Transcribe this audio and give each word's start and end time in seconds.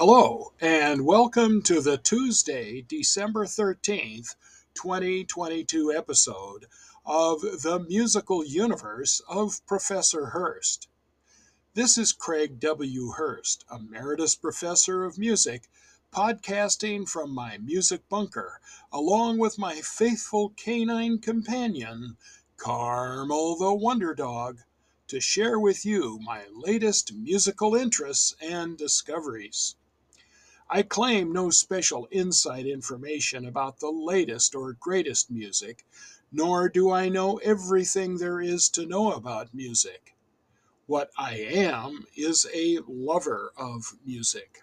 Hello, 0.00 0.52
and 0.60 1.04
welcome 1.04 1.60
to 1.62 1.80
the 1.80 1.96
Tuesday, 1.98 2.82
December 2.82 3.46
13th, 3.46 4.36
2022 4.74 5.90
episode 5.92 6.66
of 7.04 7.40
The 7.40 7.84
Musical 7.88 8.44
Universe 8.44 9.20
of 9.28 9.60
Professor 9.66 10.26
Hurst. 10.26 10.86
This 11.74 11.98
is 11.98 12.12
Craig 12.12 12.60
W. 12.60 13.10
Hurst, 13.16 13.64
Emeritus 13.74 14.36
Professor 14.36 15.04
of 15.04 15.18
Music, 15.18 15.68
podcasting 16.12 17.08
from 17.08 17.34
my 17.34 17.58
music 17.58 18.08
bunker, 18.08 18.60
along 18.92 19.38
with 19.38 19.58
my 19.58 19.80
faithful 19.80 20.50
canine 20.50 21.18
companion, 21.18 22.16
Carmel 22.56 23.56
the 23.56 23.74
Wonder 23.74 24.14
Dog, 24.14 24.60
to 25.08 25.18
share 25.18 25.58
with 25.58 25.84
you 25.84 26.20
my 26.22 26.44
latest 26.52 27.12
musical 27.12 27.74
interests 27.74 28.36
and 28.40 28.78
discoveries. 28.78 29.74
I 30.70 30.82
claim 30.82 31.32
no 31.32 31.48
special 31.48 32.06
inside 32.10 32.66
information 32.66 33.46
about 33.46 33.80
the 33.80 33.90
latest 33.90 34.54
or 34.54 34.74
greatest 34.74 35.30
music, 35.30 35.86
nor 36.30 36.68
do 36.68 36.90
I 36.90 37.08
know 37.08 37.38
everything 37.38 38.18
there 38.18 38.38
is 38.38 38.68
to 38.70 38.84
know 38.84 39.12
about 39.12 39.54
music. 39.54 40.14
What 40.84 41.10
I 41.16 41.36
am 41.36 42.04
is 42.14 42.46
a 42.52 42.80
lover 42.86 43.52
of 43.56 43.94
music. 44.04 44.62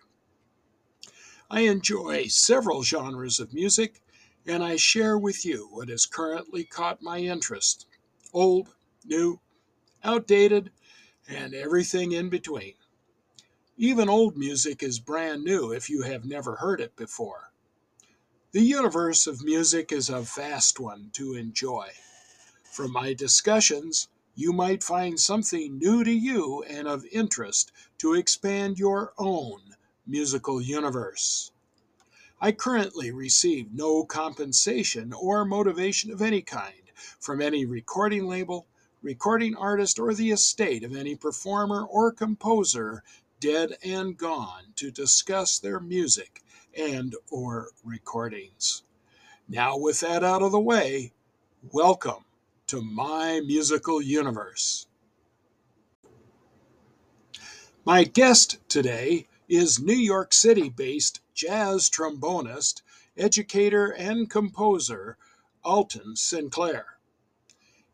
I 1.50 1.62
enjoy 1.62 2.28
several 2.28 2.84
genres 2.84 3.40
of 3.40 3.54
music, 3.54 4.00
and 4.46 4.64
I 4.64 4.76
share 4.76 5.18
with 5.18 5.44
you 5.44 5.68
what 5.72 5.90
has 5.90 6.06
currently 6.06 6.66
caught 6.66 7.02
my 7.02 7.18
interest 7.18 7.88
old, 8.32 8.76
new, 9.04 9.40
outdated, 10.04 10.72
and 11.28 11.56
everything 11.56 12.12
in 12.12 12.30
between. 12.30 12.76
Even 13.78 14.08
old 14.08 14.38
music 14.38 14.82
is 14.82 15.00
brand 15.00 15.44
new 15.44 15.74
if 15.74 15.90
you 15.90 16.04
have 16.04 16.24
never 16.24 16.56
heard 16.56 16.80
it 16.80 16.96
before. 16.96 17.52
The 18.54 18.62
universe 18.62 19.28
of 19.28 19.44
music 19.44 19.92
is 19.92 20.08
a 20.08 20.22
vast 20.22 20.80
one 20.80 21.10
to 21.12 21.34
enjoy. 21.34 21.90
From 22.64 22.94
my 22.94 23.14
discussions, 23.14 24.08
you 24.34 24.54
might 24.54 24.82
find 24.82 25.20
something 25.20 25.78
new 25.78 26.06
to 26.06 26.12
you 26.12 26.64
and 26.64 26.88
of 26.88 27.06
interest 27.12 27.74
to 27.98 28.14
expand 28.14 28.80
your 28.80 29.14
own 29.18 29.76
musical 30.08 30.62
universe. 30.62 31.52
I 32.40 32.54
currently 32.54 33.12
receive 33.12 33.74
no 33.74 34.06
compensation 34.06 35.12
or 35.12 35.44
motivation 35.44 36.12
of 36.12 36.22
any 36.22 36.42
kind 36.42 36.92
from 37.20 37.42
any 37.42 37.66
recording 37.66 38.26
label, 38.26 38.68
recording 39.02 39.54
artist, 39.58 40.00
or 40.00 40.14
the 40.14 40.32
estate 40.32 40.86
of 40.86 40.96
any 40.96 41.16
performer 41.18 41.84
or 41.84 42.14
composer 42.14 43.04
dead 43.40 43.78
and 43.84 44.18
gone 44.18 44.74
to 44.76 44.92
discuss 44.92 45.60
their 45.60 45.80
music 45.80 46.44
and 46.78 47.16
or 47.30 47.70
recordings. 47.84 48.84
Now 49.48 49.78
with 49.78 50.00
that 50.00 50.24
out 50.24 50.42
of 50.42 50.52
the 50.52 50.60
way, 50.60 51.12
welcome 51.72 52.26
to 52.68 52.82
my 52.82 53.42
musical 53.46 54.02
universe. 54.02 54.88
My 57.86 58.04
guest 58.04 58.58
today 58.68 59.28
is 59.48 59.80
New 59.80 59.94
York 59.94 60.34
City 60.34 60.70
based 60.70 61.22
jazz 61.34 61.90
trombonist, 61.90 62.82
educator, 63.16 63.92
and 63.92 64.30
composer 64.30 65.18
Altin 65.64 66.16
Sencalar. 66.16 66.86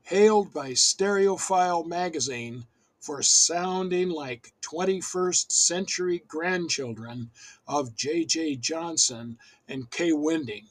Hailed 0.04 0.54
by 0.54 0.72
Stereophile 0.72 1.86
magazine 1.86 2.66
for 3.02 3.24
sounding 3.24 4.10
like 4.10 4.54
21st 4.62 5.52
century 5.52 6.24
grandchildren 6.28 7.32
of 7.68 7.96
J.J. 7.96 8.58
Johnson 8.58 9.40
and 9.68 9.90
Kai 9.90 10.12
Winding, 10.12 10.68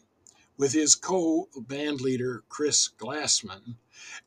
with 0.57 0.73
his 0.73 0.95
co 0.95 1.49
band 1.57 2.01
leader 2.01 2.45
Chris 2.49 2.89
Glassman, 2.89 3.75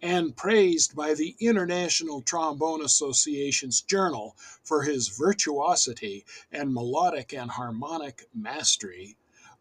and 0.02 0.36
praised 0.36 0.98
by 0.98 1.14
the 1.14 1.38
International 1.40 2.22
Trombone 2.22 2.84
Association's 2.84 3.80
Journal 3.80 4.36
for 4.64 4.84
his 4.84 5.08
virtuosity 5.08 6.26
and 6.52 6.74
melodic 6.74 7.34
and 7.34 7.52
harmonic 7.52 8.28
mastery. 8.34 9.16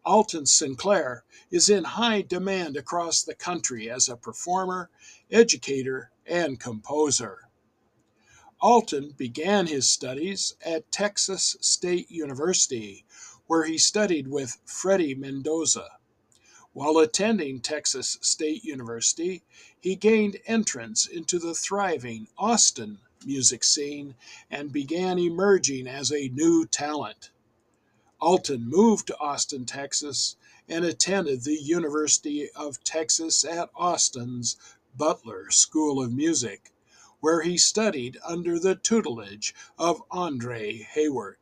Altin 0.05 0.45
Sencalar 0.45 1.21
is 1.49 1.69
in 1.69 1.85
high 1.85 2.21
demand 2.21 2.75
across 2.75 3.23
the 3.23 3.35
country 3.35 3.89
as 3.89 4.09
a 4.09 4.17
performer, 4.17 4.89
educator, 5.31 6.11
and 6.25 6.59
composer. 6.59 7.42
Altin 8.63 9.17
began 9.17 9.67
his 9.67 9.89
studies 9.89 10.55
at 10.65 10.89
Texas 10.89 11.57
State 11.59 12.09
University, 12.09 13.03
where 13.45 13.65
he 13.65 13.77
studied 13.77 14.29
with 14.29 14.57
Freddie 14.63 15.15
Mendoza. 15.15 15.89
While 16.71 16.97
attending 16.97 17.59
Texas 17.59 18.17
State 18.21 18.63
University, 18.63 19.43
he 19.81 19.95
gained 19.97 20.39
entrance 20.45 21.05
into 21.05 21.39
the 21.39 21.53
thriving 21.53 22.29
Austin 22.37 22.99
music 23.25 23.65
scene 23.65 24.15
and 24.49 24.71
began 24.71 25.19
emerging 25.19 25.85
as 25.85 26.09
a 26.09 26.29
new 26.29 26.65
talent. 26.65 27.31
Altin 28.21 28.63
moved 28.63 29.07
to 29.07 29.19
Austin, 29.19 29.65
Texas, 29.65 30.37
and 30.69 30.85
attended 30.85 31.43
the 31.43 31.61
University 31.61 32.49
of 32.51 32.81
Texas 32.85 33.43
at 33.43 33.69
Austin's 33.75 34.55
Butler 34.95 35.51
School 35.51 36.01
of 36.01 36.13
Music, 36.13 36.72
where 37.23 37.41
he 37.41 37.57
studied 37.57 38.17
under 38.25 38.59
the 38.59 38.75
tutelage 38.75 39.55
of 39.79 40.03
Andre 40.11 40.79
Hayward. 40.79 41.37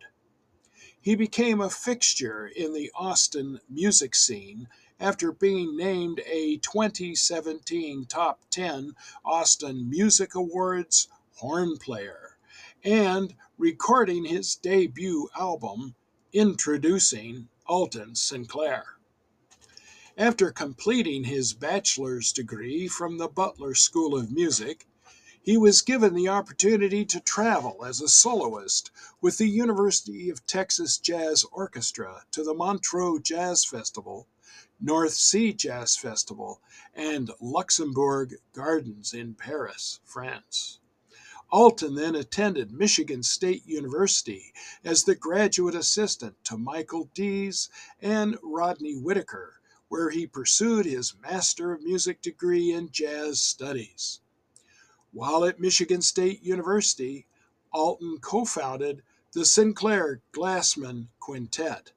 He 1.01 1.15
became 1.15 1.59
a 1.59 1.71
fixture 1.71 2.45
in 2.45 2.73
the 2.73 2.91
Austin 2.93 3.59
music 3.67 4.13
scene 4.13 4.67
after 4.99 5.31
being 5.31 5.75
named 5.75 6.21
a 6.27 6.57
2017 6.57 8.05
Top 8.05 8.41
10 8.51 8.91
Austin 9.25 9.89
Music 9.89 10.35
Awards 10.35 11.07
horn 11.37 11.79
player 11.79 12.37
and 12.83 13.33
recording 13.57 14.25
his 14.25 14.53
debut 14.53 15.29
album, 15.35 15.95
Introducing 16.31 17.47
Altin 17.67 18.11
Sencalar. 18.15 18.83
After 20.15 20.51
completing 20.51 21.23
his 21.23 21.53
bachelor's 21.53 22.31
degree 22.31 22.87
from 22.87 23.17
the 23.17 23.27
Butler 23.27 23.73
School 23.73 24.15
of 24.15 24.31
Music, 24.31 24.85
he 25.43 25.57
was 25.57 25.81
given 25.81 26.13
the 26.13 26.27
opportunity 26.27 27.03
to 27.03 27.19
travel 27.19 27.83
as 27.83 27.99
a 27.99 28.07
soloist 28.07 28.91
with 29.21 29.39
the 29.39 29.49
University 29.49 30.29
of 30.29 30.45
Texas 30.45 30.99
Jazz 30.99 31.43
Orchestra 31.51 32.23
to 32.29 32.43
the 32.43 32.53
Montreux 32.53 33.19
Jazz 33.19 33.65
Festival, 33.65 34.27
North 34.79 35.13
Sea 35.13 35.51
Jazz 35.51 35.95
Festival, 35.95 36.61
and 36.93 37.31
Luxembourg 37.41 38.35
Gardens 38.53 39.15
in 39.15 39.33
Paris, 39.33 39.99
France. 40.03 40.77
Altin 41.51 41.95
then 41.95 42.13
attended 42.13 42.71
Michigan 42.71 43.23
State 43.23 43.65
University 43.65 44.53
as 44.83 45.03
the 45.03 45.15
graduate 45.15 45.73
assistant 45.73 46.35
to 46.43 46.55
Michael 46.55 47.09
Dease 47.15 47.67
and 47.99 48.37
Rodney 48.43 48.95
Whitaker, 48.95 49.59
where 49.87 50.11
he 50.11 50.27
pursued 50.27 50.85
his 50.85 51.15
Master 51.19 51.73
of 51.73 51.81
Music 51.81 52.21
degree 52.21 52.71
in 52.71 52.91
Jazz 52.91 53.41
Studies. 53.41 54.21
While 55.13 55.43
at 55.43 55.59
Michigan 55.59 56.01
State 56.01 56.41
University, 56.41 57.27
Altin 57.73 58.21
co 58.21 58.45
founded 58.45 59.03
the 59.33 59.41
Sencalar 59.41 60.21
Glassman 60.31 61.09
Quintet, 61.19 61.91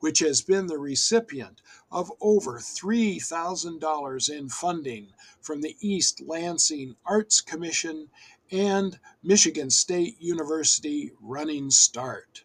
which 0.00 0.20
has 0.20 0.40
been 0.40 0.66
the 0.66 0.78
recipient 0.78 1.60
of 1.90 2.10
over 2.20 2.58
$3,000 2.58 4.30
in 4.30 4.48
funding 4.48 5.12
from 5.42 5.60
the 5.60 5.76
East 5.80 6.22
Lansing 6.22 6.96
Arts 7.04 7.42
Commission 7.42 8.08
and 8.50 8.98
Michigan 9.22 9.68
State 9.68 10.20
University 10.20 11.12
Running 11.20 11.70
Start. 11.70 12.44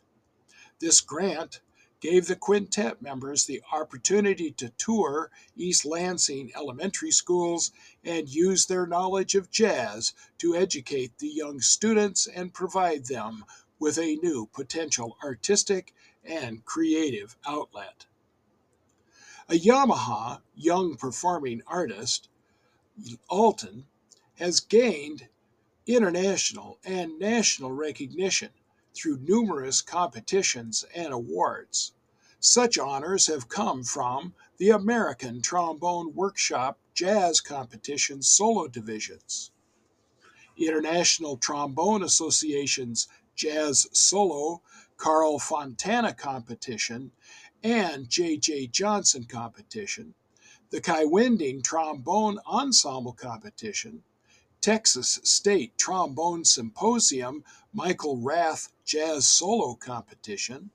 This 0.80 1.00
grant 1.01 1.62
gave 2.00 2.27
the 2.27 2.36
quintet 2.36 3.01
members 3.01 3.45
the 3.45 3.62
opportunity 3.71 4.51
to 4.51 4.69
tour 4.77 5.31
East 5.56 5.86
Lansing 5.86 6.51
elementary 6.56 7.12
schools 7.12 7.71
and 8.04 8.30
use 8.30 8.66
their 8.66 8.88
knowledge 8.88 9.36
of 9.36 9.51
jazz 9.51 10.13
to 10.38 10.56
educate 10.56 11.18
the 11.18 11.28
young 11.28 11.60
students 11.60 12.28
and 12.28 12.54
provide 12.54 13.06
them 13.06 13.46
with 13.80 13.98
a 13.98 14.16
new 14.18 14.48
potential 14.54 15.18
artistic 15.24 15.94
and 16.24 16.66
creative 16.66 17.38
outlet. 17.46 18.06
A 19.48 19.54
Yamaha 19.54 20.42
young 20.56 20.96
performing 20.96 21.62
artist, 21.66 22.30
Altin, 23.30 23.86
has 24.36 24.60
gained 24.60 25.28
international 25.88 26.78
and 26.84 27.18
national 27.18 27.72
recognition 27.72 28.52
through 28.94 29.18
numerous 29.18 29.81
competitions 29.81 30.86
and 30.94 31.12
awards. 31.13 31.94
Such 32.40 32.78
honors 32.78 33.28
have 33.28 33.50
come 33.50 33.84
from 33.84 34.34
the 34.57 34.69
American 34.69 35.42
Trombone 35.42 36.13
Workshop 36.13 36.78
Jazz 37.00 37.40
Competition 37.40 38.22
solo 38.22 38.68
divisions, 38.68 39.51
International 40.57 41.38
Trombone 41.38 42.04
Association's 42.04 43.07
Jazz 43.38 43.88
Solo 43.94 44.62
Carl 44.98 45.40
Fontana 45.40 46.13
competition, 46.13 47.13
and 47.63 48.10
J.J. 48.10 48.68
Johnson 48.68 49.24
competition, 49.24 50.13
the 50.72 50.81
Kai 50.81 51.06
Winding 51.06 51.62
Trombone 51.62 52.38
Ensemble 52.46 53.13
competition, 53.13 54.04
Texas 54.60 55.22
State 55.24 55.78
Trombone 55.78 56.44
Symposium 56.44 57.45
Michael 57.72 58.18
Rath 58.18 58.74
Jazz 58.84 59.25
Solo 59.25 59.75
Competition, 59.75 60.69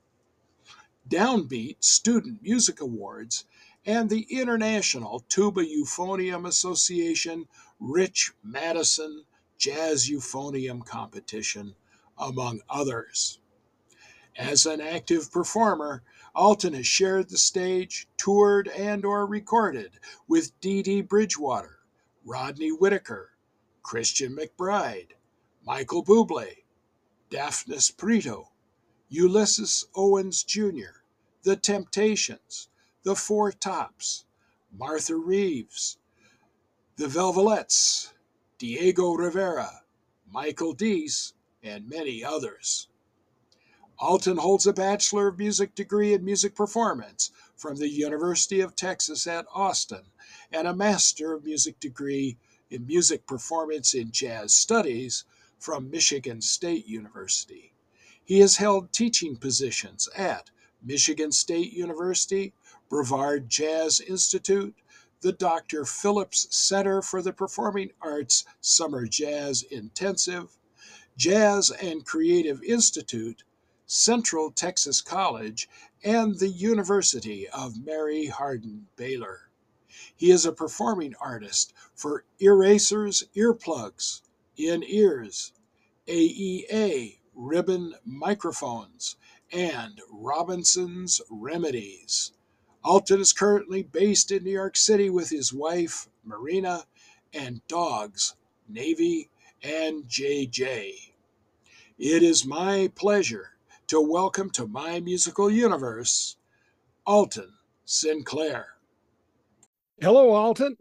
Downbeat 1.07 1.85
Student 1.85 2.43
Music 2.43 2.81
Awards, 2.81 3.45
and 3.87 4.09
the 4.09 4.27
International 4.31 5.25
Tuba 5.29 5.65
Euphonium 5.65 6.47
Association 6.47 7.47
Rich 7.79 8.33
Madison 8.43 9.25
Jazz 9.59 10.09
Euphonium 10.09 10.85
Competition, 10.85 11.75
among 12.19 12.61
others. 12.69 13.39
As 14.37 14.67
an 14.67 14.81
active 14.81 15.31
performer, 15.31 16.03
Altin 16.35 16.75
has 16.75 16.87
shared 16.87 17.29
the 17.29 17.39
stage, 17.39 18.09
toured 18.17 18.69
and 18.69 19.05
or 19.05 19.27
recorded 19.27 20.01
with 20.27 20.59
Dee 20.61 20.83
Dee 20.83 21.03
Bridgewater, 21.03 21.79
Rodney 22.25 22.71
Whitaker, 22.71 23.31
Christian 23.83 24.37
McBride, 24.37 25.13
Michael 25.65 26.05
Bublé, 26.05 26.65
Dafnis 27.31 27.95
Prieto, 27.95 28.49
Ulysses 29.09 29.87
Owens 29.95 30.43
Jr., 30.43 31.03
The 31.43 31.57
Temptations, 31.57 32.69
The 33.05 33.15
Four 33.15 33.53
Tops, 33.53 34.25
Martha 34.73 35.15
Reeves, 35.15 35.99
The 36.97 37.07
Velvelettes, 37.07 38.15
Diego 38.57 39.13
Rivera, 39.13 39.83
Michael 40.27 40.73
Dease, 40.73 41.35
and 41.63 41.87
many 41.87 42.25
others. 42.25 42.89
Altin 44.01 44.39
holds 44.39 44.67
a 44.67 44.73
Bachelor 44.73 45.29
of 45.29 45.39
Music 45.39 45.75
degree 45.75 46.15
in 46.15 46.25
Music 46.25 46.55
Performance 46.55 47.31
from 47.55 47.77
the 47.77 47.91
University 47.91 48.61
of 48.61 48.75
Texas 48.75 49.27
at 49.27 49.45
Austin 49.55 50.07
and 50.51 50.67
a 50.67 50.75
Master 50.75 51.35
of 51.35 51.45
Music 51.45 51.79
degree 51.81 52.39
in 52.71 52.87
Music 52.87 53.27
Performance 53.27 53.93
in 53.93 54.13
Jazz 54.13 54.55
Studies 54.55 55.25
from 55.59 55.91
Michigan 55.91 56.41
State 56.41 56.87
University. 56.87 57.75
He 58.25 58.41
has 58.41 58.57
held 58.57 58.95
teaching 58.95 59.37
positions 59.37 60.09
at 60.17 60.51
Michigan 60.83 61.33
State 61.33 61.73
University, 61.75 62.55
Brevard 62.95 63.51
Jazz 63.51 63.99
Institute, 63.99 64.77
the 65.21 65.33
Dr. 65.33 65.85
Phillips 65.85 66.47
Center 66.57 67.03
for 67.03 67.23
the 67.23 67.33
Performing 67.33 67.91
Arts 68.01 68.45
Summer 68.61 69.05
Jazz 69.09 69.65
Intensive, 69.65 70.57
Jazz 71.17 71.71
and 71.71 72.07
Creative 72.07 72.63
Institute, 72.63 73.43
Central 73.85 74.53
Texas 74.53 75.01
College, 75.01 75.69
and 76.05 76.39
the 76.39 76.51
University 76.51 77.49
of 77.49 77.85
Mary 77.85 78.27
Hardin 78.27 78.87
Baylor. 78.95 79.51
He 80.15 80.31
is 80.31 80.47
a 80.47 80.53
performing 80.53 81.17
artist 81.21 81.75
for 81.97 82.25
Erasers 82.39 83.25
Earplugs, 83.35 84.21
In 84.57 84.85
Ears, 84.85 85.53
AEA 86.07 87.19
Ribbon 87.35 87.97
Microphones, 88.05 89.17
and 89.51 90.01
Robinson's 90.13 91.21
Remedies. 91.29 92.31
Altin 92.85 93.21
is 93.21 93.33
currently 93.33 93.83
based 93.83 94.31
in 94.31 94.45
New 94.45 94.51
York 94.51 94.77
City 94.77 95.09
with 95.09 95.31
his 95.31 95.55
wife, 95.55 96.07
Marina, 96.23 96.85
and 97.33 97.67
dogs, 97.67 98.35
Navy 98.69 99.31
and 99.63 100.05
JJ. 100.05 100.93
It 101.99 102.23
is 102.23 102.45
my 102.45 102.91
pleasure 102.95 103.53
to 103.87 104.03
welcome 104.03 104.51
to 104.51 104.67
my 104.67 105.01
musical 105.01 105.51
universe 105.51 106.37
Altin 107.09 107.53
Sencalar. 107.87 108.65
Hello, 110.03 110.33
Altin. 110.33 110.77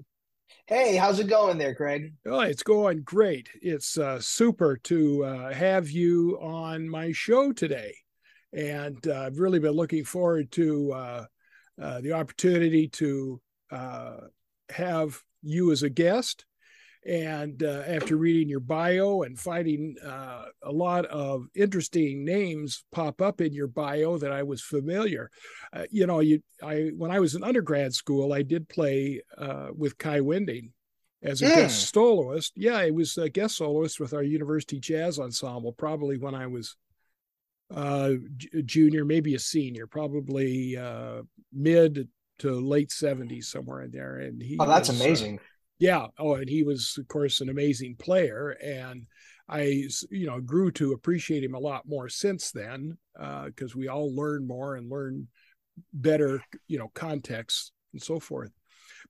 Hey, 0.65 0.97
how's 0.97 1.19
it 1.19 1.27
going 1.27 1.57
there, 1.57 1.73
Craig? 1.73 2.11
Oh, 2.25 2.41
it's 2.41 2.63
going 2.63 3.03
great. 3.03 3.47
It's 3.61 3.97
uh, 3.97 4.19
super 4.19 4.75
to 4.83 5.23
uh, 5.23 5.53
have 5.53 5.89
you 5.89 6.37
on 6.41 6.89
my 6.89 7.13
show 7.13 7.53
today. 7.53 7.95
And 8.51 9.07
uh, 9.07 9.21
I've 9.21 9.39
really 9.39 9.59
been 9.59 9.71
looking 9.71 10.03
forward 10.03 10.51
to 10.51 11.27
uh, 11.81 12.01
the 12.01 12.13
opportunity 12.13 12.87
to 12.87 13.41
uh, 13.71 14.17
have 14.69 15.19
you 15.41 15.71
as 15.71 15.83
a 15.83 15.89
guest 15.89 16.45
and 17.05 17.63
uh, 17.63 17.83
after 17.85 18.15
reading 18.15 18.47
your 18.47 18.61
bio 18.61 19.23
and 19.23 19.37
finding 19.37 19.95
uh, 20.05 20.45
a 20.61 20.71
lot 20.71 21.05
of 21.07 21.45
interesting 21.53 22.23
names 22.23 22.85
pop 22.91 23.21
up 23.21 23.41
in 23.41 23.53
your 23.53 23.67
bio 23.67 24.17
that 24.17 24.31
I 24.31 24.43
was 24.43 24.61
familiar, 24.61 25.29
uh, 25.73 25.83
you 25.91 26.07
know, 26.07 26.21
you 26.21 26.41
I 26.61 26.91
when 26.95 27.11
I 27.11 27.19
was 27.19 27.35
in 27.35 27.43
undergrad 27.43 27.93
school, 27.93 28.31
I 28.31 28.41
did 28.41 28.69
play 28.69 29.21
uh, 29.37 29.69
with 29.75 29.97
Kai 29.97 30.21
Winding 30.21 30.71
as 31.21 31.41
a 31.41 31.45
mm. 31.45 31.55
guest 31.55 31.89
hmm. 31.91 31.99
soloist. 31.99 32.53
Yeah, 32.55 32.77
I 32.77 32.91
was 32.91 33.17
a 33.17 33.29
guest 33.29 33.57
soloist 33.57 33.99
with 33.99 34.13
our 34.13 34.23
university 34.23 34.79
jazz 34.79 35.19
ensemble, 35.19 35.73
probably 35.73 36.17
when 36.17 36.35
I 36.35 36.47
was 36.47 36.77
uh, 37.73 38.11
junior, 38.65 39.05
maybe 39.05 39.35
a 39.35 39.39
senior, 39.39 39.87
probably 39.87 40.77
uh, 40.77 41.21
mid 41.51 42.07
to 42.39 42.51
late 42.51 42.89
70s, 42.89 43.45
somewhere 43.45 43.81
in 43.81 43.91
there. 43.91 44.17
And 44.17 44.41
he 44.41 44.57
oh, 44.59 44.67
that's 44.67 44.89
was, 44.89 45.01
amazing. 45.01 45.39
yeah. 45.79 46.07
Oh 46.17 46.35
and 46.35 46.49
he 46.49 46.63
was 46.63 46.95
of 46.99 47.07
course 47.07 47.41
an 47.41 47.49
amazing 47.49 47.95
player. 47.97 48.55
And 48.63 49.05
i 49.49 49.85
you 50.09 50.25
know 50.25 50.39
grew 50.39 50.71
to 50.71 50.93
appreciate 50.93 51.43
him 51.43 51.53
a 51.53 51.59
lot 51.59 51.83
more 51.85 52.07
since 52.07 52.51
then 52.51 52.97
because 53.45 53.75
uh, 53.75 53.77
we 53.77 53.89
all 53.89 54.15
learn 54.15 54.47
more 54.47 54.75
and 54.75 54.89
learn 54.89 55.27
better 55.91 56.41
you 56.67 56.79
know 56.79 56.89
context 56.93 57.73
and 57.91 58.01
so 58.01 58.19
forth. 58.19 58.51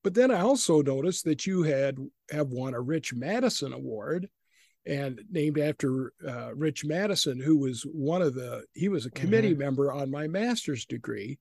But 0.04 0.15
then 0.15 0.31
i 0.31 0.42
also 0.42 0.81
noticed 0.81 1.25
that 1.25 1.45
you 1.45 1.63
had 1.63 1.98
have 2.31 2.50
won 2.50 2.74
a 2.74 2.81
rich 2.81 3.13
madison 3.13 3.74
award 3.74 4.27
and 4.85 5.21
named 5.30 5.59
after 5.59 6.13
uh, 6.27 6.53
rich 6.56 6.83
madison 6.85 7.39
who 7.39 7.57
was 7.57 7.83
one 7.83 8.21
of 8.21 8.33
the 8.33 8.63
he 8.74 8.89
was 8.89 9.06
a 9.06 9.12
committee 9.12 9.51
mm-hmm. 9.51 9.62
member 9.62 9.91
on 9.91 10.12
my 10.12 10.27
master's 10.27 10.85
degree 10.85 11.38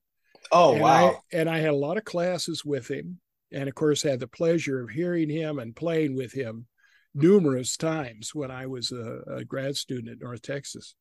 oh 0.51 0.73
and 0.73 0.81
wow 0.81 1.07
I, 1.07 1.37
and 1.37 1.49
i 1.49 1.59
had 1.59 1.71
a 1.71 1.75
lot 1.75 1.97
of 1.97 2.05
classes 2.05 2.63
with 2.63 2.89
him 2.89 3.19
and 3.51 3.67
of 3.67 3.75
course 3.75 4.01
had 4.01 4.19
the 4.19 4.27
pleasure 4.27 4.81
of 4.81 4.89
hearing 4.89 5.29
him 5.29 5.59
and 5.59 5.75
playing 5.75 6.15
with 6.15 6.33
him 6.33 6.67
numerous 7.13 7.77
times 7.77 8.33
when 8.33 8.51
I 8.51 8.65
was 8.67 8.91
a, 8.91 9.21
a 9.27 9.45
grad 9.45 9.75
student 9.75 10.09
at 10.09 10.21
North 10.21 10.41
Texas. 10.41 10.95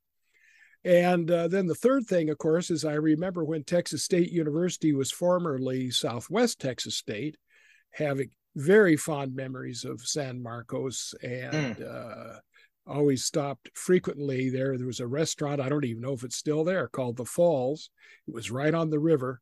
And 0.85 1.31
uh, 1.31 1.49
then 1.49 1.67
the 1.67 1.75
third 1.75 2.07
thing, 2.07 2.29
of 2.29 2.39
course, 2.39 2.71
is 2.71 2.85
I 2.85 2.95
remember 2.95 3.45
when 3.45 3.63
Texas 3.63 4.05
State 4.05 4.31
University 4.31 4.93
was 4.93 5.13
formerly 5.13 5.91
Southwest 5.91 6.61
Texas 6.61 6.97
State, 6.97 7.37
having 7.93 8.31
very 8.55 8.97
fond 8.97 9.35
memories 9.35 9.85
of 9.85 10.01
San 10.07 10.43
Marcos 10.43 11.15
and 11.23 11.77
mm. 11.77 11.83
uh, 11.83 12.39
always 12.87 13.25
stopped 13.25 13.71
frequently 13.75 14.51
there. 14.51 14.77
There 14.77 14.87
was 14.87 15.01
a 15.01 15.07
restaurant, 15.07 15.61
I 15.61 15.69
don't 15.69 15.85
even 15.85 16.03
know 16.03 16.13
if 16.13 16.25
it's 16.25 16.37
still 16.37 16.65
there, 16.65 16.89
called 16.89 17.17
The 17.17 17.25
Falls. 17.25 17.91
It 18.27 18.35
was 18.35 18.51
right 18.51 18.75
on 18.75 18.91
the 18.91 18.99
river. 18.99 19.41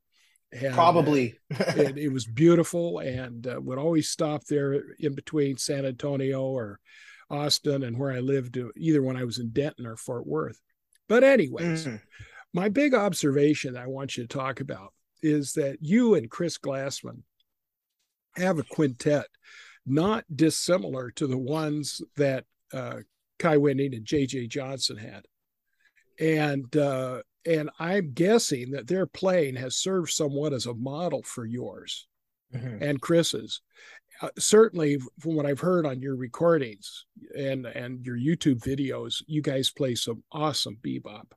And, 0.52 0.74
Probably. 0.74 1.38
it, 1.50 1.96
it, 1.96 2.12
was 2.12 2.26
beautiful 2.26 2.98
and 2.98 3.46
uh, 3.46 3.60
would 3.60 3.78
always 3.78 4.10
stop 4.10 4.44
there 4.44 4.82
in 4.98 5.14
between 5.14 5.56
San 5.56 5.86
Antonio 5.86 6.42
or 6.42 6.80
Austin 7.30 7.84
and 7.84 7.96
where 7.96 8.12
I 8.12 8.18
lived, 8.18 8.58
uh, 8.58 8.68
either 8.76 9.02
when 9.02 9.16
I 9.16 9.24
was 9.24 9.38
in 9.38 9.50
Denton 9.50 9.86
or 9.86 9.96
Fort 9.96 10.26
Worth. 10.26 10.60
But, 11.08 11.22
anyways, 11.22 11.86
mm. 11.86 12.00
my 12.52 12.68
big 12.68 12.94
observation 12.94 13.76
I 13.76 13.86
want 13.86 14.16
you 14.16 14.24
to 14.24 14.28
talk 14.28 14.60
about 14.60 14.92
is 15.22 15.52
that 15.52 15.78
you 15.80 16.14
and 16.14 16.30
Chris 16.30 16.58
Glassman 16.58 17.22
have 18.36 18.58
a 18.58 18.64
quintet 18.64 19.26
not 19.86 20.24
dissimilar 20.34 21.10
to 21.12 21.26
the 21.26 21.38
ones 21.38 22.00
that 22.16 22.44
uh, 22.72 22.98
Kai 23.38 23.56
Winding 23.56 23.94
and 23.94 24.04
J.J. 24.04 24.46
Johnson 24.48 24.96
had. 24.96 25.24
And 26.18 26.74
uh, 26.76 27.22
and 27.46 27.70
I'm 27.78 28.12
guessing 28.12 28.72
that 28.72 28.86
their 28.86 29.06
playing 29.06 29.56
has 29.56 29.76
served 29.76 30.10
somewhat 30.10 30.52
as 30.52 30.66
a 30.66 30.74
model 30.74 31.22
for 31.22 31.46
yours 31.46 32.06
mm-hmm. 32.54 32.82
and 32.82 33.00
Chris's. 33.00 33.62
Uh, 34.20 34.28
certainly, 34.38 34.98
from 35.18 35.34
what 35.34 35.46
I've 35.46 35.60
heard 35.60 35.86
on 35.86 36.02
your 36.02 36.16
recordings 36.16 37.06
and 37.36 37.64
and 37.64 38.04
your 38.04 38.18
YouTube 38.18 38.60
videos, 38.60 39.22
you 39.26 39.40
guys 39.40 39.70
play 39.70 39.94
some 39.94 40.22
awesome 40.30 40.76
bebop. 40.82 41.32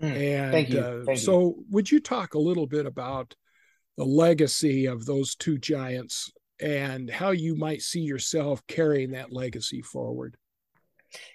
Mm, 0.00 0.16
and 0.16 0.52
thank 0.52 0.70
you. 0.70 0.80
Uh, 0.80 1.04
thank 1.04 1.18
so, 1.18 1.40
you. 1.40 1.64
would 1.70 1.90
you 1.90 1.98
talk 2.00 2.34
a 2.34 2.38
little 2.38 2.66
bit 2.66 2.86
about 2.86 3.34
the 3.96 4.04
legacy 4.04 4.86
of 4.86 5.04
those 5.04 5.34
two 5.34 5.58
giants 5.58 6.30
and 6.60 7.10
how 7.10 7.30
you 7.30 7.56
might 7.56 7.82
see 7.82 8.00
yourself 8.00 8.66
carrying 8.66 9.12
that 9.12 9.32
legacy 9.32 9.82
forward? 9.82 10.36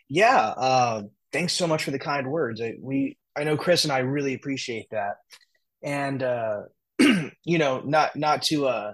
Yeah, 0.09 0.39
uh, 0.39 1.03
thanks 1.31 1.53
so 1.53 1.67
much 1.67 1.83
for 1.83 1.91
the 1.91 1.99
kind 1.99 2.27
words. 2.27 2.61
I, 2.61 2.75
we 2.81 3.17
I 3.35 3.43
know 3.43 3.57
Chris 3.57 3.83
and 3.83 3.93
I 3.93 3.99
really 3.99 4.33
appreciate 4.33 4.87
that. 4.91 5.17
And 5.83 6.23
uh, 6.23 6.61
you 6.99 7.57
know, 7.57 7.81
not 7.81 8.15
not 8.15 8.43
to 8.43 8.67
uh 8.67 8.93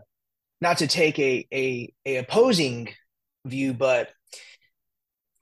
not 0.59 0.79
to 0.79 0.87
take 0.87 1.19
a 1.19 1.47
a 1.53 1.93
a 2.05 2.17
opposing 2.17 2.89
view, 3.45 3.73
but 3.73 4.09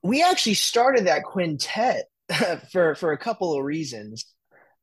we 0.04 0.24
actually 0.24 0.56
started 0.56 1.08
that 1.08 1.24
quintet 1.24 2.06
for 2.72 2.96
for 2.96 3.12
a 3.12 3.18
couple 3.18 3.58
of 3.58 3.64
reasons. 3.64 4.26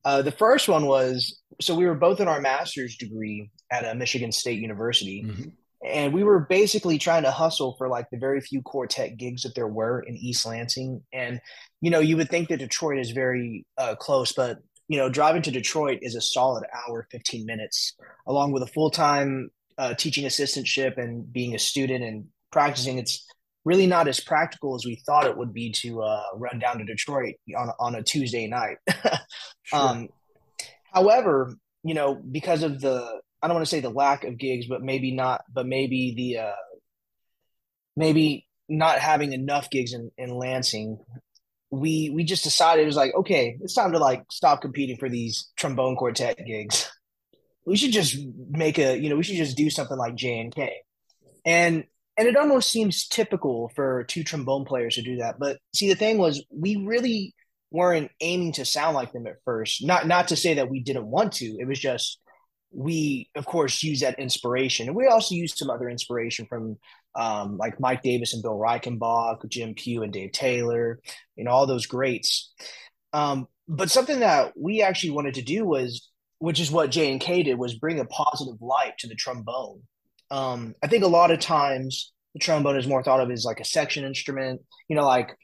Uh, 0.05 0.23
the 0.23 0.33
first 0.33 0.69
one 0.69 0.87
was 0.87 1.39
so 1.61 1.75
we 1.75 1.87
were 1.87 1.95
both 1.95 2.21
in 2.21 2.29
our 2.29 2.41
master's 2.41 2.97
degree 2.97 3.51
at 3.71 3.85
a 3.85 3.95
Michigan 3.95 4.33
State 4.33 4.61
University, 4.61 5.25
mm-hmm. 5.25 5.49
and 5.85 6.13
we 6.13 6.23
were 6.23 6.41
basically 6.41 6.99
trying 6.99 7.25
to 7.25 7.31
hustle 7.31 7.75
for 7.77 7.89
like 7.89 8.09
the 8.11 8.19
very 8.19 8.41
few 8.41 8.63
quartet 8.63 9.17
gigs 9.17 9.43
that 9.43 9.55
there 9.55 9.67
were 9.67 10.01
in 10.01 10.17
East 10.17 10.47
Lansing. 10.47 11.03
And 11.13 11.41
you 11.81 11.91
know, 11.91 12.01
you 12.01 12.17
would 12.17 12.31
think 12.31 12.49
that 12.49 12.59
Detroit 12.59 12.99
is 12.99 13.11
very 13.11 13.67
uh, 13.77 13.97
close, 13.97 14.33
but 14.33 14.59
you 14.89 14.99
know, 14.99 15.09
driving 15.09 15.43
to 15.43 15.51
Detroit 15.51 15.99
is 16.03 16.15
a 16.15 16.21
solid 16.21 16.65
hour, 16.73 17.07
fifteen 17.11 17.45
minutes, 17.45 17.95
along 18.27 18.53
with 18.53 18.63
a 18.63 18.69
full 18.69 18.91
time 18.91 19.51
uh, 19.79 19.95
teaching 19.95 20.25
assistantship 20.25 20.97
and 20.97 21.31
being 21.33 21.55
a 21.55 21.59
student 21.59 22.05
and 22.05 22.27
practicing. 22.53 22.99
It's 22.99 23.27
really 23.65 23.87
not 23.87 24.07
as 24.07 24.21
practical 24.21 24.77
as 24.77 24.87
we 24.87 25.03
thought 25.05 25.27
it 25.27 25.37
would 25.37 25.53
be 25.53 25.73
to 25.73 26.03
uh, 26.03 26.23
run 26.35 26.59
down 26.61 26.79
to 26.79 26.85
Detroit 26.85 27.35
on 27.57 27.71
on 27.81 27.97
a 27.97 28.03
Tuesday 28.03 28.47
night. 28.47 28.77
sure. 29.65 29.79
um, 29.79 30.09
however, 30.93 31.55
you 31.83 31.95
know, 31.95 32.15
because 32.15 32.63
of 32.63 32.81
the 32.81 33.21
I 33.41 33.47
don't 33.47 33.55
want 33.55 33.67
to 33.67 33.71
say 33.71 33.81
the 33.81 33.91
lack 33.91 34.25
of 34.25 34.39
gigs, 34.39 34.67
but 34.67 34.83
maybe 34.83 35.15
not, 35.15 35.43
but 35.53 35.67
maybe 35.67 36.15
the 36.17 36.39
uh, 36.39 36.57
maybe 37.97 38.47
not 38.69 38.99
having 38.99 39.33
enough 39.33 39.71
gigs 39.71 39.93
in, 39.93 40.11
in 40.19 40.37
Lansing, 40.37 40.99
we 41.71 42.11
we 42.11 42.25
just 42.25 42.45
decided 42.45 42.83
it 42.83 42.87
was 42.87 42.97
like, 42.97 43.15
okay, 43.15 43.57
it's 43.61 43.75
time 43.75 43.93
to 43.93 43.99
like 43.99 44.25
stop 44.31 44.61
competing 44.61 44.97
for 44.97 45.09
these 45.09 45.51
trombone 45.57 45.97
quartet 45.97 46.39
gigs. 46.47 46.91
We 47.65 47.77
should 47.77 47.93
just 47.93 48.17
make 48.51 48.79
a, 48.79 48.99
you 48.99 49.11
know, 49.11 49.17
we 49.17 49.23
should 49.23 49.37
just 49.37 49.57
do 49.57 49.69
something 49.69 49.97
like 49.97 50.15
J 50.15 50.41
and 50.41 50.55
K. 50.55 50.73
And 51.45 51.85
and 52.17 52.27
it 52.27 52.37
almost 52.37 52.71
seems 52.71 53.07
typical 53.07 53.71
for 53.77 54.05
two 54.05 54.25
trombone 54.25 54.65
players 54.65 54.97
to 54.97 55.03
do 55.03 55.19
that. 55.19 55.39
But 55.39 55.59
see, 55.75 55.89
the 55.89 55.95
thing 55.95 56.19
was, 56.19 56.45
we 56.51 56.77
really 56.77 57.35
weren't 57.71 58.11
aiming 58.21 58.53
to 58.53 58.65
sound 58.65 58.95
like 58.95 59.13
them 59.13 59.27
at 59.27 59.43
first. 59.45 59.85
Not 59.85 60.07
not 60.07 60.29
to 60.29 60.37
say 60.37 60.55
that 60.55 60.71
we 60.71 60.81
didn't 60.81 61.07
want 61.07 61.33
to. 61.35 61.57
It 61.59 61.67
was 61.67 61.79
just 61.79 62.21
we, 62.71 63.31
of 63.35 63.47
course, 63.47 63.83
use 63.83 64.01
that 64.01 64.19
inspiration, 64.19 64.89
and 64.89 64.97
we 64.97 65.07
also 65.07 65.35
used 65.35 65.57
some 65.57 65.71
other 65.71 65.89
inspiration 65.89 66.47
from 66.47 66.77
um, 67.15 67.57
like 67.57 67.81
Mike 67.81 68.03
Davis 68.03 68.35
and 68.35 68.43
Bill 68.43 68.59
Reichenbach, 68.59 69.49
Jim 69.49 69.75
Pugh 69.75 70.03
and 70.03 70.13
Dave 70.13 70.33
Taylor, 70.33 71.01
you 71.37 71.45
know, 71.45 71.51
all 71.51 71.67
those 71.67 71.87
greats. 71.87 72.53
Um, 73.13 73.49
but 73.67 73.91
something 73.91 74.21
that 74.21 74.53
we 74.57 74.83
actually 74.83 75.11
wanted 75.11 75.35
to 75.35 75.43
do 75.43 75.65
was, 75.65 76.09
which 76.39 76.61
is 76.61 76.71
what 76.71 76.91
J 76.91 77.11
and 77.11 77.21
K 77.21 77.43
did, 77.43 77.59
was 77.59 77.75
bring 77.75 78.01
a 78.01 78.05
positive 78.05 78.61
light 78.61 78.97
to 78.99 79.09
the 79.09 79.15
trombone. 79.15 79.83
Um, 80.31 80.75
I 80.83 80.87
think 80.87 81.05
a 81.05 81.09
lot 81.09 81.31
of 81.31 81.41
times 81.41 82.13
the 82.35 82.41
trombone 82.41 82.77
is 82.77 82.87
more 82.87 83.03
thought 83.03 83.21
of 83.21 83.31
as 83.31 83.45
like 83.45 83.61
a 83.61 83.65
section 83.65 84.05
instrument. 84.05 84.61
You 84.89 84.97
know, 84.97 85.07
like 85.07 85.37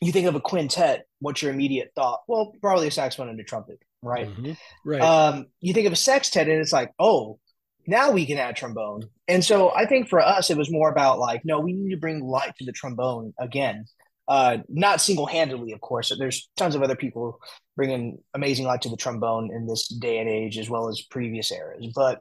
you 0.00 0.12
think 0.12 0.26
of 0.26 0.34
a 0.34 0.40
quintet, 0.40 1.06
what's 1.20 1.42
your 1.42 1.52
immediate 1.52 1.90
thought? 1.94 2.20
Well, 2.28 2.52
probably 2.60 2.88
a 2.88 2.90
saxophone 2.90 3.28
and 3.28 3.40
a 3.40 3.44
trumpet, 3.44 3.80
right? 4.02 4.28
Mm-hmm. 4.28 4.52
Right. 4.84 5.00
Um, 5.00 5.46
you 5.60 5.74
think 5.74 5.86
of 5.86 5.92
a 5.92 5.96
sextet, 5.96 6.48
and 6.48 6.60
it's 6.60 6.72
like, 6.72 6.92
oh, 6.98 7.38
now 7.86 8.10
we 8.10 8.26
can 8.26 8.38
add 8.38 8.56
trombone. 8.56 9.08
And 9.26 9.44
so 9.44 9.74
I 9.74 9.86
think 9.86 10.08
for 10.08 10.20
us, 10.20 10.50
it 10.50 10.56
was 10.56 10.70
more 10.70 10.90
about 10.90 11.18
like, 11.18 11.42
no, 11.44 11.60
we 11.60 11.72
need 11.72 11.90
to 11.90 11.96
bring 11.96 12.22
light 12.22 12.54
to 12.58 12.64
the 12.64 12.72
trombone 12.72 13.32
again. 13.38 13.86
Uh, 14.28 14.58
not 14.68 15.00
single-handedly, 15.00 15.72
of 15.72 15.80
course. 15.80 16.12
There's 16.18 16.50
tons 16.56 16.74
of 16.74 16.82
other 16.82 16.96
people 16.96 17.40
bringing 17.76 18.18
amazing 18.34 18.66
light 18.66 18.82
to 18.82 18.90
the 18.90 18.96
trombone 18.96 19.50
in 19.52 19.66
this 19.66 19.88
day 19.88 20.18
and 20.18 20.28
age, 20.28 20.58
as 20.58 20.68
well 20.68 20.88
as 20.88 21.00
previous 21.00 21.50
eras. 21.50 21.86
But 21.94 22.20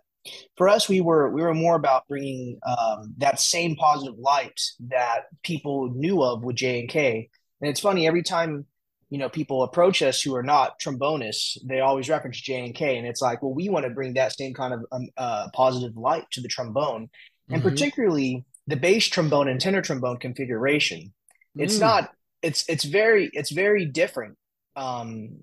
for 0.57 0.69
us, 0.69 0.87
we 0.87 1.01
were 1.01 1.29
we 1.29 1.41
were 1.41 1.53
more 1.53 1.75
about 1.75 2.07
bringing 2.07 2.59
um, 2.65 3.13
that 3.17 3.41
same 3.41 3.75
positive 3.75 4.17
light 4.17 4.59
that 4.87 5.23
people 5.43 5.89
knew 5.93 6.23
of 6.23 6.43
with 6.43 6.55
J 6.55 6.79
and 6.79 6.89
K. 6.89 7.29
And 7.61 7.69
it's 7.69 7.79
funny 7.79 8.07
every 8.07 8.23
time 8.23 8.65
you 9.09 9.17
know 9.17 9.29
people 9.29 9.63
approach 9.63 10.01
us 10.01 10.21
who 10.21 10.35
are 10.35 10.43
not 10.43 10.79
trombonists, 10.79 11.57
they 11.65 11.79
always 11.79 12.09
reference 12.09 12.39
J 12.39 12.65
and 12.65 12.75
K, 12.75 12.97
and 12.97 13.07
it's 13.07 13.21
like, 13.21 13.41
well, 13.41 13.53
we 13.53 13.69
want 13.69 13.85
to 13.85 13.91
bring 13.91 14.13
that 14.13 14.33
same 14.33 14.53
kind 14.53 14.73
of 14.73 14.85
um, 14.91 15.07
uh, 15.17 15.47
positive 15.53 15.95
light 15.95 16.25
to 16.31 16.41
the 16.41 16.47
trombone, 16.47 17.09
and 17.49 17.61
mm-hmm. 17.61 17.69
particularly 17.69 18.45
the 18.67 18.75
bass 18.75 19.07
trombone 19.07 19.47
and 19.47 19.59
tenor 19.59 19.81
trombone 19.81 20.17
configuration. 20.17 21.13
It's 21.55 21.77
mm. 21.77 21.81
not. 21.81 22.11
It's 22.41 22.65
it's 22.69 22.83
very 22.83 23.29
it's 23.33 23.51
very 23.51 23.85
different. 23.85 24.37
Um, 24.75 25.39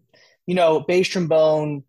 you 0.46 0.54
know, 0.54 0.80
bass 0.80 1.08
trombone, 1.08 1.84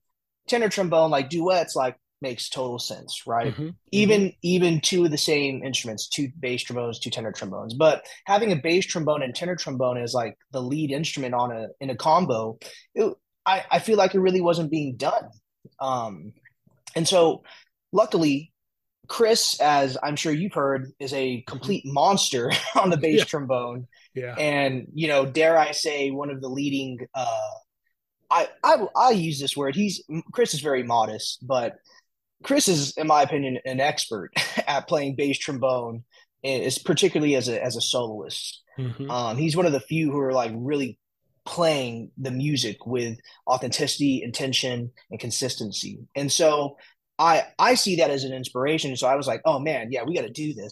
tenor 0.47 0.69
trombone, 0.69 1.11
like 1.11 1.29
duets, 1.29 1.75
like 1.75 1.97
makes 2.21 2.49
total 2.49 2.79
sense, 2.79 3.23
right? 3.27 3.53
Mm-hmm. 3.53 3.69
Even 3.91 4.21
mm-hmm. 4.21 4.37
even 4.41 4.81
two 4.81 5.05
of 5.05 5.11
the 5.11 5.17
same 5.17 5.63
instruments, 5.63 6.07
two 6.07 6.29
bass 6.39 6.63
trombones, 6.63 6.99
two 6.99 7.09
tenor 7.09 7.31
trombones. 7.31 7.73
But 7.73 8.05
having 8.25 8.51
a 8.51 8.55
bass 8.55 8.85
trombone 8.85 9.21
and 9.21 9.35
tenor 9.35 9.55
trombone 9.55 9.97
as 9.97 10.13
like 10.13 10.37
the 10.51 10.61
lead 10.61 10.91
instrument 10.91 11.33
on 11.33 11.51
a 11.51 11.67
in 11.79 11.89
a 11.89 11.95
combo, 11.95 12.57
it, 12.93 13.13
I 13.45 13.63
I 13.71 13.79
feel 13.79 13.97
like 13.97 14.15
it 14.15 14.19
really 14.19 14.41
wasn't 14.41 14.71
being 14.71 14.95
done. 14.95 15.29
Um, 15.79 16.33
and 16.95 17.07
so, 17.07 17.43
luckily, 17.91 18.53
Chris, 19.07 19.59
as 19.59 19.97
I'm 20.01 20.15
sure 20.15 20.31
you've 20.31 20.53
heard, 20.53 20.91
is 20.99 21.13
a 21.13 21.43
complete 21.47 21.83
monster 21.85 22.51
on 22.75 22.89
the 22.89 22.97
bass 22.97 23.19
yeah. 23.19 23.25
trombone. 23.25 23.87
Yeah. 24.13 24.35
And 24.35 24.87
you 24.93 25.07
know, 25.07 25.25
dare 25.25 25.57
I 25.57 25.71
say, 25.71 26.11
one 26.11 26.29
of 26.29 26.41
the 26.41 26.49
leading. 26.49 26.99
Uh, 27.13 27.49
I, 28.31 28.47
I 28.63 28.77
I 28.95 29.09
use 29.11 29.39
this 29.39 29.55
word. 29.55 29.75
He's 29.75 30.03
Chris 30.31 30.53
is 30.53 30.61
very 30.61 30.83
modest, 30.83 31.45
but 31.45 31.75
Chris 32.45 32.67
is, 32.67 32.95
in 32.95 33.07
my 33.07 33.23
opinion, 33.23 33.57
an 33.65 33.79
expert 33.79 34.31
at 34.67 34.87
playing 34.87 35.15
bass 35.15 35.39
trombone, 35.39 36.03
is 36.43 36.77
particularly 36.77 37.33
as 37.35 37.49
a 37.49 37.61
as 37.61 37.75
a 37.75 37.81
soloist. 37.81 38.61
Mm-hmm. 38.77 39.09
Um, 39.09 39.35
he's 39.37 39.57
one 39.57 39.65
of 39.65 39.71
the 39.71 39.79
few 39.79 40.11
who 40.11 40.19
are 40.19 40.31
like 40.31 40.51
really 40.53 40.99
playing 41.43 42.11
the 42.19 42.29
music 42.29 42.85
with 42.85 43.17
authenticity, 43.47 44.21
intention, 44.23 44.91
and 45.09 45.19
consistency. 45.19 45.97
And 46.15 46.31
so 46.31 46.77
I 47.17 47.47
I 47.57 47.73
see 47.73 47.95
that 47.95 48.11
as 48.11 48.23
an 48.23 48.33
inspiration. 48.33 48.95
So 48.95 49.07
I 49.07 49.15
was 49.15 49.25
like, 49.25 49.41
oh 49.45 49.57
man, 49.57 49.91
yeah, 49.91 50.03
we 50.03 50.13
got 50.13 50.21
to 50.21 50.29
do 50.29 50.53
this. 50.53 50.71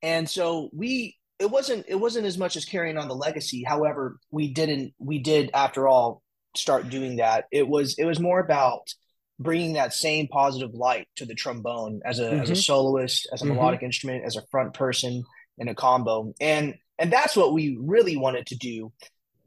And 0.00 0.30
so 0.30 0.70
we 0.72 1.16
it 1.40 1.50
wasn't 1.50 1.86
it 1.88 1.96
wasn't 1.96 2.26
as 2.26 2.38
much 2.38 2.54
as 2.54 2.64
carrying 2.64 2.98
on 2.98 3.08
the 3.08 3.16
legacy. 3.16 3.64
However, 3.66 4.20
we 4.30 4.52
didn't 4.52 4.94
we 5.00 5.18
did 5.18 5.50
after 5.54 5.88
all 5.88 6.22
start 6.54 6.88
doing 6.88 7.16
that. 7.16 7.46
It 7.50 7.66
was 7.66 7.96
it 7.98 8.04
was 8.04 8.20
more 8.20 8.38
about 8.38 8.94
bringing 9.38 9.74
that 9.74 9.92
same 9.92 10.28
positive 10.28 10.74
light 10.74 11.08
to 11.16 11.24
the 11.24 11.34
trombone 11.34 12.00
as 12.04 12.18
a 12.18 12.24
mm-hmm. 12.24 12.40
as 12.40 12.50
a 12.50 12.52
mm-hmm. 12.52 12.60
soloist, 12.60 13.28
as 13.32 13.42
a 13.42 13.44
mm-hmm. 13.44 13.54
melodic 13.54 13.82
instrument, 13.82 14.24
as 14.24 14.36
a 14.36 14.46
front 14.50 14.74
person 14.74 15.24
in 15.58 15.68
a 15.68 15.74
combo, 15.74 16.32
and 16.40 16.74
and 16.98 17.12
that's 17.12 17.36
what 17.36 17.52
we 17.52 17.76
really 17.80 18.16
wanted 18.16 18.46
to 18.46 18.56
do. 18.56 18.92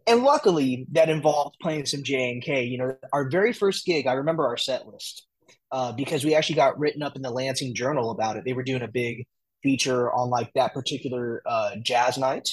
And 0.06 0.24
luckily, 0.24 0.88
that 0.94 1.10
involved 1.10 1.58
playing 1.62 1.86
some 1.86 2.04
J 2.04 2.32
and 2.32 2.42
K. 2.42 2.64
You 2.64 2.78
know, 2.78 2.96
our 3.12 3.30
very 3.30 3.54
first 3.54 3.86
gig, 3.86 4.08
I 4.08 4.14
remember 4.14 4.46
our 4.46 4.58
set 4.58 4.88
list 4.88 5.26
uh, 5.72 5.92
because 5.92 6.24
we 6.24 6.36
actually 6.36 6.56
got 6.56 6.80
written 6.80 7.04
up 7.04 7.16
in 7.16 7.22
the 7.22 7.32
Lansing 7.32 7.76
Journal 7.76 8.12
about 8.12 8.38
it. 8.38 8.46
They 8.46 8.54
were 8.54 8.64
doing 8.64 8.84
a 8.84 8.88
big 8.88 9.26
feature 9.64 10.12
on 10.14 10.30
like 10.30 10.52
that 10.54 10.74
particular 10.74 11.42
uh, 11.46 11.72
jazz 11.82 12.18
night 12.18 12.50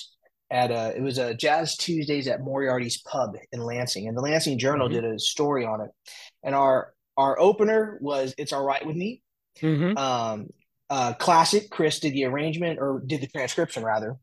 at 0.50 0.70
a, 0.70 0.74
uh, 0.74 0.92
it 0.96 1.02
was 1.02 1.18
a 1.18 1.34
jazz 1.34 1.76
Tuesdays 1.76 2.28
at 2.28 2.40
Moriarty's 2.40 3.02
Pub 3.02 3.36
in 3.52 3.60
Lansing, 3.60 4.08
and 4.08 4.16
the 4.16 4.22
Lansing 4.22 4.58
Journal 4.58 4.88
mm-hmm. 4.88 5.00
did 5.00 5.04
a 5.04 5.18
story 5.18 5.64
on 5.64 5.80
it. 5.80 5.90
And 6.42 6.54
our 6.54 6.93
our 7.16 7.38
opener 7.38 7.98
was 8.00 8.34
"It's 8.38 8.52
All 8.52 8.64
Right 8.64 8.84
with 8.84 8.96
Me." 8.96 9.22
Mm-hmm. 9.60 9.96
Um, 9.96 10.48
uh, 10.90 11.14
classic. 11.14 11.70
Chris 11.70 12.00
did 12.00 12.12
the 12.12 12.24
arrangement 12.24 12.78
or 12.80 13.02
did 13.06 13.20
the 13.20 13.26
transcription 13.26 13.84
rather. 13.84 14.16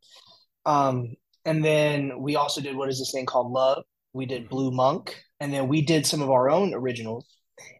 Um, 0.65 1.15
and 1.45 1.65
then 1.65 2.21
we 2.21 2.35
also 2.35 2.61
did 2.61 2.75
what 2.75 2.89
is 2.89 2.99
this 2.99 3.11
thing 3.11 3.25
called 3.25 3.51
Love. 3.51 3.83
We 4.13 4.25
did 4.25 4.49
Blue 4.49 4.71
Monk, 4.71 5.15
and 5.39 5.53
then 5.53 5.67
we 5.67 5.81
did 5.81 6.05
some 6.05 6.21
of 6.21 6.29
our 6.29 6.49
own 6.49 6.73
originals. 6.73 7.25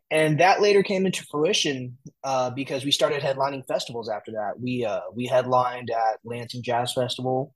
And 0.09 0.39
that 0.41 0.61
later 0.61 0.83
came 0.83 1.05
into 1.05 1.23
fruition 1.31 1.97
uh, 2.23 2.49
because 2.49 2.83
we 2.83 2.91
started 2.91 3.21
headlining 3.21 3.65
festivals 3.65 4.09
after 4.09 4.31
that. 4.33 4.59
We 4.59 4.83
uh, 4.83 5.01
we 5.13 5.25
headlined 5.25 5.89
at 5.89 6.19
Lansing 6.25 6.63
Jazz 6.63 6.93
Festival. 6.93 7.53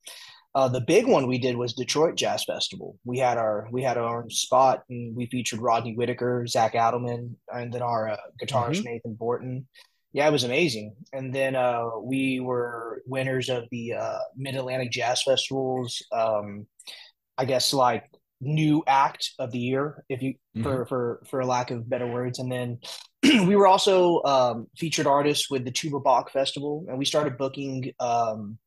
Uh, 0.55 0.69
the 0.69 0.79
big 0.79 1.05
one 1.05 1.27
we 1.27 1.38
did 1.38 1.57
was 1.57 1.74
Detroit 1.74 2.15
Jazz 2.15 2.45
Festival. 2.45 2.97
We 3.03 3.19
had 3.19 3.38
our 3.38 3.67
we 3.71 3.83
had 3.83 3.97
our 3.97 4.21
own 4.21 4.29
spot, 4.29 4.83
and 4.89 5.13
we 5.13 5.25
featured 5.25 5.59
Rodney 5.59 5.95
Whitaker, 5.95 6.47
Zach 6.47 6.74
Adelman, 6.74 7.35
and 7.53 7.74
then 7.74 7.81
our 7.81 8.07
uh, 8.07 8.17
guitarist 8.41 8.77
mm-hmm. 8.77 8.85
Nathan 8.85 9.13
Borton. 9.15 9.67
Yeah, 10.13 10.29
it 10.29 10.31
was 10.31 10.45
amazing. 10.45 10.95
And 11.12 11.35
then 11.35 11.57
uh, 11.57 11.89
we 12.01 12.39
were 12.39 13.01
winners 13.05 13.50
of 13.50 13.65
the 13.69 13.95
uh, 13.95 14.19
Mid 14.38 14.55
Atlantic 14.55 14.91
Jazz 14.91 15.21
Festivals. 15.24 16.01
Um, 16.13 16.67
I 17.38 17.43
guess 17.43 17.74
like 17.74 18.05
new 18.39 18.81
act 18.88 19.31
of 19.39 19.51
the 19.51 19.59
year, 19.59 20.05
if 20.07 20.21
you 20.21 20.35
mm-hmm. 20.55 20.63
for 20.63 20.85
for 20.85 21.21
for 21.29 21.39
a 21.41 21.45
lack 21.45 21.69
of 21.69 21.89
better 21.89 22.07
words. 22.07 22.39
And 22.39 22.50
then 22.50 22.79
we 23.45 23.57
were 23.57 23.67
also 23.67 24.24
um, 24.24 24.67
featured 24.77 25.05
artists 25.05 25.50
with 25.50 25.65
the 25.65 25.71
Tuba 25.71 26.00
Bach 26.00 26.31
Festival, 26.31 26.85
and 26.88 26.97
we 26.97 27.03
started 27.03 27.38
booking. 27.38 27.91
Um, 28.00 28.57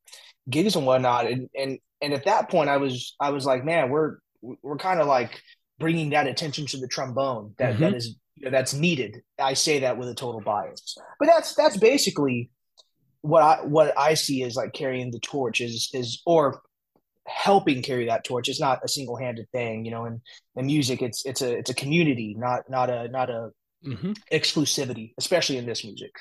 gigs 0.49 0.75
and 0.75 0.85
whatnot. 0.85 1.27
And 1.27 1.49
and 1.57 1.79
and 2.01 2.13
at 2.13 2.25
that 2.25 2.49
point, 2.49 2.69
I 2.69 2.77
was 2.77 3.15
I 3.19 3.31
was 3.31 3.45
like, 3.45 3.63
man, 3.63 3.89
we're 3.89 4.17
we're 4.41 4.77
kind 4.77 4.99
of 4.99 5.07
like 5.07 5.41
bringing 5.79 6.11
that 6.11 6.27
attention 6.27 6.65
to 6.67 6.77
the 6.77 6.87
trombone 6.87 7.53
that, 7.57 7.73
mm-hmm. 7.73 7.83
that 7.83 7.93
is 7.93 8.15
you 8.35 8.45
know, 8.45 8.51
that's 8.51 8.73
needed. 8.73 9.21
I 9.37 9.53
say 9.53 9.79
that 9.79 9.97
with 9.97 10.09
a 10.09 10.15
total 10.15 10.41
bias, 10.41 10.97
but 11.19 11.27
that's 11.27 11.55
that's 11.55 11.77
basically 11.77 12.51
what 13.21 13.43
I 13.43 13.65
what 13.65 13.97
I 13.97 14.13
see 14.13 14.43
is 14.43 14.55
like 14.55 14.73
carrying 14.73 15.11
the 15.11 15.19
torch 15.19 15.61
is 15.61 15.89
is 15.93 16.21
or 16.25 16.61
helping 17.27 17.81
carry 17.81 18.05
that 18.07 18.23
torch. 18.23 18.49
It's 18.49 18.59
not 18.59 18.83
a 18.83 18.87
single 18.87 19.15
handed 19.15 19.49
thing, 19.51 19.85
you 19.85 19.91
know. 19.91 20.05
And 20.05 20.21
in 20.55 20.65
music, 20.65 21.01
it's 21.01 21.25
it's 21.25 21.41
a 21.41 21.57
it's 21.57 21.69
a 21.69 21.75
community, 21.75 22.35
not 22.37 22.69
not 22.69 22.89
a 22.89 23.07
not 23.09 23.29
a 23.29 23.51
mm-hmm. 23.85 24.13
exclusivity, 24.31 25.13
especially 25.17 25.57
in 25.57 25.65
this 25.65 25.83
music. 25.83 26.11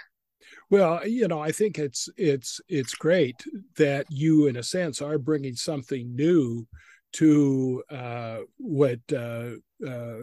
Well, 0.71 1.07
you 1.07 1.29
know, 1.29 1.41
I 1.41 1.53
think 1.53 1.79
it's 1.79 2.09
it's 2.17 2.61
it's 2.69 2.95
great 2.95 3.43
that 3.77 4.07
you, 4.11 4.47
in 4.47 4.57
a 4.57 4.63
sense, 4.63 5.01
are 5.01 5.19
bringing 5.19 5.55
something 5.55 6.15
new 6.15 6.67
to 7.15 7.83
uh, 7.91 8.39
what 8.59 9.01
uh, 9.13 9.53
uh, 9.87 10.19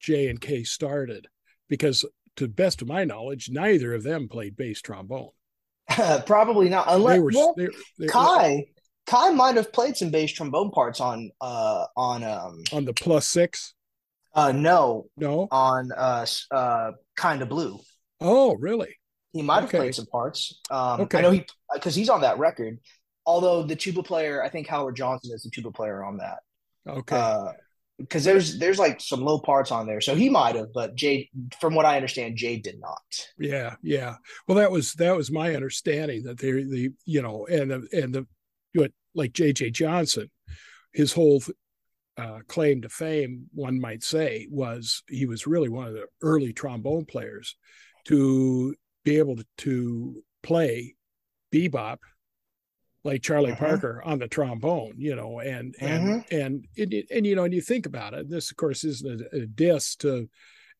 J 0.00 0.28
and 0.28 0.40
K 0.40 0.64
started, 0.64 1.28
because 1.68 2.04
to 2.36 2.46
the 2.46 2.52
best 2.52 2.82
of 2.82 2.88
my 2.88 3.04
knowledge, 3.04 3.48
neither 3.50 3.94
of 3.94 4.02
them 4.02 4.28
played 4.28 4.56
bass 4.56 4.80
trombone. 4.80 5.30
Probably 6.26 6.68
not, 6.68 6.86
unless 6.88 7.14
they 7.14 7.20
were, 7.20 7.30
well, 7.32 7.54
they, 7.56 7.68
they, 7.98 8.06
Kai. 8.06 8.66
Kai 9.06 9.30
might 9.30 9.54
have 9.54 9.72
played 9.72 9.96
some 9.96 10.10
bass 10.10 10.32
trombone 10.32 10.72
parts 10.72 11.00
on 11.00 11.30
uh 11.40 11.86
on 11.96 12.24
um 12.24 12.64
on 12.72 12.84
the 12.84 12.92
plus 12.92 13.28
six. 13.28 13.74
Uh 14.34 14.50
no, 14.50 15.06
no 15.16 15.46
on 15.52 15.92
uh 15.96 16.26
uh 16.50 16.90
kind 17.16 17.40
of 17.40 17.48
blue. 17.48 17.78
Oh 18.20 18.56
really? 18.56 18.96
He 19.36 19.42
might 19.42 19.60
have 19.60 19.68
okay. 19.68 19.78
played 19.78 19.94
some 19.94 20.06
parts. 20.06 20.60
Um, 20.70 21.02
okay. 21.02 21.18
I 21.18 21.20
know 21.20 21.30
he 21.30 21.44
because 21.74 21.94
he's 21.94 22.08
on 22.08 22.22
that 22.22 22.38
record. 22.38 22.78
Although 23.26 23.64
the 23.64 23.76
tuba 23.76 24.02
player, 24.02 24.42
I 24.42 24.48
think 24.48 24.66
Howard 24.68 24.96
Johnson 24.96 25.34
is 25.34 25.42
the 25.42 25.50
tuba 25.50 25.72
player 25.72 26.02
on 26.04 26.18
that. 26.18 26.38
Okay. 26.88 27.52
Because 27.98 28.26
uh, 28.26 28.30
there's 28.30 28.58
there's 28.58 28.78
like 28.78 29.00
some 29.00 29.20
low 29.20 29.38
parts 29.38 29.70
on 29.70 29.86
there, 29.86 30.00
so 30.00 30.14
he 30.14 30.28
might 30.28 30.54
have, 30.54 30.72
but 30.72 30.94
Jay, 30.94 31.28
from 31.60 31.74
what 31.74 31.84
I 31.86 31.96
understand, 31.96 32.36
Jay 32.36 32.56
did 32.56 32.78
not. 32.80 33.02
Yeah, 33.38 33.74
yeah. 33.82 34.16
Well, 34.46 34.56
that 34.58 34.70
was 34.70 34.94
that 34.94 35.16
was 35.16 35.30
my 35.30 35.54
understanding 35.54 36.22
that 36.24 36.38
they 36.38 36.52
the 36.52 36.90
you 37.04 37.20
know 37.20 37.46
and 37.46 37.70
the 37.70 37.88
and 37.92 38.14
the 38.14 38.26
what 38.74 38.92
like 39.14 39.32
J 39.32 39.52
J 39.52 39.70
Johnson, 39.70 40.30
his 40.92 41.12
whole 41.12 41.42
uh, 42.18 42.38
claim 42.48 42.82
to 42.82 42.88
fame, 42.88 43.46
one 43.52 43.80
might 43.80 44.02
say, 44.02 44.46
was 44.50 45.02
he 45.08 45.26
was 45.26 45.46
really 45.46 45.68
one 45.68 45.86
of 45.88 45.94
the 45.94 46.06
early 46.22 46.52
trombone 46.52 47.04
players 47.04 47.56
to 48.06 48.74
be 49.06 49.18
able 49.18 49.36
to, 49.36 49.46
to 49.56 50.22
play 50.42 50.96
bebop 51.54 51.98
like 53.04 53.22
Charlie 53.22 53.52
uh-huh. 53.52 53.64
Parker 53.64 54.02
on 54.04 54.18
the 54.18 54.26
trombone, 54.26 54.94
you 54.98 55.14
know, 55.14 55.38
and 55.38 55.76
and 55.80 56.10
uh-huh. 56.10 56.22
and 56.32 56.66
and, 56.76 56.94
and 57.10 57.26
you 57.26 57.36
know, 57.36 57.44
and 57.44 57.54
you 57.54 57.62
think 57.62 57.86
about 57.86 58.14
it. 58.14 58.28
This, 58.28 58.50
of 58.50 58.56
course, 58.56 58.82
isn't 58.82 59.22
a, 59.32 59.36
a 59.36 59.46
diss 59.46 59.94
to 59.96 60.28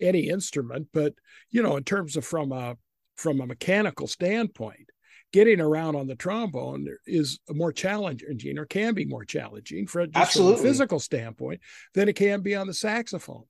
any 0.00 0.28
instrument, 0.28 0.88
but 0.92 1.14
you 1.50 1.62
know, 1.62 1.76
in 1.76 1.84
terms 1.84 2.16
of 2.16 2.26
from 2.26 2.50
a 2.50 2.76
from 3.14 3.40
a 3.40 3.46
mechanical 3.46 4.08
standpoint, 4.08 4.90
getting 5.32 5.60
around 5.60 5.94
on 5.94 6.08
the 6.08 6.16
trombone 6.16 6.84
is 7.06 7.38
more 7.48 7.72
challenging 7.72 8.58
or 8.58 8.66
can 8.66 8.92
be 8.92 9.04
more 9.04 9.24
challenging 9.24 9.86
for 9.86 10.04
just 10.04 10.16
Absolutely. 10.16 10.56
from 10.56 10.66
a 10.66 10.68
physical 10.68 10.98
standpoint 10.98 11.60
than 11.94 12.08
it 12.08 12.16
can 12.16 12.40
be 12.40 12.56
on 12.56 12.66
the 12.66 12.74
saxophone. 12.74 13.44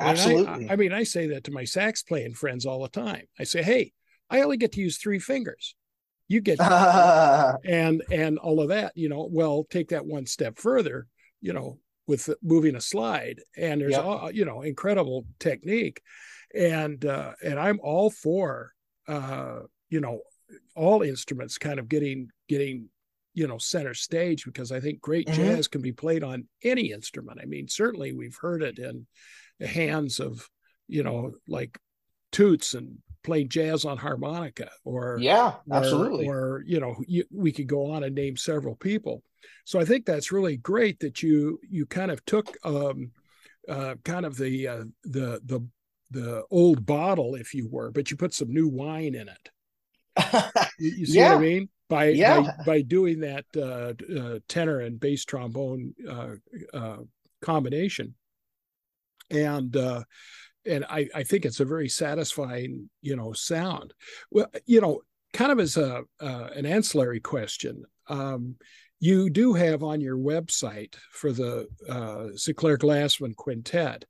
Absolutely. 0.00 0.66
I, 0.66 0.70
I, 0.70 0.72
I 0.72 0.76
mean, 0.76 0.92
I 0.92 1.04
say 1.04 1.28
that 1.28 1.44
to 1.44 1.52
my 1.52 1.64
sax 1.64 2.02
playing 2.02 2.34
friends 2.34 2.66
all 2.66 2.82
the 2.82 2.88
time. 2.88 3.22
I 3.38 3.44
say, 3.44 3.62
hey, 3.62 3.92
I 4.30 4.42
only 4.42 4.56
get 4.56 4.72
to 4.72 4.80
use 4.80 4.98
three 4.98 5.18
fingers. 5.18 5.74
You 6.28 6.40
get 6.40 6.60
and 7.64 8.02
and 8.10 8.38
all 8.38 8.60
of 8.60 8.68
that, 8.68 8.92
you 8.96 9.08
know. 9.08 9.28
Well, 9.30 9.66
take 9.70 9.90
that 9.90 10.06
one 10.06 10.26
step 10.26 10.58
further, 10.58 11.06
you 11.40 11.52
know, 11.52 11.78
with 12.06 12.30
moving 12.42 12.76
a 12.76 12.80
slide, 12.80 13.40
and 13.56 13.80
there's 13.80 13.92
yep. 13.92 14.04
all, 14.04 14.30
you 14.30 14.44
know 14.44 14.62
incredible 14.62 15.26
technique, 15.38 16.00
and 16.54 17.04
uh, 17.04 17.32
and 17.44 17.58
I'm 17.58 17.80
all 17.82 18.10
for 18.10 18.72
uh, 19.08 19.60
you 19.88 20.00
know 20.00 20.20
all 20.74 21.02
instruments 21.02 21.58
kind 21.58 21.78
of 21.78 21.88
getting 21.88 22.28
getting 22.48 22.88
you 23.34 23.46
know 23.46 23.58
center 23.58 23.94
stage 23.94 24.44
because 24.44 24.72
I 24.72 24.80
think 24.80 25.00
great 25.00 25.28
mm-hmm. 25.28 25.42
jazz 25.42 25.68
can 25.68 25.82
be 25.82 25.92
played 25.92 26.24
on 26.24 26.48
any 26.64 26.92
instrument. 26.92 27.38
I 27.40 27.46
mean, 27.46 27.68
certainly 27.68 28.12
we've 28.12 28.38
heard 28.40 28.62
it 28.62 28.78
in 28.78 29.06
the 29.60 29.66
hands 29.66 30.20
of 30.20 30.48
you 30.88 31.02
know 31.02 31.32
like 31.48 31.78
toots 32.32 32.74
and 32.74 32.98
played 33.26 33.50
jazz 33.50 33.84
on 33.84 33.98
harmonica 33.98 34.70
or 34.84 35.18
yeah 35.20 35.54
absolutely. 35.70 36.26
or, 36.26 36.38
or 36.38 36.64
you 36.64 36.78
know 36.80 36.94
you, 37.06 37.24
we 37.30 37.50
could 37.50 37.66
go 37.66 37.90
on 37.92 38.04
and 38.04 38.14
name 38.14 38.36
several 38.36 38.76
people. 38.76 39.22
So 39.64 39.80
i 39.80 39.84
think 39.84 40.06
that's 40.06 40.32
really 40.32 40.56
great 40.56 41.00
that 41.00 41.22
you 41.22 41.58
you 41.68 41.84
kind 41.86 42.10
of 42.10 42.24
took 42.24 42.56
um 42.64 43.10
uh 43.68 43.96
kind 44.04 44.24
of 44.24 44.36
the 44.36 44.68
uh, 44.68 44.84
the 45.02 45.40
the 45.44 45.60
the 46.12 46.44
old 46.52 46.86
bottle 46.86 47.34
if 47.34 47.52
you 47.52 47.68
were 47.68 47.90
but 47.90 48.10
you 48.10 48.16
put 48.16 48.32
some 48.32 48.52
new 48.52 48.68
wine 48.68 49.14
in 49.14 49.28
it. 49.28 49.50
You, 50.78 50.90
you, 50.90 51.06
see 51.06 51.18
yeah. 51.18 51.30
what 51.30 51.38
i 51.38 51.40
mean? 51.40 51.68
By, 51.88 52.08
yeah. 52.08 52.40
by 52.40 52.64
by 52.66 52.82
doing 52.82 53.20
that 53.20 53.46
uh, 53.56 53.94
uh 54.20 54.38
tenor 54.48 54.80
and 54.80 55.00
bass 55.00 55.24
trombone 55.24 55.94
uh, 56.08 56.34
uh 56.74 56.98
combination. 57.40 58.14
And 59.30 59.74
uh 59.76 60.02
and 60.66 60.84
I, 60.88 61.08
I 61.14 61.22
think 61.22 61.44
it's 61.44 61.60
a 61.60 61.64
very 61.64 61.88
satisfying, 61.88 62.90
you 63.02 63.16
know, 63.16 63.32
sound. 63.32 63.94
Well, 64.30 64.46
you 64.66 64.80
know, 64.80 65.02
kind 65.32 65.52
of 65.52 65.60
as 65.60 65.76
a 65.76 66.02
uh, 66.20 66.48
an 66.54 66.66
ancillary 66.66 67.20
question, 67.20 67.84
um, 68.08 68.56
you 68.98 69.30
do 69.30 69.52
have 69.54 69.82
on 69.82 70.00
your 70.00 70.16
website 70.16 70.94
for 71.10 71.32
the 71.32 71.68
uh, 71.88 72.28
Sencalar 72.34 72.78
Glassman 72.78 73.36
Quintet, 73.36 74.04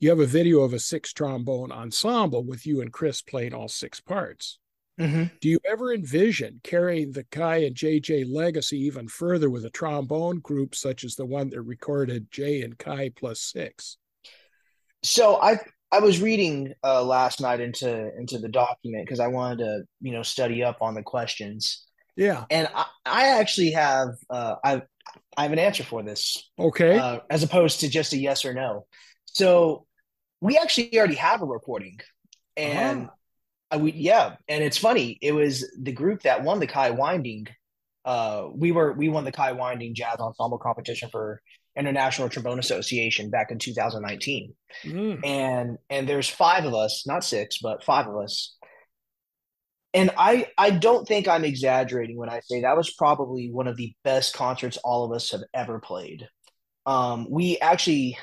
you 0.00 0.10
have 0.10 0.20
a 0.20 0.26
video 0.26 0.60
of 0.60 0.72
a 0.72 0.78
six 0.78 1.12
trombone 1.12 1.70
ensemble 1.70 2.44
with 2.44 2.66
you 2.66 2.80
and 2.80 2.92
Chris 2.92 3.22
playing 3.22 3.54
all 3.54 3.68
six 3.68 4.00
parts. 4.00 4.58
Mm-hmm. 5.00 5.24
Do 5.40 5.48
you 5.48 5.58
ever 5.64 5.92
envision 5.92 6.60
carrying 6.62 7.12
the 7.12 7.24
Kai 7.24 7.58
and 7.58 7.74
JJ 7.74 8.30
legacy 8.30 8.78
even 8.80 9.08
further 9.08 9.48
with 9.48 9.64
a 9.64 9.70
trombone 9.70 10.40
group 10.40 10.74
such 10.74 11.04
as 11.04 11.14
the 11.14 11.24
one 11.24 11.50
that 11.50 11.62
recorded 11.62 12.30
Jay 12.30 12.62
and 12.62 12.76
Kai 12.76 13.10
plus 13.14 13.40
six? 13.40 13.96
So 15.02 15.40
I 15.40 15.58
I 15.92 16.00
was 16.00 16.22
reading 16.22 16.72
uh, 16.82 17.04
last 17.04 17.40
night 17.40 17.60
into 17.60 18.10
into 18.16 18.38
the 18.38 18.48
document 18.48 19.04
because 19.04 19.20
I 19.20 19.26
wanted 19.26 19.58
to 19.58 19.82
you 20.00 20.12
know 20.12 20.22
study 20.22 20.64
up 20.64 20.78
on 20.80 20.94
the 20.94 21.02
questions. 21.02 21.86
Yeah, 22.16 22.44
and 22.50 22.66
I, 22.74 22.86
I 23.04 23.28
actually 23.38 23.72
have 23.72 24.08
uh, 24.30 24.56
I 24.64 24.82
I 25.36 25.42
have 25.42 25.52
an 25.52 25.58
answer 25.58 25.84
for 25.84 26.02
this. 26.02 26.50
Okay, 26.58 26.98
uh, 26.98 27.20
as 27.28 27.42
opposed 27.42 27.80
to 27.80 27.88
just 27.88 28.14
a 28.14 28.16
yes 28.16 28.46
or 28.46 28.54
no. 28.54 28.86
So 29.26 29.86
we 30.40 30.56
actually 30.56 30.98
already 30.98 31.14
have 31.16 31.42
a 31.42 31.46
recording, 31.46 32.00
and 32.56 33.10
uh-huh. 33.70 33.78
we 33.80 33.92
yeah, 33.92 34.36
and 34.48 34.64
it's 34.64 34.78
funny. 34.78 35.18
It 35.20 35.32
was 35.32 35.70
the 35.78 35.92
group 35.92 36.22
that 36.22 36.42
won 36.42 36.58
the 36.58 36.66
Kai 36.66 36.90
Winding. 36.90 37.48
Uh, 38.06 38.48
we 38.54 38.72
were 38.72 38.94
we 38.94 39.10
won 39.10 39.24
the 39.24 39.32
Kai 39.32 39.52
Winding 39.52 39.94
Jazz 39.94 40.16
Ensemble 40.20 40.58
competition 40.58 41.10
for 41.10 41.42
International 41.76 42.28
Trombone 42.28 42.58
Association 42.58 43.30
back 43.30 43.50
in 43.50 43.58
2019. 43.58 44.54
Mm. 44.84 45.26
And 45.26 45.78
and 45.88 46.08
there's 46.08 46.28
five 46.28 46.64
of 46.64 46.74
us, 46.74 47.04
not 47.06 47.24
six, 47.24 47.58
but 47.58 47.84
five 47.84 48.06
of 48.06 48.16
us. 48.16 48.56
And 49.94 50.10
I 50.16 50.48
I 50.56 50.70
don't 50.70 51.06
think 51.06 51.28
I'm 51.28 51.44
exaggerating 51.44 52.16
when 52.16 52.28
I 52.28 52.40
say 52.40 52.62
that 52.62 52.76
was 52.76 52.92
probably 52.92 53.50
one 53.50 53.68
of 53.68 53.76
the 53.76 53.94
best 54.04 54.34
concerts 54.34 54.78
all 54.78 55.04
of 55.04 55.12
us 55.12 55.30
have 55.30 55.42
ever 55.54 55.78
played. 55.78 56.28
Um, 56.84 57.26
we 57.30 57.58
actually 57.58 58.18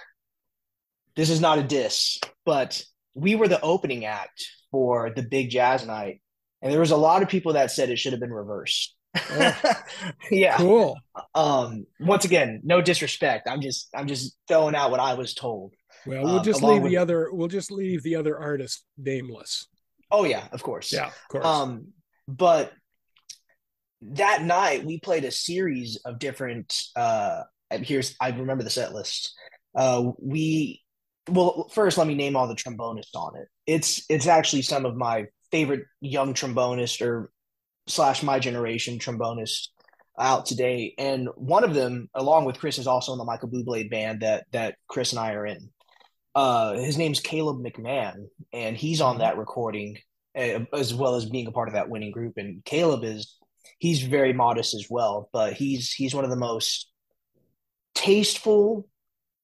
this 1.15 1.29
is 1.29 1.41
not 1.41 1.59
a 1.59 1.63
diss, 1.63 2.19
but 2.45 2.83
we 3.13 3.35
were 3.35 3.47
the 3.47 3.61
opening 3.61 4.05
act 4.05 4.45
for 4.71 5.11
the 5.15 5.23
big 5.23 5.49
jazz 5.49 5.85
night. 5.85 6.21
And 6.61 6.71
there 6.71 6.79
was 6.79 6.91
a 6.91 6.97
lot 6.97 7.23
of 7.23 7.29
people 7.29 7.53
that 7.53 7.71
said 7.71 7.89
it 7.89 7.97
should 7.97 8.13
have 8.13 8.19
been 8.19 8.33
reversed. 8.33 8.95
Oh, 9.15 9.73
yeah. 10.31 10.57
Cool. 10.57 10.97
Um, 11.35 11.85
once 11.99 12.25
again, 12.25 12.61
no 12.63 12.81
disrespect. 12.81 13.47
I'm 13.49 13.61
just 13.61 13.89
I'm 13.95 14.07
just 14.07 14.37
throwing 14.47 14.75
out 14.75 14.91
what 14.91 14.99
I 14.99 15.13
was 15.15 15.33
told. 15.33 15.73
Well, 16.05 16.23
we'll 16.23 16.37
um, 16.39 16.43
just 16.43 16.63
leave 16.63 16.83
with... 16.83 16.91
the 16.91 16.97
other 16.97 17.29
we'll 17.31 17.47
just 17.47 17.71
leave 17.71 18.03
the 18.03 18.15
other 18.15 18.37
artist 18.37 18.83
nameless. 18.97 19.67
Oh 20.11 20.23
yeah, 20.23 20.47
of 20.51 20.63
course. 20.63 20.91
Yeah, 20.91 21.07
of 21.07 21.27
course. 21.29 21.45
Um, 21.45 21.87
but 22.27 22.71
that 24.01 24.43
night 24.43 24.85
we 24.85 24.99
played 24.99 25.25
a 25.25 25.31
series 25.31 25.97
of 26.05 26.19
different 26.19 26.73
uh 26.95 27.43
here's 27.69 28.15
I 28.21 28.29
remember 28.29 28.63
the 28.63 28.69
set 28.69 28.93
list. 28.93 29.33
Uh 29.75 30.11
we 30.19 30.81
well 31.29 31.69
first 31.73 31.97
let 31.97 32.07
me 32.07 32.15
name 32.15 32.35
all 32.35 32.47
the 32.47 32.55
trombonists 32.55 33.15
on 33.15 33.35
it. 33.35 33.47
It's 33.67 34.03
it's 34.09 34.27
actually 34.27 34.61
some 34.61 34.85
of 34.85 34.95
my 34.95 35.25
favorite 35.51 35.85
young 35.99 36.33
trombonists 36.33 37.05
or 37.05 37.31
slash 37.89 38.23
my 38.23 38.39
generation 38.39 38.99
trombonist 38.99 39.67
out 40.17 40.45
today, 40.45 40.93
and 40.97 41.29
one 41.35 41.63
of 41.63 41.73
them, 41.73 42.09
along 42.13 42.45
with 42.45 42.59
Chris, 42.59 42.77
is 42.77 42.87
also 42.87 43.13
in 43.13 43.17
the 43.17 43.25
Michael 43.25 43.49
Bublé 43.49 43.89
band 43.89 44.21
that 44.21 44.45
that 44.51 44.75
Chris 44.87 45.11
and 45.11 45.19
I 45.19 45.33
are 45.33 45.45
in. 45.45 45.69
Uh, 46.35 46.73
his 46.73 46.97
name's 46.97 47.19
Caleb 47.19 47.63
McMahon, 47.63 48.27
and 48.53 48.77
he's 48.77 49.01
on 49.01 49.15
mm-hmm. 49.15 49.21
that 49.21 49.37
recording 49.37 49.97
uh, 50.37 50.59
as 50.73 50.93
well 50.93 51.15
as 51.15 51.25
being 51.25 51.47
a 51.47 51.51
part 51.51 51.67
of 51.67 51.73
that 51.73 51.89
winning 51.89 52.11
group. 52.11 52.37
And 52.37 52.63
Caleb 52.63 53.03
is 53.03 53.37
he's 53.79 54.01
very 54.01 54.33
modest 54.33 54.73
as 54.73 54.87
well, 54.89 55.29
but 55.33 55.53
he's 55.53 55.91
he's 55.91 56.13
one 56.13 56.23
of 56.23 56.29
the 56.29 56.35
most 56.35 56.91
tasteful, 57.95 58.87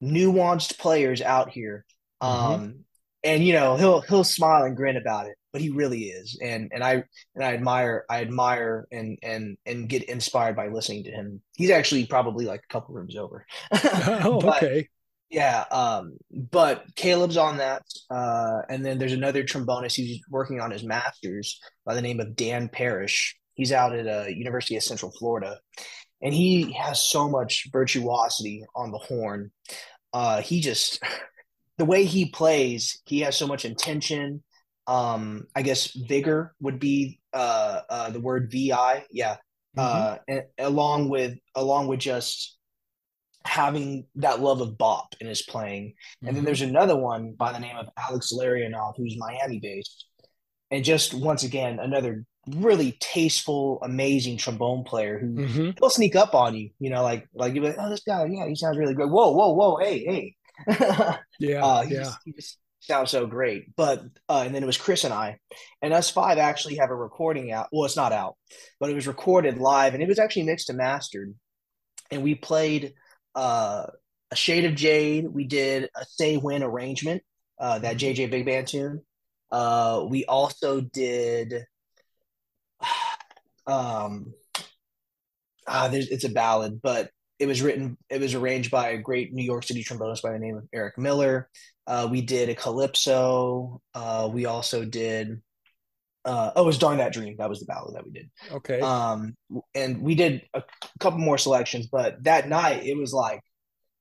nuanced 0.04 0.78
players 0.78 1.22
out 1.22 1.50
here. 1.50 1.86
Mm-hmm. 2.22 2.54
Um, 2.54 2.80
and 3.24 3.44
you 3.44 3.54
know 3.54 3.76
he'll 3.76 4.02
he'll 4.02 4.24
smile 4.24 4.64
and 4.64 4.76
grin 4.76 4.98
about 4.98 5.28
it 5.28 5.36
but 5.56 5.62
he 5.62 5.70
really 5.70 6.08
is. 6.08 6.38
And 6.42 6.70
and 6.74 6.84
I 6.84 7.06
and 7.34 7.42
I 7.42 7.54
admire 7.54 8.04
I 8.10 8.20
admire 8.20 8.90
and 8.92 9.18
and 9.24 9.58
and 9.66 9.88
get 9.88 10.04
inspired 10.04 10.58
by 10.58 10.68
listening 10.68 11.06
to 11.06 11.12
him. 11.12 11.42
He's 11.56 11.70
actually 11.70 12.08
probably 12.08 12.44
like 12.44 12.60
a 12.60 12.74
couple 12.74 12.94
rooms 12.94 13.16
over. 13.16 13.46
oh, 13.72 14.42
But, 14.44 14.62
okay. 14.62 14.90
yeah, 15.30 15.64
um, 15.72 16.18
but 16.30 16.84
Caleb's 16.98 17.38
on 17.38 17.56
that, 17.60 17.84
uh, 18.12 18.64
and 18.68 18.86
then 18.86 19.00
there's 19.00 19.14
another 19.14 19.46
trombonist 19.46 19.96
who's 19.96 20.20
working 20.30 20.60
on 20.60 20.72
his 20.72 20.84
master's 20.84 21.58
by 21.86 21.96
the 21.96 22.02
name 22.02 22.20
of 22.20 22.36
Dan 22.36 22.68
Parrish. 22.68 23.38
He's 23.54 23.72
out 23.72 23.96
at 23.96 24.08
uh, 24.08 24.28
University 24.28 24.76
of 24.76 24.84
Central 24.84 25.14
Florida, 25.18 25.58
and 26.22 26.34
he 26.34 26.74
has 26.74 27.02
so 27.02 27.30
much 27.30 27.70
virtuosity 27.72 28.66
on 28.76 28.92
the 28.92 28.98
horn. 28.98 29.52
Uh, 30.12 30.42
he 30.42 30.60
just 30.60 31.02
the 31.78 31.86
way 31.86 32.04
he 32.04 32.26
plays, 32.26 33.02
he 33.06 33.22
has 33.22 33.38
so 33.38 33.48
much 33.48 33.64
intention. 33.64 34.44
Um, 34.88 35.48
I 35.56 35.62
guess 35.64 35.92
vigor 35.94 36.54
would 36.62 36.80
be 36.80 37.20
uh, 37.34 37.82
uh, 37.90 38.10
the 38.12 38.20
word 38.20 38.52
vi, 38.52 39.06
yeah. 39.12 39.38
Mhm. 39.78 39.84
Uh, 39.84 40.18
and 40.28 40.44
along 40.60 41.10
with 41.10 41.38
along 41.56 41.88
with 41.88 42.00
just 42.00 42.58
having 43.46 44.08
that 44.16 44.42
love 44.42 44.62
of 44.62 44.78
bop 44.78 45.16
in 45.22 45.28
his 45.28 45.42
playing. 45.44 45.94
And 46.24 46.36
then 46.36 46.44
Mhm. 46.44 46.46
there's 46.46 46.62
another 46.62 46.96
one 46.98 47.34
by 47.34 47.52
the 47.52 47.60
name 47.60 47.78
of 47.78 47.88
Alex 47.98 48.32
Larionov, 48.34 48.96
who's 48.98 49.18
Miami 49.18 49.60
based. 49.60 50.06
And 50.72 50.84
just 50.84 51.14
once 51.14 51.44
again, 51.44 51.80
another 51.80 52.26
really 52.48 52.94
tasteful, 53.00 53.80
amazing 53.84 54.38
trombone 54.38 54.84
player 54.84 55.20
who 55.20 55.36
Mhm. 55.36 55.80
he'll 55.80 55.90
sneak 55.90 56.16
up 56.16 56.34
on 56.36 56.56
you, 56.56 56.70
you 56.80 56.90
know, 56.90 57.04
like 57.04 57.28
like 57.34 57.54
you're 57.54 57.64
like, 57.64 57.76
oh, 57.80 57.90
this 57.90 58.04
guy, 58.04 58.26
yeah, 58.26 58.48
he 58.48 58.56
sounds 58.56 58.78
really 58.78 58.94
great. 58.94 59.10
Whoa, 59.10 59.32
whoa, 59.32 59.54
whoa, 59.54 59.78
hey, 59.78 60.04
hey. 60.06 60.36
Yeah, 61.40 61.66
uh, 61.66 61.82
he, 61.84 61.94
yeah. 61.94 62.04
just, 62.04 62.18
he 62.26 62.32
just 62.34 62.58
sounds 62.88 63.12
so 63.12 63.26
great. 63.26 63.76
But 63.76 64.04
uh, 64.30 64.44
and 64.46 64.54
then 64.54 64.64
it 64.64 64.68
was 64.68 64.78
Chris 64.78 65.04
and 65.04 65.14
I, 65.14 65.40
and 65.82 65.94
us 65.94 66.10
five 66.10 66.38
actually 66.38 66.78
have 66.78 66.90
a 66.90 66.96
recording 66.96 67.52
out. 67.52 67.68
Well, 67.72 67.86
it's 67.86 67.96
not 67.96 68.12
out, 68.12 68.36
but 68.80 68.90
it 68.90 68.96
was 68.96 69.08
recorded 69.08 69.58
live, 69.58 69.94
and 69.94 70.04
it 70.04 70.10
was 70.10 70.20
actually 70.20 70.44
mixed 70.44 70.70
and 70.70 70.78
mastered. 70.78 71.34
And 72.12 72.24
we 72.24 72.36
played 72.36 72.94
uh, 73.34 73.88
a 74.32 74.36
Shade 74.36 74.66
of 74.66 74.76
Jade. 74.76 75.28
We 75.28 75.46
did 75.46 75.90
a 75.96 76.06
Say 76.06 76.38
When 76.38 76.64
arrangement, 76.64 77.24
uh, 77.60 77.80
that. 77.80 77.98
JJ 77.98 78.32
Big 78.32 78.46
Band 78.46 78.68
tune. 78.68 79.02
Uh, 79.52 80.06
we 80.08 80.26
also 80.26 80.82
did. 80.82 81.66
Um, 83.68 84.36
ah, 85.68 85.88
there's 85.88 86.10
it's 86.10 86.24
a 86.24 86.30
ballad, 86.30 86.82
but 86.84 87.10
it 87.40 87.48
was 87.48 87.62
written, 87.62 87.98
it 88.10 88.22
was 88.22 88.34
arranged 88.34 88.72
by 88.72 88.90
a 88.90 88.98
great 88.98 89.34
New 89.34 89.44
York 89.44 89.64
City 89.64 89.84
trombonist 89.84 90.22
by 90.22 90.32
the 90.32 90.40
name 90.40 90.58
of 90.58 90.64
Eric 90.74 90.98
Miller. 90.98 91.50
Uh, 91.88 92.08
we 92.10 92.22
did 92.22 92.50
a 92.50 92.56
calypso. 92.56 93.82
Uh, 93.94 94.30
we 94.32 94.46
also 94.46 94.86
did. 94.86 95.42
Uh, 96.24 96.52
oh, 96.56 96.64
it 96.64 96.66
was 96.66 96.80
"Darn 96.80 96.98
That 96.98 97.14
Dream." 97.14 97.36
That 97.38 97.50
was 97.50 97.60
the 97.60 97.68
ballad 97.68 97.96
that 97.96 98.04
we 98.04 98.12
did. 98.12 98.32
Okay. 98.52 98.80
Um, 98.80 99.36
and 99.76 100.02
we 100.02 100.16
did 100.16 100.42
a 100.56 100.64
couple 101.00 101.20
more 101.20 101.38
selections, 101.38 101.88
but 101.88 102.24
that 102.24 102.50
night 102.50 102.84
it 102.86 102.98
was 102.98 103.14
like 103.14 103.42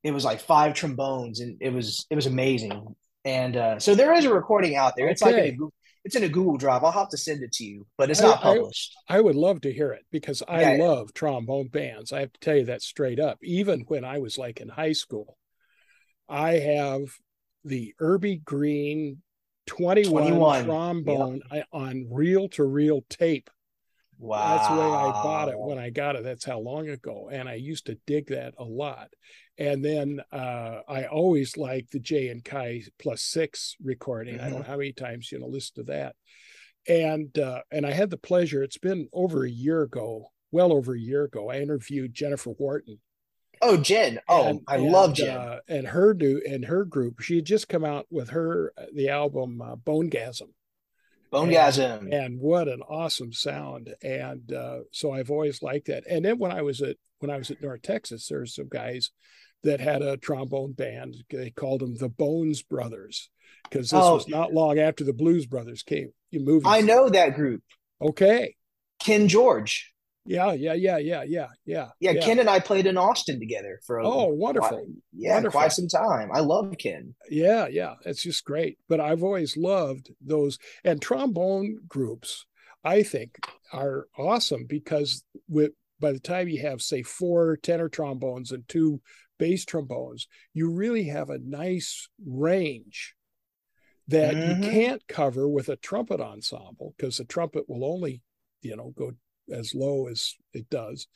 it 0.03 0.12
was 0.12 0.25
like 0.25 0.40
five 0.40 0.75
trombones, 0.75 1.40
and 1.40 1.59
it 1.61 1.73
was 1.73 2.07
it 2.09 2.14
was 2.14 2.27
amazing. 2.27 2.94
And 3.27 3.57
uh, 3.57 3.79
so 3.79 3.94
there 3.94 4.14
is 4.14 4.25
a 4.25 4.33
recording 4.33 4.77
out 4.77 4.94
there. 4.97 5.09
It's 5.09 5.23
like 5.23 5.35
a, 5.35 5.38
Okay. 5.40 5.57
It's 6.04 6.16
in 6.16 6.22
a 6.24 6.28
Google 6.28 6.56
Drive. 6.58 6.84
I'll 6.84 6.90
have 6.92 7.08
to 7.10 7.16
send 7.16 7.42
it 7.42 7.52
to 7.52 7.64
you, 7.64 7.86
but 7.96 8.10
it's 8.10 8.20
I- 8.20 8.26
not 8.28 8.38
I- 8.40 8.42
published. 8.56 8.94
I 9.08 9.20
would 9.20 9.36
love 9.36 9.62
to 9.62 9.72
hear 9.72 9.92
it 9.92 10.04
because 10.10 10.42
I 10.46 10.60
Yeah, 10.60 10.74
yeah. 10.76 10.84
love 10.84 11.14
trombone 11.14 11.68
bands. 11.68 12.12
I 12.12 12.20
have 12.20 12.32
to 12.32 12.40
tell 12.40 12.56
you 12.56 12.64
that 12.66 12.82
straight 12.82 13.18
up. 13.18 13.38
Even 13.42 13.80
when 13.88 14.04
I 14.04 14.18
was 14.18 14.36
like 14.36 14.60
in 14.60 14.68
high 14.68 14.92
school, 14.92 15.38
I 16.28 16.58
have 16.58 17.04
the 17.64 17.94
Urbie 18.00 18.36
Green 18.44 19.22
21, 19.66 20.24
21, 20.32 20.64
trombone 20.66 21.42
I- 21.50 21.64
on 21.72 22.06
reel 22.10 22.48
to 22.50 22.64
reel 22.64 23.02
tape. 23.08 23.48
Wow, 24.18 24.57
That's 24.57 24.68
the 24.68 24.74
way 24.77 24.87
I 24.87 25.11
bought 25.22 25.48
it 25.48 25.59
when 25.59 25.79
I 25.79 25.90
got 25.90 26.16
it. 26.16 26.24
That's 26.24 26.44
how 26.44 26.59
long 26.59 26.88
ago. 26.88 27.29
And 27.33 27.48
I 27.48 27.55
used 27.55 27.87
to 27.87 27.98
dig 28.07 28.29
that 28.29 28.55
a 28.59 28.64
lot. 28.64 29.09
And 29.59 29.85
then 29.85 30.20
uh, 30.33 30.81
I 30.88 31.05
always 31.05 31.57
liked 31.57 31.92
the 31.92 32.00
Jay 32.00 32.29
and 32.29 32.44
Kai 32.44 32.83
plus 32.98 33.22
six 33.22 33.77
recording. 33.83 34.40
I 34.40 34.48
don't 34.48 34.61
know 34.61 34.66
how 34.66 34.77
many 34.77 34.92
times 34.92 35.31
you 35.31 35.38
know 35.38 35.46
listen 35.46 35.85
to 35.85 35.92
that. 35.92 36.16
And 36.88 37.37
uh, 37.38 37.61
and 37.70 37.87
I 37.87 37.92
had 37.92 38.11
the 38.11 38.16
pleasure. 38.16 38.62
It's 38.62 38.79
been 38.79 39.09
over 39.12 39.44
a 39.44 39.50
year 39.50 39.83
ago, 39.83 40.31
well 40.50 40.72
over 40.72 40.94
a 40.94 41.00
year 41.00 41.24
ago. 41.24 41.50
I 41.50 41.61
interviewed 41.61 42.14
Jennifer 42.14 42.50
Wharton. 42.50 42.98
Oh, 43.62 43.77
Jen. 43.77 44.18
Oh, 44.29 44.44
And- 44.48 44.61
I 44.66 44.77
and, 44.77 44.87
love 44.87 45.14
Jen. 45.14 45.37
Uh, 45.37 45.59
and 45.68 45.87
her 45.87 46.12
do 46.14 46.42
and 46.46 46.64
her 46.64 46.85
group. 46.85 47.20
She 47.20 47.37
had 47.37 47.44
just 47.46 47.68
come 47.68 47.85
out 47.85 48.07
with 48.11 48.31
her 48.31 48.72
the 48.92 49.09
album 49.09 49.62
uh, 49.62 49.77
Bonegasm 49.77 50.48
Bonegasm. 51.35 52.12
and 52.12 52.38
what 52.40 52.68
an 52.68 52.81
awesome 52.88 53.33
sound 53.33 53.94
and 54.03 54.53
uh, 54.53 54.81
so 54.92 55.12
i've 55.12 55.31
always 55.31 55.62
liked 55.62 55.87
that 55.88 56.05
and 56.09 56.25
then 56.25 56.38
when 56.38 56.53
i 56.53 56.62
was 56.62 56.81
at 56.83 56.97
when 57.20 57.31
i 57.31 57.37
was 57.37 57.51
at 57.51 57.62
north 57.62 57.83
texas 57.83 58.29
there 58.29 58.38
were 58.40 58.47
some 58.47 58.68
guys 58.68 59.11
that 59.62 59.81
had 59.81 60.03
a 60.03 60.16
trombone 60.16 60.73
band 60.73 61.16
they 61.31 61.51
called 61.51 61.81
them 61.81 61.97
the 61.97 62.09
bones 62.09 62.62
brothers 62.62 63.31
because 63.64 63.90
this 63.90 64.01
Oh. 64.03 64.14
was 64.16 64.29
not 64.29 64.53
long 64.53 64.79
after 64.79 65.05
the 65.05 65.12
blues 65.14 65.47
brothers 65.47 65.83
came 65.83 66.11
you 66.31 66.40
moved 66.40 66.66
I 66.66 66.81
know 66.81 67.09
that 67.09 67.35
group. 67.35 67.62
okay 68.03 68.55
Ken 69.01 69.29
George. 69.29 69.93
Yeah 70.26 70.52
yeah 70.52 70.72
yeah 70.74 70.98
yeah 70.98 71.22
yeah 71.26 71.48
yeah 71.66 71.88
Yeah, 72.00 72.14
Ken 72.14 72.38
and 72.38 72.48
I 72.48 72.58
played 72.60 72.87
in 72.87 72.96
Austin 72.96 73.38
together 73.38 73.80
for 73.87 73.98
a 73.98 74.06
oh 74.08 74.28
wonderful 74.28 74.78
quite- 74.78 74.88
yeah, 75.12 75.34
wonderful. 75.34 75.60
quite 75.60 75.72
some 75.72 75.88
time. 75.88 76.30
I 76.32 76.40
love 76.40 76.74
Ken. 76.78 77.14
Yeah, 77.30 77.66
yeah, 77.68 77.94
it's 78.04 78.22
just 78.22 78.44
great. 78.44 78.78
But 78.88 79.00
I've 79.00 79.22
always 79.22 79.56
loved 79.56 80.10
those 80.20 80.58
and 80.84 81.00
trombone 81.02 81.78
groups. 81.88 82.46
I 82.84 83.02
think 83.02 83.38
are 83.72 84.06
awesome 84.18 84.66
because 84.66 85.24
with 85.48 85.72
by 86.00 86.12
the 86.12 86.20
time 86.20 86.48
you 86.48 86.60
have 86.62 86.82
say 86.82 87.02
four 87.02 87.56
tenor 87.56 87.88
trombones 87.88 88.52
and 88.52 88.66
two 88.68 89.00
bass 89.38 89.64
trombones, 89.64 90.28
you 90.52 90.70
really 90.70 91.04
have 91.04 91.30
a 91.30 91.38
nice 91.38 92.08
range 92.26 93.14
that 94.08 94.34
Mhm. 94.34 94.48
you 94.64 94.70
can't 94.70 95.06
cover 95.08 95.48
with 95.48 95.68
a 95.70 95.76
trumpet 95.76 96.20
ensemble 96.20 96.94
because 96.96 97.16
the 97.16 97.24
trumpet 97.24 97.64
will 97.68 97.84
only, 97.84 98.22
you 98.60 98.76
know, 98.76 98.92
go 98.96 99.12
as 99.50 99.74
low 99.74 100.09
as 100.09 100.35
it 100.52 100.68
does. 100.70 101.07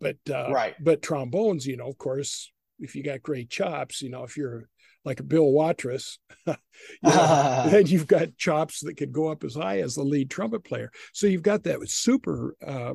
But 0.00 0.16
uh, 0.30 0.50
Right. 0.50 0.74
but 0.80 1.02
trombones, 1.02 1.66
you 1.66 1.76
know, 1.76 1.88
of 1.88 1.98
course, 1.98 2.52
if 2.80 2.96
you 2.96 3.02
got 3.02 3.22
great 3.22 3.48
chops, 3.50 4.02
you 4.02 4.10
know, 4.10 4.24
if 4.24 4.36
you're 4.36 4.68
like 5.04 5.20
a 5.20 5.24
Bill 5.24 5.50
Watrous, 5.52 6.18
you 6.46 6.54
know, 7.02 7.66
then 7.70 7.86
you've 7.86 8.06
got 8.06 8.36
chops 8.36 8.80
that 8.80 8.96
could 8.96 9.12
go 9.12 9.28
up 9.28 9.44
as 9.44 9.54
high 9.54 9.80
as 9.80 9.94
the 9.94 10.02
lead 10.02 10.30
trumpet 10.30 10.64
player. 10.64 10.90
So 11.12 11.26
you've 11.26 11.42
got 11.42 11.62
that 11.64 11.88
super 11.88 12.56
uh, 12.66 12.94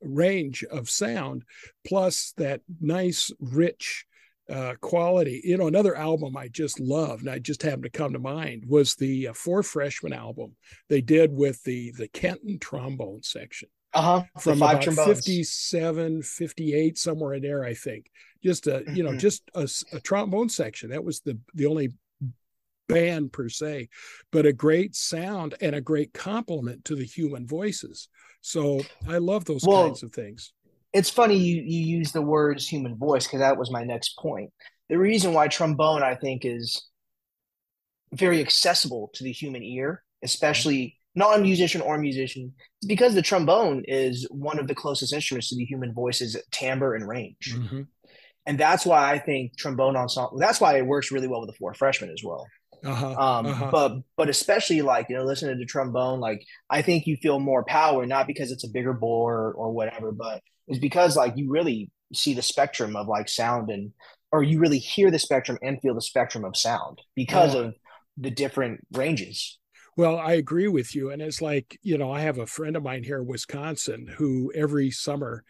range 0.00 0.64
of 0.64 0.88
sound, 0.90 1.42
plus 1.84 2.32
that 2.36 2.60
nice, 2.80 3.30
rich 3.40 4.06
uh, 4.48 4.74
quality. 4.80 5.40
You 5.44 5.56
know, 5.56 5.66
another 5.66 5.96
album 5.96 6.36
I 6.36 6.48
just 6.48 6.78
loved, 6.78 7.22
and 7.22 7.30
I 7.30 7.38
just 7.38 7.62
happened 7.62 7.84
to 7.84 7.90
come 7.90 8.12
to 8.12 8.18
mind, 8.18 8.64
was 8.68 8.94
the 8.94 9.28
uh, 9.28 9.32
Four 9.32 9.62
Freshmen 9.62 10.12
album 10.12 10.54
they 10.88 11.00
did 11.00 11.32
with 11.32 11.62
the 11.64 11.92
the 11.92 12.08
Kenton 12.08 12.58
trombone 12.58 13.22
section 13.22 13.68
Uh-huh. 13.96 14.22
From 14.38 14.58
five 14.58 14.76
about 14.76 14.82
trombones. 14.82 15.18
57 15.18 16.22
58 16.22 16.98
somewhere 16.98 17.34
in 17.34 17.42
there 17.42 17.64
i 17.64 17.74
think 17.74 18.10
just 18.44 18.66
a 18.66 18.84
you 18.92 19.02
know 19.02 19.12
Mhm. 19.12 19.18
just 19.18 19.42
a 19.54 20.00
trombone 20.00 20.48
section 20.48 20.90
that 20.90 21.02
was 21.04 21.20
the 21.20 21.38
the 21.54 21.66
only 21.66 21.92
band 22.88 23.32
per 23.32 23.48
se 23.48 23.88
but 24.30 24.46
a 24.46 24.52
great 24.52 24.94
sound 24.94 25.54
and 25.60 25.74
a 25.74 25.80
great 25.80 26.12
complement 26.12 26.84
to 26.84 26.94
the 26.94 27.04
human 27.04 27.46
voices 27.46 28.08
so 28.42 28.80
i 29.08 29.18
love 29.18 29.44
those 29.44 29.64
Well, 29.64 29.84
kinds 29.84 30.02
of 30.04 30.12
things 30.12 30.52
It's 30.92 31.10
funny 31.10 31.36
you 31.36 31.62
you 31.62 31.98
use 31.98 32.12
the 32.12 32.22
words 32.22 32.68
human 32.68 32.96
voice 32.96 33.26
because 33.26 33.40
that 33.40 33.58
was 33.58 33.70
my 33.70 33.82
next 33.84 34.16
point. 34.18 34.50
The 34.88 34.98
reason 34.98 35.32
why 35.34 35.48
trombone 35.48 36.02
I 36.02 36.14
think 36.14 36.44
is 36.44 36.86
very 38.12 38.40
accessible 38.40 39.10
to 39.14 39.24
the 39.24 39.32
human 39.32 39.62
ear, 39.62 40.02
especially 40.22 40.96
non-musician 41.16 41.80
or 41.80 41.98
musician, 41.98 42.52
is 42.82 42.86
because 42.88 43.14
the 43.14 43.22
trombone 43.22 43.82
is 43.88 44.26
one 44.30 44.58
of 44.58 44.68
the 44.68 44.74
closest 44.74 45.12
instruments 45.12 45.48
to 45.48 45.56
the 45.56 45.64
human 45.64 45.92
voice's 45.94 46.36
timbre 46.52 46.94
and 46.94 47.08
range. 47.08 47.54
Mhm. 47.56 47.86
And 48.46 48.58
that's 48.60 48.86
why 48.86 49.10
I 49.12 49.18
think 49.18 49.56
trombone 49.56 49.96
ensemble 49.96 50.38
that's 50.38 50.60
why 50.60 50.76
it 50.78 50.86
works 50.86 51.10
really 51.10 51.26
well 51.26 51.40
with 51.40 51.50
the 51.50 51.56
four 51.56 51.74
freshmen 51.74 52.10
as 52.10 52.22
well. 52.22 52.46
uh-huh, 52.84 53.06
Um, 53.26 53.46
uh-huh. 53.46 53.70
but 53.72 53.92
but 54.16 54.28
especially 54.28 54.82
like 54.82 55.06
you 55.08 55.16
know 55.16 55.24
listening 55.24 55.58
to 55.58 55.64
trombone, 55.64 56.20
like 56.20 56.44
I 56.70 56.82
think 56.82 57.06
you 57.06 57.16
feel 57.16 57.40
more 57.40 57.64
power 57.64 58.06
not 58.06 58.26
because 58.28 58.52
it's 58.52 58.64
a 58.64 58.68
bigger 58.68 58.92
bore 58.92 59.52
or 59.54 59.72
whatever, 59.72 60.12
but 60.12 60.42
it's 60.68 60.78
because 60.78 61.16
like 61.16 61.32
you 61.36 61.50
really 61.50 61.90
see 62.14 62.34
the 62.34 62.42
spectrum 62.42 62.94
of 62.94 63.08
like 63.08 63.28
sound 63.28 63.70
and 63.70 63.92
or 64.32 64.42
you 64.44 64.58
really 64.60 64.78
hear 64.78 65.10
the 65.10 65.18
spectrum 65.18 65.58
and 65.62 65.80
feel 65.80 65.94
the 65.94 66.02
spectrum 66.02 66.44
of 66.44 66.56
sound 66.56 67.00
because 67.16 67.54
Yeah. 67.54 67.60
of 67.62 67.74
the 68.18 68.30
different 68.30 68.80
ranges. 68.92 69.58
Well, 69.96 70.18
I 70.18 70.34
agree 70.34 70.68
with 70.68 70.94
you. 70.94 71.10
And 71.10 71.22
it's 71.22 71.40
like, 71.40 71.78
you 71.82 71.96
know, 71.96 72.12
I 72.12 72.20
have 72.20 72.38
a 72.38 72.46
friend 72.46 72.76
of 72.76 72.82
mine 72.82 73.02
here 73.02 73.18
in 73.18 73.26
Wisconsin 73.26 74.06
who 74.06 74.52
every 74.54 74.90
summer 74.90 75.42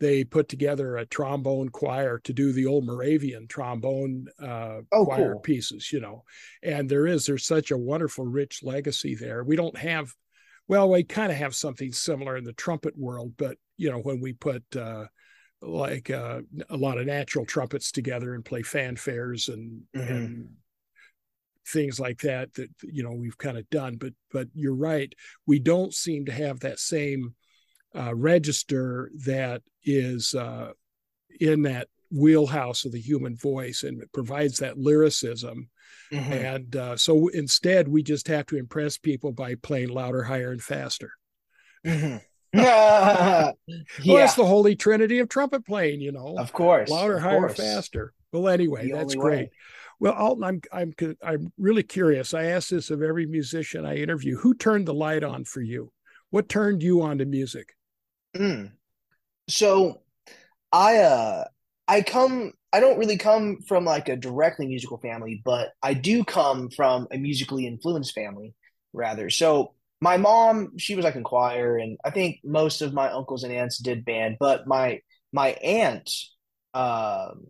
they 0.00 0.24
put 0.24 0.48
together 0.48 0.96
a 0.96 1.06
trombone 1.06 1.68
choir 1.68 2.18
to 2.24 2.32
do 2.32 2.52
the 2.52 2.66
old 2.66 2.84
Moravian 2.84 3.46
trombone 3.46 4.26
uh, 4.40 4.80
Oh, 4.90 5.04
choir 5.04 5.34
cool. 5.34 5.40
pieces, 5.40 5.92
you 5.92 6.00
know. 6.00 6.24
And 6.64 6.88
there 6.88 7.06
is, 7.06 7.26
there's 7.26 7.46
such 7.46 7.70
a 7.70 7.78
wonderful, 7.78 8.26
rich 8.26 8.64
legacy 8.64 9.14
there. 9.14 9.44
We 9.44 9.54
don't 9.54 9.78
have 9.78 10.12
well, 10.68 10.88
we 10.88 11.02
kind 11.04 11.30
of 11.30 11.38
have 11.38 11.54
something 11.54 11.92
similar 11.92 12.36
in 12.36 12.44
the 12.44 12.52
trumpet 12.52 12.96
world, 12.96 13.32
but 13.36 13.56
you 13.76 13.90
know, 13.90 13.98
when 13.98 14.20
we 14.20 14.32
put 14.32 14.64
uh, 14.76 15.06
like 15.60 16.10
uh, 16.10 16.40
a 16.70 16.76
lot 16.76 16.98
of 16.98 17.06
natural 17.06 17.44
trumpets 17.44 17.92
together 17.92 18.34
and 18.34 18.44
play 18.44 18.62
fanfares 18.62 19.52
and, 19.52 19.82
mm-hmm. 19.94 20.12
and 20.12 20.48
things 21.66 22.00
like 22.00 22.20
that 22.20 22.52
that 22.54 22.68
you 22.82 23.02
know 23.02 23.12
we've 23.12 23.38
kind 23.38 23.56
of 23.56 23.68
done 23.70 23.96
but 23.96 24.12
but 24.32 24.48
you're 24.54 24.74
right 24.74 25.14
we 25.46 25.58
don't 25.58 25.94
seem 25.94 26.24
to 26.24 26.32
have 26.32 26.60
that 26.60 26.78
same 26.78 27.34
uh, 27.94 28.14
register 28.14 29.10
that 29.24 29.62
is 29.84 30.34
uh, 30.34 30.72
in 31.40 31.62
that 31.62 31.88
wheelhouse 32.10 32.84
of 32.84 32.92
the 32.92 33.00
human 33.00 33.36
voice 33.36 33.84
and 33.84 34.02
it 34.02 34.12
provides 34.12 34.58
that 34.58 34.78
lyricism 34.78 35.68
mm-hmm. 36.12 36.32
and 36.32 36.76
uh, 36.76 36.96
so 36.96 37.28
instead 37.28 37.88
we 37.88 38.02
just 38.02 38.28
have 38.28 38.44
to 38.46 38.56
impress 38.56 38.98
people 38.98 39.32
by 39.32 39.54
playing 39.54 39.88
louder 39.88 40.22
higher 40.22 40.50
and 40.50 40.62
faster 40.62 41.12
mm-hmm. 41.86 42.16
yeah. 42.54 43.52
well, 44.04 44.16
that's 44.18 44.34
the 44.34 44.44
holy 44.44 44.76
trinity 44.76 45.20
of 45.20 45.28
trumpet 45.28 45.64
playing 45.64 46.00
you 46.00 46.12
know 46.12 46.36
of 46.38 46.52
course 46.52 46.90
louder 46.90 47.16
of 47.16 47.22
higher 47.22 47.38
course. 47.38 47.56
faster 47.56 48.12
well 48.30 48.48
anyway 48.48 48.88
the 48.88 48.92
that's 48.92 49.14
great 49.14 49.46
way. 49.46 49.50
Well 50.02 50.14
altin 50.14 50.44
i'm 50.44 50.60
i'm 50.72 51.16
i'm 51.22 51.52
really 51.58 51.84
curious 51.84 52.34
i 52.34 52.46
ask 52.46 52.70
this 52.70 52.90
of 52.90 53.02
every 53.02 53.24
musician 53.24 53.86
i 53.86 53.94
interview 53.96 54.36
who 54.36 54.52
turned 54.52 54.86
the 54.88 54.94
light 54.94 55.22
on 55.22 55.44
for 55.44 55.62
you 55.62 55.92
what 56.30 56.48
turned 56.48 56.82
you 56.82 57.02
on 57.02 57.18
to 57.18 57.24
music 57.24 57.68
mm. 58.36 58.72
so 59.48 60.02
i 60.72 60.96
uh 60.96 61.44
I 61.88 62.00
come 62.00 62.52
I 62.72 62.80
don't 62.80 62.98
really 62.98 63.18
come 63.18 63.58
from 63.68 63.84
like 63.84 64.08
a 64.08 64.16
directly 64.16 64.66
musical 64.66 64.98
family, 64.98 65.42
but 65.44 65.72
I 65.82 65.92
do 65.92 66.24
come 66.24 66.70
from 66.70 67.06
a 67.12 67.18
musically 67.18 67.66
influenced 67.66 68.14
family 68.14 68.54
rather. 68.94 69.28
So 69.28 69.74
my 70.00 70.16
mom, 70.16 70.78
she 70.78 70.94
was 70.94 71.04
like 71.04 71.16
in 71.16 71.22
choir, 71.22 71.76
and 71.76 71.98
I 72.02 72.10
think 72.10 72.38
most 72.42 72.80
of 72.80 72.94
my 72.94 73.10
uncles 73.10 73.44
and 73.44 73.52
aunts 73.52 73.76
did 73.78 74.06
band, 74.06 74.38
but 74.40 74.66
my 74.66 75.00
my 75.34 75.50
aunt, 75.62 76.10
um, 76.72 77.46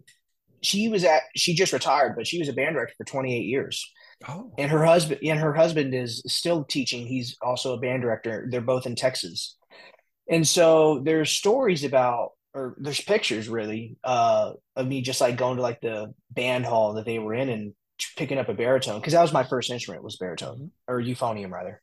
she 0.62 0.88
was 0.88 1.04
at 1.04 1.22
she 1.36 1.54
just 1.54 1.72
retired, 1.72 2.14
but 2.16 2.26
she 2.26 2.38
was 2.38 2.48
a 2.48 2.52
band 2.52 2.74
director 2.74 2.94
for 2.96 3.04
28 3.04 3.44
years. 3.44 3.90
Oh. 4.28 4.52
And 4.56 4.70
her 4.70 4.84
husband 4.84 5.20
and 5.22 5.38
her 5.38 5.52
husband 5.52 5.94
is 5.94 6.22
still 6.26 6.64
teaching. 6.64 7.06
He's 7.06 7.36
also 7.42 7.74
a 7.74 7.80
band 7.80 8.02
director. 8.02 8.46
They're 8.50 8.60
both 8.60 8.86
in 8.86 8.94
Texas. 8.94 9.56
And 10.28 10.46
so 10.46 11.00
there's 11.04 11.30
stories 11.30 11.84
about 11.84 12.30
or 12.54 12.74
there's 12.78 13.00
pictures 13.00 13.48
really 13.48 13.96
uh, 14.04 14.52
of 14.76 14.86
me 14.86 15.02
just 15.02 15.20
like 15.20 15.36
going 15.36 15.56
to 15.56 15.62
like 15.62 15.80
the 15.80 16.14
band 16.30 16.66
hall 16.66 16.94
that 16.94 17.06
they 17.06 17.18
were 17.18 17.34
in 17.34 17.48
and 17.48 17.74
picking 18.16 18.38
up 18.38 18.48
a 18.48 18.54
baritone 18.54 19.00
because 19.00 19.12
that 19.12 19.22
was 19.22 19.32
my 19.32 19.44
first 19.44 19.70
instrument 19.70 20.02
was 20.02 20.16
baritone 20.16 20.70
or 20.88 21.00
euphonium 21.00 21.50
rather 21.50 21.80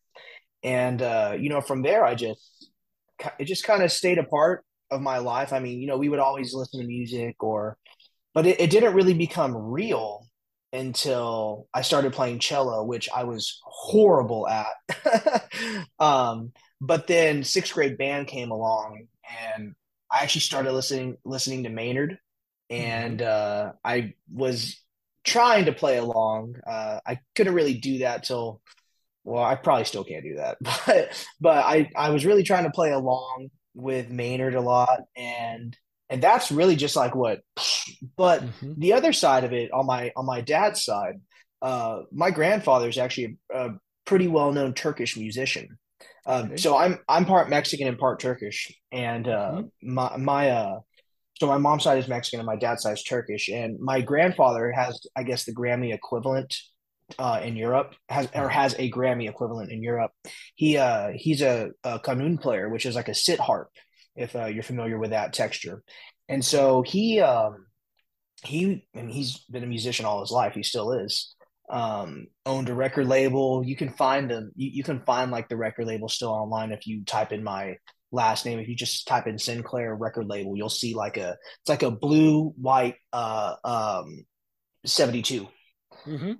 and 0.63 1.01
uh, 1.01 1.35
you 1.39 1.49
know 1.49 1.61
from 1.61 1.81
there 1.81 2.03
i 2.03 2.13
just 2.13 2.67
it 3.39 3.45
just 3.45 3.63
kind 3.63 3.83
of 3.83 3.91
stayed 3.91 4.17
a 4.17 4.23
part 4.23 4.65
of 4.91 4.99
my 5.01 5.17
life 5.19 5.53
i 5.53 5.59
mean 5.59 5.79
you 5.79 5.87
know 5.87 5.97
we 5.97 6.09
would 6.09 6.19
always 6.19 6.53
listen 6.53 6.81
to 6.81 6.85
music 6.85 7.41
or 7.41 7.77
but 8.39 8.47
it, 8.47 8.59
it 8.59 8.69
didn't 8.69 8.93
really 8.93 9.13
become 9.13 9.55
real 9.55 10.25
until 10.71 11.67
i 11.73 11.81
started 11.81 12.13
playing 12.13 12.39
cello 12.39 12.83
which 12.83 13.09
i 13.13 13.23
was 13.23 13.59
horrible 13.63 14.47
at 14.47 14.67
um, 15.99 16.51
but 16.79 17.07
then 17.07 17.43
sixth 17.43 17.73
grade 17.73 17.97
band 17.97 18.27
came 18.27 18.51
along 18.51 19.07
and 19.55 19.75
I 20.11 20.23
actually 20.23 20.41
started 20.41 20.73
listening 20.73 21.17
listening 21.23 21.63
to 21.63 21.69
Maynard, 21.69 22.17
and 22.69 23.19
mm-hmm. 23.19 23.69
uh, 23.69 23.71
I 23.83 24.13
was 24.31 24.81
trying 25.23 25.65
to 25.65 25.73
play 25.73 25.97
along. 25.97 26.55
Uh, 26.65 26.99
I 27.05 27.19
couldn't 27.35 27.53
really 27.53 27.75
do 27.75 27.99
that 27.99 28.23
till 28.23 28.61
well, 29.23 29.43
I 29.43 29.55
probably 29.55 29.85
still 29.85 30.03
can't 30.03 30.23
do 30.23 30.35
that, 30.35 30.57
but 30.61 31.27
but 31.39 31.57
I 31.57 31.89
I 31.95 32.09
was 32.09 32.25
really 32.25 32.43
trying 32.43 32.63
to 32.63 32.71
play 32.71 32.91
along 32.91 33.49
with 33.75 34.09
Maynard 34.09 34.55
a 34.55 34.61
lot, 34.61 35.01
and 35.15 35.77
and 36.09 36.21
that's 36.21 36.51
really 36.51 36.75
just 36.75 36.95
like 36.95 37.15
what. 37.15 37.41
But 38.15 38.43
mm-hmm. 38.43 38.73
the 38.77 38.93
other 38.93 39.11
side 39.11 39.43
of 39.43 39.51
it, 39.51 39.71
on 39.73 39.85
my 39.85 40.11
on 40.15 40.25
my 40.25 40.41
dad's 40.41 40.83
side, 40.83 41.15
uh, 41.61 42.01
my 42.11 42.31
grandfather 42.31 42.87
is 42.87 42.97
actually 42.97 43.37
a, 43.51 43.67
a 43.67 43.69
pretty 44.05 44.27
well 44.27 44.53
known 44.53 44.73
Turkish 44.73 45.17
musician. 45.17 45.77
Um, 46.25 46.45
okay. 46.45 46.57
So 46.57 46.77
I'm 46.77 46.99
I'm 47.09 47.25
part 47.25 47.49
Mexican 47.49 47.87
and 47.87 47.97
part 47.97 48.19
Turkish, 48.19 48.71
and 48.91 49.27
uh, 49.27 49.51
mm-hmm. 49.53 49.93
my 49.93 50.17
my 50.17 50.49
uh, 50.49 50.79
so 51.39 51.47
my 51.47 51.57
mom's 51.57 51.83
side 51.83 51.97
is 51.97 52.07
Mexican 52.07 52.39
and 52.39 52.47
my 52.47 52.55
dad's 52.55 52.83
side 52.83 52.93
is 52.93 53.03
Turkish, 53.03 53.49
and 53.49 53.79
my 53.79 54.01
grandfather 54.01 54.71
has 54.71 55.01
I 55.15 55.23
guess 55.23 55.45
the 55.45 55.53
Grammy 55.53 55.93
equivalent 55.93 56.55
uh, 57.17 57.41
in 57.43 57.55
Europe 57.55 57.95
has 58.09 58.27
or 58.35 58.49
has 58.49 58.75
a 58.77 58.91
Grammy 58.91 59.29
equivalent 59.29 59.71
in 59.71 59.81
Europe. 59.81 60.11
He 60.55 60.77
uh 60.77 61.09
he's 61.15 61.41
a, 61.41 61.71
a 61.83 61.99
kanun 61.99 62.39
player, 62.39 62.69
which 62.69 62.85
is 62.85 62.95
like 62.95 63.07
a 63.07 63.15
sit 63.15 63.39
harp, 63.39 63.69
if 64.19 64.35
uh, 64.35 64.45
you're 64.45 64.63
familiar 64.63 64.99
with 64.99 65.11
that 65.11 65.33
texture. 65.33 65.81
And 66.27 66.43
so 66.45 66.83
he 66.83 67.19
um 67.21 67.65
he 68.43 68.85
and 68.93 69.09
he's 69.09 69.39
been 69.49 69.63
a 69.63 69.67
musician 69.67 70.05
all 70.05 70.21
his 70.21 70.31
life. 70.31 70.53
He 70.53 70.63
still 70.63 70.91
is 70.91 71.35
um, 71.69 72.27
owned 72.45 72.69
a 72.69 72.73
record 72.73 73.07
label. 73.07 73.63
You 73.63 73.75
can 73.75 73.89
find 73.89 74.29
them. 74.29 74.51
You, 74.55 74.69
you 74.73 74.83
can 74.83 75.01
find 75.01 75.31
like 75.31 75.49
the 75.49 75.57
record 75.57 75.87
label 75.87 76.09
still 76.09 76.31
online 76.31 76.71
if 76.71 76.87
you 76.87 77.03
type 77.05 77.31
in 77.31 77.43
my 77.43 77.77
last 78.11 78.45
name. 78.45 78.59
If 78.59 78.67
you 78.67 78.75
just 78.75 79.07
type 79.07 79.27
in 79.27 79.35
Sencalar 79.35 79.95
record 79.97 80.27
label, 80.27 80.57
you'll 80.57 80.69
see 80.69 80.95
like 80.95 81.17
a 81.17 81.37
it's 81.61 81.69
like 81.69 81.83
a 81.83 81.91
blue 81.91 82.53
white 82.57 82.95
uh, 83.13 83.55
um, 83.63 84.25
72. 84.85 85.47
Mm-hmm. 86.05 86.31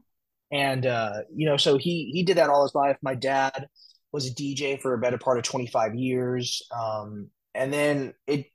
And 0.52 0.86
uh, 0.86 1.22
you 1.34 1.48
know, 1.48 1.58
so 1.58 1.78
he 1.78 2.12
he 2.14 2.24
did 2.24 2.38
that 2.38 2.50
all 2.50 2.64
his 2.64 2.76
life. 2.76 2.98
My 3.02 3.16
dad 3.16 3.68
was 4.12 4.26
a 4.26 4.34
DJ 4.34 4.82
for 4.82 4.94
a 4.96 4.98
better 4.98 5.20
part 5.20 5.38
of 5.38 5.44
25 5.44 5.94
years. 5.94 6.64
Um, 6.76 7.30
and 7.54 7.74
then 7.74 8.14
it 8.28 8.46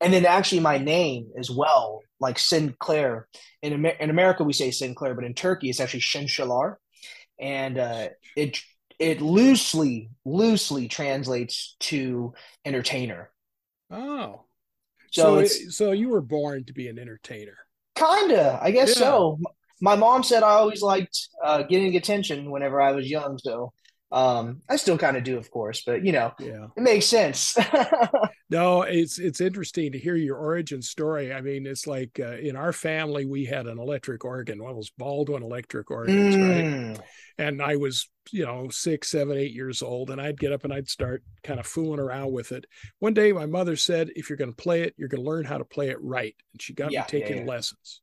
and 0.00 0.12
then 0.12 0.24
actually 0.24 0.60
my 0.60 0.78
name 0.78 1.30
as 1.38 1.50
well, 1.50 2.00
like 2.18 2.38
Sinclair. 2.38 3.28
In, 3.62 3.74
Amer- 3.74 3.96
in 4.00 4.10
America, 4.10 4.42
we 4.44 4.52
say 4.52 4.70
Sinclair, 4.70 5.14
but 5.14 5.24
in 5.24 5.34
Turkey, 5.34 5.68
it's 5.68 5.80
actually 5.80 6.00
Şencəler. 6.00 6.76
And 7.38 7.78
uh, 7.78 8.08
it 8.36 8.58
it 8.98 9.20
loosely 9.20 10.10
loosely 10.24 10.88
translates 10.88 11.76
to 11.80 12.34
entertainer. 12.64 13.30
Oh, 13.90 14.44
so 15.10 15.44
so, 15.44 15.68
so 15.68 15.92
you 15.92 16.08
were 16.08 16.20
born 16.20 16.64
to 16.64 16.72
be 16.72 16.88
an 16.88 16.98
entertainer. 16.98 17.56
Kinda, 17.94 18.58
I 18.62 18.70
guess 18.70 18.90
yeah. 18.90 19.04
so. 19.04 19.38
My 19.82 19.96
mom 19.96 20.22
said 20.22 20.42
I 20.42 20.50
always 20.50 20.82
liked 20.82 21.18
uh, 21.42 21.62
getting 21.62 21.96
attention 21.96 22.50
whenever 22.50 22.82
I 22.82 22.92
was 22.92 23.10
young, 23.10 23.38
so 23.38 23.72
um, 24.12 24.60
I 24.68 24.76
still 24.76 24.98
kind 24.98 25.16
of 25.16 25.24
do, 25.24 25.38
of 25.38 25.50
course, 25.50 25.82
but 25.86 26.04
you 26.04 26.12
know, 26.12 26.32
yeah, 26.38 26.66
it 26.76 26.82
makes 26.82 27.06
sense. 27.06 27.56
no, 28.50 28.82
it's 28.82 29.20
it's 29.20 29.40
interesting 29.40 29.92
to 29.92 29.98
hear 29.98 30.16
your 30.16 30.36
origin 30.36 30.82
story. 30.82 31.32
I 31.32 31.40
mean, 31.40 31.66
it's 31.66 31.86
like 31.86 32.18
uh, 32.18 32.36
in 32.36 32.56
our 32.56 32.72
family 32.72 33.24
we 33.24 33.44
had 33.44 33.66
an 33.66 33.78
electric 33.78 34.24
organ, 34.24 34.60
one 34.60 34.70
of 34.70 34.76
those 34.76 34.90
Baldwin 34.90 35.44
electric 35.44 35.88
organs, 35.90 36.34
mm. 36.34 36.88
right? 36.90 37.00
And 37.38 37.62
I 37.62 37.76
was, 37.76 38.10
you 38.32 38.44
know, 38.44 38.68
six, 38.68 39.08
seven, 39.08 39.38
eight 39.38 39.52
years 39.52 39.82
old, 39.82 40.10
and 40.10 40.20
I'd 40.20 40.40
get 40.40 40.52
up 40.52 40.64
and 40.64 40.72
I'd 40.72 40.88
start 40.88 41.22
kind 41.44 41.60
of 41.60 41.66
fooling 41.66 42.00
around 42.00 42.32
with 42.32 42.50
it. 42.50 42.66
One 42.98 43.14
day, 43.14 43.32
my 43.32 43.46
mother 43.46 43.76
said, 43.76 44.10
"If 44.16 44.28
you're 44.28 44.36
going 44.36 44.52
to 44.52 44.62
play 44.62 44.82
it, 44.82 44.94
you're 44.96 45.08
going 45.08 45.22
to 45.22 45.30
learn 45.30 45.44
how 45.44 45.58
to 45.58 45.64
play 45.64 45.90
it 45.90 46.02
right," 46.02 46.34
and 46.52 46.60
she 46.60 46.74
got 46.74 46.90
yeah, 46.90 47.02
me 47.02 47.06
taking 47.08 47.36
yeah, 47.36 47.42
yeah. 47.44 47.50
lessons. 47.50 48.02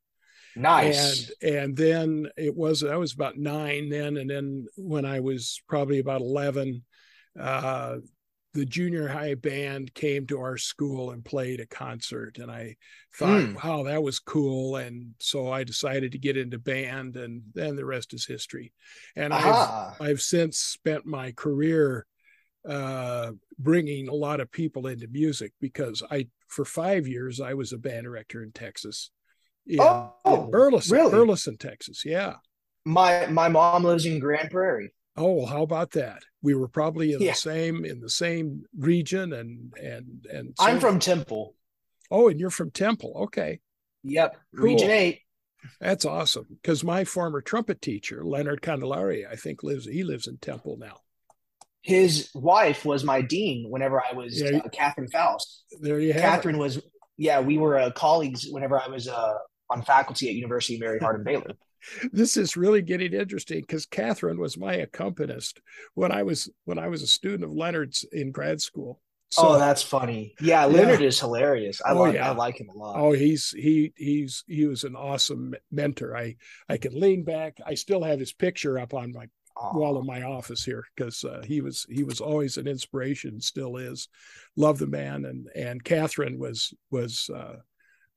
Nice. 0.56 1.30
And 1.42 1.54
and 1.54 1.76
then 1.76 2.28
it 2.38 2.56
was 2.56 2.82
I 2.82 2.96
was 2.96 3.12
about 3.12 3.36
nine 3.36 3.90
then, 3.90 4.16
and 4.16 4.30
then 4.30 4.66
when 4.76 5.04
I 5.04 5.20
was 5.20 5.60
probably 5.68 5.98
about 5.98 6.22
eleven, 6.22 6.84
uh, 7.38 7.96
the 8.54 8.64
junior 8.64 9.08
high 9.08 9.34
band 9.34 9.92
came 9.94 10.26
to 10.26 10.40
our 10.40 10.56
school 10.56 11.10
and 11.10 11.24
played 11.24 11.60
a 11.60 11.66
concert, 11.66 12.38
and 12.38 12.50
I 12.50 12.76
thought, 13.14 13.42
mm. 13.42 13.64
wow, 13.64 13.84
that 13.84 14.02
was 14.02 14.18
cool. 14.18 14.76
And 14.76 15.14
so 15.20 15.52
I 15.52 15.64
decided 15.64 16.12
to 16.12 16.18
get 16.18 16.36
into 16.36 16.58
band, 16.58 17.16
and 17.16 17.42
then 17.54 17.76
the 17.76 17.84
rest 17.84 18.14
is 18.14 18.26
history. 18.26 18.72
And 19.16 19.32
I've 19.32 20.00
I've 20.00 20.20
since 20.20 20.58
spent 20.58 21.06
my 21.06 21.32
career 21.32 22.06
uh, 22.68 23.32
bringing 23.58 24.08
a 24.08 24.14
lot 24.14 24.40
of 24.40 24.50
people 24.50 24.86
into 24.86 25.06
music 25.08 25.52
because 25.60 26.02
I 26.10 26.28
for 26.48 26.64
five 26.64 27.06
years 27.06 27.40
I 27.40 27.54
was 27.54 27.72
a 27.72 27.78
band 27.78 28.04
director 28.04 28.42
in 28.42 28.52
Texas 28.52 29.10
in, 29.68 29.80
oh, 29.80 30.14
in 30.26 30.50
Burleson, 30.50 30.96
really? 30.96 31.10
Burleson, 31.10 31.56
Texas. 31.58 32.04
Yeah. 32.04 32.34
My 32.84 33.26
my 33.26 33.48
mom 33.48 33.84
lives 33.84 34.06
in 34.06 34.18
Grand 34.18 34.50
Prairie. 34.50 34.92
Oh, 35.18 35.32
well, 35.32 35.46
how 35.46 35.62
about 35.62 35.90
that? 35.92 36.22
We 36.42 36.54
were 36.54 36.68
probably 36.68 37.12
in 37.12 37.20
yeah. 37.20 37.32
the 37.32 37.36
same 37.36 37.84
in 37.84 38.00
the 38.00 38.08
same 38.08 38.64
region 38.78 39.32
and 39.32 39.72
and 39.76 40.26
and 40.32 40.54
so 40.56 40.64
I'm 40.64 40.78
from 40.78 41.00
Temple. 41.00 41.54
Oh, 42.10 42.28
and 42.28 42.38
you're 42.38 42.50
from 42.50 42.70
Temple. 42.70 43.12
Okay. 43.24 43.60
Yep. 44.04 44.36
Cool. 44.54 44.64
Region 44.64 44.90
8. 44.90 45.20
That's 45.80 46.04
awesome. 46.04 46.46
Because 46.62 46.84
my 46.84 47.04
former 47.04 47.40
trumpet 47.40 47.82
teacher, 47.82 48.24
Leonard 48.24 48.62
Candelaria, 48.62 49.28
I 49.30 49.34
think 49.34 49.62
lives 49.64 49.86
he 49.86 50.04
lives 50.04 50.28
in 50.28 50.38
Temple 50.38 50.76
now. 50.78 50.98
His 51.82 52.30
wife 52.34 52.84
was 52.84 53.02
my 53.02 53.20
dean 53.20 53.70
whenever 53.70 54.00
I 54.00 54.14
was 54.14 54.40
yeah, 54.40 54.58
uh, 54.58 54.68
Catherine 54.68 55.08
Faust. 55.08 55.64
There 55.80 55.98
you 55.98 56.12
have 56.12 56.22
Catherine 56.22 56.56
it. 56.56 56.60
was 56.60 56.80
yeah, 57.16 57.40
we 57.40 57.58
were 57.58 57.76
uh, 57.76 57.90
colleagues 57.90 58.46
whenever 58.48 58.80
I 58.80 58.86
was 58.86 59.08
uh, 59.08 59.34
on 59.68 59.82
faculty 59.82 60.28
at 60.28 60.34
University 60.34 60.74
of 60.74 60.80
Mary 60.80 61.00
Hardin 61.00 61.24
Baylor. 61.24 61.52
This 62.12 62.36
is 62.36 62.56
really 62.56 62.82
getting 62.82 63.12
interesting 63.12 63.60
because 63.60 63.86
Catherine 63.86 64.40
was 64.40 64.58
my 64.58 64.74
accompanist 64.74 65.60
when 65.94 66.12
I 66.12 66.22
was 66.22 66.50
when 66.64 66.78
I 66.78 66.88
was 66.88 67.02
a 67.02 67.06
student 67.06 67.44
of 67.44 67.52
Leonard's 67.52 68.04
in 68.12 68.32
grad 68.32 68.60
school. 68.60 69.00
So, 69.30 69.48
oh, 69.48 69.58
that's 69.58 69.82
funny. 69.82 70.34
Yeah, 70.40 70.64
Leonard 70.64 71.00
yeah. 71.00 71.08
is 71.08 71.20
hilarious. 71.20 71.82
I 71.84 71.92
oh, 71.92 72.00
like 72.00 72.14
yeah. 72.14 72.30
I 72.30 72.34
like 72.34 72.58
him 72.58 72.70
a 72.70 72.78
lot. 72.78 72.96
Oh, 72.98 73.12
he's 73.12 73.50
he 73.50 73.92
he's 73.96 74.42
he 74.46 74.66
was 74.66 74.84
an 74.84 74.96
awesome 74.96 75.54
mentor. 75.70 76.16
I 76.16 76.36
I 76.68 76.78
can 76.78 76.98
lean 76.98 77.24
back. 77.24 77.58
I 77.66 77.74
still 77.74 78.02
have 78.02 78.18
his 78.18 78.32
picture 78.32 78.78
up 78.78 78.94
on 78.94 79.12
my 79.12 79.26
Aww. 79.58 79.74
wall 79.74 79.96
of 79.98 80.06
my 80.06 80.22
office 80.22 80.64
here 80.64 80.84
because 80.94 81.24
uh, 81.24 81.42
he 81.44 81.60
was 81.60 81.84
he 81.90 82.04
was 82.04 82.20
always 82.20 82.56
an 82.56 82.66
inspiration, 82.66 83.40
still 83.40 83.76
is. 83.76 84.08
Love 84.56 84.78
the 84.78 84.86
man, 84.86 85.24
and 85.24 85.48
and 85.54 85.84
Catherine 85.84 86.38
was 86.38 86.72
was 86.90 87.28
uh, 87.34 87.56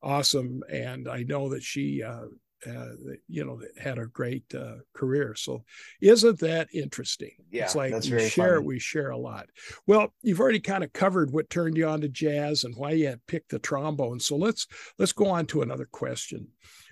awesome, 0.01 0.61
and 0.71 1.09
I 1.09 1.23
know 1.23 1.49
that 1.49 1.63
she 1.63 2.03
uh, 2.03 2.25
uh, 2.67 2.89
you 3.27 3.43
know, 3.43 3.57
that 3.57 3.77
had 3.81 3.97
a 3.97 4.05
great 4.05 4.43
uh, 4.53 4.75
career. 4.93 5.35
So, 5.35 5.63
isn't 6.01 6.39
that 6.39 6.67
interesting? 6.73 7.31
Yeah, 7.51 7.63
it's 7.63 7.75
like 7.75 7.93
we 7.93 8.29
share 8.29 8.55
funny. 8.55 8.67
we 8.67 8.79
share 8.79 9.09
a 9.09 9.17
lot. 9.17 9.47
Well, 9.87 10.13
you've 10.21 10.39
already 10.39 10.59
kind 10.59 10.83
of 10.83 10.93
covered 10.93 11.31
what 11.31 11.49
turned 11.49 11.77
you 11.77 11.87
on 11.87 12.01
to 12.01 12.09
jazz 12.09 12.63
and 12.63 12.75
why 12.75 12.91
you 12.91 13.07
had 13.07 13.25
picked 13.27 13.51
the 13.51 13.59
trombone. 13.59 14.19
So 14.19 14.35
let's 14.35 14.67
let's 14.99 15.13
go 15.13 15.27
on 15.27 15.45
to 15.47 15.61
another 15.61 15.87
question. 15.91 16.47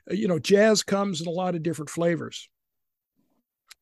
Uh, 0.09 0.15
you 0.15 0.27
know, 0.27 0.39
jazz 0.39 0.83
comes 0.83 1.21
in 1.21 1.27
a 1.27 1.31
lot 1.31 1.55
of 1.55 1.63
different 1.63 1.89
flavors. 1.89 2.49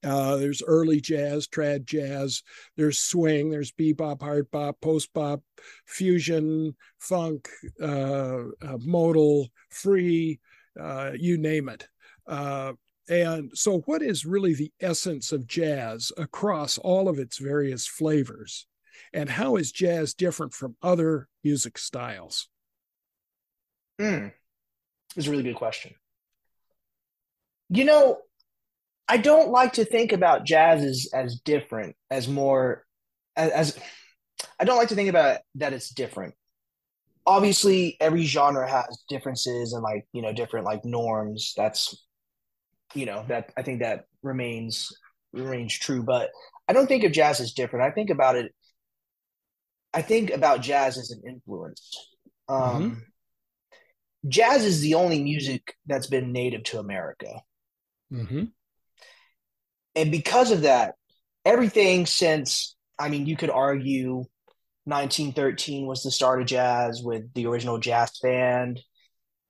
Uh, 0.04 0.36
there's 0.36 0.62
early 0.66 1.02
jazz, 1.02 1.48
trad 1.48 1.84
jazz, 1.84 2.44
there's 2.76 3.00
swing, 3.00 3.50
there's 3.50 3.72
bebop, 3.72 4.22
hard 4.22 4.50
bop, 4.52 4.80
post 4.80 5.12
bop, 5.14 5.42
fusion, 5.88 6.76
funk, 7.00 7.50
uh, 7.82 8.44
uh, 8.62 8.78
modal, 8.80 9.48
free, 9.70 10.40
uh, 10.80 11.12
you 11.16 11.38
name 11.38 11.70
it. 11.70 11.88
Uh, 12.28 12.74
and 13.10 13.52
so, 13.54 13.80
what 13.82 14.02
is 14.02 14.26
really 14.26 14.54
the 14.54 14.72
essence 14.82 15.32
of 15.32 15.48
jazz 15.48 16.12
across 16.18 16.78
all 16.78 17.08
of 17.08 17.20
its 17.20 17.38
various 17.38 17.88
flavors? 17.88 18.68
And 19.14 19.30
how 19.30 19.56
is 19.56 19.72
jazz 19.72 20.14
different 20.14 20.54
from 20.54 20.76
other 20.82 21.28
music 21.44 21.78
styles? 21.78 22.50
Hmm. 24.00 24.28
It's 25.16 25.28
a 25.28 25.32
really 25.32 25.44
good 25.44 25.56
question. 25.56 25.94
You 27.70 27.86
know, 27.86 28.20
I 29.08 29.18
don't 29.18 29.50
like 29.50 29.74
to 29.74 29.86
think 29.86 30.12
about 30.12 30.46
jazz 30.46 30.84
as, 30.84 31.10
as 31.14 31.40
different, 31.40 31.96
as 32.12 32.28
more, 32.28 32.86
as, 33.36 33.52
as 33.52 33.80
I 34.60 34.66
don't 34.66 34.78
like 34.78 34.90
to 34.90 34.96
think 34.96 35.10
about 35.10 35.40
that 35.56 35.74
it's 35.74 35.90
different 35.90 36.36
obviously 37.28 37.98
every 38.00 38.24
genre 38.24 38.68
has 38.68 39.04
differences 39.10 39.74
and 39.74 39.84
like 39.84 40.08
you 40.14 40.22
know 40.22 40.34
different 40.34 40.66
like 40.66 40.84
norms. 40.86 41.54
That's 41.56 42.08
you 42.96 43.06
know 43.06 43.26
that 43.28 43.52
i 43.58 43.62
think 43.62 43.82
that 43.82 44.06
remains 44.24 44.92
remains 45.34 45.78
true. 45.78 46.02
But 46.04 46.30
i 46.68 46.74
don't 46.74 46.88
think 46.88 47.04
of 47.04 47.12
jazz 47.12 47.40
as 47.40 47.54
different. 47.54 47.86
I 47.86 47.94
think 47.94 48.10
about 48.10 48.36
it 48.36 48.54
i 49.94 50.02
think 50.02 50.32
about 50.32 50.62
jazz 50.62 50.98
as 50.98 51.12
an 51.12 51.22
influence. 51.28 52.10
Um 52.50 52.58
mm-hmm. 52.58 53.00
jazz 54.30 54.64
is 54.64 54.80
the 54.82 54.96
only 54.96 55.22
music 55.22 55.76
that's 55.86 56.08
been 56.08 56.32
native 56.32 56.64
to 56.64 56.80
america. 56.80 57.42
Mm-hmm. 58.12 58.46
and 59.96 60.12
because 60.12 60.52
of 60.52 60.62
that 60.62 60.96
everything 61.44 62.06
since 62.06 62.78
i 62.98 63.10
mean 63.10 63.26
you 63.26 63.36
could 63.36 63.50
argue 63.50 64.24
1913 64.88 65.86
was 65.86 66.02
the 66.02 66.12
start 66.12 66.40
of 66.42 66.48
jazz 66.48 67.02
with 67.04 67.34
the 67.34 67.46
original 67.46 67.78
jazz 67.78 68.18
band. 68.24 68.80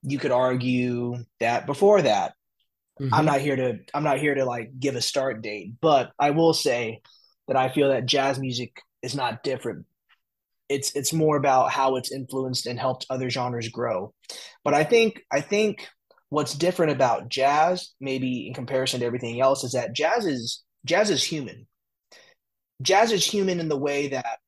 You 0.02 0.18
could 0.18 0.32
argue 0.32 1.18
that 1.40 1.68
before 1.68 2.02
that. 2.02 2.34
Mm-hmm. 3.00 3.14
I'm 3.14 3.26
not 3.26 3.42
here 3.42 3.56
to 3.56 3.78
I'm 3.94 4.04
not 4.04 4.18
here 4.18 4.34
to 4.34 4.46
like 4.46 4.80
give 4.80 4.96
a 4.96 5.02
start 5.02 5.44
date, 5.44 5.74
but 5.80 6.12
I 6.18 6.32
will 6.32 6.54
say 6.54 7.02
that 7.48 7.56
I 7.56 7.70
feel 7.70 7.90
that 7.90 8.08
jazz 8.08 8.40
music 8.40 8.82
is 9.04 9.14
not 9.14 9.44
different. 9.44 9.86
It's 10.70 10.96
it's 10.96 11.14
more 11.14 11.38
about 11.38 11.72
how 11.72 11.98
it's 11.98 12.12
influenced 12.12 12.66
and 12.66 12.80
helped 12.80 13.06
other 13.12 13.30
genres 13.30 13.70
grow. 13.70 14.16
But 14.64 14.74
I 14.74 14.84
think 14.84 15.22
I 15.32 15.42
think 15.42 15.88
what's 16.30 16.56
different 16.56 16.94
about 16.94 17.30
jazz, 17.30 17.94
maybe 18.02 18.48
in 18.48 18.56
comparison 18.56 19.02
to 19.02 19.06
everything 19.06 19.40
else, 19.40 19.64
is 19.64 19.74
that 19.74 19.94
jazz 19.94 20.26
is 20.26 20.64
jazz 20.84 21.12
is 21.12 21.24
human. 21.24 21.68
Jazz 22.82 23.12
is 23.12 23.24
human 23.24 23.60
in 23.60 23.70
the 23.70 23.78
way 23.78 24.08
that 24.08 24.40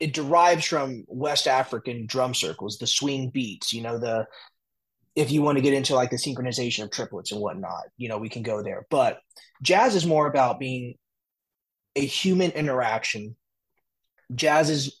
it 0.00 0.14
derives 0.14 0.64
from 0.64 1.04
West 1.08 1.46
African 1.46 2.06
drum 2.06 2.34
circles, 2.34 2.78
the 2.78 2.86
swing 2.86 3.30
beats, 3.30 3.72
you 3.72 3.82
know, 3.82 3.98
the 3.98 4.26
if 5.16 5.30
you 5.30 5.42
want 5.42 5.58
to 5.58 5.62
get 5.62 5.74
into 5.74 5.94
like 5.94 6.10
the 6.10 6.16
synchronization 6.16 6.84
of 6.84 6.90
triplets 6.90 7.32
and 7.32 7.40
whatnot, 7.40 7.84
you 7.96 8.08
know, 8.08 8.18
we 8.18 8.28
can 8.28 8.42
go 8.42 8.62
there. 8.62 8.86
But 8.90 9.18
jazz 9.62 9.94
is 9.94 10.06
more 10.06 10.26
about 10.26 10.60
being 10.60 10.94
a 11.96 12.04
human 12.04 12.52
interaction. 12.52 13.36
Jazz 14.34 14.70
is 14.70 15.00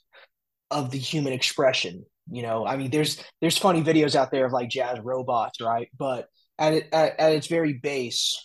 of 0.70 0.90
the 0.90 0.98
human 0.98 1.32
expression. 1.32 2.04
You 2.30 2.42
know, 2.42 2.66
I 2.66 2.76
mean, 2.76 2.90
there's 2.90 3.22
there's 3.40 3.58
funny 3.58 3.82
videos 3.82 4.14
out 4.14 4.30
there 4.30 4.46
of 4.46 4.52
like 4.52 4.68
jazz 4.68 4.98
robots, 5.00 5.60
right? 5.60 5.88
But 5.96 6.26
at 6.58 6.74
it, 6.74 6.88
at, 6.92 7.18
at 7.18 7.32
its 7.32 7.46
very 7.46 7.72
base, 7.72 8.38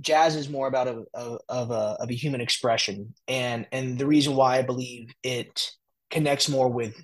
jazz 0.00 0.36
is 0.36 0.48
more 0.48 0.66
about 0.66 0.88
a, 0.88 1.04
a, 1.14 1.38
of 1.48 1.70
a 1.70 1.96
of 2.00 2.10
a 2.10 2.14
human 2.14 2.40
expression. 2.40 3.14
And 3.28 3.66
and 3.72 3.98
the 3.98 4.06
reason 4.06 4.34
why 4.36 4.58
i 4.58 4.62
believe 4.62 5.12
it 5.22 5.70
connects 6.10 6.48
more 6.48 6.68
with 6.68 6.94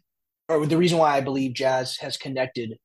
or 0.49 0.67
the 0.67 0.77
reason 0.79 0.99
why 0.99 1.17
i 1.17 1.21
believe 1.21 1.55
jazz 1.55 1.97
has 1.99 2.17
connected 2.17 2.79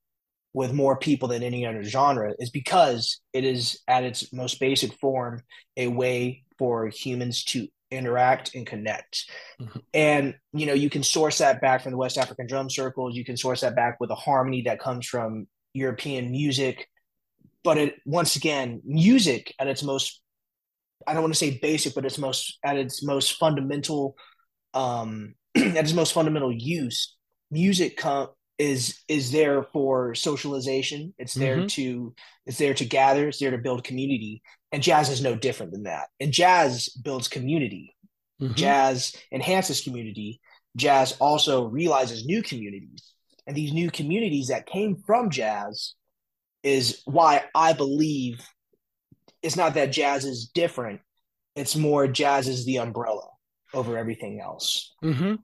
with 0.54 0.72
more 0.72 0.96
people 0.96 1.28
than 1.28 1.42
any 1.42 1.66
other 1.66 1.82
genre 1.82 2.32
is 2.38 2.48
because 2.48 3.20
it 3.34 3.44
is 3.44 3.80
at 3.86 4.04
its 4.04 4.32
most 4.32 4.58
basic 4.58 4.92
form 4.94 5.42
a 5.76 5.86
way 5.86 6.44
for 6.58 6.86
humans 6.88 7.44
to 7.44 7.68
interact 7.90 8.54
and 8.54 8.66
connect. 8.66 9.30
Mm-hmm. 9.60 9.78
and 9.94 10.34
you 10.52 10.66
know 10.66 10.72
you 10.72 10.90
can 10.90 11.02
source 11.02 11.38
that 11.38 11.60
back 11.60 11.82
from 11.82 11.92
the 11.92 11.98
west 11.98 12.18
african 12.18 12.46
drum 12.46 12.70
circles. 12.70 13.14
You 13.14 13.24
can 13.24 13.36
source 13.36 13.60
that 13.60 13.76
back 13.76 13.98
with 14.00 14.10
a 14.10 14.14
harmony 14.14 14.62
that 14.62 14.80
comes 14.80 15.06
from 15.06 15.46
european 15.74 16.30
music 16.30 16.88
but 17.66 17.78
it 17.78 17.96
once 18.04 18.36
again 18.36 18.80
music 18.84 19.52
at 19.58 19.66
its 19.66 19.82
most 19.82 20.22
i 21.06 21.12
don't 21.12 21.22
want 21.22 21.34
to 21.34 21.38
say 21.38 21.58
basic 21.60 21.94
but 21.94 22.06
its 22.06 22.18
most 22.18 22.58
at 22.64 22.76
its 22.76 23.04
most 23.04 23.38
fundamental 23.38 24.16
um 24.74 25.34
at 25.56 25.84
its 25.84 25.92
most 25.92 26.12
fundamental 26.12 26.52
use 26.52 27.16
music 27.50 27.96
com- 27.96 28.28
is 28.58 29.00
is 29.08 29.32
there 29.32 29.64
for 29.72 30.14
socialization. 30.14 31.14
It's 31.18 31.34
there 31.34 31.58
mm-hmm. 31.58 31.66
to 31.66 32.14
it's 32.46 32.58
there 32.58 32.74
to 32.74 32.84
gather. 32.84 33.28
It's 33.28 33.38
there 33.38 33.50
to 33.50 33.58
build 33.58 33.84
community. 33.84 34.42
And 34.72 34.82
jazz 34.82 35.08
is 35.08 35.22
no 35.22 35.34
different 35.34 35.72
than 35.72 35.84
that. 35.84 36.08
And 36.20 36.32
jazz 36.32 36.88
builds 36.88 37.28
community. 37.28 37.94
Mm-hmm. 38.40 38.54
jazz 38.54 39.14
enhances 39.32 39.80
community. 39.80 40.40
Jazz 40.76 41.16
also 41.20 41.66
realizes 41.66 42.26
new 42.26 42.42
communities. 42.42 43.12
And 43.46 43.56
these 43.56 43.72
new 43.72 43.90
communities 43.90 44.48
that 44.48 44.66
came 44.66 45.02
from 45.06 45.30
jazz 45.30 45.94
is 46.66 47.00
why 47.04 47.44
I 47.54 47.74
believe 47.74 48.44
it's 49.40 49.56
not 49.56 49.74
that 49.74 49.92
jazz 49.92 50.24
is 50.24 50.48
different. 50.48 51.00
It's 51.54 51.76
more 51.76 52.08
jazz 52.08 52.48
is 52.48 52.66
the 52.66 52.78
umbrella 52.78 53.28
over 53.72 53.96
everything 53.96 54.40
else. 54.40 54.92
Mm-hmm. 55.02 55.36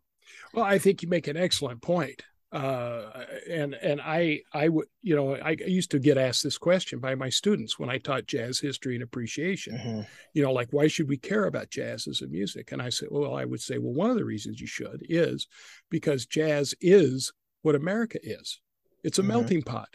Well, 0.53 0.65
I 0.65 0.79
think 0.79 1.01
you 1.01 1.09
make 1.09 1.29
an 1.29 1.37
excellent 1.37 1.81
point. 1.81 2.23
Uh, 2.51 3.25
and 3.49 3.73
and 3.75 3.99
I 4.03 4.41
I 4.53 4.69
would 4.69 4.87
you 5.01 5.17
know 5.17 5.37
I 5.37 5.57
used 5.67 5.91
to 5.93 5.99
get 5.99 6.19
asked 6.19 6.43
this 6.43 6.59
question 6.59 6.99
by 6.99 7.15
my 7.15 7.31
students 7.31 7.79
when 7.79 7.89
I 7.89 7.97
taught 7.97 8.27
jazz 8.27 8.59
history 8.59 8.95
and 8.95 9.05
appreciation. 9.05 9.79
Mm-hmm. 9.79 10.01
You 10.35 10.43
know, 10.43 10.53
like 10.53 10.69
why 10.71 10.89
should 10.89 11.09
we 11.09 11.17
care 11.17 11.47
about 11.47 11.71
jazz 11.71 12.09
as 12.09 12.21
a 12.21 12.27
music? 12.27 12.73
And 12.73 12.83
I 12.83 12.91
said, 12.91 13.09
well, 13.11 13.37
I 13.37 13.45
would 13.47 13.63
say, 13.63 13.79
well, 13.79 13.95
one 13.95 14.11
of 14.11 14.17
the 14.17 14.25
reasons 14.25 14.61
you 14.61 14.67
should 14.67 15.07
is 15.09 15.47
because 15.89 16.27
jazz 16.27 16.75
is 16.81 17.33
what 17.63 17.77
America 17.77 18.19
is. 18.23 18.61
It's 19.03 19.19
a 19.19 19.23
mm-hmm. 19.23 19.29
melting 19.31 19.63
pot 19.63 19.89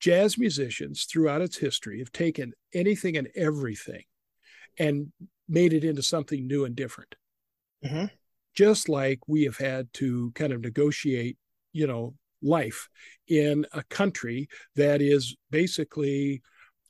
jazz 0.00 0.38
musicians 0.38 1.04
throughout 1.04 1.42
its 1.42 1.56
history 1.56 1.98
have 1.98 2.12
taken 2.12 2.52
anything 2.74 3.16
and 3.16 3.28
everything 3.34 4.02
and 4.78 5.12
made 5.48 5.72
it 5.72 5.84
into 5.84 6.02
something 6.02 6.46
new 6.46 6.64
and 6.64 6.76
different. 6.76 7.14
Mm-hmm. 7.84 8.06
Just 8.54 8.88
like 8.88 9.20
we 9.26 9.44
have 9.44 9.56
had 9.56 9.92
to 9.94 10.32
kind 10.34 10.52
of 10.52 10.60
negotiate, 10.60 11.36
you 11.72 11.86
know, 11.86 12.14
life 12.42 12.88
in 13.28 13.66
a 13.72 13.82
country 13.84 14.48
that 14.76 15.00
is 15.00 15.36
basically 15.50 16.42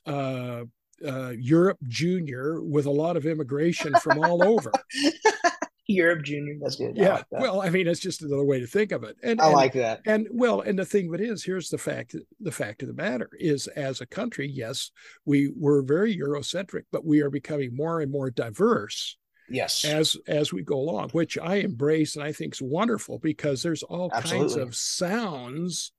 uh, 0.05 0.63
uh, 1.05 1.33
Europe 1.37 1.77
Junior 1.87 2.61
with 2.61 2.85
a 2.85 2.91
lot 2.91 3.17
of 3.17 3.25
immigration 3.25 3.93
from 4.01 4.23
all 4.23 4.43
over. 4.43 4.71
Europe 5.87 6.23
Junior. 6.23 6.57
That's 6.61 6.75
good. 6.75 6.97
Yeah. 6.97 7.15
like 7.15 7.29
that. 7.31 7.41
Well, 7.41 7.61
I 7.61 7.69
mean, 7.69 7.87
it's 7.87 7.99
just 7.99 8.21
another 8.21 8.43
way 8.43 8.59
to 8.59 8.67
think 8.67 8.91
of 8.91 9.03
it. 9.03 9.15
And 9.23 9.39
I 9.39 9.45
and, 9.45 9.53
like 9.53 9.73
that. 9.73 10.01
And 10.05 10.27
well, 10.31 10.61
and 10.61 10.77
the 10.77 10.85
thing 10.85 11.07
of 11.07 11.19
it 11.19 11.21
is, 11.21 11.43
here's 11.43 11.69
the 11.69 11.77
fact. 11.77 12.15
The 12.41 12.51
fact 12.51 12.81
of 12.81 12.89
the 12.89 12.93
matter 12.93 13.29
is, 13.39 13.67
as 13.67 14.01
a 14.01 14.05
country, 14.05 14.49
yes, 14.49 14.91
we 15.25 15.51
were 15.55 15.81
very 15.81 16.15
Eurocentric, 16.15 16.83
but 16.91 17.05
we 17.05 17.21
are 17.21 17.29
becoming 17.29 17.75
more 17.75 18.01
and 18.01 18.11
more 18.11 18.29
diverse. 18.29 19.17
Yes. 19.49 19.85
As 19.85 20.17
as 20.27 20.51
we 20.51 20.61
go 20.61 20.77
along, 20.77 21.11
which 21.11 21.37
I 21.37 21.55
embrace 21.55 22.15
and 22.15 22.23
I 22.23 22.33
think 22.33 22.55
is 22.55 22.61
wonderful 22.61 23.19
because 23.19 23.63
there's 23.63 23.83
all 23.83 24.11
Absolutely. 24.13 24.39
kinds 24.39 24.55
of 24.55 24.75
sounds. 24.75 25.93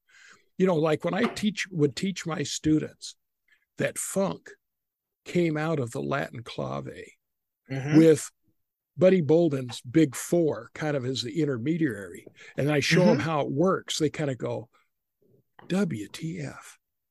You 0.58 0.66
know, 0.66 0.76
like 0.76 1.04
when 1.04 1.14
I 1.14 1.22
teach 1.22 1.66
would 1.70 1.96
teach 1.96 2.26
my 2.26 2.42
students 2.42 3.14
that 3.78 3.96
funk 3.96 4.50
came 5.24 5.56
out 5.56 5.78
of 5.78 5.92
the 5.92 6.02
Latin 6.02 6.42
clave 6.42 6.88
mm-hmm. 7.70 7.96
with 7.96 8.30
Buddy 8.98 9.20
Bolden's 9.20 9.80
Big 9.80 10.14
Four 10.14 10.70
kind 10.74 10.96
of 10.96 11.04
as 11.04 11.22
the 11.22 11.40
intermediary. 11.40 12.26
And 12.56 12.70
I 12.70 12.80
show 12.80 13.00
mm-hmm. 13.00 13.08
them 13.10 13.18
how 13.20 13.40
it 13.40 13.50
works. 13.50 13.98
They 13.98 14.10
kind 14.10 14.30
of 14.30 14.38
go, 14.38 14.68
WTF. 15.68 16.56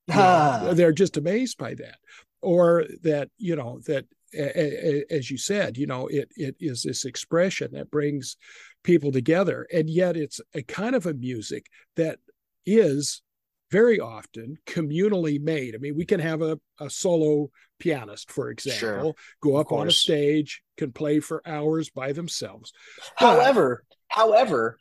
Ah. 0.09 0.71
they're 0.73 0.91
just 0.91 1.17
amazed 1.17 1.57
by 1.57 1.73
that. 1.75 1.97
Or 2.41 2.85
that, 3.03 3.29
you 3.37 3.55
know, 3.55 3.81
that 3.87 4.05
as 4.33 5.31
you 5.31 5.37
said, 5.37 5.77
you 5.77 5.87
know, 5.87 6.07
it 6.07 6.29
it 6.35 6.55
is 6.59 6.83
this 6.83 7.05
expression 7.05 7.71
that 7.73 7.91
brings 7.91 8.37
people 8.83 9.11
together, 9.11 9.67
and 9.73 9.89
yet 9.89 10.17
it's 10.17 10.41
a 10.53 10.61
kind 10.63 10.95
of 10.95 11.05
a 11.05 11.13
music 11.13 11.67
that 11.95 12.19
is 12.65 13.21
very 13.71 13.99
often 13.99 14.57
communally 14.65 15.41
made. 15.41 15.75
I 15.75 15.77
mean, 15.77 15.95
we 15.95 16.05
can 16.05 16.19
have 16.19 16.41
a, 16.41 16.59
a 16.79 16.89
solo 16.89 17.49
pianist, 17.79 18.31
for 18.31 18.49
example, 18.49 18.77
sure. 18.79 19.15
go 19.41 19.57
up 19.57 19.71
on 19.71 19.87
a 19.87 19.91
stage, 19.91 20.61
can 20.77 20.91
play 20.91 21.19
for 21.19 21.41
hours 21.45 21.89
by 21.89 22.11
themselves. 22.11 22.71
However, 23.15 23.83
but, 23.89 23.97
however, 24.07 24.77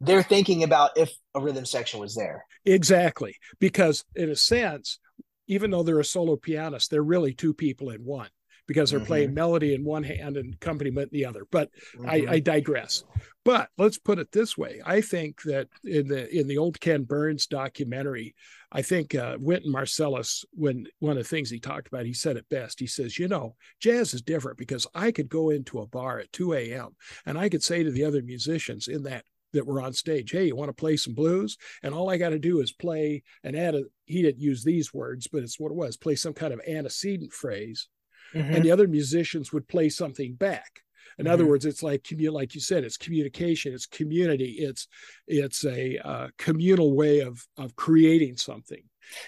they're 0.00 0.22
thinking 0.22 0.62
about 0.62 0.96
if 0.96 1.12
a 1.34 1.40
rhythm 1.40 1.64
section 1.64 2.00
was 2.00 2.14
there. 2.14 2.44
Exactly. 2.64 3.36
Because 3.58 4.04
in 4.14 4.30
a 4.30 4.36
sense, 4.36 4.98
even 5.46 5.70
though 5.70 5.82
they're 5.82 6.00
a 6.00 6.04
solo 6.04 6.36
pianist, 6.36 6.90
they're 6.90 7.02
really 7.02 7.32
two 7.32 7.54
people 7.54 7.90
in 7.90 8.04
one 8.04 8.28
because 8.66 8.90
they're 8.90 8.98
mm-hmm. 8.98 9.06
playing 9.06 9.34
melody 9.34 9.74
in 9.74 9.84
one 9.84 10.02
hand 10.02 10.36
and 10.36 10.54
accompaniment 10.54 11.12
in 11.12 11.18
the 11.18 11.24
other. 11.26 11.46
But 11.50 11.70
mm-hmm. 11.96 12.08
I, 12.08 12.26
I, 12.34 12.40
digress. 12.40 13.04
But 13.44 13.68
let's 13.78 13.98
put 13.98 14.18
it 14.18 14.32
this 14.32 14.58
way: 14.58 14.80
I 14.84 15.00
think 15.00 15.42
that 15.42 15.68
in 15.84 16.08
the 16.08 16.28
in 16.36 16.48
the 16.48 16.58
old 16.58 16.80
Ken 16.80 17.04
Burns 17.04 17.46
documentary, 17.46 18.34
I 18.72 18.82
think 18.82 19.14
uh, 19.14 19.36
Wynton 19.38 19.72
Marsalis, 19.72 20.44
when 20.52 20.86
one 20.98 21.16
of 21.16 21.22
the 21.22 21.28
things 21.28 21.50
he 21.50 21.60
talked 21.60 21.88
about, 21.88 22.06
he 22.06 22.12
said 22.12 22.36
it 22.36 22.48
best. 22.48 22.80
He 22.80 22.86
says, 22.86 23.18
"You 23.18 23.28
know, 23.28 23.54
jazz 23.80 24.14
is 24.14 24.22
different 24.22 24.58
because 24.58 24.86
I 24.94 25.12
could 25.12 25.28
go 25.28 25.50
into 25.50 25.80
a 25.80 25.86
bar 25.86 26.18
at 26.18 26.32
2 26.32 26.54
a.m. 26.54 26.96
and 27.24 27.38
I 27.38 27.48
could 27.48 27.62
say 27.62 27.82
to 27.82 27.90
the 27.90 28.04
other 28.04 28.22
musicians 28.22 28.88
in 28.88 29.04
that 29.04 29.24
that 29.52 29.66
were 29.66 29.80
on 29.80 29.92
stage, 29.92 30.32
hey, 30.32 30.46
you 30.46 30.56
want 30.56 30.68
to 30.68 30.74
play 30.74 30.96
some 30.96 31.14
blues? 31.14 31.56
And 31.82 31.94
all 31.94 32.10
I 32.10 32.18
got 32.18 32.30
to 32.30 32.38
do 32.38 32.60
is 32.60 32.72
play 32.72 33.22
and 33.42 33.56
add 33.56 33.74
a, 33.74 33.84
he 34.04 34.20
didn't 34.22 34.40
use 34.40 34.62
these 34.62 34.92
words, 34.92 35.28
but 35.28 35.42
it's 35.42 35.58
what 35.58 35.70
it 35.70 35.76
was, 35.76 35.96
play 35.96 36.14
some 36.14 36.34
kind 36.34 36.52
of 36.52 36.60
antecedent 36.68 37.32
phrase 37.32 37.88
mm-hmm. 38.36 38.54
and 38.54 38.64
the 38.64 38.70
other 38.70 38.88
musicians 38.88 39.52
would 39.52 39.66
play 39.68 39.88
something 39.88 40.34
back 40.34 40.82
in 41.18 41.24
mm-hmm. 41.24 41.32
other 41.32 41.46
words 41.46 41.64
it's 41.64 41.82
like 41.82 42.02
commu- 42.02 42.32
like 42.32 42.54
you 42.54 42.60
said 42.60 42.84
it's 42.84 42.96
communication 42.96 43.72
it's 43.72 43.86
community 43.86 44.56
it's 44.58 44.88
it's 45.26 45.64
a 45.64 45.98
uh, 45.98 46.28
communal 46.38 46.94
way 46.94 47.20
of 47.20 47.46
of 47.56 47.74
creating 47.76 48.36
something 48.36 48.82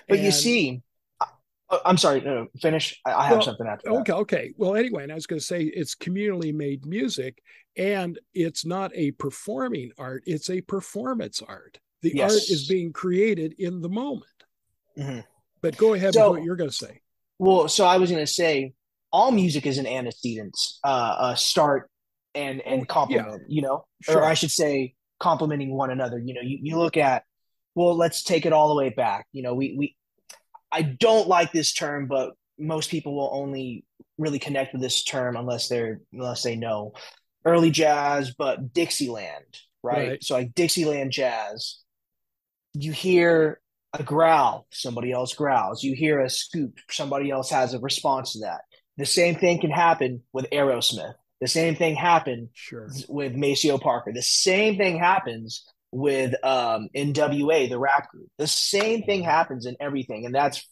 but 0.09 0.19
and, 0.19 0.27
you 0.27 0.33
see 0.33 0.83
I'm 1.85 1.99
sorry, 1.99 2.23
no, 2.23 2.47
finish. 2.61 2.99
I, 3.05 3.25
have 3.25 3.33
well, 3.33 3.43
something 3.43 3.67
after 3.67 3.91
that. 3.91 3.97
Okay, 3.99 4.13
okay. 4.13 4.55
Well, 4.57 4.75
anyway, 4.75 5.03
and 5.03 5.13
I 5.13 5.15
was 5.15 5.27
going 5.27 5.39
to 5.39 5.45
say 5.45 5.65
it's 5.65 5.95
communally 5.95 6.55
made 6.55 6.87
music, 6.87 7.43
and 7.77 8.19
it's 8.33 8.65
not 8.65 8.91
a 8.95 9.11
performing 9.13 9.93
art; 9.99 10.23
it's 10.27 10.49
a 10.49 10.63
performance 10.63 11.43
art. 11.47 11.79
The 12.01 12.13
yes. 12.15 12.33
art 12.33 12.43
is 12.49 12.69
being 12.69 12.93
created 12.93 13.55
in 13.59 13.83
the 13.83 13.89
moment. 13.89 14.25
Mm-hmm. 14.97 15.21
But 15.61 15.77
go 15.77 15.93
ahead 15.93 16.15
so, 16.15 16.31
with 16.31 16.39
what 16.39 16.45
you're 16.47 16.57
going 16.57 16.71
to 16.71 16.77
say. 16.77 17.01
Well, 17.39 17.69
so 17.69 17.85
I 17.85 17.99
was 17.99 18.11
going 18.11 18.25
to 18.25 18.33
say 18.33 18.73
all 19.13 19.31
music 19.31 19.67
is 19.67 19.79
an 19.79 19.87
antecedent, 19.87 20.57
uh, 20.85 21.17
uh 21.19 21.35
start 21.35 21.91
and 22.35 22.61
and 22.63 22.89
complement. 22.89 23.43
Yeah. 23.49 23.55
You 23.57 23.63
know, 23.63 23.85
sure. 24.03 24.19
or 24.19 24.25
I 24.25 24.35
should 24.35 24.51
say, 24.51 24.95
complementing 25.19 25.75
one 25.75 25.91
another. 25.91 26.19
You 26.19 26.35
know, 26.35 26.41
you, 26.43 26.59
you 26.63 26.79
look 26.79 26.97
at 26.97 27.25
well, 27.75 27.97
let's 27.97 28.23
take 28.23 28.47
it 28.47 28.53
all 28.53 28.69
the 28.69 28.75
way 28.75 28.91
back. 28.91 29.27
You 29.33 29.43
know, 29.43 29.55
we 29.55 29.75
we 29.79 29.97
I 30.71 30.83
don't 30.83 31.29
like 31.29 31.53
this 31.53 31.73
term, 31.73 32.07
but 32.07 32.33
most 32.59 32.91
people 32.91 33.15
will 33.15 33.31
only 33.33 33.85
really 34.19 34.39
connect 34.39 34.73
with 34.73 34.83
this 34.83 35.05
term 35.05 35.37
unless 35.37 35.69
they're 35.69 36.01
unless 36.13 36.43
they 36.43 36.57
know 36.57 36.93
early 37.45 37.71
jazz, 37.71 38.35
but 38.37 38.73
Dixieland, 38.73 39.59
right? 39.83 40.09
right. 40.09 40.25
So 40.25 40.35
like 40.35 40.55
Dixieland 40.55 41.13
jazz, 41.13 41.79
you 42.75 42.93
hear 42.93 43.61
a 43.95 44.03
growl, 44.03 44.67
somebody 44.71 45.13
else 45.13 45.35
growls. 45.35 45.83
You 45.83 45.95
hear 45.95 46.21
a 46.21 46.29
scoop, 46.29 46.79
somebody 46.91 47.31
else 47.31 47.51
has 47.51 47.75
a 47.75 47.79
response 47.79 48.33
to 48.33 48.41
that. 48.41 48.61
The 48.99 49.07
same 49.07 49.37
thing 49.37 49.61
can 49.61 49.71
happen 49.71 50.23
with 50.33 50.51
Aerosmith. 50.51 51.15
The 51.41 51.49
same 51.49 51.77
thing 51.77 51.95
happened 51.95 52.49
sure. 52.55 52.91
with 53.09 53.35
Maceo 53.35 53.79
Parker. 53.79 54.13
The 54.13 54.23
same 54.23 54.77
thing 54.77 54.99
happens 54.99 55.65
with 55.93 56.35
um, 56.45 56.89
NWA, 56.95 57.69
the 57.69 57.79
rap 57.79 58.11
group. 58.11 58.29
The 58.39 58.49
same 58.49 59.05
thing 59.05 59.23
happens 59.23 59.65
in 59.65 59.77
everything. 59.81 60.27
And 60.27 60.35
that's, 60.35 60.67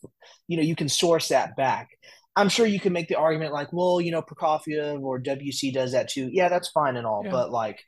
you 0.49 0.57
know, 0.57 0.65
you 0.65 0.75
can 0.75 0.89
source 0.89 1.29
that 1.29 1.57
back. 1.57 1.91
I'm 2.35 2.49
sure 2.49 2.67
you 2.67 2.81
can 2.81 2.93
make 2.93 3.09
the 3.09 3.17
argument 3.17 3.53
like, 3.53 3.73
well, 3.73 4.01
you 4.01 4.11
know, 4.11 4.23
Prokofiev 4.23 5.01
or 5.03 5.21
WC 5.21 5.73
does 5.73 5.93
that 5.93 6.09
too. 6.09 6.29
Yeah, 6.31 6.49
that's 6.49 6.69
fine 6.69 6.97
and 6.97 7.07
all. 7.07 7.23
Yeah. 7.25 7.31
But 7.31 7.51
like, 7.51 7.83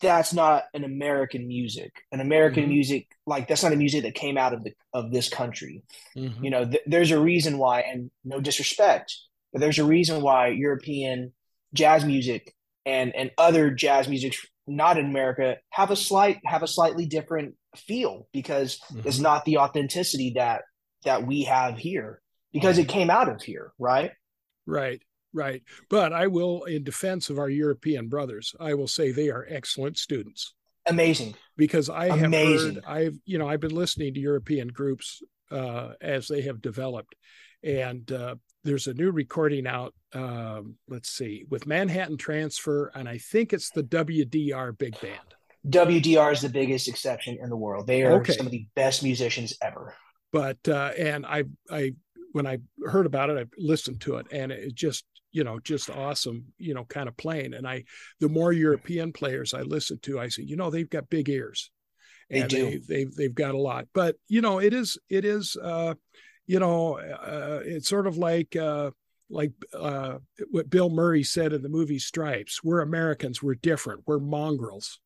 that's 0.00 0.32
not 0.32 0.64
an 0.72 0.84
American 0.84 1.46
music. 1.46 1.92
An 2.10 2.20
American 2.20 2.64
mm-hmm. 2.64 2.72
music, 2.72 3.08
like 3.26 3.48
that's 3.48 3.62
not 3.62 3.72
a 3.72 3.76
music 3.76 4.04
that 4.04 4.14
came 4.14 4.38
out 4.38 4.54
of 4.54 4.64
the 4.64 4.72
of 4.94 5.12
this 5.12 5.28
country. 5.28 5.82
Mm-hmm. 6.16 6.42
You 6.42 6.50
know, 6.50 6.64
th- 6.64 6.82
there's 6.86 7.10
a 7.10 7.20
reason 7.20 7.58
why, 7.58 7.82
and 7.82 8.10
no 8.24 8.40
disrespect, 8.40 9.14
but 9.52 9.60
there's 9.60 9.78
a 9.78 9.84
reason 9.84 10.22
why 10.22 10.48
European 10.48 11.32
jazz 11.74 12.04
music 12.04 12.54
and 12.86 13.14
and 13.14 13.30
other 13.38 13.70
jazz 13.70 14.08
music 14.08 14.34
not 14.66 14.98
in 14.98 15.06
America 15.06 15.56
have 15.70 15.90
a 15.90 15.96
slight 15.96 16.38
have 16.44 16.62
a 16.62 16.68
slightly 16.68 17.06
different 17.06 17.54
feel 17.76 18.28
because 18.32 18.78
mm-hmm. 18.92 19.06
it's 19.06 19.18
not 19.18 19.44
the 19.44 19.58
authenticity 19.58 20.32
that 20.36 20.62
that 21.04 21.26
we 21.26 21.42
have 21.44 21.78
here 21.78 22.20
because 22.52 22.78
it 22.78 22.88
came 22.88 23.10
out 23.10 23.28
of 23.28 23.42
here, 23.42 23.72
right? 23.78 24.12
Right. 24.66 25.00
Right. 25.32 25.62
But 25.88 26.12
I 26.12 26.26
will, 26.26 26.64
in 26.64 26.82
defense 26.82 27.30
of 27.30 27.38
our 27.38 27.48
European 27.48 28.08
brothers, 28.08 28.54
I 28.58 28.74
will 28.74 28.88
say 28.88 29.12
they 29.12 29.30
are 29.30 29.46
excellent 29.48 29.96
students. 29.96 30.54
Amazing. 30.86 31.36
Because 31.56 31.88
I 31.88 32.06
Amazing. 32.06 32.74
have 32.74 32.84
heard, 32.84 32.84
I've, 32.84 33.18
you 33.24 33.38
know, 33.38 33.48
I've 33.48 33.60
been 33.60 33.74
listening 33.74 34.14
to 34.14 34.20
European 34.20 34.68
groups 34.68 35.22
uh, 35.52 35.92
as 36.00 36.26
they 36.26 36.42
have 36.42 36.60
developed. 36.60 37.14
And 37.62 38.10
uh, 38.10 38.36
there's 38.64 38.86
a 38.86 38.94
new 38.94 39.10
recording 39.10 39.66
out, 39.66 39.94
um, 40.12 40.76
let's 40.88 41.10
see, 41.10 41.44
with 41.48 41.66
Manhattan 41.66 42.16
Transfer. 42.16 42.90
And 42.94 43.08
I 43.08 43.18
think 43.18 43.52
it's 43.52 43.70
the 43.70 43.82
WDR 43.82 44.76
Big 44.76 45.00
Band. 45.00 45.18
WDR 45.68 46.32
is 46.32 46.40
the 46.40 46.48
biggest 46.48 46.88
exception 46.88 47.38
in 47.40 47.50
the 47.50 47.56
world. 47.56 47.86
They 47.86 48.02
are 48.02 48.20
okay. 48.20 48.32
some 48.32 48.46
of 48.46 48.52
the 48.52 48.66
best 48.74 49.02
musicians 49.02 49.54
ever. 49.62 49.94
But, 50.32 50.58
uh, 50.68 50.92
and 50.98 51.26
I, 51.26 51.44
I, 51.70 51.94
when 52.32 52.46
I 52.46 52.58
heard 52.86 53.06
about 53.06 53.30
it, 53.30 53.38
I 53.38 53.44
listened 53.58 54.00
to 54.02 54.16
it 54.16 54.26
and 54.30 54.52
it 54.52 54.74
just 54.74 55.04
you 55.32 55.44
know 55.44 55.58
just 55.60 55.90
awesome 55.90 56.44
you 56.58 56.74
know 56.74 56.84
kind 56.84 57.08
of 57.08 57.16
playing 57.16 57.54
and 57.54 57.64
i 57.66 57.84
the 58.18 58.28
more 58.28 58.52
european 58.52 59.12
players 59.12 59.54
i 59.54 59.60
listen 59.62 59.96
to 60.02 60.18
i 60.18 60.26
say 60.26 60.42
you 60.42 60.56
know 60.56 60.70
they've 60.70 60.90
got 60.90 61.08
big 61.08 61.28
ears 61.28 61.70
and 62.30 62.42
they 62.42 62.48
do. 62.48 62.70
They, 62.70 62.78
they've 62.78 63.14
they've 63.14 63.34
got 63.34 63.54
a 63.54 63.58
lot 63.58 63.86
but 63.94 64.16
you 64.28 64.40
know 64.40 64.58
it 64.58 64.74
is 64.74 64.98
it 65.08 65.24
is 65.24 65.56
uh 65.62 65.94
you 66.50 66.58
know 66.58 66.98
uh, 66.98 67.60
it's 67.64 67.88
sort 67.88 68.08
of 68.08 68.16
like 68.16 68.56
uh 68.56 68.90
like 69.28 69.52
uh 69.72 70.18
what 70.50 70.68
bill 70.68 70.90
murray 70.90 71.22
said 71.22 71.52
in 71.52 71.62
the 71.62 71.68
movie 71.68 72.00
stripes 72.00 72.64
we're 72.64 72.80
americans 72.80 73.40
we're 73.40 73.54
different 73.54 74.02
we're 74.06 74.18
mongrels 74.18 74.98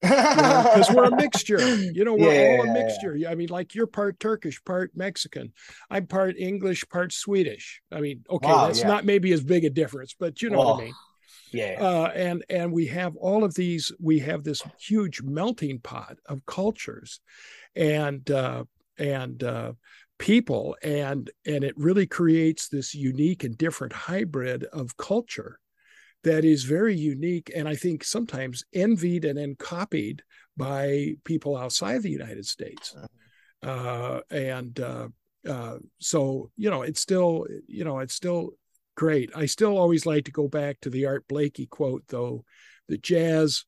because 0.00 0.88
you 0.88 0.94
know, 0.96 1.02
we're 1.02 1.08
a 1.08 1.16
mixture. 1.16 1.76
You 1.76 2.04
know, 2.04 2.14
we're 2.14 2.34
yeah, 2.34 2.58
all 2.58 2.68
a 2.68 2.72
mixture. 2.72 3.16
I 3.28 3.36
mean, 3.36 3.50
like 3.50 3.72
you're 3.72 3.86
part 3.86 4.18
Turkish, 4.18 4.60
part 4.64 4.90
Mexican. 4.96 5.52
I'm 5.88 6.08
part 6.08 6.36
English, 6.36 6.84
part 6.88 7.12
Swedish. 7.12 7.80
I 7.92 8.00
mean, 8.00 8.24
okay, 8.28 8.48
wow, 8.48 8.66
that's 8.66 8.80
yeah. 8.80 8.88
not 8.88 9.04
maybe 9.04 9.32
as 9.32 9.44
big 9.44 9.64
a 9.64 9.70
difference, 9.70 10.16
but 10.18 10.42
you 10.42 10.50
know 10.50 10.58
what 10.58 10.80
I 10.80 10.84
mean. 10.86 10.94
Yeah. 11.52 11.76
Uh, 11.80 12.10
and 12.16 12.44
and 12.50 12.72
we 12.72 12.86
have 12.86 13.14
all 13.14 13.44
of 13.44 13.54
these. 13.54 13.92
We 14.00 14.18
have 14.20 14.42
this 14.42 14.60
huge 14.80 15.22
melting 15.22 15.78
pot 15.78 16.16
of 16.26 16.44
cultures, 16.46 17.20
and 17.76 18.28
uh, 18.28 18.64
and 18.98 19.42
uh, 19.42 19.72
people, 20.22 20.76
and 20.84 21.28
and 21.44 21.64
it 21.64 21.76
really 21.76 22.06
creates 22.06 22.68
this 22.68 22.94
unique 22.94 23.42
and 23.42 23.58
different 23.58 23.92
hybrid 23.92 24.62
of 24.72 24.96
culture 24.96 25.58
that 26.22 26.44
is 26.44 26.62
very 26.62 26.94
unique 26.94 27.50
and 27.56 27.68
I 27.68 27.74
think 27.74 28.04
sometimes 28.04 28.62
envied 28.72 29.24
and 29.24 29.36
then 29.36 29.56
copied 29.56 30.22
by 30.56 31.14
people 31.24 31.56
outside 31.56 32.02
the 32.02 32.10
United 32.10 32.46
States. 32.46 32.94
Uh-huh. 32.96 33.10
Uh, 33.68 34.20
and 34.30 34.78
uh, 34.78 35.08
uh, 35.48 35.78
so, 35.98 36.52
you 36.56 36.70
know, 36.70 36.82
it's 36.82 37.00
still, 37.00 37.44
you 37.66 37.82
know, 37.84 37.98
it's 37.98 38.14
still 38.14 38.50
great. 38.96 39.30
I 39.34 39.46
still 39.46 39.76
always 39.76 40.06
like 40.06 40.26
to 40.26 40.30
go 40.30 40.46
back 40.46 40.78
to 40.82 40.90
the 40.90 41.06
Art 41.06 41.26
Blakey 41.26 41.66
quote, 41.66 42.04
though, 42.06 42.44
the 42.88 42.98
jazz 42.98 43.64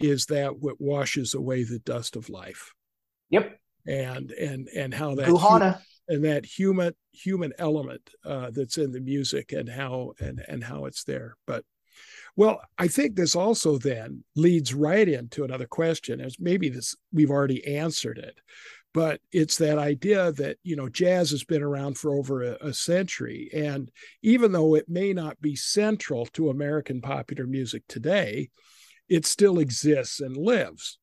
is 0.00 0.26
that 0.26 0.58
what 0.58 0.80
washes 0.80 1.34
away 1.34 1.62
the 1.62 1.78
dust 1.78 2.16
of 2.16 2.28
life. 2.28 2.72
Yep. 3.30 3.60
And 3.86 4.30
and 4.32 4.68
and 4.68 4.92
how 4.92 5.14
that 5.16 5.28
and 6.08 6.24
that 6.24 6.44
human 6.44 6.94
human 7.12 7.52
element 7.58 8.10
uh, 8.24 8.50
that's 8.50 8.78
in 8.78 8.92
the 8.92 9.00
music 9.00 9.52
and 9.52 9.68
how 9.68 10.12
and 10.20 10.42
and 10.48 10.62
how 10.64 10.86
it's 10.86 11.04
there. 11.04 11.36
But 11.46 11.64
well, 12.36 12.60
I 12.76 12.88
think 12.88 13.16
this 13.16 13.34
also 13.34 13.78
then 13.78 14.22
leads 14.34 14.74
right 14.74 15.08
into 15.08 15.44
another 15.44 15.66
question, 15.66 16.20
as 16.20 16.38
maybe 16.38 16.68
this 16.68 16.94
we've 17.12 17.30
already 17.30 17.66
answered 17.76 18.18
it, 18.18 18.38
but 18.96 19.20
it's 19.30 19.58
that 19.58 19.78
idea 19.78 20.32
that 20.32 20.56
you 20.62 20.74
know 20.74 20.88
jazz 20.88 21.30
has 21.30 21.44
been 21.44 21.62
around 21.62 21.98
for 21.98 22.14
over 22.14 22.42
a, 22.42 22.56
a, 22.62 22.72
century 22.72 23.50
and 23.54 23.90
even 24.22 24.52
though 24.52 24.74
it 24.74 24.88
may 24.88 25.12
not 25.12 25.38
be 25.40 25.54
central 25.54 26.24
to 26.24 26.48
american 26.48 27.02
popular 27.02 27.46
music 27.46 27.82
today 27.88 28.48
it 29.10 29.26
still 29.26 29.58
exists 29.58 30.20
and 30.20 30.34
lives 30.34 30.98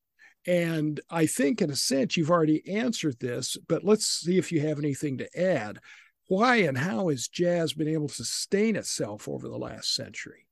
and 0.46 1.00
i 1.10 1.26
think 1.26 1.62
in 1.62 1.70
a 1.70 1.76
sense 1.76 2.18
you've 2.18 2.32
already 2.32 2.68
answered 2.70 3.18
this 3.20 3.58
but 3.68 3.84
let's 3.84 4.06
see 4.06 4.38
if 4.38 4.52
you 4.52 4.62
have 4.62 4.80
anything 4.80 5.18
to 5.18 5.39
add. 5.39 5.80
Why 6.28 6.58
and 6.58 6.78
how 6.78 7.10
has 7.10 7.28
jazz 7.28 7.74
been 7.74 7.89
able 7.89 8.08
to 8.08 8.14
sustain 8.14 8.78
itself 8.78 9.28
over 9.28 9.50
the 9.50 9.58
last 9.58 9.94
century? 9.94 10.48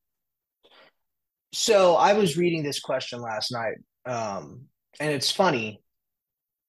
So 1.54 1.96
i 1.96 2.14
was 2.14 2.38
reading 2.38 2.64
this 2.64 2.80
question 2.80 3.22
last 3.22 3.52
night 3.52 3.78
um, 4.06 4.66
and 5.00 5.12
it's 5.12 5.32
funny. 5.32 5.82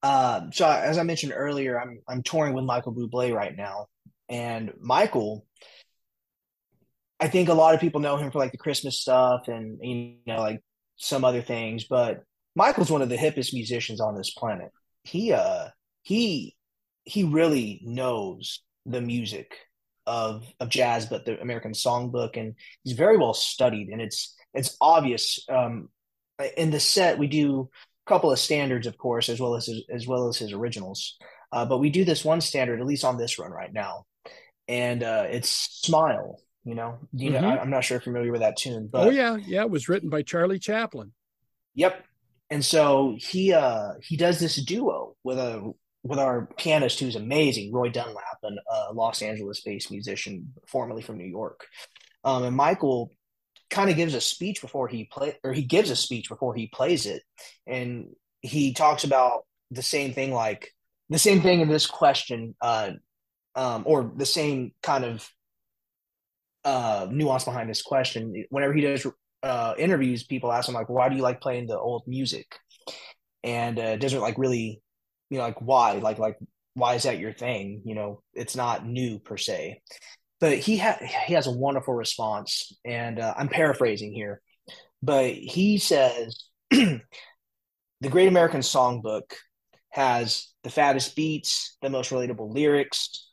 Uh, 0.02 0.50
so 0.52 0.68
as 0.68 0.98
I 0.98 1.02
mentioned 1.02 1.32
earlier, 1.34 1.80
I'm 1.80 2.00
I'm 2.08 2.22
touring 2.22 2.54
with 2.54 2.64
Michael 2.64 2.94
Bublé 2.94 3.32
right 3.32 3.56
now, 3.56 3.86
and 4.28 4.72
Michael, 4.80 5.46
I 7.20 7.28
think 7.28 7.48
a 7.48 7.54
lot 7.54 7.74
of 7.74 7.80
people 7.80 8.00
know 8.00 8.16
him 8.16 8.30
for 8.30 8.38
like 8.38 8.52
the 8.52 8.58
Christmas 8.58 9.00
stuff 9.00 9.48
and 9.48 9.78
you 9.80 10.16
know 10.26 10.40
like 10.40 10.60
some 10.96 11.24
other 11.24 11.42
things, 11.42 11.84
but 11.84 12.24
Michael's 12.54 12.90
one 12.90 13.02
of 13.02 13.08
the 13.08 13.16
hippest 13.16 13.54
musicians 13.54 14.00
on 14.00 14.16
this 14.16 14.30
planet. 14.30 14.70
He 15.04 15.32
uh 15.32 15.68
he 16.02 16.56
he 17.04 17.24
really 17.24 17.80
knows 17.84 18.60
the 18.86 19.00
music 19.00 19.54
of 20.06 20.44
of 20.60 20.68
jazz, 20.68 21.06
but 21.06 21.24
the 21.24 21.40
American 21.40 21.72
Songbook, 21.72 22.36
and 22.36 22.54
he's 22.84 22.94
very 22.94 23.16
well 23.16 23.34
studied, 23.34 23.88
and 23.88 24.00
it's 24.00 24.34
it's 24.54 24.76
obvious. 24.80 25.44
Um, 25.48 25.88
in 26.56 26.70
the 26.70 26.80
set 26.80 27.18
we 27.18 27.28
do 27.28 27.70
a 28.06 28.08
couple 28.08 28.32
of 28.32 28.38
standards, 28.38 28.86
of 28.86 28.98
course, 28.98 29.28
as 29.28 29.38
well 29.38 29.54
as 29.54 29.66
his, 29.66 29.84
as 29.90 30.06
well 30.06 30.28
as 30.28 30.38
his 30.38 30.52
originals. 30.52 31.16
Uh, 31.52 31.64
but 31.64 31.78
we 31.78 31.90
do 31.90 32.04
this 32.04 32.24
one 32.24 32.40
standard, 32.40 32.80
at 32.80 32.86
least 32.86 33.04
on 33.04 33.16
this 33.16 33.38
run 33.38 33.52
right 33.52 33.72
now, 33.72 34.04
and 34.68 35.02
uh, 35.02 35.26
it's 35.28 35.50
"Smile." 35.50 36.40
You 36.64 36.76
know, 36.76 36.98
you 37.12 37.30
mm-hmm. 37.30 37.42
know, 37.42 37.48
I, 37.48 37.62
am 37.62 37.70
not 37.70 37.84
sure 37.84 37.96
if 37.96 38.06
you're 38.06 38.12
familiar 38.12 38.32
with 38.32 38.40
that 38.40 38.56
tune, 38.56 38.88
but 38.90 39.08
oh 39.08 39.10
yeah, 39.10 39.36
yeah, 39.36 39.62
it 39.62 39.70
was 39.70 39.88
written 39.88 40.08
by 40.08 40.22
Charlie 40.22 40.58
Chaplin. 40.58 41.12
Yep, 41.74 42.04
and 42.52 42.62
so 42.62 43.16
he 43.18 43.52
uh 43.54 43.92
he 44.02 44.16
does 44.18 44.38
this 44.38 44.56
duo 44.56 45.16
with 45.24 45.38
a 45.38 45.72
with 46.04 46.18
our 46.18 46.48
pianist 46.58 47.00
who's 47.00 47.16
amazing, 47.16 47.72
Roy 47.72 47.88
Dunlap, 47.88 48.42
a 48.42 48.92
Los 48.92 49.22
Angeles-based 49.22 49.90
musician, 49.90 50.52
formerly 50.66 51.00
from 51.00 51.16
New 51.16 51.26
York. 51.26 51.64
Um, 52.24 52.42
and 52.42 52.56
Michael 52.56 53.12
kind 53.70 53.88
of 53.88 53.96
gives 53.96 54.14
a 54.14 54.20
speech 54.20 54.60
before 54.60 54.86
he 54.86 55.04
play 55.04 55.38
or 55.42 55.54
he 55.54 55.62
gives 55.62 55.88
a 55.88 55.96
speech 55.96 56.28
before 56.28 56.54
he 56.54 56.66
plays 56.66 57.06
it 57.06 57.22
and 57.66 58.08
he 58.42 58.74
talks 58.74 59.04
about 59.04 59.46
the 59.70 59.82
same 59.82 60.12
thing 60.12 60.30
like 60.30 60.74
the 61.08 61.18
same 61.18 61.40
thing 61.40 61.60
in 61.60 61.68
this 61.68 61.86
question 61.86 62.54
uh 62.60 62.90
um 63.54 63.84
or 63.86 64.12
the 64.14 64.26
same 64.26 64.72
kind 64.82 65.06
of 65.06 65.26
uh 66.66 67.06
nuance 67.10 67.44
behind 67.44 67.70
this 67.70 67.80
question 67.80 68.44
whenever 68.50 68.74
he 68.74 68.82
does 68.82 69.06
uh 69.42 69.74
interviews 69.78 70.24
people 70.24 70.52
ask 70.52 70.68
him 70.68 70.74
like 70.74 70.88
why 70.88 71.08
do 71.08 71.16
you 71.16 71.22
like 71.22 71.40
playing 71.40 71.66
the 71.66 71.78
old 71.78 72.04
music? 72.06 72.46
And 73.44 73.78
uh 73.78 73.96
doesn't 73.96 74.20
like 74.20 74.38
really 74.38 74.82
you 75.30 75.38
know 75.38 75.44
like 75.44 75.60
why? 75.60 75.94
Like 75.94 76.18
like 76.18 76.38
why 76.74 76.94
is 76.94 77.04
that 77.04 77.18
your 77.18 77.32
thing? 77.32 77.82
You 77.84 77.94
know 77.94 78.22
it's 78.34 78.56
not 78.56 78.86
new 78.86 79.18
per 79.18 79.36
se. 79.36 79.80
But 80.40 80.58
he 80.58 80.76
ha- 80.78 80.98
he 81.00 81.34
has 81.34 81.46
a 81.46 81.52
wonderful 81.52 81.94
response, 81.94 82.76
and 82.84 83.20
uh, 83.20 83.32
I'm 83.36 83.48
paraphrasing 83.48 84.12
here, 84.12 84.42
but 85.00 85.32
he 85.32 85.78
says 85.78 86.46
the 86.70 87.00
Great 88.10 88.26
American 88.26 88.60
Songbook 88.60 89.34
has 89.90 90.48
the 90.64 90.70
fattest 90.70 91.14
beats, 91.14 91.76
the 91.80 91.90
most 91.90 92.10
relatable 92.10 92.52
lyrics, 92.52 93.30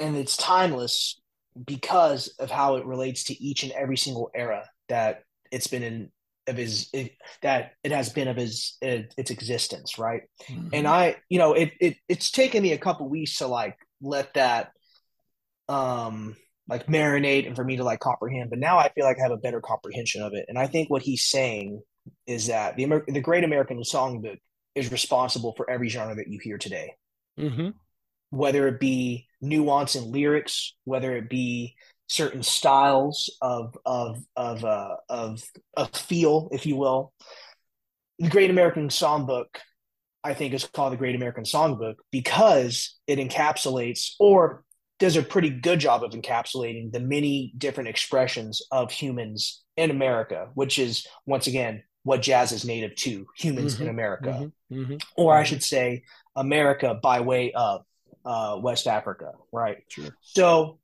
and 0.00 0.16
it's 0.16 0.36
timeless 0.36 1.20
because 1.66 2.28
of 2.38 2.50
how 2.50 2.76
it 2.76 2.86
relates 2.86 3.24
to 3.24 3.42
each 3.42 3.62
and 3.62 3.72
every 3.72 3.96
single 3.96 4.30
era 4.34 4.64
that 4.88 5.22
it's 5.50 5.66
been 5.66 5.82
in 5.82 6.10
of 6.48 6.56
his 6.56 6.88
it, 6.92 7.12
that 7.42 7.72
it 7.84 7.92
has 7.92 8.08
been 8.08 8.26
of 8.26 8.36
his 8.36 8.76
it, 8.80 9.14
its 9.16 9.30
existence 9.30 9.98
right 9.98 10.22
mm-hmm. 10.48 10.68
and 10.72 10.88
i 10.88 11.16
you 11.28 11.38
know 11.38 11.52
it, 11.52 11.72
it 11.80 11.96
it's 12.08 12.30
taken 12.30 12.62
me 12.62 12.72
a 12.72 12.78
couple 12.78 13.08
weeks 13.08 13.36
to 13.36 13.46
like 13.46 13.76
let 14.00 14.32
that 14.34 14.72
um 15.68 16.34
like 16.68 16.86
marinate 16.86 17.46
and 17.46 17.54
for 17.54 17.64
me 17.64 17.76
to 17.76 17.84
like 17.84 18.00
comprehend 18.00 18.50
but 18.50 18.58
now 18.58 18.78
i 18.78 18.88
feel 18.90 19.04
like 19.04 19.18
i 19.18 19.22
have 19.22 19.32
a 19.32 19.36
better 19.36 19.60
comprehension 19.60 20.22
of 20.22 20.32
it 20.32 20.46
and 20.48 20.58
i 20.58 20.66
think 20.66 20.88
what 20.90 21.02
he's 21.02 21.26
saying 21.26 21.80
is 22.26 22.46
that 22.46 22.76
the 22.76 22.84
Amer- 22.84 23.04
the 23.06 23.20
great 23.20 23.44
american 23.44 23.78
songbook 23.82 24.38
is 24.74 24.90
responsible 24.90 25.54
for 25.56 25.68
every 25.68 25.88
genre 25.88 26.14
that 26.14 26.28
you 26.28 26.38
hear 26.42 26.56
today 26.56 26.94
mm-hmm. 27.38 27.70
whether 28.30 28.66
it 28.68 28.80
be 28.80 29.26
nuance 29.42 29.94
in 29.96 30.10
lyrics 30.10 30.74
whether 30.84 31.14
it 31.14 31.28
be 31.28 31.76
certain 32.08 32.42
styles 32.42 33.30
of 33.40 33.76
of 33.86 34.22
of 34.36 34.64
uh, 34.64 34.96
of 35.08 35.42
of 35.76 35.90
feel 35.94 36.48
if 36.52 36.66
you 36.66 36.76
will. 36.76 37.12
The 38.18 38.28
great 38.28 38.50
american 38.50 38.88
songbook 38.88 39.46
i 40.24 40.34
think 40.34 40.52
is 40.52 40.64
called 40.64 40.92
the 40.92 40.96
great 40.96 41.14
american 41.14 41.44
songbook 41.44 41.94
because 42.10 42.98
it 43.06 43.20
encapsulates 43.20 44.14
or 44.18 44.64
does 44.98 45.16
a 45.16 45.22
pretty 45.22 45.50
good 45.50 45.78
job 45.78 46.02
of 46.02 46.12
encapsulating 46.12 46.92
the 46.92 47.00
many 47.00 47.52
different 47.56 47.88
expressions 47.88 48.62
of 48.72 48.90
humans 48.90 49.62
in 49.76 49.90
America, 49.90 50.48
which 50.54 50.78
is 50.78 51.06
once 51.24 51.46
again 51.46 51.82
what 52.02 52.22
jazz 52.22 52.52
is 52.52 52.64
native 52.64 52.94
to 52.96 53.26
humans 53.36 53.74
mm-hmm, 53.74 53.84
in 53.84 53.88
America, 53.88 54.50
mm-hmm, 54.70 54.80
mm-hmm, 54.80 54.96
or 55.16 55.34
I 55.34 55.44
should 55.44 55.62
say, 55.62 56.04
America 56.34 56.94
by 57.00 57.20
way 57.20 57.52
of 57.52 57.82
uh, 58.24 58.58
West 58.60 58.86
Africa, 58.86 59.32
right? 59.52 59.78
Sure. 59.88 60.16
So, 60.22 60.78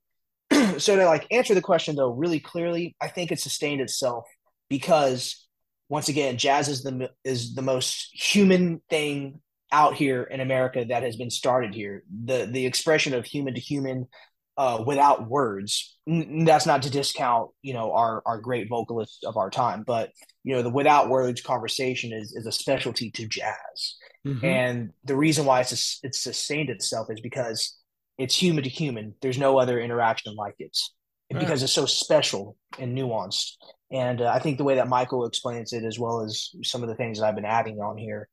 so 0.77 0.95
to 0.95 1.05
like 1.05 1.27
answer 1.31 1.53
the 1.53 1.61
question 1.61 1.95
though 1.95 2.11
really 2.11 2.39
clearly, 2.39 2.95
I 3.01 3.07
think 3.07 3.31
it 3.31 3.39
sustained 3.39 3.81
itself 3.81 4.25
because 4.69 5.47
once 5.89 6.09
again, 6.09 6.37
jazz 6.37 6.67
is 6.67 6.83
the 6.83 7.09
is 7.23 7.53
the 7.53 7.61
most 7.61 8.09
human 8.13 8.81
thing 8.89 9.41
out 9.71 9.95
here 9.95 10.23
in 10.23 10.39
America 10.39 10.85
that 10.87 11.03
has 11.03 11.15
been 11.15 11.29
started 11.29 11.73
here. 11.73 12.03
The 12.25 12.47
the 12.51 12.65
expression 12.65 13.13
of 13.13 13.25
human 13.25 13.53
to 13.53 13.59
human 13.59 14.07
uh, 14.57 14.83
without 14.85 15.27
words. 15.27 15.97
N- 16.07 16.45
that's 16.45 16.65
not 16.65 16.83
to 16.83 16.89
discount, 16.89 17.51
you 17.61 17.73
know, 17.73 17.91
our 17.93 18.23
our 18.25 18.39
great 18.39 18.69
vocalists 18.69 19.23
of 19.23 19.37
our 19.37 19.49
time, 19.49 19.83
but 19.85 20.11
you 20.43 20.55
know, 20.55 20.61
the 20.61 20.69
without 20.69 21.09
words 21.09 21.41
conversation 21.41 22.13
is 22.13 22.33
is 22.33 22.45
a 22.45 22.51
specialty 22.51 23.11
to 23.11 23.27
jazz. 23.27 23.95
Mm-hmm. 24.25 24.45
And 24.45 24.93
the 25.03 25.15
reason 25.15 25.45
why 25.45 25.61
it's 25.61 25.99
it's 26.03 26.19
sustained 26.19 26.69
itself 26.69 27.07
is 27.11 27.21
because 27.21 27.77
it's 28.17 28.35
human 28.35 28.63
to 28.63 28.69
human. 28.69 29.13
There's 29.21 29.37
no 29.37 29.57
other 29.59 29.79
interaction 29.79 30.35
like 30.35 30.55
it, 30.59 30.77
right. 31.31 31.39
because 31.39 31.63
it's 31.63 31.73
so 31.73 31.85
special 31.85 32.57
and 32.79 32.97
nuanced. 32.97 33.51
And 33.91 34.21
uh, 34.21 34.29
I 34.29 34.39
think 34.39 34.57
the 34.57 34.63
way 34.63 34.75
that 34.75 34.87
Michael 34.87 35.25
explains 35.25 35.73
it, 35.73 35.83
as 35.83 35.99
well 35.99 36.21
as 36.21 36.49
some 36.63 36.83
of 36.83 36.89
the 36.89 36.95
things 36.95 37.19
that 37.19 37.25
I've 37.25 37.35
been 37.35 37.45
adding 37.45 37.79
on 37.79 37.97
here, 37.97 38.27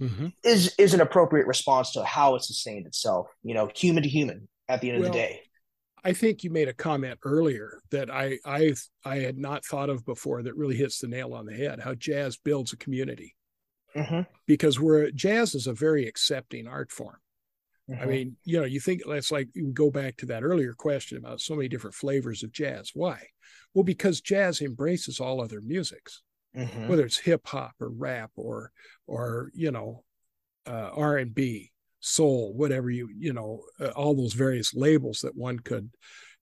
mm-hmm. 0.00 0.28
is 0.44 0.74
is 0.78 0.94
an 0.94 1.00
appropriate 1.00 1.46
response 1.46 1.92
to 1.92 2.04
how 2.04 2.34
it 2.34 2.42
sustained 2.42 2.86
itself. 2.86 3.28
You 3.42 3.54
know, 3.54 3.70
human 3.74 4.02
to 4.02 4.08
human 4.08 4.48
at 4.68 4.80
the 4.80 4.90
end 4.90 5.00
well, 5.00 5.08
of 5.08 5.12
the 5.12 5.18
day. 5.18 5.42
I 6.02 6.12
think 6.14 6.42
you 6.42 6.50
made 6.50 6.68
a 6.68 6.72
comment 6.72 7.18
earlier 7.24 7.80
that 7.90 8.10
I 8.10 8.38
I 8.44 8.74
I 9.04 9.16
had 9.16 9.38
not 9.38 9.64
thought 9.64 9.90
of 9.90 10.04
before 10.06 10.42
that 10.42 10.56
really 10.56 10.76
hits 10.76 10.98
the 10.98 11.08
nail 11.08 11.34
on 11.34 11.46
the 11.46 11.54
head. 11.54 11.80
How 11.80 11.94
jazz 11.94 12.36
builds 12.36 12.72
a 12.72 12.76
community, 12.76 13.34
mm-hmm. 13.94 14.22
because 14.46 14.80
we're 14.80 15.10
jazz 15.10 15.54
is 15.54 15.66
a 15.66 15.74
very 15.74 16.06
accepting 16.06 16.66
art 16.66 16.90
form. 16.90 17.18
Mm-hmm. 17.90 18.02
I 18.02 18.06
mean, 18.06 18.36
you 18.44 18.58
know, 18.58 18.66
you 18.66 18.80
think 18.80 19.02
that's 19.06 19.32
like 19.32 19.48
you 19.54 19.72
go 19.72 19.90
back 19.90 20.16
to 20.18 20.26
that 20.26 20.44
earlier 20.44 20.74
question 20.74 21.18
about 21.18 21.40
so 21.40 21.56
many 21.56 21.68
different 21.68 21.94
flavors 21.94 22.42
of 22.42 22.52
jazz. 22.52 22.90
Why? 22.94 23.20
Well, 23.74 23.84
because 23.84 24.20
jazz 24.20 24.60
embraces 24.60 25.20
all 25.20 25.40
other 25.40 25.60
musics 25.60 26.22
mm-hmm. 26.56 26.88
whether 26.88 27.04
it's 27.04 27.18
hip 27.18 27.46
hop 27.46 27.74
or 27.80 27.88
rap 27.90 28.30
or 28.36 28.72
or 29.06 29.50
you 29.54 29.70
know 29.70 30.04
uh, 30.66 30.90
R 30.94 31.18
and 31.18 31.34
B, 31.34 31.72
soul, 32.00 32.52
whatever 32.54 32.90
you 32.90 33.08
you 33.16 33.32
know, 33.32 33.62
uh, 33.80 33.88
all 33.88 34.14
those 34.14 34.34
various 34.34 34.74
labels 34.74 35.20
that 35.20 35.36
one 35.36 35.58
could 35.58 35.90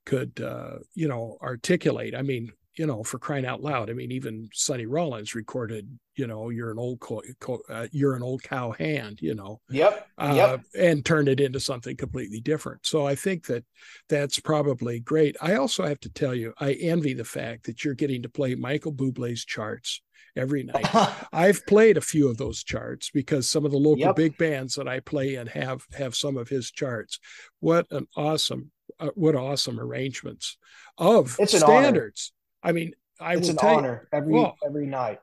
could 0.04 0.40
uh, 0.40 0.78
you 0.94 1.08
know 1.08 1.38
articulate. 1.42 2.14
I 2.14 2.22
mean, 2.22 2.50
you 2.78 2.86
know, 2.86 3.02
for 3.02 3.18
crying 3.18 3.44
out 3.44 3.60
loud. 3.60 3.90
I 3.90 3.92
mean, 3.92 4.12
even 4.12 4.48
Sonny 4.52 4.86
Rollins 4.86 5.34
recorded, 5.34 5.98
you 6.14 6.28
know, 6.28 6.48
you're 6.50 6.70
an 6.70 6.78
old, 6.78 7.00
co- 7.00 7.22
co- 7.40 7.62
uh, 7.68 7.88
you're 7.90 8.14
an 8.14 8.22
old 8.22 8.42
cow 8.42 8.70
hand, 8.70 9.18
you 9.20 9.34
know, 9.34 9.60
yep, 9.68 10.06
uh, 10.16 10.32
yep, 10.34 10.62
and 10.78 11.04
turned 11.04 11.28
it 11.28 11.40
into 11.40 11.58
something 11.58 11.96
completely 11.96 12.40
different. 12.40 12.86
So 12.86 13.04
I 13.04 13.16
think 13.16 13.46
that 13.46 13.64
that's 14.08 14.38
probably 14.38 15.00
great. 15.00 15.36
I 15.42 15.56
also 15.56 15.84
have 15.84 15.98
to 16.00 16.08
tell 16.08 16.34
you, 16.34 16.54
I 16.58 16.74
envy 16.74 17.14
the 17.14 17.24
fact 17.24 17.66
that 17.66 17.84
you're 17.84 17.94
getting 17.94 18.22
to 18.22 18.28
play 18.28 18.54
Michael 18.54 18.92
Bublé's 18.92 19.44
charts 19.44 20.00
every 20.36 20.62
night. 20.62 20.86
I've 21.32 21.66
played 21.66 21.96
a 21.96 22.02
few 22.02 22.28
of 22.28 22.36
those 22.36 22.62
charts 22.62 23.10
because 23.10 23.50
some 23.50 23.64
of 23.64 23.72
the 23.72 23.78
local 23.78 23.98
yep. 23.98 24.16
big 24.16 24.38
bands 24.38 24.76
that 24.76 24.86
I 24.86 25.00
play 25.00 25.34
in 25.34 25.48
have 25.48 25.84
have 25.96 26.14
some 26.14 26.36
of 26.36 26.48
his 26.48 26.70
charts. 26.70 27.18
What 27.58 27.86
an 27.90 28.06
awesome, 28.16 28.70
uh, 29.00 29.10
what 29.16 29.34
awesome 29.34 29.80
arrangements 29.80 30.56
of 30.96 31.36
standards. 31.48 32.32
I 32.62 32.72
mean, 32.72 32.92
I 33.20 33.34
it's 33.34 33.42
will 33.42 33.50
an 33.50 33.56
tell 33.56 33.76
honor 33.76 34.08
you, 34.12 34.18
every 34.18 34.32
well, 34.32 34.56
every 34.64 34.86
night. 34.86 35.20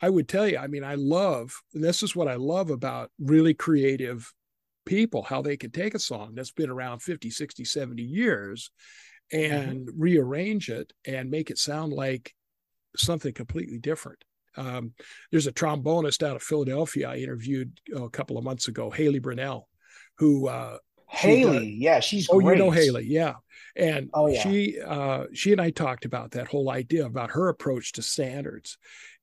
I 0.00 0.10
would 0.10 0.28
tell 0.28 0.46
you, 0.46 0.58
I 0.58 0.66
mean, 0.66 0.84
I 0.84 0.94
love, 0.94 1.52
this 1.72 2.02
is 2.02 2.14
what 2.14 2.28
I 2.28 2.34
love 2.34 2.70
about 2.70 3.10
really 3.18 3.54
creative 3.54 4.30
people, 4.84 5.22
how 5.22 5.40
they 5.42 5.56
can 5.56 5.70
take 5.70 5.94
a 5.94 5.98
song 5.98 6.32
that's 6.34 6.50
been 6.50 6.70
around 6.70 7.00
50, 7.00 7.30
60, 7.30 7.64
70 7.64 8.02
years 8.02 8.70
mm-hmm. 9.32 9.54
and 9.54 9.88
mm-hmm. 9.88 10.00
rearrange 10.00 10.68
it 10.68 10.92
and 11.06 11.30
make 11.30 11.50
it 11.50 11.58
sound 11.58 11.92
like 11.92 12.34
something 12.96 13.32
completely 13.32 13.78
different. 13.78 14.22
Um, 14.56 14.92
there's 15.30 15.46
a 15.46 15.52
trombonist 15.52 16.26
out 16.26 16.36
of 16.36 16.42
Philadelphia 16.42 17.10
I 17.10 17.16
interviewed 17.16 17.78
oh, 17.94 18.04
a 18.04 18.10
couple 18.10 18.38
of 18.38 18.44
months 18.44 18.68
ago, 18.68 18.90
Haley 18.90 19.20
Brunell, 19.20 19.64
who 20.18 20.48
uh, 20.48 20.78
Haley, 21.08 21.76
yeah, 21.78 22.00
she's 22.00 22.28
oh, 22.30 22.40
great. 22.40 22.58
you 22.58 22.64
know 22.64 22.70
Haley, 22.70 23.06
yeah, 23.06 23.34
and 23.76 24.10
oh, 24.12 24.26
yeah. 24.26 24.42
she 24.42 24.80
uh, 24.80 25.24
she 25.32 25.52
and 25.52 25.60
I 25.60 25.70
talked 25.70 26.04
about 26.04 26.32
that 26.32 26.48
whole 26.48 26.70
idea 26.70 27.06
about 27.06 27.30
her 27.30 27.48
approach 27.48 27.92
to 27.92 28.02
standards, 28.02 28.78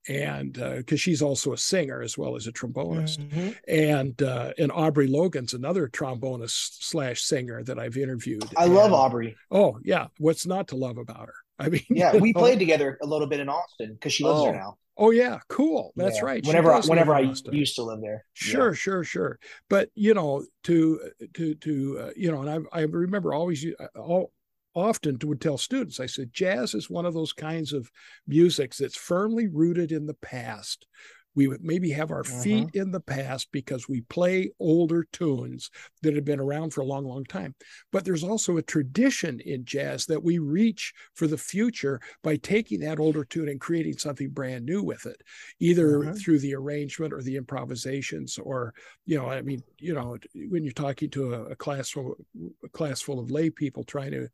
and 0.08 0.54
because 0.54 0.98
uh, 0.98 1.02
she's 1.02 1.22
also 1.22 1.54
a 1.54 1.58
singer 1.58 2.02
as 2.02 2.18
well 2.18 2.36
as 2.36 2.48
a 2.48 2.52
trombonist, 2.52 3.20
mm-hmm. 3.20 3.52
and 3.68 4.22
uh, 4.22 4.54
and 4.58 4.72
Aubrey 4.72 5.08
Logan's 5.08 5.54
another 5.54 5.88
trombonist 5.88 6.84
slash 6.84 7.22
singer 7.22 7.64
that 7.64 7.80
I've 7.80 7.98
interviewed. 7.98 8.46
I 8.58 8.66
and, 8.66 8.76
love 8.76 8.94
Aubrey. 8.94 9.36
Oh 9.52 9.80
yeah, 9.84 10.08
what's 10.18 10.46
not 10.46 10.70
to 10.70 10.76
love 10.76 10.98
about 10.98 11.28
her? 11.28 11.36
I 11.60 11.70
mean, 11.70 11.86
yeah, 11.90 12.16
we 12.16 12.32
know? 12.32 12.40
played 12.40 12.60
together 12.60 12.98
a 13.02 13.06
little 13.06 13.28
bit 13.28 13.40
in 13.40 13.50
Austin 13.50 13.94
because 13.94 14.14
she 14.14 14.24
lives 14.24 14.42
oh. 14.42 14.46
there 14.46 14.56
now. 14.56 14.78
Oh 14.98 15.10
yeah, 15.10 15.40
cool. 15.50 15.92
That's 15.96 16.18
yeah. 16.18 16.26
right. 16.26 16.46
Whenever 16.46 16.80
whenever 16.82 17.14
I 17.16 17.22
used 17.22 17.76
to 17.76 17.84
live 17.84 18.02
there. 18.02 18.26
Sure, 18.34 18.70
yeah. 18.70 18.76
sure, 18.76 19.04
sure. 19.04 19.40
But 19.70 19.90
you 19.96 20.14
know, 20.14 20.46
to 20.66 21.12
to 21.34 21.56
to 21.56 22.00
uh, 22.00 22.10
you 22.16 22.32
know, 22.32 22.42
and 22.42 22.68
I 22.74 22.80
I 22.80 22.82
remember 22.84 23.34
always 23.34 23.66
uh, 23.66 24.00
all 24.00 24.32
often 24.76 25.18
would 25.24 25.42
tell 25.42 25.58
students, 25.58 26.00
I 26.00 26.06
said, 26.06 26.34
jazz 26.34 26.74
is 26.74 26.90
one 26.90 27.06
of 27.06 27.14
those 27.14 27.34
kinds 27.34 27.74
of 27.74 27.90
musics 28.28 28.78
that's 28.78 28.98
firmly 28.98 29.48
rooted 29.48 29.92
in 29.92 30.06
the 30.06 30.16
past. 30.16 30.88
We 31.36 31.48
would 31.48 31.64
maybe 31.64 31.92
have 31.92 32.12
our 32.12 32.22
uh-huh. 32.22 32.42
feet 32.42 32.70
in 32.74 32.92
the 32.92 33.00
past 33.00 33.50
because 33.52 33.90
we 33.90 34.02
play 34.02 34.52
older 34.60 35.06
tunes 35.12 35.70
that 36.02 36.16
have 36.16 36.26
been 36.26 36.40
around 36.40 36.74
for 36.74 36.82
a 36.82 36.86
long, 36.86 37.06
long 37.06 37.24
time. 37.26 37.56
But 37.92 38.06
there's 38.06 38.24
also 38.24 38.58
a 38.58 38.62
tradition 38.62 39.40
in 39.40 39.66
jazz 39.66 40.06
that 40.08 40.24
we 40.24 40.40
reach 40.40 40.94
for 41.14 41.28
the 41.28 41.38
future 41.38 42.00
by 42.24 42.38
taking 42.38 42.80
that 42.82 43.00
older 43.00 43.26
tune 43.26 43.50
and 43.50 43.60
creating 43.60 43.98
something 43.98 44.30
brand 44.30 44.66
new 44.66 44.84
with 44.84 45.06
it, 45.06 45.22
either 45.60 46.04
uh-huh. 46.04 46.14
through 46.14 46.40
the 46.40 46.56
arrangement 46.56 47.14
or 47.14 47.22
the 47.22 47.36
improvisations, 47.36 48.38
or 48.38 48.74
you 49.06 49.18
know, 49.18 49.30
I 49.30 49.42
mean, 49.42 49.64
you 49.80 49.94
know, 49.94 50.18
when 50.50 50.64
you're 50.64 50.74
talking 50.74 51.10
to 51.12 51.34
a, 51.34 51.44
a 51.46 51.56
class 51.56 51.90
full, 51.90 52.16
a 52.64 52.70
class 52.70 53.02
full 53.02 53.20
of 53.20 53.32
lay 53.32 53.50
people 53.50 53.84
trying 53.84 54.12
to 54.12 54.30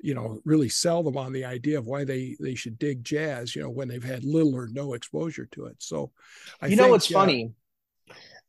you 0.00 0.14
know 0.14 0.40
really 0.44 0.68
sell 0.68 1.02
them 1.02 1.16
on 1.16 1.32
the 1.32 1.44
idea 1.44 1.78
of 1.78 1.86
why 1.86 2.04
they 2.04 2.36
they 2.40 2.54
should 2.54 2.78
dig 2.78 3.04
jazz 3.04 3.54
you 3.54 3.62
know 3.62 3.70
when 3.70 3.88
they've 3.88 4.04
had 4.04 4.24
little 4.24 4.54
or 4.54 4.68
no 4.68 4.94
exposure 4.94 5.46
to 5.52 5.66
it. 5.66 5.76
So 5.78 6.12
I 6.60 6.66
you 6.66 6.76
know 6.76 6.88
what's 6.88 7.10
uh, 7.10 7.18
funny? 7.18 7.52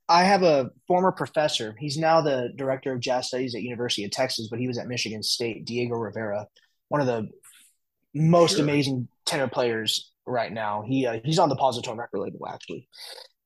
I 0.08 0.24
have 0.24 0.44
a 0.44 0.70
former 0.88 1.12
professor 1.12 1.76
he's 1.80 1.98
now 1.98 2.22
the 2.22 2.50
director 2.56 2.94
of 2.94 3.00
jazz 3.00 3.30
studies 3.30 3.56
at 3.56 3.64
university 3.64 4.06
of 4.06 4.12
texas 4.12 4.50
but 4.52 4.60
he 4.60 4.68
was 4.68 4.78
at 4.78 4.86
michigan 4.86 5.24
state 5.24 5.66
diego 5.66 5.96
rivera 5.96 6.46
one 6.90 7.02
of 7.02 7.08
the 7.08 7.28
most 8.16 8.56
sure. 8.56 8.64
amazing 8.64 9.08
tenor 9.26 9.48
players 9.48 10.12
right 10.26 10.52
now. 10.52 10.84
He 10.88 11.06
uh, 11.06 11.20
he's 11.24 11.38
on 11.40 11.50
the 11.50 11.56
Posi-Tone 11.56 11.98
record 11.98 12.20
label 12.20 12.48
actually 12.48 12.88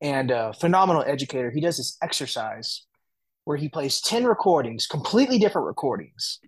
and 0.02 0.32
a 0.32 0.54
phenomenal 0.54 1.04
educator. 1.06 1.52
He 1.52 1.60
does 1.60 1.78
this 1.78 1.98
exercise 2.02 2.86
where 3.44 3.58
he 3.58 3.68
plays 3.68 4.00
10 4.02 4.26
recordings 4.26 4.86
completely 4.86 5.40
different 5.40 5.68
recordings 5.68 6.40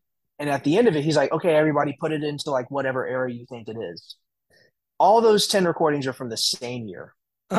and 0.41 0.49
at 0.49 0.63
the 0.63 0.75
end 0.75 0.87
of 0.87 0.95
it, 0.95 1.03
he's 1.03 1.15
like, 1.15 1.31
okay, 1.31 1.53
everybody 1.53 1.95
put 1.99 2.11
it 2.11 2.23
into 2.23 2.49
like 2.49 2.71
whatever 2.71 3.05
era 3.05 3.31
you 3.31 3.45
think 3.47 3.67
it 3.67 3.77
is. 3.77 4.15
All 4.99 5.21
those 5.21 5.45
10 5.47 5.65
recordings 5.65 6.07
are 6.07 6.13
from 6.13 6.29
the 6.29 6.37
same 6.37 6.87
year. 6.87 7.13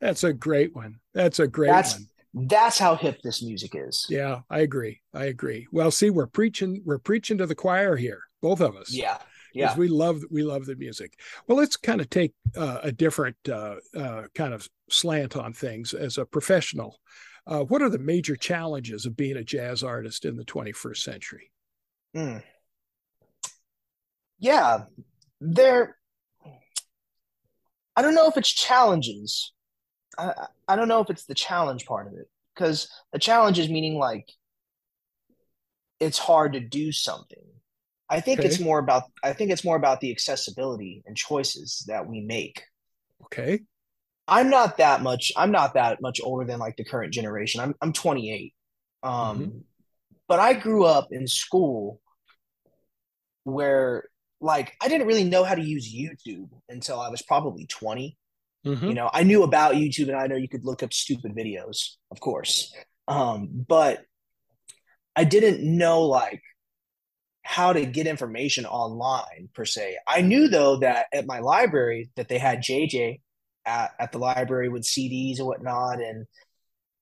that's 0.00 0.22
a 0.22 0.32
great 0.32 0.72
one. 0.72 1.00
That's 1.12 1.40
a 1.40 1.48
great 1.48 1.70
that's, 1.70 1.94
one. 1.94 2.46
That's 2.46 2.78
how 2.78 2.94
hip 2.94 3.20
this 3.24 3.42
music 3.42 3.72
is. 3.74 4.06
Yeah, 4.08 4.42
I 4.48 4.60
agree. 4.60 5.00
I 5.12 5.24
agree. 5.24 5.66
Well, 5.72 5.90
see, 5.90 6.10
we're 6.10 6.28
preaching, 6.28 6.82
we're 6.84 6.98
preaching 6.98 7.36
to 7.38 7.46
the 7.46 7.56
choir 7.56 7.96
here, 7.96 8.20
both 8.40 8.60
of 8.60 8.76
us. 8.76 8.94
Yeah. 8.94 9.18
Yeah. 9.54 9.76
we 9.76 9.86
love 9.86 10.20
we 10.32 10.42
love 10.42 10.66
the 10.66 10.74
music. 10.74 11.16
Well, 11.46 11.56
let's 11.56 11.76
kind 11.76 12.00
of 12.00 12.10
take 12.10 12.32
uh, 12.56 12.78
a 12.82 12.90
different 12.90 13.36
uh, 13.48 13.76
uh, 13.96 14.22
kind 14.34 14.52
of 14.52 14.68
slant 14.90 15.36
on 15.36 15.52
things 15.52 15.94
as 15.94 16.18
a 16.18 16.24
professional. 16.24 16.98
Uh, 17.46 17.60
what 17.60 17.82
are 17.82 17.90
the 17.90 17.98
major 17.98 18.36
challenges 18.36 19.04
of 19.04 19.16
being 19.16 19.36
a 19.36 19.44
jazz 19.44 19.82
artist 19.82 20.24
in 20.24 20.36
the 20.36 20.44
21st 20.44 20.96
century? 20.96 21.50
Mm. 22.16 22.42
Yeah, 24.38 24.84
there. 25.40 25.96
I 27.96 28.02
don't 28.02 28.14
know 28.14 28.28
if 28.28 28.36
it's 28.36 28.52
challenges. 28.52 29.52
I, 30.18 30.32
I 30.66 30.76
don't 30.76 30.88
know 30.88 31.00
if 31.00 31.10
it's 31.10 31.26
the 31.26 31.34
challenge 31.34 31.86
part 31.86 32.06
of 32.06 32.14
it 32.14 32.28
because 32.54 32.88
the 33.12 33.18
challenge 33.18 33.58
is 33.58 33.68
meaning 33.68 33.98
like 33.98 34.28
it's 36.00 36.18
hard 36.18 36.54
to 36.54 36.60
do 36.60 36.92
something. 36.92 37.44
I 38.08 38.20
think 38.20 38.40
okay. 38.40 38.48
it's 38.48 38.60
more 38.60 38.78
about 38.78 39.04
I 39.22 39.32
think 39.32 39.50
it's 39.50 39.64
more 39.64 39.76
about 39.76 40.00
the 40.00 40.10
accessibility 40.10 41.02
and 41.06 41.16
choices 41.16 41.84
that 41.88 42.06
we 42.06 42.20
make. 42.20 42.62
Okay. 43.24 43.60
I'm 44.26 44.50
not 44.50 44.78
that 44.78 45.02
much. 45.02 45.32
I'm 45.36 45.50
not 45.50 45.74
that 45.74 46.00
much 46.00 46.20
older 46.22 46.46
than 46.46 46.58
like 46.58 46.76
the 46.76 46.84
current 46.84 47.12
generation. 47.12 47.60
I'm 47.60 47.74
I'm 47.80 47.92
28. 47.92 48.54
Um, 49.02 49.12
mm-hmm. 49.12 49.58
but 50.28 50.40
I 50.40 50.54
grew 50.54 50.84
up 50.84 51.08
in 51.10 51.26
school 51.26 52.00
where 53.44 54.08
like 54.40 54.74
I 54.82 54.88
didn't 54.88 55.06
really 55.06 55.24
know 55.24 55.44
how 55.44 55.54
to 55.54 55.62
use 55.62 55.94
YouTube 55.94 56.48
until 56.68 57.00
I 57.00 57.10
was 57.10 57.22
probably 57.22 57.66
20. 57.66 58.16
Mm-hmm. 58.66 58.86
You 58.86 58.94
know, 58.94 59.10
I 59.12 59.24
knew 59.24 59.42
about 59.42 59.74
YouTube 59.74 60.08
and 60.08 60.16
I 60.16 60.26
know 60.26 60.36
you 60.36 60.48
could 60.48 60.64
look 60.64 60.82
up 60.82 60.92
stupid 60.94 61.34
videos, 61.36 61.96
of 62.10 62.20
course. 62.20 62.74
Um, 63.06 63.48
but 63.68 64.04
I 65.14 65.24
didn't 65.24 65.62
know 65.62 66.02
like 66.02 66.42
how 67.42 67.74
to 67.74 67.84
get 67.84 68.06
information 68.06 68.64
online 68.64 69.50
per 69.54 69.66
se. 69.66 69.98
I 70.08 70.22
knew 70.22 70.48
though 70.48 70.78
that 70.78 71.06
at 71.12 71.26
my 71.26 71.40
library 71.40 72.10
that 72.16 72.28
they 72.28 72.38
had 72.38 72.62
JJ 72.62 73.20
at, 73.66 73.92
at 73.98 74.12
the 74.12 74.18
library 74.18 74.68
with 74.68 74.82
CDs 74.82 75.38
and 75.38 75.46
whatnot. 75.46 76.00
And, 76.00 76.26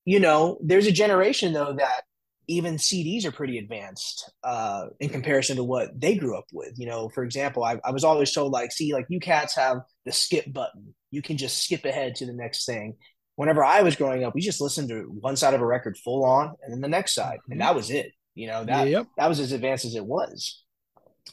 you 0.04 0.20
know, 0.20 0.58
there's 0.62 0.86
a 0.86 0.92
generation 0.92 1.52
though 1.52 1.74
that 1.74 2.02
even 2.48 2.76
CDs 2.76 3.24
are 3.24 3.32
pretty 3.32 3.58
advanced 3.58 4.30
uh, 4.42 4.86
in 5.00 5.08
comparison 5.08 5.56
to 5.56 5.64
what 5.64 5.98
they 5.98 6.16
grew 6.16 6.36
up 6.36 6.46
with. 6.52 6.78
You 6.78 6.86
know, 6.86 7.08
for 7.08 7.24
example, 7.24 7.64
I, 7.64 7.80
I 7.84 7.92
was 7.92 8.04
always 8.04 8.32
told 8.32 8.52
like, 8.52 8.72
see, 8.72 8.92
like 8.92 9.06
you 9.08 9.20
cats 9.20 9.54
have 9.56 9.78
the 10.04 10.12
skip 10.12 10.52
button. 10.52 10.94
You 11.10 11.22
can 11.22 11.36
just 11.36 11.62
skip 11.62 11.84
ahead 11.84 12.16
to 12.16 12.26
the 12.26 12.32
next 12.32 12.66
thing. 12.66 12.96
Whenever 13.36 13.64
I 13.64 13.82
was 13.82 13.96
growing 13.96 14.24
up, 14.24 14.34
we 14.34 14.40
just 14.40 14.60
listened 14.60 14.88
to 14.90 15.02
one 15.20 15.36
side 15.36 15.54
of 15.54 15.60
a 15.60 15.66
record 15.66 15.96
full 15.96 16.24
on 16.24 16.54
and 16.62 16.72
then 16.72 16.80
the 16.80 16.88
next 16.88 17.14
side, 17.14 17.38
mm-hmm. 17.38 17.52
and 17.52 17.60
that 17.60 17.74
was 17.74 17.90
it. 17.90 18.12
You 18.34 18.46
know, 18.46 18.64
that 18.64 18.88
yep. 18.88 19.06
that 19.16 19.28
was 19.28 19.40
as 19.40 19.52
advanced 19.52 19.84
as 19.84 19.94
it 19.94 20.04
was. 20.04 20.62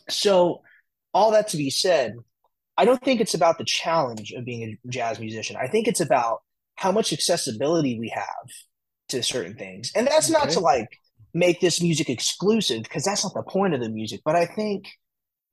So 0.10 0.62
all 1.14 1.32
that 1.32 1.50
to 1.50 1.58
be 1.58 1.70
said, 1.70 2.16
I 2.80 2.86
don't 2.86 3.04
think 3.04 3.20
it's 3.20 3.34
about 3.34 3.58
the 3.58 3.66
challenge 3.66 4.32
of 4.32 4.46
being 4.46 4.64
a 4.64 4.88
jazz 4.88 5.20
musician. 5.20 5.58
I 5.58 5.68
think 5.68 5.86
it's 5.90 6.00
about 6.00 6.44
how 6.76 6.94
much 6.94 7.12
accessibility 7.12 8.00
we 8.00 8.08
have 8.08 8.26
to 9.10 9.22
certain 9.22 9.56
things. 9.56 9.92
And 9.98 10.08
that's 10.08 10.32
okay. 10.32 10.40
not 10.40 10.50
to 10.52 10.62
like 10.62 10.88
make 11.34 11.60
this 11.60 11.82
music 11.82 12.10
exclusive 12.10 12.84
because 12.84 13.04
that's 13.04 13.26
not 13.26 13.34
the 13.34 13.44
point 13.44 13.74
of 13.74 13.82
the 13.82 13.90
music, 13.90 14.22
but 14.24 14.38
I 14.38 14.46
think 14.46 14.88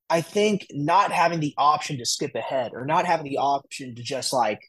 I 0.08 0.20
think 0.20 0.68
not 0.70 1.10
having 1.10 1.40
the 1.40 1.52
option 1.58 1.98
to 1.98 2.06
skip 2.06 2.36
ahead 2.36 2.70
or 2.74 2.86
not 2.86 3.06
having 3.06 3.24
the 3.24 3.38
option 3.38 3.96
to 3.96 4.02
just 4.04 4.32
like 4.32 4.60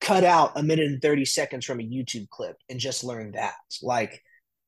cut 0.00 0.24
out 0.24 0.50
a 0.56 0.64
minute 0.64 0.86
and 0.86 1.00
30 1.00 1.24
seconds 1.26 1.64
from 1.64 1.78
a 1.78 1.84
YouTube 1.84 2.28
clip 2.30 2.56
and 2.68 2.80
just 2.80 3.04
learn 3.04 3.30
that. 3.32 3.54
Like 3.82 4.20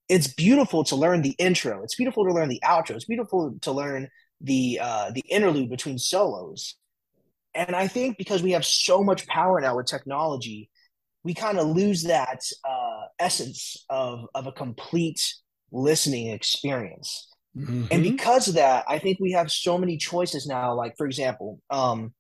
it's 0.09 0.33
beautiful 0.33 0.85
to 0.85 0.95
learn 0.95 1.23
the 1.23 1.35
intro. 1.41 1.83
It's 1.83 1.97
beautiful 1.97 2.25
to 2.25 2.33
learn 2.33 2.51
the 2.51 2.63
outro. 2.65 2.93
It's 2.93 3.05
beautiful 3.05 3.59
to 3.63 3.73
learn 3.73 4.11
the 4.41 4.79
uh 4.81 5.11
the 5.11 5.25
interlude 5.29 5.71
between 5.71 5.99
solos 5.99 6.77
and 7.55 7.77
I 7.77 7.89
think 7.89 8.19
because 8.19 8.43
we 8.43 8.53
have 8.53 8.65
so 8.65 9.03
much 9.03 9.27
power 9.27 9.61
now 9.61 9.77
with 9.77 9.87
technology, 9.87 10.71
we 11.25 11.35
kind 11.35 11.59
of 11.59 11.69
lose 11.69 12.05
that 12.05 12.41
uh, 12.69 13.03
essence 13.19 13.85
of, 13.89 14.27
of 14.35 14.47
a 14.47 14.53
complete 14.53 15.23
listening 15.71 16.29
experience. 16.29 17.29
Mm-hmm. 17.57 17.85
And 17.91 18.03
because 18.03 18.49
of 18.49 18.55
that, 18.55 18.85
I 18.89 18.99
think 18.99 19.19
we 19.21 19.33
have 19.33 19.51
so 19.51 19.77
many 19.79 19.99
choices 19.99 20.47
now. 20.47 20.75
Like, 20.75 20.97
for 20.97 21.07
example, 21.07 21.61
um, 21.71 22.15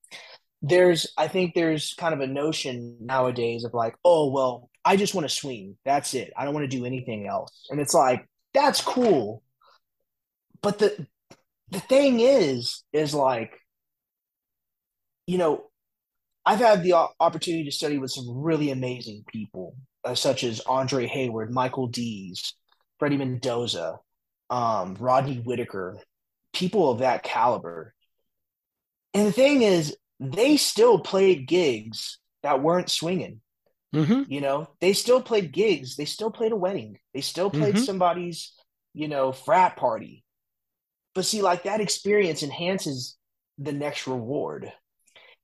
there's, 0.60 1.12
I 1.16 1.28
think 1.28 1.54
there's 1.54 1.94
kind 1.94 2.14
of 2.14 2.20
a 2.20 2.26
notion 2.26 2.98
nowadays 3.00 3.64
of 3.64 3.74
like, 3.74 3.96
oh, 4.04 4.30
well, 4.30 4.70
I 4.84 4.96
just 4.96 5.14
want 5.14 5.28
to 5.28 5.34
swing. 5.34 5.76
That's 5.84 6.14
it. 6.14 6.32
I 6.36 6.44
don't 6.44 6.54
want 6.54 6.70
to 6.70 6.76
do 6.76 6.84
anything 6.84 7.26
else. 7.26 7.66
And 7.70 7.80
it's 7.80 7.94
like, 7.94 8.28
that's 8.54 8.80
cool. 8.80 9.42
But 10.60 10.78
the, 10.78 11.06
the 11.70 11.80
thing 11.80 12.20
is, 12.20 12.84
is 12.92 13.14
like, 13.14 13.58
you 15.26 15.38
know, 15.38 15.64
I've 16.44 16.58
had 16.58 16.82
the 16.82 16.94
opportunity 17.20 17.64
to 17.64 17.70
study 17.72 17.98
with 17.98 18.10
some 18.10 18.28
really 18.28 18.70
amazing 18.70 19.24
people, 19.28 19.76
uh, 20.04 20.14
such 20.14 20.42
as 20.42 20.60
Andre 20.60 21.06
Hayward, 21.06 21.52
Michael 21.52 21.86
Dease, 21.86 22.54
Freddie 22.98 23.16
Mendoza, 23.16 23.98
um, 24.50 24.96
Rodney 24.98 25.36
Whitaker, 25.36 25.98
people 26.52 26.90
of 26.90 26.98
that 26.98 27.22
caliber. 27.22 27.94
And 29.14 29.26
the 29.26 29.32
thing 29.32 29.62
is, 29.62 29.96
they 30.18 30.56
still 30.56 30.98
played 30.98 31.46
gigs 31.46 32.18
that 32.42 32.62
weren't 32.62 32.90
swinging. 32.90 33.40
Mm-hmm. 33.94 34.30
You 34.32 34.40
know, 34.40 34.68
they 34.80 34.94
still 34.94 35.20
played 35.20 35.52
gigs. 35.52 35.96
They 35.96 36.06
still 36.06 36.30
played 36.30 36.52
a 36.52 36.56
wedding. 36.56 36.98
They 37.12 37.20
still 37.20 37.50
played 37.50 37.74
Mhm. 37.76 37.84
somebody's, 37.84 38.52
you 38.94 39.06
know, 39.06 39.32
frat 39.32 39.76
party. 39.76 40.24
But 41.14 41.26
see, 41.26 41.42
like 41.42 41.64
that 41.64 41.80
experience 41.80 42.42
enhances 42.42 43.16
the 43.58 43.72
next 43.72 44.06
reward. 44.06 44.72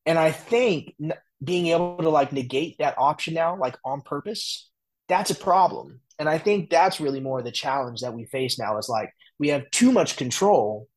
And 0.09 0.19
I 0.19 0.33
think 0.33 0.95
n- 1.03 1.13
being 1.45 1.67
able 1.69 1.99
to 1.99 2.09
like 2.09 2.33
negate 2.33 2.79
that 2.79 2.95
option 2.99 3.35
now, 3.35 3.57
like 3.57 3.77
on 3.85 4.01
purpose, 4.01 4.71
that's 5.09 5.31
a 5.31 5.35
problem. 5.35 6.01
And 6.19 6.29
I 6.29 6.39
think 6.39 6.71
that's 6.71 6.99
really 6.99 7.21
more 7.21 7.43
the 7.43 7.53
challenge 7.53 8.01
that 8.01 8.15
we 8.15 8.25
face 8.25 8.59
now 8.59 8.79
is 8.79 8.89
like 8.89 9.13
we 9.39 9.49
have 9.49 9.71
too 9.71 9.93
much 9.93 10.17
control 10.17 10.89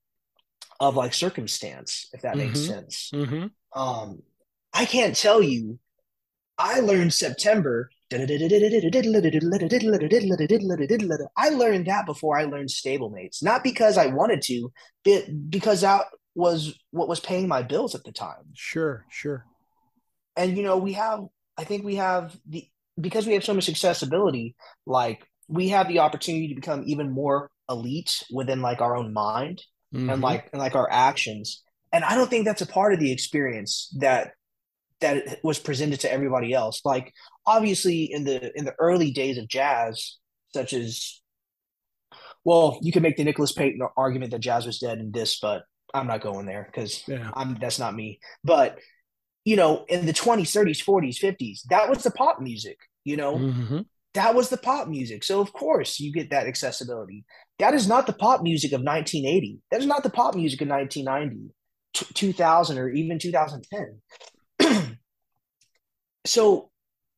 of 0.80 0.96
like 0.96 1.14
circumstance, 1.14 2.08
if 2.14 2.22
that 2.22 2.38
makes 2.38 2.60
Mhm. 2.62 2.68
sense. 2.68 3.12
Mm-hmm. 3.14 3.80
Um, 3.80 4.24
I 4.74 4.86
can't 4.86 5.16
tell 5.16 5.44
you. 5.44 5.78
I 6.58 6.80
learned 6.80 7.14
September. 7.14 7.90
I 8.14 8.18
learned 8.18 8.30
that 11.88 12.06
before 12.06 12.40
I 12.40 12.46
learned 12.46 12.70
stablemates, 12.70 13.44
not 13.44 13.64
because 13.64 13.98
I 13.98 14.08
wanted 14.08 14.42
to, 14.44 14.72
but 15.04 15.26
because 15.50 15.82
that 15.82 16.06
was 16.36 16.78
what 16.92 17.08
was 17.08 17.20
paying 17.20 17.48
my 17.48 17.62
bills 17.62 17.96
at 17.96 18.04
the 18.04 18.12
time. 18.12 18.54
Sure, 18.54 19.06
sure. 19.10 19.46
And 20.36 20.56
you 20.58 20.64
know, 20.64 20.78
we 20.78 20.94
have, 20.94 21.26
I 21.58 21.64
think 21.64 21.84
we 21.84 21.96
have 21.96 22.38
the 22.48 22.68
because 23.00 23.26
we 23.26 23.34
have 23.34 23.44
so 23.44 23.54
much 23.54 23.70
accessibility, 23.70 24.56
like 24.86 25.26
we 25.48 25.70
have 25.70 25.88
the 25.88 26.00
opportunity 26.00 26.48
to 26.50 26.56
become 26.56 26.84
even 26.86 27.12
more 27.12 27.50
elite 27.70 28.24
within 28.32 28.62
like 28.62 28.82
our 28.82 28.96
own 28.96 29.14
mind 29.14 29.62
and 29.94 30.10
Mhm. 30.10 30.22
like 30.22 30.50
and 30.54 30.60
like 30.62 30.76
our 30.76 30.90
actions 30.92 31.64
and 31.94 32.04
i 32.04 32.16
don't 32.16 32.30
think 32.30 32.46
that's 32.46 32.62
a 32.62 32.66
part 32.66 32.94
of 32.94 33.00
the 33.00 33.12
experience 33.12 33.94
that 34.00 34.32
that 35.00 35.40
was 35.44 35.60
presented 35.60 36.00
to 36.02 36.12
everybody 36.12 36.54
else 36.54 36.82
like 36.86 37.14
obviously 37.46 38.12
in 38.12 38.24
the 38.24 38.52
in 38.58 38.66
the 38.66 38.76
early 38.80 39.12
days 39.12 39.38
of 39.38 39.48
jazz 39.48 40.18
such 40.54 40.74
as 40.74 41.22
well 42.44 42.80
you 42.82 42.92
could 42.92 43.04
make 43.04 43.18
the 43.18 43.24
nicholas 43.24 43.52
payton 43.52 43.82
argument 43.98 44.32
that 44.32 44.40
jazz 44.40 44.66
was 44.66 44.80
dead 44.80 45.00
in 45.00 45.12
this 45.12 45.40
but 45.40 45.64
i'm 45.94 46.08
not 46.08 46.22
going 46.22 46.46
there 46.46 46.68
because 46.72 47.04
yeah. 47.08 47.30
i'm 47.34 47.56
that's 47.60 47.80
not 47.80 47.96
me 47.96 48.20
but 48.44 48.78
you 49.46 49.56
know 49.56 49.86
in 49.90 50.06
the 50.06 50.14
20s 50.14 50.52
30s 50.56 50.84
40s 50.84 51.18
50s 51.20 51.62
that 51.70 51.90
was 51.90 52.04
the 52.04 52.12
pop 52.12 52.40
music 52.42 52.78
you 53.04 53.18
know 53.18 53.38
Mm-hmm. 53.38 53.80
that 54.14 54.36
was 54.36 54.50
the 54.50 54.58
pop 54.58 54.88
music. 54.90 55.24
So 55.24 55.40
of 55.40 55.54
course 55.54 56.00
you 56.00 56.12
get 56.12 56.32
that 56.32 56.46
accessibility. 56.46 57.24
That 57.60 57.74
is 57.74 57.88
not 57.88 58.08
the 58.08 58.14
pop 58.14 58.42
music 58.44 58.74
of 58.74 58.82
1980. 58.82 59.60
That 59.72 59.80
is 59.80 59.86
not 59.88 60.04
the 60.04 60.10
pop 60.10 60.36
music 60.36 60.62
of 60.62 60.68
1990, 60.68 61.54
t- 61.94 62.14
2000, 62.14 62.78
or 62.78 62.90
even 62.90 63.20
2010. 63.20 64.02
so, 66.26 66.70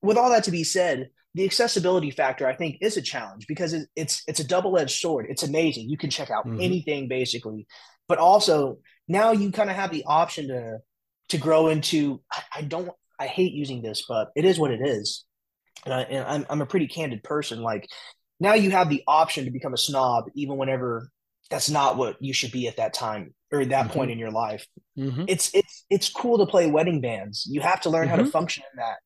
with 0.01 0.17
all 0.17 0.29
that 0.29 0.43
to 0.45 0.51
be 0.51 0.63
said, 0.63 1.09
the 1.33 1.45
accessibility 1.45 2.11
factor 2.11 2.47
I 2.47 2.55
think 2.55 2.77
is 2.81 2.95
a 2.97 3.01
challenge 3.01 3.47
because 3.47 3.73
it, 3.73 3.87
it's 3.95 4.21
it's 4.27 4.39
a 4.39 4.47
double 4.47 4.77
edged 4.77 4.99
sword. 4.99 5.25
It's 5.29 5.43
amazing. 5.43 5.89
You 5.89 5.97
can 5.97 6.11
check 6.11 6.29
out 6.29 6.45
Mhm. 6.45 6.61
anything 6.61 7.07
basically, 7.07 7.65
but 8.07 8.17
also 8.17 8.77
now 9.07 9.31
you 9.31 9.51
kind 9.51 9.69
of 9.69 9.75
have 9.75 9.91
the 9.91 10.03
option 10.05 10.47
to 10.47 10.77
to 11.29 11.37
grow 11.37 11.67
into. 11.69 12.21
I, 12.31 12.41
I 12.57 12.61
don't. 12.61 12.89
I 13.19 13.27
hate 13.27 13.53
using 13.53 13.81
this, 13.81 14.03
but 14.07 14.29
it 14.35 14.43
is 14.43 14.57
what 14.59 14.71
it 14.71 14.81
is 14.81 15.23
and, 15.85 15.93
I, 15.93 16.01
and 16.01 16.25
I'm, 16.25 16.45
I'm 16.49 16.61
a 16.61 16.65
pretty 16.65 16.87
candid 16.87 17.23
person. 17.23 17.61
Like 17.61 17.87
now 18.39 18.53
you 18.53 18.71
have 18.71 18.89
the 18.89 19.03
option 19.07 19.45
to 19.45 19.51
become 19.51 19.73
a 19.73 19.77
snob, 19.77 20.25
even 20.35 20.57
whenever 20.57 21.09
that's 21.49 21.69
not 21.69 21.97
what 21.97 22.17
you 22.19 22.33
should 22.33 22.51
be 22.51 22.67
at 22.67 22.77
that 22.77 22.93
time 22.93 23.33
or 23.51 23.61
at 23.61 23.69
that 23.69 23.87
Mhm. 23.87 23.91
point 23.93 24.11
in 24.11 24.19
your 24.19 24.31
life. 24.31 24.65
Mm-hmm. 24.97 25.25
It's 25.27 25.53
it's 25.53 25.85
it's 25.89 26.09
cool 26.09 26.39
to 26.39 26.45
play 26.45 26.69
wedding 26.69 27.01
bands. 27.01 27.45
You 27.49 27.61
have 27.61 27.81
to 27.81 27.89
learn 27.89 28.07
how 28.07 28.15
to 28.15 28.23
Mhm. 28.23 28.31
function 28.31 28.63
in 28.73 28.79
that 28.79 28.97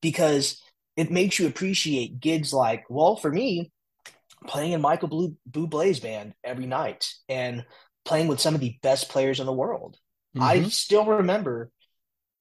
because 0.00 0.60
it 0.96 1.10
makes 1.10 1.38
you 1.38 1.46
appreciate 1.46 2.20
gigs 2.20 2.52
like, 2.52 2.84
well, 2.88 3.16
for 3.16 3.30
me, 3.30 3.70
playing 4.46 4.72
in 4.72 4.80
Michael 4.80 5.08
Blue 5.08 5.36
Bublé's 5.50 6.00
band 6.00 6.34
every 6.42 6.66
night 6.66 7.06
and 7.28 7.64
playing 8.04 8.28
with 8.28 8.40
some 8.40 8.54
of 8.54 8.60
the 8.60 8.76
best 8.82 9.08
players 9.08 9.40
in 9.40 9.46
the 9.46 9.52
world. 9.52 9.96
I 10.38 10.60
Mm-hmm. 10.60 10.68
still 10.68 11.04
remember 11.04 11.70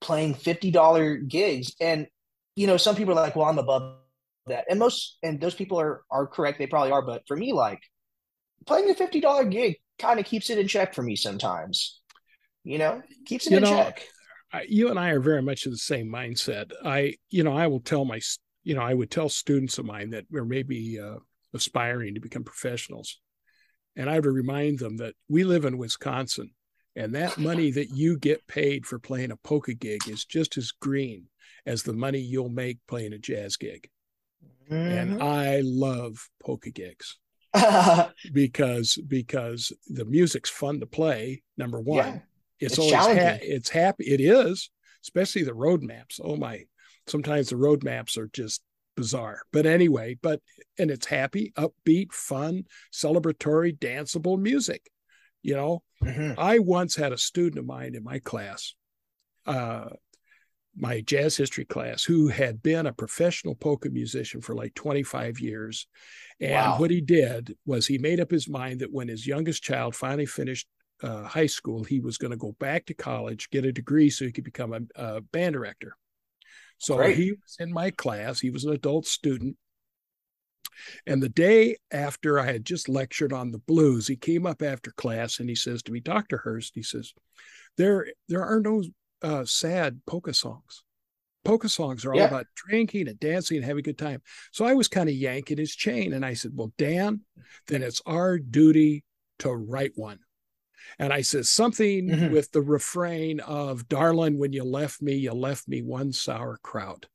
playing 0.02 0.34
$50 0.36 1.18
gigs 1.18 1.74
and 1.82 2.08
you 2.56 2.68
know 2.68 2.78
some 2.78 2.96
people 2.96 3.14
are 3.14 3.22
like 3.24 3.36
well 3.36 3.48
i'm 3.48 3.60
above 3.60 3.98
that 4.48 4.66
and 4.70 4.80
most 4.80 5.18
and 5.24 5.42
those 5.42 5.56
people 5.56 5.80
are 5.80 6.04
are 6.12 6.28
correct 6.28 6.58
they 6.60 6.68
probably 6.68 6.92
are 6.92 7.02
but 7.02 7.24
for 7.28 7.36
me 7.38 7.54
like 7.54 7.80
playing 8.66 8.90
a 8.90 8.96
$50 8.96 9.46
gig 9.46 9.78
kind 10.00 10.20
of 10.20 10.26
keeps 10.26 10.50
it 10.50 10.58
in 10.60 10.68
check 10.68 10.94
for 10.94 11.04
me 11.04 11.16
sometimes 11.16 12.02
you 12.64 12.78
know 12.78 13.04
keeps 13.26 13.48
it 13.48 13.54
You 13.54 13.60
in 13.60 13.62
know, 13.62 13.66
check 13.66 14.08
I, 14.54 14.64
you 14.70 14.90
and 14.90 15.00
I 15.00 15.10
are 15.10 15.20
very 15.20 15.42
much 15.42 15.66
of 15.66 15.72
the 15.72 15.78
same 15.78 16.08
mindset. 16.10 16.72
I, 16.84 17.16
you 17.30 17.44
know, 17.44 17.56
I 17.56 17.68
will 17.68 17.80
tell 17.80 18.06
my, 18.06 18.20
you 18.64 18.76
know, 18.76 18.82
I 18.82 18.94
would 18.94 19.12
tell 19.12 19.30
students 19.30 19.78
of 19.78 19.86
mine 19.86 20.12
that 20.12 20.26
are 20.36 20.46
maybe 20.46 21.00
uh, 21.00 21.18
aspiring 21.54 22.16
to 22.16 22.20
become 22.22 22.44
professionals, 22.44 23.20
and 24.00 24.10
I 24.10 24.14
have 24.14 24.24
to 24.24 24.32
remind 24.32 24.80
them 24.80 24.96
that 24.98 25.14
we 25.28 25.44
live 25.44 25.66
in 25.66 25.78
Wisconsin, 25.78 26.52
and 26.96 27.14
that 27.16 27.38
money 27.38 27.70
that 27.72 27.90
you 27.90 28.18
get 28.18 28.48
paid 28.48 28.86
for 28.86 28.98
playing 28.98 29.32
a 29.32 29.36
polka 29.36 29.74
gig 29.74 30.08
is 30.08 30.24
just 30.24 30.58
as 30.58 30.72
green 30.72 31.26
as 31.66 31.84
the 31.84 31.92
money 31.92 32.20
you'll 32.20 32.48
make 32.48 32.80
playing 32.88 33.12
a 33.12 33.18
jazz 33.18 33.58
gig. 33.58 33.90
And 34.70 35.12
mm-hmm. 35.12 35.22
I 35.22 35.62
love 35.66 36.30
polka 36.42 36.70
gigs 36.70 37.18
because 38.34 38.98
because 39.06 39.74
the 39.88 40.06
music's 40.06 40.50
fun 40.50 40.80
to 40.80 40.86
play. 40.86 41.44
Number 41.58 41.82
one, 41.82 41.98
Yeah, 41.98 42.20
it's, 42.62 42.78
it's 42.78 42.80
always 42.80 43.18
ha- 43.18 43.40
it's 43.42 43.70
happy. 43.70 44.06
It 44.06 44.22
is, 44.22 44.70
especially 45.04 45.44
the 45.44 45.54
road 45.54 45.84
maps. 45.84 46.22
Oh 46.24 46.38
my! 46.38 46.64
Sometimes 47.08 47.50
the 47.50 47.58
road 47.58 47.84
maps 47.84 48.18
are 48.18 48.30
just 48.32 48.62
bizarre. 49.00 49.42
But 49.52 49.66
anyway, 49.66 50.18
but 50.22 50.42
and 50.78 50.92
it's 50.92 51.06
happy, 51.06 51.54
upbeat, 51.58 52.12
fun, 52.12 52.66
celebratory, 52.94 53.78
danceable 53.78 54.40
music. 54.40 54.90
You 55.42 55.56
know, 55.56 55.84
Mhm. 56.04 56.36
I 56.38 56.60
once 56.60 56.96
had 56.96 57.14
a 57.14 57.18
student 57.18 57.60
of 57.60 57.66
mine 57.66 57.96
in 57.96 58.04
my 58.04 58.20
class, 58.20 58.76
uh, 59.46 59.90
my 60.76 61.02
jazz 61.02 61.36
history 61.38 61.66
class, 61.66 62.04
who 62.04 62.28
had 62.28 62.62
been 62.62 62.86
a 62.86 62.94
professional 62.94 63.56
polka 63.56 63.90
musician 63.90 64.42
for 64.42 64.54
like 64.54 64.74
25 64.76 65.40
years. 65.40 65.88
And 66.40 66.52
Wow. 66.74 66.80
what 66.80 66.92
he 66.92 67.02
did 67.02 67.58
was 67.66 67.88
he 67.88 67.98
made 67.98 68.20
up 68.20 68.32
his 68.32 68.48
mind 68.48 68.82
that 68.82 68.92
when 68.92 69.08
his 69.08 69.26
youngest 69.26 69.64
child 69.64 69.96
finally 69.96 70.26
finished 70.26 70.68
uh, 71.02 71.24
high 71.24 71.48
school, 71.48 71.86
he 71.86 72.00
was 72.02 72.18
going 72.18 72.32
to 72.32 72.38
go 72.38 72.52
back 72.60 72.86
to 72.86 72.94
college, 72.94 73.50
get 73.50 73.64
a 73.66 73.72
degree 73.72 74.10
so 74.10 74.26
he 74.26 74.32
could 74.34 74.44
become 74.44 74.74
a, 74.74 74.82
a 74.96 75.22
band 75.22 75.54
director. 75.54 75.96
So 76.80 76.96
Great. 76.98 77.18
he 77.18 77.32
was 77.34 77.58
in 77.60 77.72
my 77.72 77.92
class, 77.92 78.40
he 78.40 78.50
was 78.50 78.64
an 78.66 78.74
adult 78.74 79.06
student. 79.06 79.56
And 81.06 81.22
the 81.22 81.30
day 81.30 81.76
after 81.92 82.40
I 82.40 82.46
had 82.46 82.66
just 82.66 82.88
lectured 82.88 83.34
on 83.34 83.52
the 83.52 83.58
blues, 83.60 84.08
he 84.08 84.16
came 84.16 84.46
up 84.46 84.62
after 84.62 84.92
class 84.92 85.40
and 85.40 85.50
he 85.50 85.56
says 85.56 85.84
to 85.84 85.92
me, 85.92 86.00
Dr. 86.00 86.38
Hurst, 86.38 86.74
he 86.74 86.84
says, 86.84 87.14
there, 87.78 88.08
there 88.30 88.44
are 88.44 88.62
no 88.62 88.84
uh, 89.22 89.44
sad 89.46 90.02
polka 90.08 90.34
songs. 90.34 90.84
Polka 91.44 91.68
songs 91.70 92.06
are 92.06 92.14
all 92.14 92.20
Yeah. 92.20 92.28
about 92.28 92.48
drinking 92.56 93.08
and 93.10 93.20
dancing 93.20 93.58
and 93.58 93.66
having 93.66 93.80
a 93.80 93.84
good 93.84 93.98
time. 93.98 94.22
So 94.52 94.66
I 94.66 94.74
was 94.74 94.88
kind 94.88 95.10
of 95.10 95.16
yanking 95.16 95.58
his 95.58 95.76
chain 95.76 96.14
and 96.14 96.26
I 96.26 96.34
said, 96.34 96.52
Well, 96.54 96.72
Dan, 96.78 97.22
then 97.68 97.84
it's 97.84 98.02
our 98.06 98.38
duty 98.40 99.04
to 99.40 99.52
write 99.52 99.94
one. 99.96 100.20
And 100.98 101.14
I 101.14 101.22
said 101.22 101.46
something 101.46 102.08
Mhm. 102.10 102.32
with 102.32 102.52
the 102.52 102.62
refrain 102.62 103.40
of, 103.42 103.88
Darling, 103.88 104.38
when 104.38 104.54
you 104.54 104.64
left 104.64 105.02
me, 105.02 105.16
you 105.16 105.34
left 105.34 105.68
me 105.68 105.82
one 105.82 106.12
sauerkraut. 106.12 107.08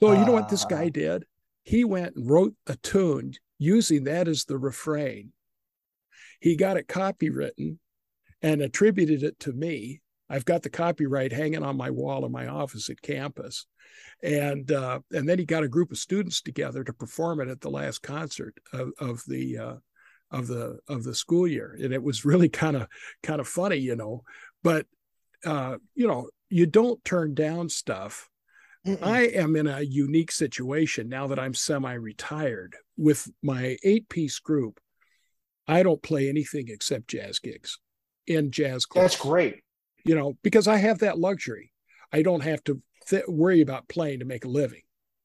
So 0.00 0.12
you 0.12 0.24
know 0.24 0.32
what 0.32 0.48
this 0.48 0.64
guy 0.64 0.88
did? 0.88 1.24
He 1.62 1.84
went 1.84 2.16
and 2.16 2.28
wrote 2.28 2.54
a 2.66 2.76
tune 2.76 3.34
using 3.58 4.04
that 4.04 4.28
as 4.28 4.44
the 4.44 4.58
refrain. 4.58 5.32
He 6.40 6.56
got 6.56 6.76
it 6.76 6.88
copywritten 6.88 7.78
and 8.42 8.60
attributed 8.60 9.22
it 9.22 9.38
to 9.40 9.52
me. 9.52 10.02
I've 10.28 10.44
got 10.44 10.62
the 10.62 10.70
copyright 10.70 11.32
hanging 11.32 11.62
on 11.62 11.76
my 11.76 11.90
wall 11.90 12.26
in 12.26 12.32
my 12.32 12.46
office 12.46 12.90
at 12.90 13.00
campus, 13.00 13.66
and 14.22 14.70
uh, 14.72 15.00
and 15.12 15.28
then 15.28 15.38
he 15.38 15.44
got 15.44 15.62
a 15.62 15.68
group 15.68 15.90
of 15.90 15.98
students 15.98 16.40
together 16.40 16.82
to 16.84 16.92
perform 16.92 17.40
it 17.40 17.48
at 17.48 17.60
the 17.60 17.70
last 17.70 18.02
concert 18.02 18.58
of, 18.72 18.90
of 18.98 19.22
the 19.26 19.58
uh, 19.58 19.74
of 20.30 20.46
the 20.46 20.78
of 20.88 21.04
the 21.04 21.14
school 21.14 21.46
year, 21.46 21.76
and 21.80 21.92
it 21.92 22.02
was 22.02 22.24
really 22.24 22.48
kind 22.48 22.76
of 22.76 22.88
kind 23.22 23.40
of 23.40 23.48
funny, 23.48 23.76
you 23.76 23.96
know. 23.96 24.22
But 24.62 24.86
uh, 25.44 25.76
you 25.94 26.06
know, 26.06 26.30
you 26.48 26.66
don't 26.66 27.04
turn 27.04 27.34
down 27.34 27.68
stuff 27.68 28.28
Mm-mm. 28.86 29.02
I 29.02 29.22
am 29.22 29.56
in 29.56 29.66
a 29.66 29.80
unique 29.80 30.30
situation 30.30 31.08
now 31.08 31.26
that 31.28 31.38
I'm 31.38 31.54
semi 31.54 31.94
retired 31.94 32.76
with 32.98 33.30
my 33.42 33.76
eight 33.82 34.08
piece 34.10 34.38
group. 34.38 34.78
I 35.66 35.82
don't 35.82 36.02
play 36.02 36.28
anything 36.28 36.66
except 36.68 37.08
jazz 37.08 37.38
gigs 37.38 37.78
in 38.26 38.50
jazz 38.50 38.84
clubs, 38.84 39.12
That's 39.12 39.22
great. 39.22 39.62
you 40.04 40.14
know, 40.14 40.36
because 40.42 40.68
I 40.68 40.76
have 40.76 40.98
that 40.98 41.18
luxury. 41.18 41.72
I 42.12 42.20
don't 42.22 42.42
have 42.42 42.62
to 42.64 42.82
th- 43.08 43.24
worry 43.26 43.62
about 43.62 43.88
playing 43.88 44.18
to 44.18 44.26
make 44.26 44.44
a 44.44 44.48
living 44.48 44.82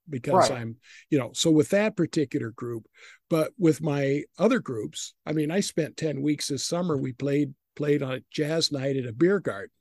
because 0.10 0.49
Right. 0.49 0.60
I'm, 0.62 0.78
you 1.10 1.18
know, 1.20 1.32
so 1.34 1.51
with 1.51 1.70
that 1.70 1.95
particular 1.95 2.51
group, 2.51 2.86
but 3.30 3.51
with 3.57 3.82
my 3.82 4.24
other 4.38 4.60
groups, 4.60 5.14
I 5.26 5.34
mean, 5.34 5.51
I 5.51 5.60
spent 5.62 5.97
10 5.97 6.22
weeks 6.22 6.47
this 6.47 6.66
summer. 6.66 6.97
We 6.97 7.14
played, 7.14 7.53
played 7.76 8.01
on 8.03 8.14
a 8.14 8.22
jazz 8.32 8.72
night 8.72 8.97
at 8.97 9.05
a 9.05 9.14
beer 9.14 9.39
garden, 9.39 9.72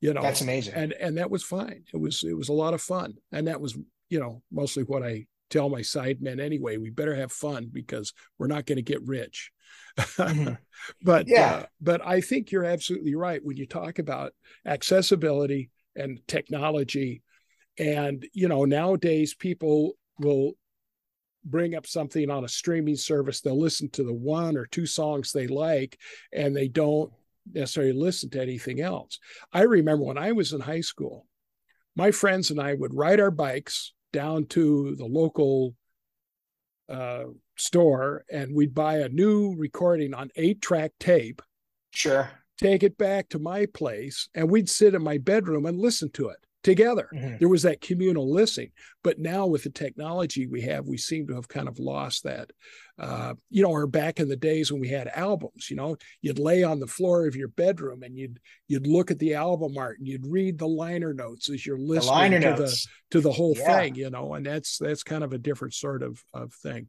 You 0.00 0.14
know, 0.14 0.22
that's 0.22 0.40
amazing. 0.40 0.74
And 0.74 0.92
and 0.92 1.18
that 1.18 1.30
was 1.30 1.42
fine. 1.44 1.84
It 1.92 1.96
was 1.98 2.22
it 2.22 2.36
was 2.36 2.48
a 2.48 2.52
lot 2.52 2.74
of 2.74 2.80
fun, 2.80 3.14
and 3.32 3.46
that 3.48 3.60
was 3.60 3.76
you 4.08 4.20
know 4.20 4.42
mostly 4.50 4.84
what 4.84 5.02
I 5.02 5.26
tell 5.50 5.68
my 5.68 5.80
sidemen 5.80 6.40
anyway. 6.40 6.76
We 6.76 6.90
better 6.90 7.14
have 7.16 7.32
fun 7.32 7.70
because 7.72 8.12
we're 8.38 8.46
not 8.48 8.66
going 8.66 8.76
to 8.76 8.82
get 8.82 9.02
rich. 9.06 9.50
Mm-hmm. 10.18 10.54
but 11.02 11.26
yeah, 11.28 11.62
uh, 11.62 11.66
but 11.80 12.06
I 12.06 12.20
think 12.20 12.50
you're 12.52 12.64
absolutely 12.64 13.14
right 13.14 13.44
when 13.44 13.56
you 13.56 13.66
talk 13.66 13.98
about 13.98 14.32
accessibility 14.66 15.70
and 15.96 16.20
technology. 16.28 17.22
And 17.78 18.26
you 18.32 18.48
know, 18.48 18.64
nowadays 18.64 19.34
people 19.34 19.92
will 20.18 20.52
bring 21.44 21.74
up 21.74 21.86
something 21.86 22.30
on 22.30 22.44
a 22.44 22.48
streaming 22.48 22.96
service. 22.96 23.40
They'll 23.40 23.58
listen 23.58 23.88
to 23.90 24.02
the 24.02 24.14
one 24.14 24.56
or 24.56 24.66
two 24.66 24.86
songs 24.86 25.32
they 25.32 25.46
like, 25.46 25.98
and 26.32 26.54
they 26.54 26.68
don't 26.68 27.12
necessarily 27.52 27.92
listen 27.92 28.30
to 28.30 28.42
anything 28.42 28.80
else. 28.80 29.18
I 29.52 29.62
remember 29.62 30.04
when 30.04 30.18
I 30.18 30.32
was 30.32 30.52
in 30.52 30.60
high 30.60 30.82
school, 30.82 31.26
my 31.96 32.10
friends 32.10 32.50
and 32.50 32.60
I 32.60 32.74
would 32.74 32.94
ride 32.94 33.20
our 33.20 33.30
bikes 33.30 33.92
down 34.12 34.46
to 34.46 34.94
the 34.96 35.06
local 35.06 35.74
uh, 36.88 37.24
store 37.56 38.24
and 38.30 38.54
we'd 38.54 38.74
buy 38.74 38.98
a 38.98 39.08
new 39.08 39.54
recording 39.56 40.14
on 40.14 40.30
eight 40.36 40.62
track 40.62 40.92
tape. 40.98 41.42
Sure. 41.90 42.30
Take 42.58 42.82
it 42.82 42.98
back 42.98 43.28
to 43.30 43.38
my 43.38 43.66
place 43.66 44.28
and 44.34 44.50
we'd 44.50 44.68
sit 44.68 44.94
in 44.94 45.02
my 45.02 45.18
bedroom 45.18 45.66
and 45.66 45.78
listen 45.78 46.10
to 46.12 46.28
it 46.28 46.38
together. 46.62 47.08
Mm-hmm. 47.14 47.36
There 47.38 47.48
was 47.48 47.62
that 47.62 47.80
communal 47.80 48.32
listening. 48.32 48.72
But 49.04 49.18
now 49.18 49.46
with 49.46 49.62
the 49.64 49.70
technology 49.70 50.46
we 50.46 50.62
have, 50.62 50.86
we 50.86 50.96
seem 50.96 51.26
to 51.28 51.34
have 51.34 51.48
kind 51.48 51.68
of 51.68 51.78
lost 51.78 52.24
that. 52.24 52.50
Uh, 52.98 53.34
you 53.48 53.62
know, 53.62 53.70
or 53.70 53.86
back 53.86 54.18
in 54.18 54.28
the 54.28 54.36
days 54.36 54.72
when 54.72 54.80
we 54.80 54.88
had 54.88 55.08
albums, 55.08 55.70
you 55.70 55.76
know, 55.76 55.96
you'd 56.20 56.38
lay 56.38 56.64
on 56.64 56.80
the 56.80 56.86
floor 56.86 57.26
of 57.26 57.36
your 57.36 57.48
bedroom 57.48 58.02
and 58.02 58.16
you'd 58.16 58.40
you'd 58.66 58.86
look 58.86 59.10
at 59.10 59.18
the 59.20 59.34
album 59.34 59.78
art 59.78 59.98
and 59.98 60.08
you'd 60.08 60.26
read 60.26 60.58
the 60.58 60.66
liner 60.66 61.14
notes 61.14 61.48
as 61.48 61.64
you're 61.64 61.78
listening 61.78 62.32
the 62.32 62.40
to 62.40 62.56
notes. 62.56 62.86
the 63.10 63.18
to 63.18 63.20
the 63.20 63.32
whole 63.32 63.54
yeah. 63.56 63.76
thing, 63.76 63.94
you 63.94 64.10
know, 64.10 64.34
and 64.34 64.44
that's 64.44 64.78
that's 64.78 65.04
kind 65.04 65.22
of 65.22 65.32
a 65.32 65.38
different 65.38 65.74
sort 65.74 66.02
of 66.02 66.22
of 66.34 66.52
thing. 66.54 66.88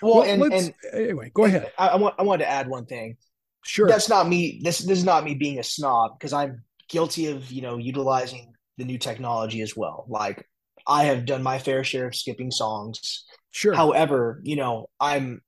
Well, 0.00 0.18
well 0.18 0.22
and, 0.22 0.52
and, 0.52 0.74
anyway, 0.92 1.30
go 1.34 1.44
ahead. 1.44 1.72
I, 1.76 1.88
I 1.88 1.96
want 1.96 2.14
I 2.18 2.22
wanted 2.22 2.44
to 2.44 2.50
add 2.50 2.68
one 2.68 2.86
thing. 2.86 3.16
Sure. 3.64 3.88
That's 3.88 4.08
not 4.08 4.28
me. 4.28 4.60
This 4.62 4.78
this 4.78 4.98
is 4.98 5.04
not 5.04 5.24
me 5.24 5.34
being 5.34 5.58
a 5.58 5.64
snob 5.64 6.18
because 6.18 6.32
I'm 6.32 6.62
guilty 6.88 7.26
of 7.26 7.50
you 7.50 7.62
know 7.62 7.76
utilizing 7.76 8.52
the 8.80 8.86
new 8.86 8.98
technology 8.98 9.60
as 9.60 9.76
well. 9.76 10.06
Like 10.08 10.44
I 10.86 11.04
have 11.04 11.26
done 11.26 11.42
my 11.42 11.58
fair 11.58 11.84
share 11.84 12.08
of 12.08 12.16
skipping 12.16 12.50
songs. 12.50 13.24
Sure. 13.52 13.74
However, 13.74 14.40
you 14.42 14.56
know, 14.56 14.88
I'm 14.98 15.42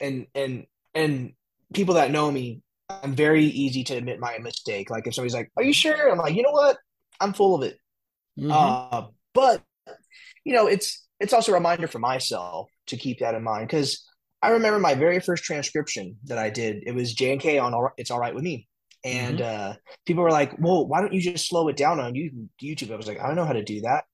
and 0.00 0.26
and 0.34 0.66
and 0.94 1.32
people 1.72 1.94
that 1.94 2.10
know 2.10 2.30
me, 2.30 2.60
I'm 2.88 3.14
very 3.14 3.44
easy 3.44 3.82
to 3.84 3.96
admit 3.96 4.20
my 4.20 4.38
mistake. 4.38 4.90
Like 4.90 5.06
if 5.06 5.14
somebody's 5.14 5.34
like, 5.34 5.50
"Are 5.56 5.62
you 5.62 5.72
sure?" 5.72 6.10
I'm 6.10 6.18
like, 6.18 6.34
"You 6.34 6.42
know 6.42 6.52
what? 6.52 6.76
I'm 7.20 7.32
full 7.32 7.54
of 7.54 7.62
it." 7.62 7.78
Mm-hmm. 8.38 8.52
Uh, 8.52 9.06
but 9.32 9.62
you 10.44 10.52
know, 10.52 10.66
it's 10.66 11.06
it's 11.20 11.32
also 11.32 11.52
a 11.52 11.54
reminder 11.54 11.88
for 11.88 11.98
myself 11.98 12.70
to 12.88 12.96
keep 12.96 13.20
that 13.20 13.34
in 13.34 13.42
mind 13.42 13.66
because 13.66 14.04
I 14.42 14.50
remember 14.50 14.78
my 14.78 14.94
very 14.94 15.20
first 15.20 15.44
transcription 15.44 16.16
that 16.24 16.36
I 16.36 16.50
did. 16.50 16.82
It 16.86 16.94
was 16.94 17.14
J 17.14 17.32
and 17.32 17.40
K 17.40 17.58
on 17.58 17.72
all, 17.72 17.90
"It's 17.96 18.10
All 18.10 18.20
Right 18.20 18.34
with 18.34 18.44
Me," 18.44 18.68
and 19.04 19.38
mm-hmm. 19.38 19.70
uh, 19.72 19.74
people 20.06 20.22
were 20.24 20.30
like, 20.30 20.58
"Well, 20.58 20.86
why 20.86 21.00
don't 21.00 21.12
you 21.12 21.20
just 21.20 21.48
slow 21.48 21.68
it 21.68 21.76
down 21.76 22.00
on 22.00 22.14
YouTube?" 22.14 22.92
I 22.92 22.96
was 22.96 23.06
like, 23.06 23.20
"I 23.20 23.26
don't 23.26 23.36
know 23.36 23.44
how 23.44 23.52
to 23.52 23.62
do 23.62 23.82
that," 23.82 24.04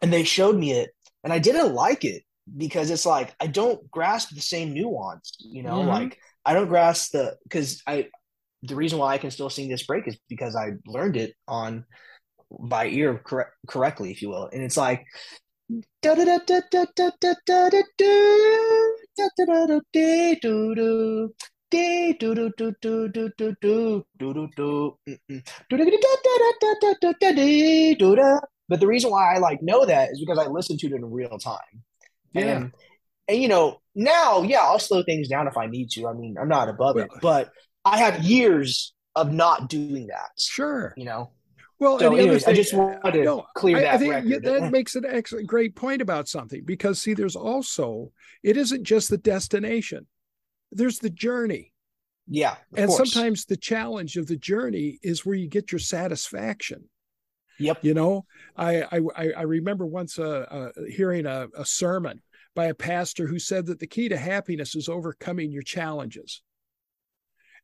and 0.00 0.12
they 0.12 0.24
showed 0.24 0.56
me 0.56 0.72
it, 0.72 0.90
and 1.22 1.32
I 1.32 1.38
didn't 1.38 1.74
like 1.74 2.04
it 2.04 2.22
because 2.56 2.90
it's 2.90 3.06
like 3.06 3.34
I 3.40 3.46
don't 3.46 3.90
grasp 3.90 4.34
the 4.34 4.40
same 4.40 4.72
nuance. 4.72 5.36
You 5.40 5.62
know, 5.62 5.80
mm-hmm. 5.80 5.88
like 5.88 6.18
I 6.44 6.54
don't 6.54 6.68
grasp 6.68 7.12
the 7.12 7.36
because 7.44 7.82
I 7.86 8.08
the 8.62 8.76
reason 8.76 8.98
why 8.98 9.12
I 9.12 9.18
can 9.18 9.30
still 9.30 9.50
sing 9.50 9.68
this 9.68 9.86
break 9.86 10.08
is 10.08 10.16
because 10.28 10.56
I 10.56 10.72
learned 10.86 11.16
it 11.16 11.34
on 11.46 11.84
by 12.50 12.86
ear 12.86 13.20
correct, 13.22 13.52
correctly, 13.66 14.10
if 14.10 14.22
you 14.22 14.30
will, 14.30 14.48
and 14.52 14.62
it's 14.62 14.76
like. 14.76 15.04
But 28.68 28.80
the 28.80 28.86
reason 28.86 29.10
why 29.10 29.34
I 29.34 29.38
like 29.38 29.62
know 29.62 29.84
that 29.84 30.10
is 30.10 30.20
because 30.20 30.38
I 30.38 30.46
listen 30.46 30.78
to 30.78 30.86
it 30.86 30.92
in 30.92 31.10
real 31.10 31.38
time. 31.38 31.58
Yeah. 32.32 32.42
And, 32.42 32.72
and 33.28 33.42
you 33.42 33.48
know, 33.48 33.80
now, 33.94 34.42
yeah, 34.42 34.60
I'll 34.60 34.78
slow 34.78 35.02
things 35.02 35.28
down 35.28 35.46
if 35.46 35.56
I 35.56 35.66
need 35.66 35.90
to. 35.90 36.08
I 36.08 36.12
mean, 36.14 36.36
I'm 36.40 36.48
not 36.48 36.68
above 36.68 36.96
well, 36.96 37.04
it, 37.04 37.10
but 37.20 37.50
I 37.84 37.98
have 37.98 38.24
years 38.24 38.94
of 39.14 39.32
not 39.32 39.68
doing 39.68 40.08
that. 40.08 40.30
Sure. 40.38 40.94
You 40.96 41.04
know? 41.04 41.30
Well, 41.78 41.98
so 41.98 42.14
anyways, 42.14 42.44
thing, 42.44 42.52
I 42.52 42.56
just 42.56 42.72
wanted 42.72 43.12
to 43.12 43.24
no, 43.24 43.46
clear 43.54 43.80
that. 43.80 43.92
I, 43.92 43.94
I 43.94 43.98
think 43.98 44.14
record. 44.14 44.44
that 44.44 44.70
makes 44.70 44.94
an 44.94 45.04
excellent, 45.06 45.46
great 45.48 45.74
point 45.74 46.00
about 46.00 46.28
something 46.28 46.62
because 46.64 47.00
see, 47.00 47.14
there's 47.14 47.36
also 47.36 48.12
it 48.42 48.56
isn't 48.56 48.84
just 48.84 49.10
the 49.10 49.18
destination; 49.18 50.06
there's 50.74 50.98
the 50.98 51.10
journey. 51.10 51.72
Yeah. 52.26 52.56
And 52.76 52.88
course. 52.88 53.12
sometimes 53.12 53.44
the 53.44 53.56
challenge 53.56 54.16
of 54.16 54.26
the 54.26 54.36
journey 54.36 54.98
is 55.02 55.26
where 55.26 55.34
you 55.34 55.48
get 55.48 55.72
your 55.72 55.78
satisfaction. 55.78 56.88
Yep. 57.58 57.84
You 57.84 57.94
know, 57.94 58.24
I 58.56 58.82
I, 59.16 59.32
I 59.36 59.42
remember 59.42 59.86
once 59.86 60.18
uh, 60.18 60.46
uh, 60.50 60.70
hearing 60.88 61.26
a, 61.26 61.48
a 61.56 61.64
sermon 61.64 62.20
by 62.54 62.66
a 62.66 62.74
pastor 62.74 63.26
who 63.26 63.38
said 63.38 63.66
that 63.66 63.78
the 63.78 63.86
key 63.86 64.08
to 64.08 64.16
happiness 64.16 64.74
is 64.74 64.88
overcoming 64.88 65.52
your 65.52 65.62
challenges 65.62 66.42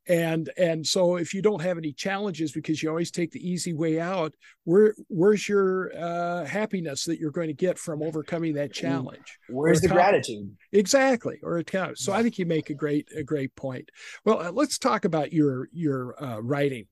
and 0.09 0.51
and 0.57 0.87
so 0.87 1.17
if 1.17 1.35
you 1.35 1.43
don't 1.43 1.61
have 1.63 1.77
any 1.77 1.93
challenges 1.93 2.53
because 2.53 2.83
you 2.83 2.89
always 2.89 3.11
take 3.11 3.31
the 3.31 3.49
easy 3.49 3.73
way 3.73 4.01
out 4.01 4.35
where 4.65 4.95
where's 5.09 5.49
your 5.49 5.93
uh, 5.97 6.45
happiness 6.45 7.05
that 7.05 7.19
you're 7.19 7.31
going 7.31 7.49
to 7.49 7.55
get 7.55 7.79
from 7.79 8.03
overcoming 8.03 8.55
that 8.55 8.73
challenge 8.73 9.39
where's 9.49 9.81
the 9.81 9.89
gratitude? 9.89 10.51
exactly 10.73 11.39
or 11.43 11.59
it 11.59 11.67
counts 11.67 12.03
so 12.03 12.13
i 12.13 12.23
think 12.23 12.39
you 12.39 12.47
make 12.47 12.71
a 12.71 12.75
great 12.75 13.09
a 13.17 13.23
great 13.23 13.55
point. 13.57 13.89
Well 14.25 14.41
uh, 14.41 14.53
let's 14.53 14.79
talk 14.79 15.05
about 15.05 15.33
your 15.33 15.69
your 15.73 16.23
uh, 16.23 16.41
writing. 16.41 16.87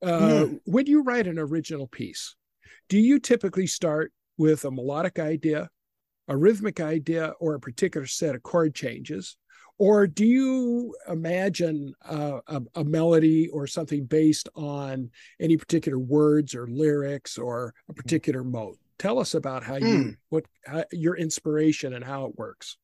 Uh, 0.00 0.08
mm. 0.20 0.60
when 0.64 0.86
you 0.86 1.02
write 1.02 1.26
an 1.26 1.38
original 1.38 1.88
piece 1.88 2.36
do 2.88 2.98
you 2.98 3.18
typically 3.18 3.66
start 3.66 4.12
with 4.36 4.64
a 4.64 4.70
melodic 4.70 5.18
idea 5.18 5.68
a 6.28 6.36
rhythmic 6.36 6.80
idea 6.80 7.32
or 7.40 7.54
a 7.54 7.60
particular 7.60 8.06
set 8.06 8.34
of 8.34 8.42
chord 8.42 8.74
changes 8.74 9.36
or 9.78 10.06
do 10.06 10.26
you 10.26 10.94
imagine 11.08 11.94
a, 12.02 12.40
a, 12.74 12.84
melody 12.84 13.48
or 13.48 13.66
something 13.66 14.04
based 14.04 14.48
on 14.56 15.10
any 15.40 15.56
particular 15.56 15.98
words 15.98 16.54
or 16.54 16.66
lyrics 16.66 17.38
or 17.38 17.74
a 17.88 17.92
hmm. 17.92 17.96
particular 17.96 18.42
mode? 18.42 18.76
Tell 18.98 19.20
us 19.20 19.34
about 19.34 19.62
how 19.62 19.76
you 19.76 19.84
mm. 19.84 20.16
what 20.28 20.44
how, 20.66 20.82
your 20.90 21.16
inspiration 21.16 21.94
and 21.94 22.04
how 22.04 22.24
it 22.24 22.36
works. 22.36 22.78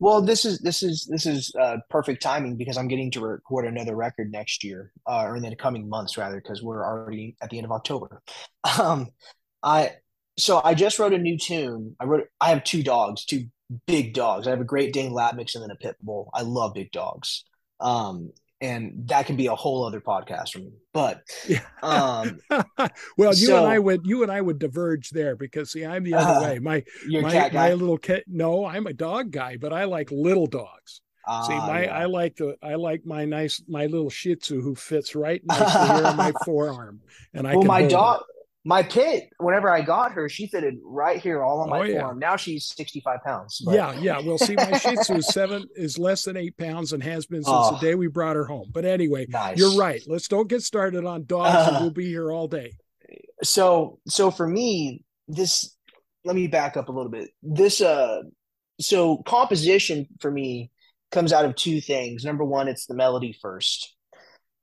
Well, 0.00 0.20
this 0.20 0.44
is 0.44 0.58
this 0.58 0.82
is 0.82 1.06
this 1.06 1.26
is 1.26 1.54
uh, 1.58 1.76
perfect 1.88 2.20
timing 2.20 2.56
because 2.56 2.76
I'm 2.76 2.88
getting 2.88 3.12
to 3.12 3.20
record 3.20 3.64
another 3.64 3.94
record 3.94 4.32
next 4.32 4.64
year, 4.64 4.90
uh, 5.06 5.22
or 5.22 5.36
in 5.36 5.42
the 5.42 5.54
coming 5.54 5.88
months 5.88 6.18
rather, 6.18 6.40
because 6.40 6.60
we're 6.60 6.84
already 6.84 7.36
at 7.40 7.50
the 7.50 7.58
end 7.58 7.66
of 7.66 7.72
October. 7.72 8.20
Um, 8.80 9.10
I 9.62 9.92
so 10.36 10.60
I 10.64 10.74
just 10.74 10.98
wrote 10.98 11.12
a 11.12 11.18
new 11.18 11.38
tune. 11.38 11.94
I 12.00 12.04
wrote. 12.04 12.26
I 12.40 12.48
have 12.48 12.64
two 12.64 12.82
dogs, 12.82 13.24
two 13.24 13.46
big 13.86 14.14
dogs. 14.14 14.46
I 14.46 14.50
have 14.50 14.60
a 14.60 14.64
Great 14.64 14.92
Dane 14.92 15.12
lab 15.12 15.36
mix 15.36 15.54
and 15.54 15.62
then 15.62 15.70
a 15.70 15.76
pit 15.76 15.96
bull. 16.00 16.30
I 16.32 16.42
love 16.42 16.74
big 16.74 16.92
dogs. 16.92 17.44
Um, 17.80 18.32
and 18.60 19.08
that 19.08 19.26
can 19.26 19.36
be 19.36 19.46
a 19.46 19.54
whole 19.54 19.84
other 19.84 20.00
podcast 20.00 20.50
for 20.50 20.60
me. 20.60 20.72
But 20.92 21.22
um, 21.82 22.38
well, 23.18 23.34
you 23.34 23.46
so, 23.46 23.58
and 23.58 23.66
I 23.66 23.78
would 23.78 24.06
you 24.06 24.22
and 24.22 24.32
I 24.32 24.40
would 24.40 24.58
diverge 24.58 25.10
there 25.10 25.36
because 25.36 25.72
see, 25.72 25.84
I'm 25.84 26.04
the 26.04 26.14
other 26.14 26.32
uh, 26.32 26.42
way. 26.42 26.58
My 26.60 26.84
my, 27.06 27.50
my 27.52 27.74
little 27.74 27.98
cat. 27.98 28.24
No, 28.26 28.64
I'm 28.64 28.86
a 28.86 28.92
dog 28.92 29.30
guy, 29.30 29.56
but 29.58 29.72
I 29.72 29.84
like 29.84 30.10
little 30.10 30.46
dogs. 30.46 31.02
Uh, 31.26 31.42
see, 31.42 31.54
my 31.54 31.84
yeah. 31.84 31.98
I 31.98 32.04
like 32.04 32.36
the 32.36 32.56
I 32.62 32.74
like 32.76 33.04
my 33.04 33.24
nice 33.24 33.62
my 33.68 33.86
little 33.86 34.10
Shih 34.10 34.36
Tzu 34.36 34.60
who 34.60 34.74
fits 34.74 35.14
right 35.14 35.42
nicely 35.44 35.96
here 35.96 36.06
on 36.06 36.16
my 36.16 36.32
forearm, 36.44 37.00
and 37.34 37.46
I 37.46 37.56
well, 37.56 37.64
my 37.64 37.86
dog 37.86 38.22
my 38.66 38.82
pit, 38.82 39.28
whenever 39.38 39.70
I 39.70 39.82
got 39.82 40.12
her, 40.12 40.28
she 40.28 40.46
fitted 40.46 40.78
right 40.82 41.20
here, 41.20 41.42
all 41.42 41.60
on 41.60 41.68
my 41.68 41.80
oh, 41.80 41.82
yeah. 41.82 42.00
forearm. 42.00 42.18
Now 42.18 42.36
she's 42.36 42.64
sixty-five 42.64 43.22
pounds. 43.22 43.60
But... 43.64 43.74
Yeah, 43.74 43.92
yeah. 44.00 44.20
Well, 44.20 44.38
see, 44.38 44.54
my 44.54 44.78
Shih 44.78 44.96
Tzu 44.96 45.16
is 45.16 45.28
seven 45.28 45.66
is 45.76 45.98
less 45.98 46.24
than 46.24 46.38
eight 46.38 46.56
pounds 46.56 46.94
and 46.94 47.02
has 47.02 47.26
been 47.26 47.44
since 47.44 47.54
oh, 47.54 47.72
the 47.72 47.78
day 47.78 47.94
we 47.94 48.06
brought 48.06 48.36
her 48.36 48.46
home. 48.46 48.70
But 48.72 48.86
anyway, 48.86 49.26
nice. 49.28 49.58
you're 49.58 49.76
right. 49.76 50.02
Let's 50.06 50.28
don't 50.28 50.48
get 50.48 50.62
started 50.62 51.04
on 51.04 51.26
dogs. 51.26 51.54
Uh, 51.54 51.78
we'll 51.80 51.90
be 51.90 52.06
here 52.06 52.32
all 52.32 52.48
day. 52.48 52.72
So, 53.42 53.98
so 54.08 54.30
for 54.30 54.46
me, 54.46 55.02
this. 55.28 55.70
Let 56.26 56.34
me 56.34 56.46
back 56.46 56.78
up 56.78 56.88
a 56.88 56.92
little 56.92 57.10
bit. 57.10 57.28
This, 57.42 57.82
uh, 57.82 58.22
so 58.80 59.18
composition 59.26 60.06
for 60.20 60.30
me 60.30 60.70
comes 61.12 61.34
out 61.34 61.44
of 61.44 61.54
two 61.54 61.82
things. 61.82 62.24
Number 62.24 62.46
one, 62.46 62.66
it's 62.66 62.86
the 62.86 62.94
melody 62.94 63.38
first, 63.42 63.94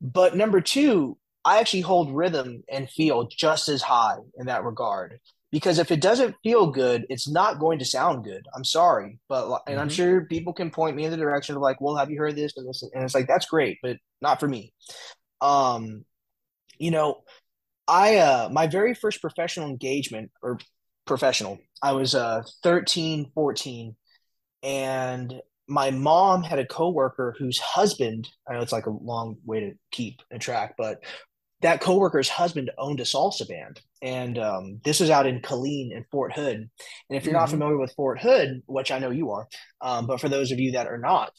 but 0.01 0.35
number 0.35 0.59
two, 0.59 1.19
I 1.43 1.59
actually 1.59 1.81
hold 1.81 2.15
rhythm 2.15 2.63
and 2.69 2.89
feel 2.89 3.27
just 3.27 3.69
as 3.69 3.81
high 3.81 4.17
in 4.37 4.47
that 4.47 4.63
regard. 4.63 5.19
Because 5.51 5.79
if 5.79 5.91
it 5.91 5.99
doesn't 5.99 6.35
feel 6.43 6.71
good, 6.71 7.05
it's 7.09 7.27
not 7.27 7.59
going 7.59 7.79
to 7.79 7.85
sound 7.85 8.23
good. 8.23 8.45
I'm 8.55 8.63
sorry, 8.63 9.19
but 9.27 9.45
and 9.67 9.75
mm-hmm. 9.75 9.79
I'm 9.79 9.89
sure 9.89 10.25
people 10.25 10.53
can 10.53 10.71
point 10.71 10.95
me 10.95 11.03
in 11.03 11.11
the 11.11 11.17
direction 11.17 11.55
of 11.55 11.61
like, 11.61 11.81
well, 11.81 11.97
have 11.97 12.09
you 12.09 12.19
heard 12.19 12.37
this 12.37 12.53
and 12.55 12.67
this? 12.67 12.83
And 12.93 13.03
it's 13.03 13.15
like 13.15 13.27
that's 13.27 13.47
great, 13.47 13.77
but 13.83 13.97
not 14.21 14.39
for 14.39 14.47
me. 14.47 14.73
Um, 15.41 16.05
you 16.77 16.91
know, 16.91 17.23
I 17.87 18.17
uh 18.17 18.49
my 18.51 18.67
very 18.67 18.93
first 18.93 19.19
professional 19.19 19.67
engagement 19.67 20.31
or 20.41 20.57
professional, 21.05 21.59
I 21.81 21.93
was 21.93 22.15
uh 22.15 22.43
13, 22.63 23.31
14 23.35 23.95
and 24.63 25.41
my 25.67 25.89
mom 25.89 26.43
had 26.43 26.59
a 26.59 26.65
coworker 26.65 27.35
whose 27.37 27.57
husband, 27.57 28.27
I 28.47 28.53
know 28.53 28.61
it's 28.61 28.73
like 28.73 28.87
a 28.87 28.91
long 28.91 29.37
way 29.45 29.61
to 29.61 29.71
keep 29.91 30.21
a 30.31 30.37
track, 30.37 30.75
but 30.77 31.03
that 31.61 31.81
coworker's 31.81 32.29
husband 32.29 32.71
owned 32.77 32.99
a 32.99 33.03
salsa 33.03 33.47
band. 33.47 33.79
And 34.01 34.37
um, 34.39 34.81
this 34.83 34.99
was 34.99 35.09
out 35.09 35.27
in 35.27 35.41
Killeen 35.41 35.91
in 35.91 36.05
Fort 36.11 36.33
Hood. 36.33 36.55
And 36.57 36.69
if 37.09 37.23
you're 37.23 37.33
mm-hmm. 37.33 37.41
not 37.41 37.49
familiar 37.49 37.77
with 37.77 37.93
Fort 37.93 38.19
Hood, 38.19 38.63
which 38.65 38.91
I 38.91 38.99
know 38.99 39.11
you 39.11 39.31
are, 39.31 39.47
um, 39.81 40.07
but 40.07 40.19
for 40.19 40.29
those 40.29 40.51
of 40.51 40.59
you 40.59 40.71
that 40.71 40.87
are 40.87 40.97
not, 40.97 41.31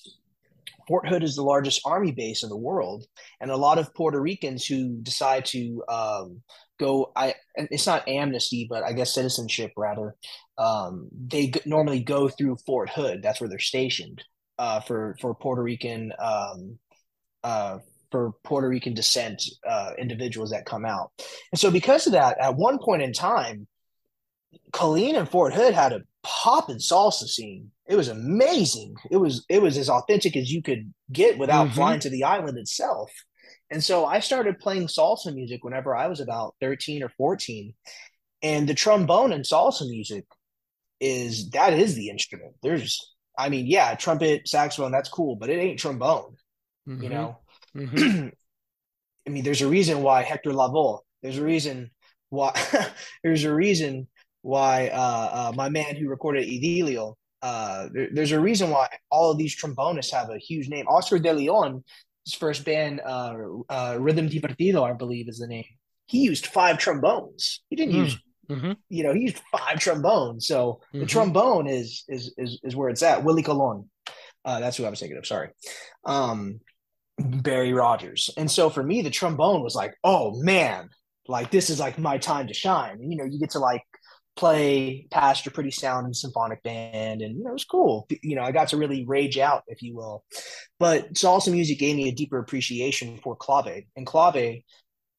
Fort 0.88 1.08
Hood 1.08 1.22
is 1.22 1.36
the 1.36 1.42
largest 1.42 1.82
army 1.84 2.12
base 2.12 2.42
in 2.42 2.48
the 2.48 2.56
world, 2.56 3.04
and 3.40 3.50
a 3.50 3.56
lot 3.56 3.78
of 3.78 3.94
Puerto 3.94 4.20
Ricans 4.20 4.66
who 4.66 4.98
decide 5.02 5.44
to 5.46 5.82
um, 5.88 6.42
go, 6.78 7.12
I 7.14 7.34
it's 7.54 7.86
not 7.86 8.08
amnesty, 8.08 8.66
but 8.68 8.82
I 8.82 8.92
guess 8.92 9.14
citizenship 9.14 9.72
rather. 9.76 10.16
Um, 10.58 11.08
they 11.28 11.48
g- 11.48 11.60
normally 11.64 12.00
go 12.00 12.28
through 12.28 12.56
Fort 12.66 12.90
Hood. 12.90 13.22
That's 13.22 13.40
where 13.40 13.48
they're 13.48 13.58
stationed 13.58 14.22
uh, 14.58 14.80
for 14.80 15.16
for 15.20 15.34
Puerto 15.34 15.62
Rican 15.62 16.12
um, 16.18 16.78
uh, 17.44 17.78
for 18.12 18.32
Puerto 18.44 18.68
Rican 18.68 18.94
descent 18.94 19.42
uh, 19.68 19.92
individuals 19.98 20.50
that 20.50 20.66
come 20.66 20.84
out. 20.84 21.10
And 21.50 21.58
so, 21.58 21.72
because 21.72 22.06
of 22.06 22.12
that, 22.12 22.38
at 22.38 22.54
one 22.54 22.78
point 22.78 23.02
in 23.02 23.12
time, 23.12 23.66
Killeen 24.72 25.18
and 25.18 25.28
Fort 25.28 25.52
Hood 25.52 25.74
had 25.74 25.92
a 25.92 26.02
poppin' 26.22 26.78
salsa 26.78 27.26
scene. 27.26 27.72
It 27.86 27.96
was 27.96 28.08
amazing. 28.08 28.94
It 29.10 29.16
was 29.16 29.44
it 29.48 29.60
was 29.60 29.76
as 29.76 29.90
authentic 29.90 30.36
as 30.36 30.52
you 30.52 30.62
could 30.62 30.92
get 31.10 31.38
without 31.38 31.66
mm-hmm. 31.66 31.74
flying 31.74 32.00
to 32.00 32.10
the 32.10 32.24
island 32.24 32.58
itself. 32.58 33.10
And 33.70 33.82
so 33.82 34.04
I 34.04 34.20
started 34.20 34.58
playing 34.58 34.86
salsa 34.86 35.34
music 35.34 35.64
whenever 35.64 35.96
I 35.96 36.06
was 36.06 36.20
about 36.20 36.54
13 36.60 37.02
or 37.02 37.08
14. 37.08 37.74
And 38.42 38.68
the 38.68 38.74
trombone 38.74 39.32
and 39.32 39.44
salsa 39.44 39.88
music 39.88 40.26
is 41.00 41.50
that 41.50 41.72
is 41.72 41.94
the 41.94 42.10
instrument. 42.10 42.54
There's 42.62 43.14
I 43.36 43.48
mean, 43.48 43.66
yeah, 43.66 43.94
trumpet, 43.94 44.46
saxophone, 44.46 44.92
that's 44.92 45.08
cool, 45.08 45.36
but 45.36 45.48
it 45.48 45.58
ain't 45.58 45.78
trombone. 45.78 46.36
Mm-hmm. 46.88 47.02
You 47.02 47.08
know? 47.08 47.38
Mm-hmm. 47.76 48.28
I 49.26 49.30
mean, 49.30 49.44
there's 49.44 49.62
a 49.62 49.68
reason 49.68 50.02
why 50.02 50.22
Hector 50.22 50.50
Lavoe, 50.50 51.00
there's 51.22 51.38
a 51.38 51.44
reason 51.44 51.90
why 52.30 52.52
there's 53.22 53.44
a 53.44 53.54
reason 53.54 54.08
why 54.42 54.88
uh, 54.88 55.30
uh, 55.32 55.52
my 55.54 55.68
man 55.68 55.96
who 55.96 56.08
recorded 56.08 56.46
Idilio, 56.46 57.14
uh, 57.42 57.88
there, 57.92 58.08
there's 58.12 58.32
a 58.32 58.40
reason 58.40 58.70
why 58.70 58.88
all 59.10 59.30
of 59.30 59.38
these 59.38 59.56
trombonists 59.56 60.10
have 60.10 60.30
a 60.30 60.38
huge 60.38 60.68
name. 60.68 60.86
Oscar 60.88 61.18
de 61.18 61.32
Leon, 61.32 61.84
his 62.24 62.34
first 62.34 62.64
band, 62.64 63.00
uh, 63.04 63.34
uh, 63.68 63.96
Rhythm 63.98 64.28
Divertido, 64.28 64.88
I 64.88 64.92
believe 64.92 65.28
is 65.28 65.38
the 65.38 65.46
name. 65.46 65.64
He 66.06 66.18
used 66.18 66.46
five 66.46 66.78
trombones. 66.78 67.62
He 67.68 67.76
didn't 67.76 67.94
mm. 67.94 68.04
use, 68.04 68.18
mm-hmm. 68.50 68.72
you 68.88 69.02
know, 69.04 69.14
he 69.14 69.20
used 69.22 69.40
five 69.50 69.78
trombones. 69.78 70.46
So 70.46 70.80
mm-hmm. 70.88 71.00
the 71.00 71.06
trombone 71.06 71.68
is, 71.68 72.04
is 72.08 72.34
is 72.36 72.60
is 72.62 72.76
where 72.76 72.90
it's 72.90 73.02
at. 73.02 73.24
Willie 73.24 73.42
Colon, 73.42 73.88
uh, 74.44 74.60
that's 74.60 74.76
who 74.76 74.84
I 74.84 74.90
was 74.90 75.00
thinking 75.00 75.18
of. 75.18 75.26
Sorry. 75.26 75.50
Um, 76.04 76.60
Barry 77.22 77.72
Rogers. 77.72 78.30
And 78.36 78.50
so 78.50 78.70
for 78.70 78.82
me, 78.82 79.02
the 79.02 79.10
trombone 79.10 79.62
was 79.62 79.74
like, 79.74 79.94
oh 80.04 80.40
man, 80.42 80.88
like 81.28 81.50
this 81.50 81.70
is 81.70 81.80
like 81.80 81.98
my 81.98 82.18
time 82.18 82.48
to 82.48 82.54
shine. 82.54 82.98
And, 83.00 83.10
you 83.10 83.18
know, 83.18 83.24
you 83.24 83.38
get 83.38 83.50
to 83.50 83.58
like 83.58 83.82
play 84.36 85.06
past 85.10 85.44
your 85.44 85.52
pretty 85.52 85.70
sound 85.70 86.06
and 86.06 86.16
symphonic 86.16 86.62
band 86.62 87.20
and 87.20 87.36
you 87.36 87.44
know 87.44 87.50
it 87.50 87.52
was 87.52 87.64
cool 87.64 88.06
you 88.22 88.34
know 88.34 88.42
i 88.42 88.50
got 88.50 88.68
to 88.68 88.78
really 88.78 89.04
rage 89.04 89.36
out 89.36 89.62
if 89.66 89.82
you 89.82 89.94
will 89.94 90.24
but 90.78 91.12
salsa 91.12 91.52
music 91.52 91.78
gave 91.78 91.94
me 91.94 92.08
a 92.08 92.14
deeper 92.14 92.38
appreciation 92.38 93.18
for 93.18 93.36
clave 93.36 93.84
and 93.94 94.06
clave 94.06 94.62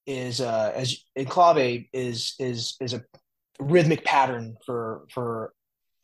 is 0.07 0.41
uh 0.41 0.71
as 0.73 0.97
and 1.15 1.29
clave 1.29 1.85
is 1.93 2.33
is 2.39 2.75
is 2.81 2.93
a 2.93 3.03
rhythmic 3.59 4.03
pattern 4.03 4.55
for 4.65 5.05
for 5.13 5.53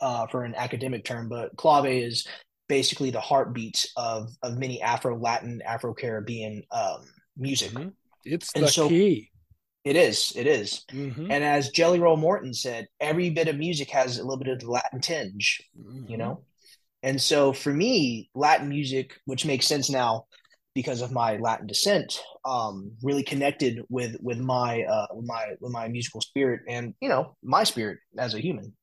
uh 0.02 0.28
for 0.28 0.44
an 0.44 0.54
academic 0.54 1.04
term 1.04 1.28
but 1.30 1.56
clave 1.58 1.88
is 1.88 2.28
basically 2.70 3.10
the 3.10 3.20
heartbeat 3.20 3.86
of 3.98 4.30
of 4.44 4.58
many 4.58 4.82
afro 4.82 5.18
latin 5.18 5.62
afro 5.66 5.94
caribbean 5.94 6.64
um 6.72 7.02
music 7.36 7.72
mm-hmm. 7.72 7.90
it's 8.24 8.54
and 8.56 8.64
the 8.64 8.70
so, 8.70 8.88
key 8.88 9.30
it 9.86 9.96
is. 9.96 10.34
It 10.36 10.46
is. 10.46 10.86
Mm-hmm. 10.92 11.32
And 11.32 11.44
as 11.44 11.70
Jelly 11.70 12.00
Roll 12.00 12.18
Morton 12.18 12.54
said, 12.54 12.88
every 13.00 13.30
bit 13.30 13.48
of 13.48 13.58
music 13.58 13.90
has 13.92 14.18
a 14.18 14.24
little 14.24 14.38
bit 14.38 14.50
of 14.50 14.60
the 14.60 14.70
Latin 14.70 15.00
tinge, 15.00 15.62
mm-hmm. 15.80 16.12
you 16.12 16.18
know? 16.18 16.44
And 17.02 17.20
so 17.20 17.54
for 17.54 17.74
me, 17.74 18.30
Latin 18.36 18.70
music, 18.70 19.20
which 19.26 19.46
makes 19.46 19.68
sense 19.68 19.90
now 19.90 20.26
because 20.76 21.02
of 21.02 21.12
my 21.12 21.38
Latin 21.38 21.66
descent, 21.66 22.22
um, 22.46 22.92
really 23.02 23.24
connected 23.24 23.82
with 23.90 24.18
with 24.22 24.38
my 24.38 24.84
uh, 24.84 25.08
with 25.14 25.26
my 25.26 25.56
with 25.62 25.72
my 25.72 25.88
musical 25.88 26.22
spirit 26.22 26.62
and 26.68 26.94
you 27.02 27.10
know 27.10 27.36
my 27.42 27.64
spirit 27.64 28.00
as 28.18 28.34
a 28.34 28.40
human. 28.40 28.76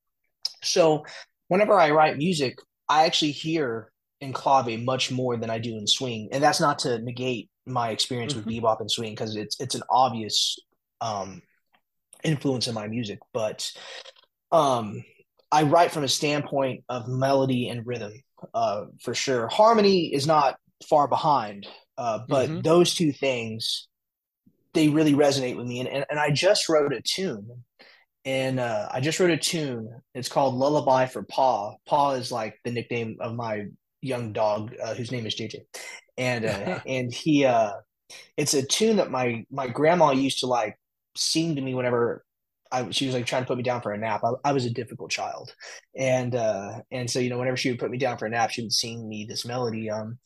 So 0.63 1.05
whenever 1.47 1.79
I 1.79 1.91
write 1.91 2.17
music, 2.17 2.57
I 2.89 3.05
actually 3.05 3.31
hear 3.31 3.91
in 4.19 4.33
clave 4.33 4.79
much 4.79 5.11
more 5.11 5.37
than 5.37 5.49
I 5.49 5.59
do 5.59 5.77
in 5.77 5.87
swing, 5.87 6.29
and 6.31 6.43
that's 6.43 6.59
not 6.59 6.79
to 6.79 6.99
negate 6.99 7.49
my 7.65 7.89
experience 7.89 8.33
mm-hmm. 8.33 8.49
with 8.49 8.63
bebop 8.63 8.79
and 8.79 8.89
swing 8.89 9.13
because 9.13 9.35
it's 9.35 9.59
it's 9.59 9.75
an 9.75 9.83
obvious 9.89 10.57
um, 11.01 11.41
influence 12.23 12.67
in 12.67 12.73
my 12.73 12.87
music, 12.87 13.19
but 13.33 13.71
um, 14.51 15.03
I 15.51 15.63
write 15.63 15.91
from 15.91 16.03
a 16.03 16.07
standpoint 16.07 16.83
of 16.89 17.07
melody 17.07 17.69
and 17.69 17.85
rhythm 17.85 18.13
uh, 18.53 18.85
for 19.01 19.13
sure. 19.13 19.47
Harmony 19.47 20.13
is 20.13 20.27
not 20.27 20.57
far 20.87 21.07
behind, 21.07 21.67
uh, 21.97 22.19
but 22.27 22.49
mm-hmm. 22.49 22.61
those 22.61 22.93
two 22.93 23.11
things 23.11 23.87
they 24.73 24.89
really 24.89 25.13
resonate 25.13 25.57
with 25.57 25.65
me. 25.65 25.79
And, 25.79 25.89
and, 25.89 26.05
and 26.09 26.19
I 26.19 26.31
just 26.31 26.69
wrote 26.69 26.93
a 26.93 27.01
tune, 27.01 27.49
and 28.27 28.59
uh, 28.59 28.89
I 28.91 28.99
just 28.99 29.21
wrote 29.21 29.29
a 29.29 29.37
tune. 29.37 29.89
It's 30.13 30.27
called 30.27 30.55
Lullaby 30.55 31.05
for 31.05 31.23
Paw. 31.23 31.75
Paw 31.85 32.11
is 32.11 32.29
like 32.29 32.59
the 32.65 32.71
nickname 32.71 33.15
of 33.21 33.35
my 33.35 33.67
young 34.01 34.33
dog, 34.33 34.75
uh, 34.83 34.93
whose 34.95 35.13
name 35.13 35.25
is 35.25 35.33
JJ, 35.33 35.61
and 36.17 36.43
uh, 36.43 36.79
and 36.85 37.13
he 37.13 37.45
uh, 37.45 37.71
it's 38.35 38.53
a 38.53 38.65
tune 38.65 38.97
that 38.97 39.11
my 39.11 39.45
my 39.49 39.69
grandma 39.69 40.11
used 40.11 40.39
to 40.39 40.47
like 40.47 40.75
sing 41.15 41.55
to 41.55 41.61
me 41.61 41.73
whenever 41.73 42.25
I, 42.69 42.89
she 42.91 43.05
was 43.05 43.15
like 43.15 43.25
trying 43.25 43.43
to 43.43 43.47
put 43.47 43.55
me 43.55 43.63
down 43.63 43.81
for 43.81 43.93
a 43.93 43.97
nap. 43.97 44.25
I, 44.25 44.49
I 44.49 44.51
was 44.51 44.65
a 44.65 44.73
difficult 44.73 45.09
child, 45.09 45.55
and 45.95 46.35
uh, 46.35 46.81
and 46.91 47.09
so 47.09 47.19
you 47.19 47.29
know 47.29 47.39
whenever 47.39 47.55
she 47.55 47.69
would 47.69 47.79
put 47.79 47.91
me 47.91 47.97
down 47.97 48.17
for 48.17 48.25
a 48.25 48.29
nap, 48.29 48.51
she 48.51 48.61
would 48.61 48.73
sing 48.73 49.07
me 49.07 49.25
this 49.25 49.45
melody. 49.45 49.89
Um, 49.89 50.19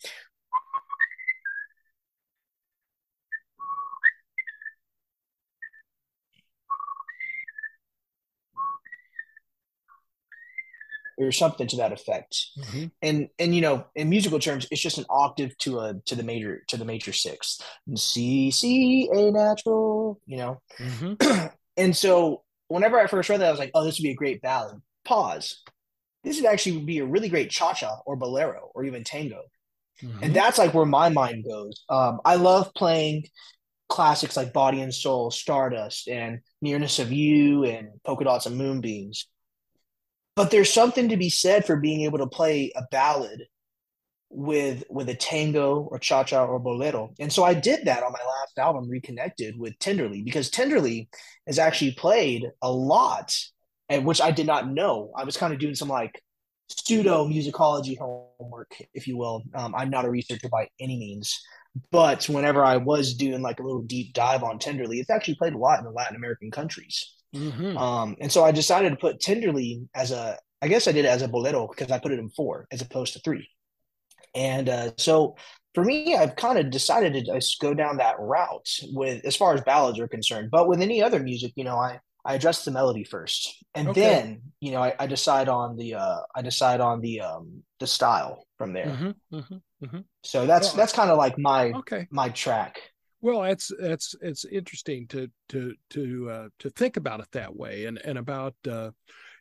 or 11.21 11.31
something 11.31 11.67
to 11.67 11.77
that 11.77 11.91
effect. 11.91 12.47
Mm-hmm. 12.59 12.85
And 13.01 13.29
and 13.39 13.55
you 13.55 13.61
know, 13.61 13.85
in 13.95 14.09
musical 14.09 14.39
terms, 14.39 14.67
it's 14.71 14.81
just 14.81 14.97
an 14.97 15.05
octave 15.09 15.57
to 15.59 15.79
a 15.79 15.93
to 16.05 16.15
the 16.15 16.23
major 16.23 16.63
to 16.67 16.77
the 16.77 16.85
major 16.85 17.13
sixth. 17.13 17.61
C 17.95 18.51
C 18.51 19.09
A 19.13 19.31
natural, 19.31 20.19
you 20.25 20.37
know. 20.37 20.61
Mm-hmm. 20.79 21.47
and 21.77 21.95
so 21.95 22.43
whenever 22.67 22.99
I 22.99 23.07
first 23.07 23.29
read 23.29 23.41
that, 23.41 23.47
I 23.47 23.51
was 23.51 23.59
like, 23.59 23.71
oh, 23.73 23.83
this 23.83 23.99
would 23.99 24.03
be 24.03 24.11
a 24.11 24.15
great 24.15 24.41
ballad. 24.41 24.81
Pause. 25.05 25.61
This 26.23 26.37
would 26.37 26.45
actually 26.45 26.79
be 26.81 26.99
a 26.99 27.05
really 27.05 27.29
great 27.29 27.49
cha 27.49 27.73
cha 27.73 27.99
or 28.05 28.15
bolero 28.15 28.71
or 28.73 28.83
even 28.83 29.03
tango. 29.03 29.41
Mm-hmm. 30.01 30.23
And 30.23 30.33
that's 30.33 30.57
like 30.57 30.73
where 30.73 30.85
my 30.85 31.09
mind 31.09 31.45
goes. 31.47 31.83
Um, 31.89 32.19
I 32.25 32.35
love 32.35 32.73
playing 32.75 33.25
classics 33.89 34.37
like 34.37 34.53
Body 34.53 34.81
and 34.81 34.93
Soul, 34.93 35.31
Stardust, 35.31 36.07
and 36.07 36.39
Nearness 36.61 36.99
of 36.99 37.11
You, 37.11 37.65
and 37.65 37.89
Polka 38.03 38.23
Dots 38.23 38.45
and 38.45 38.57
Moonbeams 38.57 39.27
but 40.35 40.51
there's 40.51 40.71
something 40.71 41.09
to 41.09 41.17
be 41.17 41.29
said 41.29 41.65
for 41.65 41.75
being 41.75 42.01
able 42.01 42.19
to 42.19 42.27
play 42.27 42.71
a 42.75 42.83
ballad 42.91 43.41
with 44.29 44.83
with 44.89 45.09
a 45.09 45.15
tango 45.15 45.81
or 45.91 45.99
cha 45.99 46.23
cha 46.23 46.45
or 46.45 46.59
bolero. 46.59 47.13
And 47.19 47.31
so 47.31 47.43
I 47.43 47.53
did 47.53 47.85
that 47.85 48.03
on 48.03 48.13
my 48.13 48.19
last 48.19 48.57
album, 48.57 48.89
Reconnected, 48.89 49.57
with 49.57 49.77
Tenderly, 49.79 50.23
because 50.23 50.49
Tenderly 50.49 51.09
is 51.47 51.59
actually 51.59 51.91
played 51.93 52.45
a 52.61 52.71
lot, 52.71 53.35
and 53.89 54.05
which 54.05 54.21
I 54.21 54.31
did 54.31 54.47
not 54.47 54.69
know. 54.69 55.11
I 55.15 55.25
was 55.25 55.37
kind 55.37 55.53
of 55.53 55.59
doing 55.59 55.75
some 55.75 55.89
like 55.89 56.21
pseudo 56.69 57.27
musicology 57.27 57.97
homework, 57.97 58.73
if 58.93 59.07
you 59.07 59.17
will. 59.17 59.43
Um, 59.53 59.75
I'm 59.75 59.89
not 59.89 60.05
a 60.05 60.09
researcher 60.09 60.47
by 60.49 60.69
any 60.79 60.97
means, 60.97 61.41
but 61.91 62.25
whenever 62.29 62.63
I 62.63 62.77
was 62.77 63.15
doing 63.15 63.41
like 63.41 63.59
a 63.59 63.63
little 63.63 63.83
deep 63.83 64.13
dive 64.13 64.43
on 64.43 64.59
Tenderly, 64.59 64.99
it's 64.99 65.09
actually 65.09 65.35
played 65.35 65.53
a 65.53 65.57
lot 65.57 65.79
in 65.79 65.85
the 65.85 65.91
Latin 65.91 66.15
American 66.15 66.51
countries. 66.51 67.13
Mm-hmm. 67.35 67.77
Um, 67.77 68.15
and 68.19 68.31
so 68.31 68.43
I 68.43 68.51
decided 68.51 68.89
to 68.89 68.95
put 68.95 69.19
Tenderly 69.19 69.87
as 69.95 70.11
a, 70.11 70.37
I 70.61 70.67
guess 70.67 70.87
I 70.87 70.91
did 70.91 71.05
it 71.05 71.09
as 71.09 71.21
a 71.21 71.27
bolero 71.27 71.67
because 71.67 71.91
I 71.91 71.99
put 71.99 72.11
it 72.11 72.19
in 72.19 72.29
four 72.29 72.67
as 72.71 72.81
opposed 72.81 73.13
to 73.13 73.19
three. 73.19 73.47
And 74.35 74.69
uh, 74.69 74.91
so 74.97 75.35
for 75.73 75.83
me, 75.83 76.15
I've 76.15 76.35
kind 76.35 76.57
of 76.59 76.69
decided 76.69 77.13
to 77.13 77.23
just 77.23 77.59
go 77.59 77.73
down 77.73 77.97
that 77.97 78.19
route 78.19 78.69
with 78.93 79.25
as 79.25 79.35
far 79.35 79.53
as 79.53 79.61
ballads 79.61 79.99
are 79.99 80.07
concerned. 80.07 80.51
But 80.51 80.67
with 80.67 80.81
any 80.81 81.01
other 81.01 81.19
music, 81.19 81.53
you 81.55 81.63
know, 81.63 81.77
I 81.77 81.99
I 82.23 82.35
address 82.35 82.63
the 82.63 82.71
melody 82.71 83.03
first, 83.03 83.63
and 83.73 83.89
okay. 83.89 84.01
then 84.01 84.41
you 84.59 84.71
know 84.71 84.83
I, 84.83 84.93
I, 84.99 85.07
decide 85.07 85.49
on 85.49 85.75
the 85.75 85.95
uh, 85.95 86.19
I 86.35 86.43
decide 86.43 86.79
on 86.79 87.01
the 87.01 87.21
um, 87.21 87.63
the 87.79 87.87
style 87.87 88.45
from 88.57 88.73
there. 88.73 88.85
Mm-hmm, 88.85 89.35
mm-hmm, 89.35 89.85
mm-hmm. 89.85 89.99
So 90.23 90.45
that's 90.45 90.71
yeah. 90.71 90.77
that's 90.77 90.93
kind 90.93 91.09
of 91.09 91.17
like 91.17 91.37
my 91.39 91.71
okay. 91.71 92.07
my 92.11 92.29
track. 92.29 92.79
Well, 93.21 93.43
that's 93.43 93.71
that's 93.79 94.15
it's 94.21 94.45
interesting 94.45 95.07
to 95.07 95.29
to 95.49 95.75
to 95.91 96.29
uh, 96.29 96.47
to 96.59 96.69
think 96.71 96.97
about 96.97 97.19
it 97.19 97.31
that 97.33 97.55
way, 97.55 97.85
and 97.85 97.99
and 98.03 98.17
about 98.17 98.55
uh, 98.67 98.91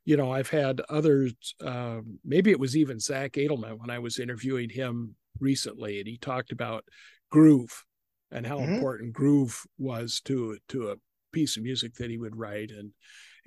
you 0.04 0.16
know 0.18 0.30
I've 0.30 0.50
had 0.50 0.82
others. 0.90 1.32
Uh, 1.64 2.00
maybe 2.24 2.50
it 2.50 2.60
was 2.60 2.76
even 2.76 3.00
Zach 3.00 3.32
Edelman 3.32 3.78
when 3.78 3.90
I 3.90 3.98
was 3.98 4.18
interviewing 4.18 4.68
him 4.68 5.16
recently, 5.40 5.98
and 5.98 6.06
he 6.06 6.18
talked 6.18 6.52
about 6.52 6.84
groove 7.30 7.84
and 8.30 8.46
how 8.46 8.58
mm-hmm. 8.58 8.74
important 8.74 9.14
groove 9.14 9.58
was 9.78 10.20
to 10.26 10.58
to 10.68 10.90
a 10.90 10.96
piece 11.32 11.56
of 11.56 11.62
music 11.62 11.94
that 11.94 12.10
he 12.10 12.18
would 12.18 12.36
write, 12.36 12.70
and 12.72 12.92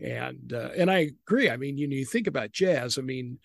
and 0.04 0.52
uh, 0.52 0.70
and 0.76 0.90
I 0.90 1.12
agree. 1.28 1.52
I 1.52 1.58
mean, 1.58 1.78
you 1.78 1.88
know, 1.88 1.96
you 1.96 2.06
think 2.06 2.26
about 2.26 2.52
jazz. 2.52 2.98
I 2.98 3.04
mean, 3.04 3.38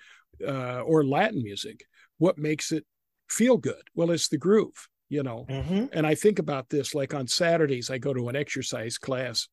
uh, 0.46 0.80
or 0.80 1.04
Latin 1.04 1.42
music. 1.42 1.84
What 2.16 2.38
makes 2.38 2.72
it 2.72 2.84
feel 3.28 3.58
good? 3.58 3.82
Well, 3.94 4.10
it's 4.10 4.28
the 4.28 4.38
groove 4.38 4.88
you 5.08 5.22
know. 5.22 5.46
Mm-hmm. 5.48 5.86
And 5.92 6.06
I 6.06 6.14
think 6.14 6.38
about 6.38 6.68
this 6.68 6.94
like 6.94 7.14
on 7.14 7.26
Saturdays, 7.26 7.90
I 7.90 7.98
go 7.98 8.12
to 8.12 8.28
an 8.28 8.36
exercise 8.36 8.98
class 8.98 9.48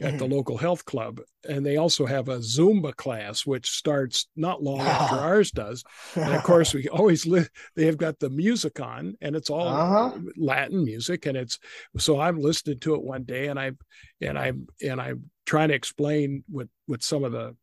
at 0.00 0.08
mm-hmm. 0.08 0.18
the 0.18 0.34
local 0.34 0.56
health 0.56 0.84
club, 0.86 1.20
and 1.46 1.64
they 1.64 1.76
also 1.76 2.06
have 2.06 2.28
a 2.28 2.38
Zumba 2.38 2.96
class, 2.96 3.44
which 3.44 3.70
starts 3.70 4.28
not 4.34 4.62
long 4.62 4.80
after 4.80 5.16
ours 5.16 5.50
does. 5.50 5.84
And 6.14 6.34
of 6.34 6.42
course, 6.42 6.72
we 6.74 6.88
always 6.88 7.26
li- 7.26 7.48
they 7.76 7.86
have 7.86 7.98
got 7.98 8.18
the 8.18 8.30
music 8.30 8.80
on, 8.80 9.16
and 9.20 9.36
it's 9.36 9.50
all 9.50 9.68
uh-huh. 9.68 10.18
Latin 10.38 10.84
music, 10.84 11.26
and 11.26 11.36
it's 11.36 11.58
so 11.98 12.18
I'm 12.18 12.40
listening 12.40 12.78
to 12.80 12.94
it 12.94 13.02
one 13.02 13.24
day, 13.24 13.48
and 13.48 13.60
I 13.60 13.72
and 14.20 14.38
I 14.38 14.52
and 14.82 15.00
I'm 15.00 15.30
trying 15.44 15.68
to 15.68 15.74
explain 15.74 16.44
what 16.48 16.68
what 16.86 17.02
some 17.02 17.24
of 17.24 17.32
the 17.32 17.56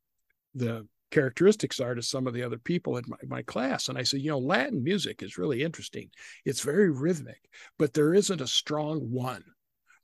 the 0.54 0.88
characteristics 1.12 1.80
are 1.80 1.96
to 1.96 2.02
some 2.02 2.28
of 2.28 2.34
the 2.34 2.44
other 2.44 2.58
people 2.58 2.98
in 2.98 3.04
my, 3.08 3.18
my 3.28 3.42
class. 3.42 3.88
And 3.88 3.98
I 3.98 4.04
said, 4.04 4.22
you 4.22 4.32
know, 4.32 4.40
Latin 4.40 4.84
music 4.84 5.24
is 5.24 5.38
really 5.38 5.64
interesting. 5.64 6.10
It's 6.46 6.62
very 6.62 6.90
rhythmic, 6.90 7.42
but 7.78 7.94
there 7.94 8.14
isn't 8.14 8.42
a 8.42 8.48
strong 8.48 9.00
one 9.12 9.44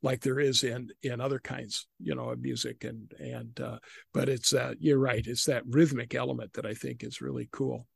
like 0.03 0.19
there 0.19 0.39
is 0.39 0.63
in 0.63 0.89
in 1.01 1.19
other 1.19 1.39
kinds 1.39 1.87
you 1.99 2.13
know 2.13 2.29
of 2.29 2.41
music 2.41 2.83
and 2.83 3.11
and 3.19 3.59
uh, 3.61 3.77
but 4.13 4.29
it's 4.29 4.53
uh, 4.53 4.73
you're 4.79 4.99
right 4.99 5.25
it's 5.25 5.45
that 5.45 5.63
rhythmic 5.67 6.13
element 6.13 6.53
that 6.53 6.65
i 6.65 6.73
think 6.73 7.03
is 7.03 7.21
really 7.21 7.49
cool 7.51 7.87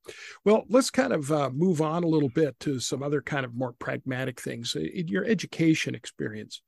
well 0.45 0.64
let's 0.70 0.89
kind 0.89 1.14
of 1.14 1.32
uh, 1.32 1.49
move 1.53 1.82
on 1.82 2.03
a 2.03 2.08
little 2.08 2.30
bit 2.30 2.60
to 2.60 2.80
some 2.80 3.03
other 3.03 3.22
kind 3.22 3.45
of 3.45 3.53
more 3.53 3.74
pragmatic 3.74 4.41
things 4.41 4.76
in 4.76 5.08
your 5.08 5.26
education 5.26 5.93
experience 5.93 6.62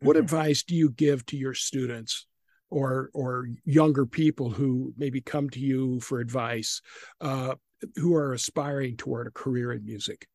what 0.00 0.16
mm-hmm. 0.16 0.24
advice 0.24 0.62
do 0.62 0.76
you 0.76 0.90
give 0.90 1.24
to 1.26 1.36
your 1.36 1.54
students 1.54 2.26
or 2.74 3.10
or 3.14 3.48
younger 3.64 4.04
people 4.04 4.50
who 4.50 4.92
maybe 4.96 5.20
come 5.20 5.48
to 5.48 5.60
you 5.60 6.00
for 6.00 6.18
advice 6.18 6.82
uh, 7.20 7.54
who 7.94 8.14
are 8.14 8.32
aspiring 8.32 8.96
toward 8.96 9.28
a 9.28 9.30
career 9.30 9.72
in 9.72 9.84
music? 9.84 10.26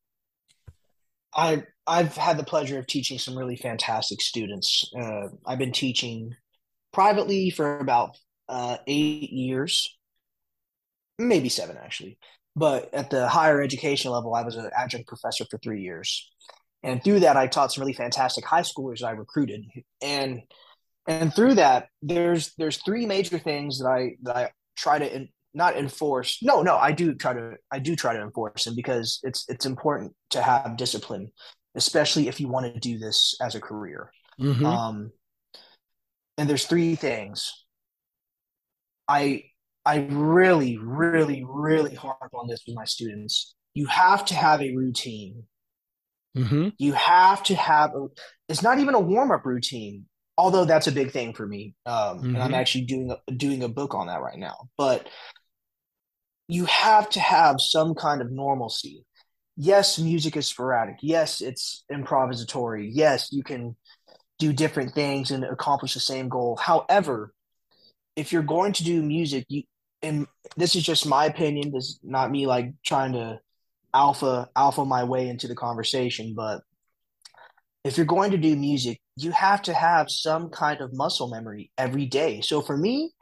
I 1.34 1.64
I've 1.86 2.16
had 2.16 2.38
the 2.38 2.44
pleasure 2.44 2.78
of 2.78 2.86
teaching 2.86 3.18
some 3.18 3.36
really 3.36 3.56
fantastic 3.56 4.22
students. 4.22 4.90
Uh, 4.98 5.28
I've 5.46 5.58
been 5.58 5.72
teaching 5.72 6.34
privately 6.92 7.50
for 7.50 7.78
about 7.78 8.16
uh, 8.48 8.78
eight 8.86 9.30
years, 9.30 9.96
maybe 11.18 11.50
seven 11.50 11.76
actually. 11.76 12.18
But 12.56 12.92
at 12.94 13.10
the 13.10 13.28
higher 13.28 13.62
education 13.62 14.10
level, 14.10 14.34
I 14.34 14.42
was 14.42 14.56
an 14.56 14.70
adjunct 14.76 15.06
professor 15.06 15.44
for 15.48 15.58
three 15.58 15.82
years, 15.82 16.28
and 16.82 17.04
through 17.04 17.20
that, 17.20 17.36
I 17.36 17.46
taught 17.46 17.72
some 17.72 17.82
really 17.82 17.92
fantastic 17.92 18.44
high 18.44 18.62
schoolers 18.62 19.04
I 19.04 19.10
recruited. 19.10 19.66
And 20.02 20.42
and 21.06 21.34
through 21.34 21.54
that 21.54 21.88
there's 22.02 22.52
there's 22.58 22.78
three 22.78 23.06
major 23.06 23.38
things 23.38 23.78
that 23.78 23.88
i 23.88 24.12
that 24.22 24.36
i 24.36 24.50
try 24.76 24.98
to 24.98 25.14
in, 25.14 25.28
not 25.52 25.76
enforce. 25.76 26.38
No 26.42 26.62
no 26.62 26.76
i 26.76 26.92
do 26.92 27.14
try 27.14 27.32
to 27.32 27.56
i 27.70 27.78
do 27.78 27.96
try 27.96 28.14
to 28.14 28.22
enforce 28.22 28.64
them 28.64 28.76
because 28.76 29.20
it's 29.22 29.44
it's 29.48 29.66
important 29.66 30.14
to 30.30 30.42
have 30.42 30.76
discipline 30.76 31.30
especially 31.76 32.26
if 32.26 32.40
you 32.40 32.48
want 32.48 32.72
to 32.72 32.80
do 32.80 32.98
this 32.98 33.36
as 33.40 33.54
a 33.54 33.60
career. 33.60 34.10
Mm-hmm. 34.40 34.64
um 34.64 35.12
and 36.38 36.48
there's 36.48 36.66
three 36.66 36.94
things. 36.94 37.52
I 39.08 39.44
i 39.84 40.06
really 40.10 40.78
really 40.78 41.44
really 41.46 41.94
harp 41.94 42.30
on 42.32 42.46
this 42.48 42.62
with 42.66 42.76
my 42.76 42.84
students. 42.84 43.54
You 43.74 43.86
have 43.86 44.24
to 44.26 44.34
have 44.34 44.62
a 44.62 44.74
routine. 44.74 45.44
Mm-hmm. 46.36 46.68
you 46.78 46.92
have 46.92 47.42
to 47.42 47.56
have 47.56 47.90
a, 47.90 48.06
it's 48.48 48.62
not 48.62 48.78
even 48.78 48.94
a 48.94 49.00
warm-up 49.00 49.44
routine 49.44 50.06
although 50.40 50.64
that's 50.64 50.86
a 50.86 50.92
big 50.92 51.10
thing 51.10 51.34
for 51.34 51.46
me 51.46 51.74
um, 51.84 51.94
mm-hmm. 51.94 52.26
and 52.26 52.38
i'm 52.38 52.44
mm-hmm. 52.46 52.54
actually 52.54 52.84
doing 52.84 53.10
a, 53.10 53.32
doing 53.32 53.62
a 53.62 53.68
book 53.68 53.94
on 53.94 54.06
that 54.06 54.22
right 54.22 54.38
now 54.38 54.56
but 54.78 55.06
you 56.48 56.64
have 56.64 57.08
to 57.10 57.20
have 57.20 57.56
some 57.58 57.94
kind 57.94 58.22
of 58.22 58.32
normalcy 58.32 59.04
yes 59.56 59.98
music 59.98 60.36
is 60.36 60.46
sporadic 60.46 60.96
yes 61.02 61.40
it's 61.42 61.84
improvisatory 61.92 62.88
yes 62.90 63.28
you 63.30 63.42
can 63.42 63.76
do 64.38 64.52
different 64.52 64.94
things 64.94 65.30
and 65.30 65.44
accomplish 65.44 65.92
the 65.92 66.00
same 66.00 66.28
goal 66.28 66.56
however 66.56 67.32
if 68.16 68.32
you're 68.32 68.42
going 68.42 68.72
to 68.72 68.84
do 68.84 69.02
music 69.02 69.44
you 69.48 69.62
and 70.02 70.26
this 70.56 70.74
is 70.74 70.82
just 70.82 71.06
my 71.06 71.26
opinion 71.26 71.70
this 71.72 71.84
is 71.84 72.00
not 72.02 72.30
me 72.30 72.46
like 72.46 72.72
trying 72.82 73.12
to 73.12 73.38
alpha 73.92 74.48
alpha 74.56 74.84
my 74.84 75.04
way 75.04 75.28
into 75.28 75.46
the 75.46 75.54
conversation 75.54 76.32
but 76.34 76.62
if 77.84 77.96
you're 77.96 78.06
going 78.06 78.30
to 78.32 78.38
do 78.38 78.54
music, 78.56 79.00
you 79.16 79.30
have 79.30 79.62
to 79.62 79.74
have 79.74 80.10
some 80.10 80.50
kind 80.50 80.80
of 80.80 80.94
muscle 80.94 81.28
memory 81.28 81.70
every 81.78 82.06
day. 82.06 82.40
So 82.40 82.60
for 82.60 82.76
me, 82.76 83.12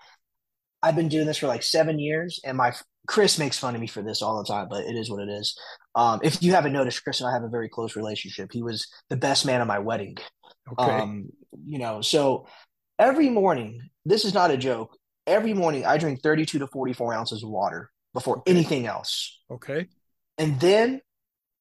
I've 0.82 0.96
been 0.96 1.08
doing 1.08 1.26
this 1.26 1.38
for 1.38 1.46
like 1.46 1.62
seven 1.62 1.98
years, 1.98 2.40
and 2.44 2.56
my 2.56 2.72
Chris 3.06 3.38
makes 3.38 3.58
fun 3.58 3.74
of 3.74 3.80
me 3.80 3.86
for 3.86 4.02
this 4.02 4.20
all 4.20 4.38
the 4.38 4.44
time, 4.44 4.68
but 4.68 4.84
it 4.84 4.94
is 4.94 5.10
what 5.10 5.22
it 5.22 5.30
is. 5.30 5.58
Um, 5.94 6.20
if 6.22 6.42
you 6.42 6.52
haven't 6.52 6.72
noticed, 6.72 7.02
Chris 7.02 7.20
and 7.20 7.28
I 7.28 7.32
have 7.32 7.42
a 7.42 7.48
very 7.48 7.68
close 7.68 7.96
relationship. 7.96 8.50
He 8.52 8.62
was 8.62 8.86
the 9.08 9.16
best 9.16 9.46
man 9.46 9.60
at 9.60 9.66
my 9.66 9.78
wedding. 9.78 10.18
Okay. 10.72 10.90
Um, 10.90 11.30
you 11.64 11.78
know, 11.78 12.02
so 12.02 12.46
every 12.98 13.30
morning, 13.30 13.80
this 14.04 14.24
is 14.24 14.34
not 14.34 14.50
a 14.50 14.56
joke. 14.56 14.96
Every 15.26 15.54
morning, 15.54 15.86
I 15.86 15.96
drink 15.96 16.22
32 16.22 16.58
to 16.58 16.66
44 16.66 17.14
ounces 17.14 17.42
of 17.42 17.48
water 17.48 17.90
before 18.12 18.38
okay. 18.38 18.50
anything 18.50 18.86
else. 18.86 19.40
Okay. 19.50 19.86
And 20.36 20.60
then 20.60 21.00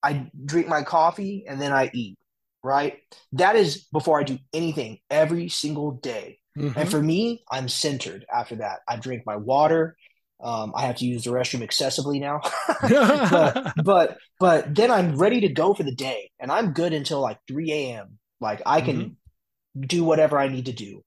I 0.03 0.29
drink 0.45 0.67
my 0.67 0.83
coffee 0.83 1.45
and 1.47 1.61
then 1.61 1.71
I 1.71 1.89
eat 1.93 2.17
right? 2.63 2.99
That 3.33 3.55
is 3.55 3.87
before 3.91 4.19
I 4.19 4.23
do 4.23 4.37
anything 4.53 4.99
every 5.09 5.49
single 5.49 5.91
day. 5.91 6.39
Mm-hmm. 6.57 6.79
And 6.79 6.89
for 6.89 7.01
me, 7.01 7.43
I'm 7.51 7.69
centered 7.69 8.25
after 8.33 8.57
that. 8.57 8.79
I 8.87 8.97
drink 8.97 9.23
my 9.25 9.35
water. 9.35 9.95
Um, 10.43 10.73
I 10.75 10.85
have 10.85 10.97
to 10.97 11.05
use 11.05 11.23
the 11.23 11.31
restroom 11.31 11.61
excessively 11.61 12.19
now, 12.19 12.41
but, 12.81 13.73
but 13.83 14.17
but 14.39 14.75
then 14.75 14.91
I'm 14.91 15.15
ready 15.15 15.41
to 15.41 15.49
go 15.49 15.73
for 15.73 15.81
the 15.81 15.95
day, 15.95 16.29
and 16.39 16.51
I'm 16.51 16.73
good 16.73 16.93
until 16.93 17.21
like 17.21 17.39
3 17.47 17.71
a.m. 17.71 18.19
Like 18.39 18.61
I 18.63 18.81
can 18.81 18.97
mm-hmm. 18.97 19.81
do 19.81 20.03
whatever 20.03 20.37
I 20.37 20.47
need 20.47 20.67
to 20.67 20.73
do. 20.73 21.03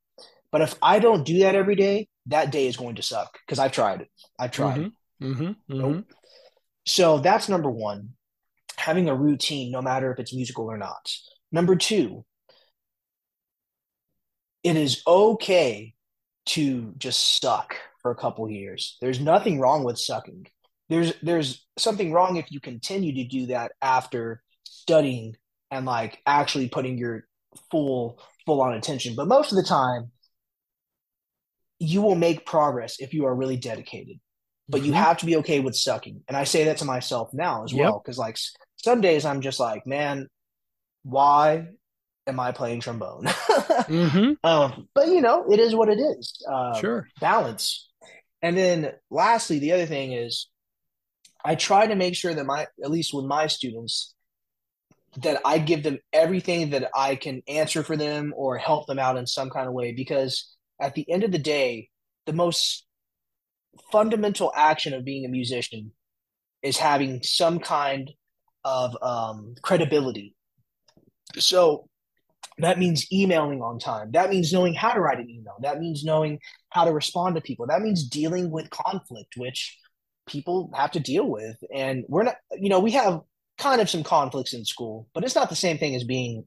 But 0.50 0.62
if 0.62 0.74
I 0.82 0.98
don't 0.98 1.24
do 1.24 1.40
that 1.40 1.54
every 1.54 1.76
day, 1.76 2.08
that 2.26 2.50
day 2.50 2.66
is 2.66 2.76
going 2.76 2.96
to 2.96 3.02
suck 3.02 3.38
because 3.46 3.58
I've 3.58 3.72
tried 3.72 4.00
it. 4.00 4.08
I've 4.38 4.50
tried. 4.50 4.90
Mm-hmm. 5.22 5.32
mm-hmm. 5.32 5.52
Nope. 5.68 5.92
Mm-hmm. 5.92 6.00
So 6.86 7.18
that's 7.18 7.48
number 7.48 7.70
one. 7.70 8.10
Having 8.76 9.08
a 9.08 9.14
routine, 9.14 9.70
no 9.70 9.82
matter 9.82 10.12
if 10.12 10.18
it's 10.18 10.34
musical 10.34 10.64
or 10.64 10.78
not. 10.78 11.08
Number 11.52 11.76
two, 11.76 12.24
it 14.62 14.76
is 14.76 15.02
okay 15.06 15.94
to 16.46 16.94
just 16.98 17.40
suck 17.40 17.76
for 18.02 18.10
a 18.10 18.16
couple 18.16 18.48
years. 18.50 18.96
There's 19.00 19.20
nothing 19.20 19.60
wrong 19.60 19.84
with 19.84 19.98
sucking. 19.98 20.46
There's 20.88 21.12
there's 21.22 21.64
something 21.78 22.12
wrong 22.12 22.36
if 22.36 22.50
you 22.50 22.60
continue 22.60 23.14
to 23.14 23.24
do 23.24 23.46
that 23.46 23.72
after 23.80 24.42
studying 24.64 25.36
and 25.70 25.86
like 25.86 26.20
actually 26.26 26.68
putting 26.68 26.98
your 26.98 27.26
full 27.70 28.20
full 28.46 28.60
on 28.60 28.74
attention. 28.74 29.14
But 29.14 29.28
most 29.28 29.52
of 29.52 29.56
the 29.56 29.62
time, 29.62 30.10
you 31.78 32.02
will 32.02 32.16
make 32.16 32.44
progress 32.44 32.96
if 32.98 33.14
you 33.14 33.26
are 33.26 33.34
really 33.34 33.56
dedicated. 33.56 34.18
But 34.68 34.78
mm-hmm. 34.78 34.86
you 34.88 34.92
have 34.94 35.18
to 35.18 35.26
be 35.26 35.36
okay 35.36 35.60
with 35.60 35.76
sucking. 35.76 36.22
And 36.28 36.36
I 36.36 36.44
say 36.44 36.64
that 36.64 36.78
to 36.78 36.84
myself 36.84 37.30
now 37.32 37.64
as 37.64 37.72
yep. 37.72 37.84
well 37.84 38.02
because 38.04 38.18
like 38.18 38.36
some 38.76 39.00
days 39.00 39.24
I'm 39.24 39.40
just 39.40 39.60
like, 39.60 39.86
man, 39.86 40.28
why 41.02 41.68
am 42.26 42.40
I 42.40 42.52
playing 42.52 42.80
trombone? 42.80 43.24
mm-hmm. 43.26 44.32
um, 44.44 44.88
but 44.94 45.08
you 45.08 45.20
know, 45.20 45.50
it 45.50 45.58
is 45.58 45.74
what 45.74 45.88
it 45.88 45.98
is. 45.98 46.44
Uh, 46.50 46.78
sure. 46.78 47.08
Balance. 47.20 47.88
And 48.42 48.56
then 48.56 48.92
lastly, 49.10 49.58
the 49.58 49.72
other 49.72 49.86
thing 49.86 50.12
is 50.12 50.48
I 51.44 51.54
try 51.54 51.86
to 51.86 51.94
make 51.94 52.14
sure 52.14 52.34
that 52.34 52.46
my, 52.46 52.66
at 52.82 52.90
least 52.90 53.14
with 53.14 53.24
my 53.24 53.46
students, 53.46 54.14
that 55.22 55.40
I 55.44 55.58
give 55.58 55.82
them 55.82 55.98
everything 56.12 56.70
that 56.70 56.88
I 56.94 57.16
can 57.16 57.42
answer 57.48 57.82
for 57.82 57.96
them 57.96 58.32
or 58.36 58.58
help 58.58 58.86
them 58.86 58.98
out 58.98 59.16
in 59.16 59.26
some 59.26 59.50
kind 59.50 59.66
of 59.66 59.74
way. 59.74 59.92
Because 59.92 60.56
at 60.80 60.94
the 60.94 61.10
end 61.10 61.24
of 61.24 61.32
the 61.32 61.38
day, 61.38 61.88
the 62.26 62.32
most 62.32 62.86
fundamental 63.90 64.52
action 64.54 64.94
of 64.94 65.04
being 65.04 65.24
a 65.24 65.28
musician 65.28 65.92
is 66.62 66.76
having 66.76 67.22
some 67.22 67.58
kind 67.58 68.10
of 68.64 68.96
um, 69.02 69.54
credibility 69.62 70.34
so 71.38 71.88
that 72.58 72.78
means 72.78 73.10
emailing 73.12 73.62
on 73.62 73.78
time. 73.78 74.12
That 74.12 74.30
means 74.30 74.52
knowing 74.52 74.74
how 74.74 74.92
to 74.92 75.00
write 75.00 75.18
an 75.18 75.30
email. 75.30 75.56
That 75.60 75.80
means 75.80 76.04
knowing 76.04 76.38
how 76.70 76.84
to 76.84 76.92
respond 76.92 77.34
to 77.36 77.40
people. 77.40 77.66
That 77.66 77.82
means 77.82 78.08
dealing 78.08 78.50
with 78.50 78.70
conflict, 78.70 79.34
which 79.36 79.78
people 80.26 80.70
have 80.74 80.92
to 80.92 81.00
deal 81.00 81.26
with. 81.26 81.56
And 81.74 82.04
we're 82.08 82.24
not, 82.24 82.36
you 82.58 82.68
know, 82.68 82.80
we 82.80 82.92
have 82.92 83.20
kind 83.58 83.80
of 83.80 83.90
some 83.90 84.02
conflicts 84.02 84.54
in 84.54 84.64
school, 84.64 85.08
but 85.14 85.24
it's 85.24 85.34
not 85.34 85.48
the 85.48 85.56
same 85.56 85.78
thing 85.78 85.94
as 85.94 86.04
being 86.04 86.44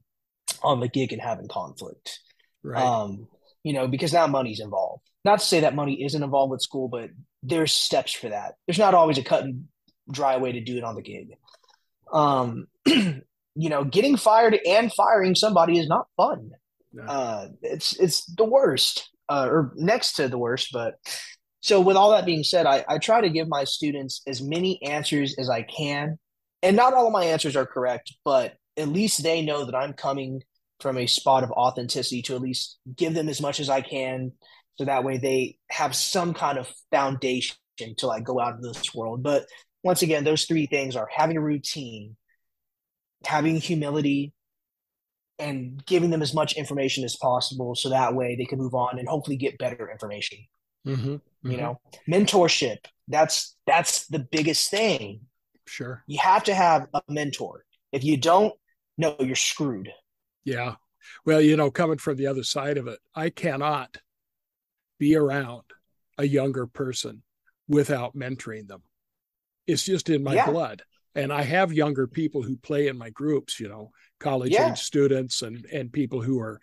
on 0.62 0.80
the 0.80 0.88
gig 0.88 1.12
and 1.12 1.22
having 1.22 1.48
conflict. 1.48 2.20
Right. 2.62 2.82
Um, 2.82 3.28
you 3.62 3.72
know, 3.72 3.88
because 3.88 4.12
now 4.12 4.26
money's 4.26 4.60
involved. 4.60 5.02
Not 5.24 5.40
to 5.40 5.44
say 5.44 5.60
that 5.60 5.74
money 5.74 6.04
isn't 6.04 6.22
involved 6.22 6.50
with 6.50 6.62
school, 6.62 6.88
but 6.88 7.10
there's 7.42 7.72
steps 7.72 8.12
for 8.12 8.28
that. 8.28 8.54
There's 8.66 8.78
not 8.78 8.94
always 8.94 9.18
a 9.18 9.24
cut 9.24 9.44
and 9.44 9.64
dry 10.10 10.36
way 10.36 10.52
to 10.52 10.60
do 10.60 10.76
it 10.76 10.84
on 10.84 10.94
the 10.94 11.02
gig. 11.02 11.36
Um, 12.12 12.66
you 13.54 13.68
know, 13.68 13.84
getting 13.84 14.16
fired 14.16 14.58
and 14.66 14.92
firing 14.92 15.34
somebody 15.34 15.78
is 15.78 15.88
not 15.88 16.06
fun. 16.16 16.50
No. 16.92 17.02
Uh, 17.04 17.48
it's 17.62 17.98
it's 17.98 18.24
the 18.26 18.44
worst, 18.44 19.10
uh, 19.28 19.48
or 19.50 19.72
next 19.76 20.12
to 20.14 20.28
the 20.28 20.38
worst. 20.38 20.68
But 20.72 20.94
so, 21.60 21.80
with 21.80 21.96
all 21.96 22.10
that 22.12 22.26
being 22.26 22.44
said, 22.44 22.66
I, 22.66 22.84
I 22.88 22.98
try 22.98 23.20
to 23.20 23.30
give 23.30 23.48
my 23.48 23.64
students 23.64 24.22
as 24.26 24.42
many 24.42 24.82
answers 24.82 25.34
as 25.38 25.50
I 25.50 25.62
can, 25.62 26.18
and 26.62 26.76
not 26.76 26.94
all 26.94 27.06
of 27.06 27.12
my 27.12 27.24
answers 27.24 27.56
are 27.56 27.66
correct, 27.66 28.14
but 28.24 28.54
at 28.76 28.88
least 28.88 29.22
they 29.22 29.42
know 29.42 29.64
that 29.64 29.74
I'm 29.74 29.92
coming 29.92 30.42
from 30.80 30.98
a 30.98 31.06
spot 31.06 31.44
of 31.44 31.50
authenticity 31.52 32.22
to 32.22 32.34
at 32.34 32.42
least 32.42 32.78
give 32.96 33.14
them 33.14 33.28
as 33.28 33.40
much 33.40 33.60
as 33.60 33.70
I 33.70 33.80
can, 33.80 34.32
so 34.76 34.84
that 34.84 35.04
way 35.04 35.18
they 35.18 35.58
have 35.70 35.94
some 35.94 36.34
kind 36.34 36.58
of 36.58 36.72
foundation 36.90 37.56
to 37.96 38.06
like 38.06 38.24
go 38.24 38.40
out 38.40 38.56
into 38.56 38.68
this 38.68 38.94
world. 38.94 39.22
But 39.22 39.46
once 39.82 40.02
again, 40.02 40.24
those 40.24 40.44
three 40.44 40.66
things 40.66 40.96
are 40.96 41.08
having 41.14 41.36
a 41.36 41.42
routine, 41.42 42.16
having 43.26 43.56
humility, 43.56 44.32
and 45.38 45.84
giving 45.86 46.10
them 46.10 46.22
as 46.22 46.34
much 46.34 46.54
information 46.54 47.04
as 47.04 47.16
possible 47.16 47.74
so 47.74 47.88
that 47.88 48.14
way 48.14 48.36
they 48.36 48.44
can 48.44 48.58
move 48.58 48.74
on 48.74 48.98
and 48.98 49.08
hopefully 49.08 49.36
get 49.36 49.58
better 49.58 49.90
information 49.90 50.38
mm-hmm, 50.86 51.14
mm-hmm. 51.14 51.50
you 51.50 51.56
know? 51.56 51.80
Mentorship 52.08 52.78
that's 53.08 53.56
that's 53.66 54.06
the 54.06 54.18
biggest 54.18 54.70
thing. 54.70 55.20
Sure. 55.66 56.02
You 56.06 56.18
have 56.18 56.44
to 56.44 56.54
have 56.54 56.86
a 56.94 57.02
mentor. 57.08 57.64
If 57.92 58.04
you 58.04 58.16
don't 58.16 58.54
no 58.96 59.16
you're 59.18 59.36
screwed. 59.36 59.90
Yeah. 60.44 60.76
Well 61.26 61.40
you 61.40 61.56
know 61.56 61.70
coming 61.70 61.98
from 61.98 62.16
the 62.16 62.26
other 62.26 62.44
side 62.44 62.78
of 62.78 62.86
it 62.86 62.98
i 63.14 63.30
cannot 63.30 63.98
be 64.98 65.16
around 65.16 65.64
a 66.16 66.26
younger 66.26 66.66
person 66.66 67.22
without 67.68 68.16
mentoring 68.16 68.68
them. 68.68 68.82
It's 69.66 69.82
just 69.82 70.08
in 70.10 70.22
my 70.22 70.34
yeah. 70.34 70.50
blood 70.50 70.82
and 71.14 71.32
i 71.32 71.42
have 71.42 71.72
younger 71.72 72.06
people 72.06 72.42
who 72.42 72.56
play 72.56 72.88
in 72.88 72.98
my 72.98 73.10
groups 73.10 73.60
you 73.60 73.68
know 73.68 73.90
college 74.20 74.52
yeah. 74.52 74.70
age 74.70 74.78
students 74.78 75.42
and 75.42 75.66
and 75.72 75.92
people 75.92 76.20
who 76.20 76.40
are 76.40 76.60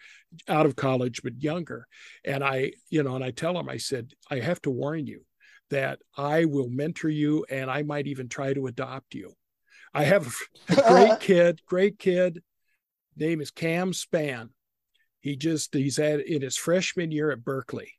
out 0.48 0.66
of 0.66 0.76
college 0.76 1.22
but 1.24 1.42
younger. 1.42 1.88
And 2.26 2.44
i 2.44 2.74
you 2.90 3.04
know 3.04 3.16
and 3.16 3.24
i 3.24 3.32
tell 3.32 3.54
them 3.54 3.70
i 3.70 3.78
said 3.78 4.14
i 4.30 4.40
have 4.40 4.62
to 4.64 4.72
warn 4.72 5.06
you 5.06 5.24
that 5.70 6.00
i 6.18 6.46
will 6.46 6.70
mentor 6.70 7.10
you 7.10 7.46
and 7.50 7.70
i 7.70 7.84
might 7.84 8.08
even 8.08 8.30
try 8.30 8.54
to 8.54 8.68
adopt 8.68 9.14
you. 9.14 9.34
I 9.94 10.06
have 10.06 10.34
a 10.70 10.76
great 10.88 11.20
kid 11.20 11.62
great 11.66 12.00
kid. 12.00 12.42
Name 13.16 13.42
is 13.42 13.52
cam 13.52 13.94
span 13.94 14.50
he 15.20 15.36
just 15.36 15.74
he's 15.74 16.00
at 16.00 16.26
in 16.26 16.42
his 16.42 16.58
freshman 16.58 17.12
year 17.12 17.32
at 17.32 17.42
Berklee. 17.42 17.92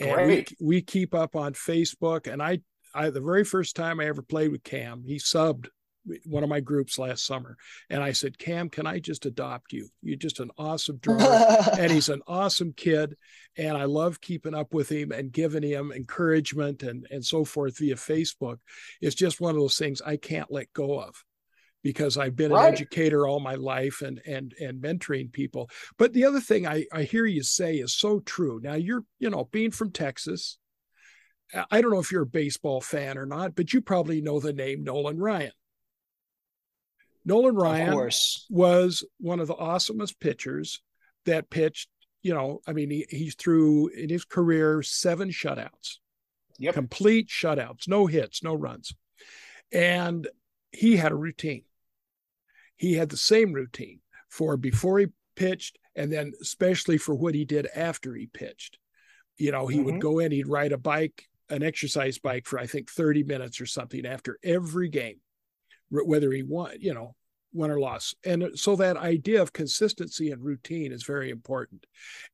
And 0.00 0.26
we, 0.26 0.46
we 0.60 0.82
keep 0.82 1.14
up 1.14 1.36
on 1.36 1.52
facebook 1.52 2.26
and 2.26 2.42
i 2.42 2.60
I, 2.94 3.10
the 3.10 3.20
very 3.20 3.44
first 3.44 3.76
time 3.76 4.00
I 4.00 4.06
ever 4.06 4.22
played 4.22 4.52
with 4.52 4.64
Cam, 4.64 5.04
he 5.04 5.16
subbed 5.16 5.68
one 6.24 6.42
of 6.42 6.48
my 6.48 6.60
groups 6.60 6.98
last 6.98 7.24
summer 7.24 7.56
and 7.88 8.02
i 8.02 8.12
said 8.12 8.38
cam 8.38 8.68
can 8.68 8.86
i 8.86 8.98
just 8.98 9.26
adopt 9.26 9.72
you 9.72 9.88
you're 10.02 10.16
just 10.16 10.40
an 10.40 10.50
awesome 10.58 10.96
drummer 10.96 11.56
and 11.78 11.92
he's 11.92 12.08
an 12.08 12.20
awesome 12.26 12.72
kid 12.76 13.16
and 13.56 13.76
i 13.76 13.84
love 13.84 14.20
keeping 14.20 14.54
up 14.54 14.74
with 14.74 14.88
him 14.90 15.12
and 15.12 15.32
giving 15.32 15.62
him 15.62 15.92
encouragement 15.92 16.82
and 16.82 17.06
and 17.10 17.24
so 17.24 17.44
forth 17.44 17.78
via 17.78 17.94
facebook 17.94 18.56
it's 19.00 19.14
just 19.14 19.40
one 19.40 19.54
of 19.54 19.60
those 19.60 19.78
things 19.78 20.02
i 20.02 20.16
can't 20.16 20.50
let 20.50 20.72
go 20.72 20.98
of 20.98 21.22
because 21.82 22.16
I've 22.16 22.36
been 22.36 22.52
right. 22.52 22.68
an 22.68 22.72
educator 22.72 23.26
all 23.26 23.40
my 23.40 23.56
life 23.56 24.02
and 24.02 24.20
and 24.24 24.54
and 24.60 24.80
mentoring 24.80 25.32
people. 25.32 25.68
But 25.98 26.12
the 26.12 26.24
other 26.24 26.40
thing 26.40 26.64
I, 26.64 26.86
I 26.92 27.02
hear 27.02 27.26
you 27.26 27.42
say 27.42 27.74
is 27.76 27.92
so 27.92 28.20
true. 28.20 28.60
Now 28.62 28.74
you're, 28.74 29.02
you 29.18 29.30
know, 29.30 29.48
being 29.50 29.72
from 29.72 29.90
Texas, 29.90 30.58
I 31.70 31.80
don't 31.80 31.90
know 31.90 32.00
if 32.00 32.10
you're 32.10 32.22
a 32.22 32.26
baseball 32.26 32.80
fan 32.80 33.18
or 33.18 33.26
not, 33.26 33.54
but 33.54 33.72
you 33.72 33.82
probably 33.82 34.20
know 34.20 34.40
the 34.40 34.52
name 34.52 34.84
Nolan 34.84 35.18
Ryan. 35.18 35.52
Nolan 37.24 37.54
Ryan 37.54 37.94
was 38.50 39.04
one 39.18 39.38
of 39.38 39.48
the 39.48 39.54
awesomest 39.54 40.18
pitchers 40.18 40.82
that 41.26 41.50
pitched. 41.50 41.88
You 42.22 42.34
know, 42.34 42.60
I 42.66 42.72
mean, 42.72 42.90
he, 42.90 43.06
he 43.08 43.30
threw 43.30 43.88
in 43.88 44.08
his 44.08 44.24
career 44.24 44.82
seven 44.82 45.30
shutouts, 45.30 45.98
yep. 46.58 46.74
complete 46.74 47.28
shutouts, 47.28 47.88
no 47.88 48.06
hits, 48.06 48.42
no 48.42 48.54
runs. 48.54 48.94
And 49.72 50.28
he 50.70 50.96
had 50.96 51.12
a 51.12 51.16
routine. 51.16 51.64
He 52.76 52.94
had 52.94 53.08
the 53.08 53.16
same 53.16 53.52
routine 53.52 54.00
for 54.28 54.56
before 54.56 55.00
he 55.00 55.06
pitched, 55.36 55.78
and 55.94 56.12
then 56.12 56.32
especially 56.40 56.96
for 56.96 57.14
what 57.14 57.34
he 57.34 57.44
did 57.44 57.66
after 57.74 58.14
he 58.14 58.26
pitched. 58.26 58.78
You 59.36 59.52
know, 59.52 59.66
he 59.66 59.78
mm-hmm. 59.78 59.86
would 59.86 60.00
go 60.00 60.18
in, 60.18 60.32
he'd 60.32 60.48
ride 60.48 60.72
a 60.72 60.78
bike, 60.78 61.28
an 61.52 61.62
exercise 61.62 62.18
bike 62.18 62.46
for 62.46 62.58
I 62.58 62.66
think 62.66 62.90
30 62.90 63.24
minutes 63.24 63.60
or 63.60 63.66
something 63.66 64.06
after 64.06 64.38
every 64.42 64.88
game 64.88 65.20
whether 65.92 66.32
he 66.32 66.42
won, 66.42 66.74
you 66.80 66.94
know, 66.94 67.14
won 67.52 67.70
or 67.70 67.78
lost. 67.78 68.16
And 68.24 68.50
so 68.54 68.76
that 68.76 68.96
idea 68.96 69.42
of 69.42 69.52
consistency 69.52 70.30
and 70.30 70.42
routine 70.42 70.90
is 70.90 71.04
very 71.04 71.30
important. 71.30 71.84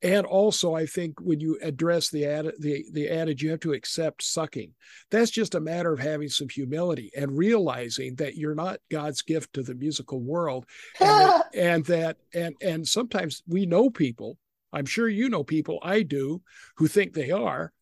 And 0.01 0.25
also, 0.25 0.75
I 0.75 0.85
think 0.85 1.19
when 1.19 1.39
you 1.39 1.59
address 1.61 2.09
the 2.09 2.25
ad, 2.25 2.51
the 2.59 2.85
the 2.93 3.09
adage, 3.09 3.43
you 3.43 3.51
have 3.51 3.59
to 3.61 3.73
accept 3.73 4.23
sucking. 4.23 4.71
That's 5.11 5.31
just 5.31 5.55
a 5.55 5.59
matter 5.59 5.91
of 5.91 5.99
having 5.99 6.29
some 6.29 6.49
humility 6.49 7.11
and 7.15 7.37
realizing 7.37 8.15
that 8.15 8.37
you're 8.37 8.55
not 8.55 8.79
God's 8.89 9.21
gift 9.21 9.53
to 9.53 9.63
the 9.63 9.75
musical 9.75 10.21
world, 10.21 10.65
and 11.01 11.09
that, 11.09 11.45
and 11.53 11.85
that 11.85 12.17
and 12.33 12.55
and 12.61 12.87
sometimes 12.87 13.43
we 13.47 13.65
know 13.65 13.89
people. 13.89 14.37
I'm 14.71 14.85
sure 14.85 15.09
you 15.09 15.29
know 15.29 15.43
people. 15.43 15.79
I 15.81 16.03
do 16.03 16.41
who 16.77 16.87
think 16.87 17.13
they 17.13 17.31
are. 17.31 17.73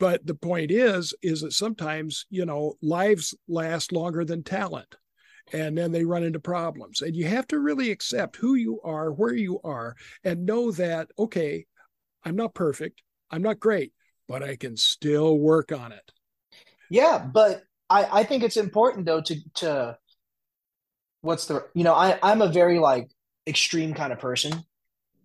But 0.00 0.26
the 0.26 0.34
point 0.34 0.72
is, 0.72 1.14
is 1.22 1.42
that 1.42 1.52
sometimes, 1.52 2.26
you 2.30 2.46
know, 2.46 2.74
lives 2.82 3.34
last 3.46 3.92
longer 3.92 4.24
than 4.24 4.42
talent 4.42 4.96
and 5.52 5.76
then 5.76 5.92
they 5.92 6.04
run 6.04 6.24
into 6.24 6.40
problems. 6.40 7.02
And 7.02 7.14
you 7.14 7.26
have 7.26 7.46
to 7.48 7.58
really 7.58 7.90
accept 7.90 8.36
who 8.36 8.54
you 8.54 8.80
are, 8.82 9.12
where 9.12 9.34
you 9.34 9.60
are, 9.62 9.96
and 10.24 10.46
know 10.46 10.70
that, 10.72 11.08
okay, 11.18 11.66
I'm 12.24 12.36
not 12.36 12.54
perfect, 12.54 13.02
I'm 13.30 13.42
not 13.42 13.60
great, 13.60 13.92
but 14.26 14.42
I 14.42 14.56
can 14.56 14.76
still 14.76 15.38
work 15.38 15.72
on 15.72 15.92
it. 15.92 16.12
Yeah, 16.88 17.18
but 17.18 17.62
I, 17.88 18.20
I 18.20 18.24
think 18.24 18.42
it's 18.42 18.56
important 18.56 19.06
though 19.06 19.20
to 19.20 19.36
to 19.56 19.98
what's 21.20 21.46
the 21.46 21.66
you 21.74 21.84
know, 21.84 21.94
I, 21.94 22.18
I'm 22.22 22.42
a 22.42 22.48
very 22.48 22.78
like 22.78 23.08
extreme 23.46 23.94
kind 23.94 24.12
of 24.12 24.18
person. 24.18 24.52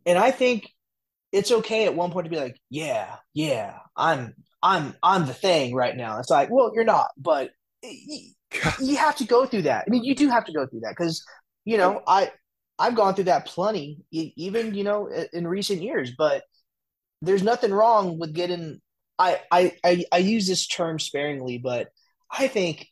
And 0.06 0.18
I 0.18 0.32
think 0.32 0.70
it's 1.32 1.52
okay 1.52 1.86
at 1.86 1.96
one 1.96 2.12
point 2.12 2.26
to 2.26 2.30
be 2.30 2.38
like, 2.38 2.58
yeah, 2.70 3.16
yeah, 3.34 3.78
I'm 3.96 4.36
I'm 4.66 4.96
I'm 5.04 5.28
the 5.28 5.34
thing 5.34 5.76
right 5.76 5.96
now. 5.96 6.18
It's 6.20 6.32
like, 6.32 6.50
well, 6.50 6.72
you're 6.74 6.84
not, 6.84 7.12
but 7.18 7.52
you 7.84 8.98
have 8.98 9.16
to 9.18 9.24
go 9.24 9.46
through 9.46 9.62
that. 9.64 9.86
I 9.86 9.90
mean, 9.92 10.04
you 10.04 10.16
do 10.16 10.28
have 10.28 10.44
to 10.46 10.52
go 10.52 10.66
through 10.66 10.80
that 10.82 10.96
because 10.98 11.24
you 11.66 11.78
know 11.78 12.02
I 12.08 12.32
I've 12.80 12.96
gone 12.96 13.14
through 13.14 13.26
that 13.26 13.46
plenty, 13.46 14.00
even 14.12 14.74
you 14.74 14.84
know 14.84 15.08
in 15.32 15.48
recent 15.48 15.84
years. 15.84 16.14
But 16.18 16.44
there's 17.22 17.44
nothing 17.44 17.72
wrong 17.72 18.18
with 18.18 18.34
getting. 18.34 18.82
I 19.20 19.40
I 19.52 19.74
I, 19.84 20.06
I 20.12 20.18
use 20.18 20.48
this 20.48 20.66
term 20.66 20.98
sparingly, 20.98 21.60
but 21.60 21.90
I 22.32 22.48
think 22.48 22.88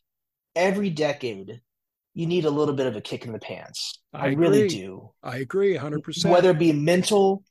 every 0.54 0.90
decade 0.90 1.60
you 2.14 2.26
need 2.26 2.44
a 2.44 2.50
little 2.50 2.74
bit 2.74 2.86
of 2.86 2.94
a 2.94 3.00
kick 3.00 3.26
in 3.26 3.32
the 3.32 3.40
pants. 3.40 3.98
I, 4.12 4.26
I 4.26 4.32
really 4.34 4.68
do. 4.68 5.10
I 5.24 5.38
agree, 5.38 5.74
hundred 5.74 6.04
percent. 6.04 6.32
Whether 6.32 6.50
it 6.50 6.58
be 6.60 6.72
mental 6.72 7.42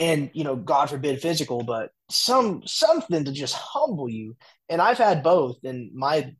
and 0.00 0.28
you 0.34 0.42
know, 0.42 0.56
God 0.56 0.90
forbid, 0.90 1.22
physical, 1.22 1.62
but 1.62 1.90
some 2.10 2.62
something 2.66 3.24
to 3.24 3.32
just 3.32 3.54
humble 3.54 4.08
you. 4.08 4.36
And 4.68 4.80
I've 4.80 4.98
had 4.98 5.22
both, 5.22 5.58
in 5.62 5.90
my 5.94 6.34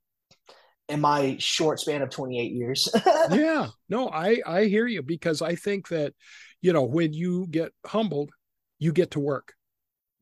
in 0.88 1.00
my 1.00 1.36
short 1.38 1.80
span 1.80 2.02
of 2.02 2.10
28 2.10 2.52
years. 2.52 2.88
yeah, 3.30 3.68
no, 3.88 4.08
I 4.08 4.40
I 4.46 4.64
hear 4.64 4.86
you 4.86 5.02
because 5.02 5.42
I 5.42 5.54
think 5.54 5.88
that 5.88 6.14
you 6.60 6.72
know 6.72 6.82
when 6.82 7.12
you 7.12 7.46
get 7.50 7.72
humbled, 7.86 8.30
you 8.78 8.92
get 8.92 9.12
to 9.12 9.20
work. 9.20 9.54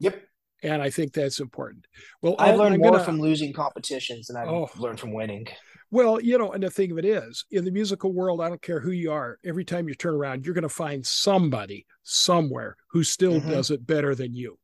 Yep. 0.01 0.23
And 0.65 0.81
I 0.81 0.91
think 0.91 1.13
that's 1.13 1.41
important. 1.41 1.87
Well, 2.21 2.37
I've 2.39 2.57
learned 2.57 2.75
I'm 2.75 2.81
more 2.81 2.93
gonna, 2.93 3.05
from 3.05 3.21
losing 3.21 3.53
competitions 3.53 4.29
than 4.29 4.37
I've 4.37 4.49
oh, 4.49 4.71
learned 4.77 5.01
from 5.01 5.13
winning. 5.13 5.49
Well, 5.91 6.21
you 6.21 6.39
know, 6.39 6.53
and 6.53 6.63
the 6.63 6.71
thing 6.71 6.93
of 6.93 6.99
it 6.99 7.05
is, 7.05 7.45
in 7.51 7.65
the 7.65 7.71
musical 7.71 8.13
world, 8.13 8.41
I 8.41 8.49
don't 8.49 8.63
care 8.63 8.81
who 8.81 8.93
you 8.93 9.13
are. 9.13 9.39
Every 9.45 9.65
time 9.65 9.89
you 9.89 9.95
turn 9.95 10.15
around, 10.15 10.47
you're 10.47 10.55
going 10.55 10.63
to 10.63 10.69
find 10.69 11.05
somebody 11.05 11.85
somewhere 12.03 12.77
who 12.91 13.03
still 13.03 13.35
mm-hmm. 13.41 13.51
does 13.51 13.71
it 13.71 13.87
better 13.87 14.15
than 14.15 14.35
you. 14.35 14.57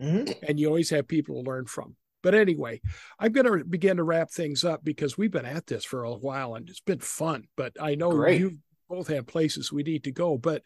Mm-hmm. 0.00 0.44
And 0.46 0.58
you 0.58 0.68
always 0.68 0.90
have 0.90 1.08
people 1.08 1.42
to 1.42 1.48
learn 1.48 1.66
from. 1.66 1.96
But 2.22 2.34
anyway, 2.34 2.80
I'm 3.18 3.32
going 3.32 3.46
to 3.46 3.64
begin 3.64 3.96
to 3.96 4.02
wrap 4.02 4.30
things 4.30 4.64
up 4.64 4.84
because 4.84 5.16
we've 5.16 5.30
been 5.30 5.46
at 5.46 5.66
this 5.66 5.84
for 5.84 6.04
a 6.04 6.12
while 6.12 6.54
and 6.54 6.68
it's 6.68 6.80
been 6.80 6.98
fun. 6.98 7.44
But 7.56 7.72
I 7.80 7.94
know 7.94 8.10
Great. 8.10 8.40
you 8.40 8.58
both 8.90 9.08
have 9.08 9.26
places 9.26 9.72
we 9.72 9.82
need 9.82 10.04
to 10.04 10.12
go. 10.12 10.36
But 10.36 10.62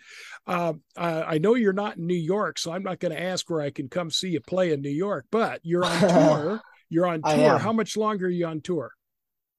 uh, 0.46 0.72
I 0.96 1.38
know 1.38 1.54
you're 1.54 1.72
not 1.72 1.96
in 1.96 2.06
New 2.06 2.14
York, 2.14 2.58
so 2.58 2.72
I'm 2.72 2.82
not 2.82 2.98
going 2.98 3.12
to 3.12 3.22
ask 3.22 3.48
where 3.48 3.60
I 3.60 3.70
can 3.70 3.88
come 3.88 4.10
see 4.10 4.30
you 4.30 4.40
play 4.40 4.72
in 4.72 4.80
New 4.80 4.90
York. 4.90 5.26
But 5.30 5.60
you're 5.62 5.84
on 5.84 6.00
tour. 6.08 6.60
You're 6.88 7.06
on 7.06 7.22
tour. 7.22 7.58
How 7.58 7.72
much 7.72 7.96
longer 7.96 8.26
are 8.26 8.30
you 8.30 8.46
on 8.46 8.60
tour? 8.60 8.92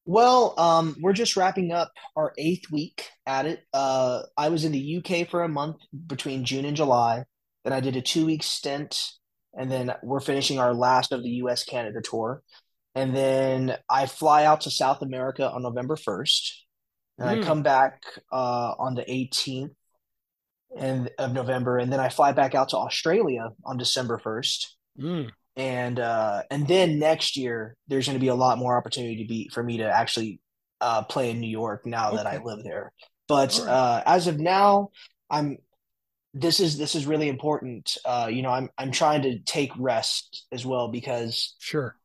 Well, 0.08 0.54
um, 0.60 0.96
we're 1.02 1.14
just 1.14 1.36
wrapping 1.36 1.72
up 1.72 1.92
our 2.16 2.34
eighth 2.38 2.70
week 2.72 3.10
at 3.26 3.48
it. 3.48 3.64
Uh, 3.74 4.22
I 4.38 4.50
was 4.50 4.64
in 4.64 4.72
the 4.72 4.98
UK 4.98 5.28
for 5.28 5.44
a 5.44 5.50
month 5.50 5.78
between 6.06 6.46
June 6.46 6.66
and 6.66 6.78
July. 6.78 7.24
Then 7.64 7.74
I 7.74 7.80
did 7.80 7.96
a 7.96 8.02
two 8.02 8.26
week 8.26 8.44
stint, 8.44 9.04
and 9.58 9.72
then 9.72 9.94
we're 10.04 10.20
finishing 10.20 10.60
our 10.60 10.74
last 10.74 11.12
of 11.12 11.24
the 11.24 11.30
US 11.30 11.64
Canada 11.64 12.02
tour. 12.02 12.42
And 12.94 13.16
then 13.16 13.76
I 13.90 14.06
fly 14.06 14.46
out 14.46 14.62
to 14.62 14.72
South 14.72 15.02
America 15.02 15.50
on 15.50 15.64
November 15.64 15.96
1st. 15.96 16.52
And 17.18 17.30
mm. 17.30 17.44
I 17.44 17.46
come 17.46 17.62
back 17.62 18.04
uh, 18.32 18.74
on 18.78 18.96
the 18.96 19.04
18th 19.04 19.72
and 20.78 21.10
of 21.18 21.34
November, 21.34 21.78
and 21.78 21.92
then 21.92 22.02
I 22.02 22.10
fly 22.10 22.34
back 22.34 22.54
out 22.54 22.70
to 22.70 22.78
Australia 22.78 23.50
on 23.64 23.78
December 23.78 24.20
1st. 24.24 24.66
Mm 25.00 25.32
and 25.56 26.00
uh, 26.00 26.44
and 26.52 26.68
then 26.68 27.00
next 27.00 27.38
year 27.38 27.76
there's 27.88 28.06
going 28.06 28.16
to 28.18 28.22
be 28.22 28.28
a 28.28 28.36
lot 28.36 28.58
more 28.58 28.78
opportunity 28.78 29.24
to 29.24 29.28
be 29.28 29.50
for 29.54 29.64
me 29.64 29.78
to 29.78 29.84
actually 29.84 30.40
uh, 30.82 31.04
play 31.04 31.32
in 31.32 31.40
New 31.40 31.50
York 31.50 31.86
now 31.86 32.10
okay. 32.10 32.18
that 32.18 32.28
I 32.28 32.44
live 32.44 32.64
there. 32.64 32.92
But 33.28 33.58
right. 33.60 33.70
uh, 33.70 34.04
as 34.06 34.28
of 34.28 34.40
now, 34.40 34.90
I'm 35.30 35.58
this 36.36 36.60
is 36.60 36.78
this 36.78 36.94
is 36.94 37.08
really 37.08 37.30
important. 37.30 37.98
Uh, 38.06 38.30
you 38.32 38.44
know, 38.44 38.52
I'm 38.52 38.70
I'm 38.78 38.92
trying 38.92 39.24
to 39.24 39.40
take 39.40 39.72
rest 39.80 40.46
as 40.52 40.66
well 40.66 40.90
because 40.90 41.56
sure, 41.60 41.96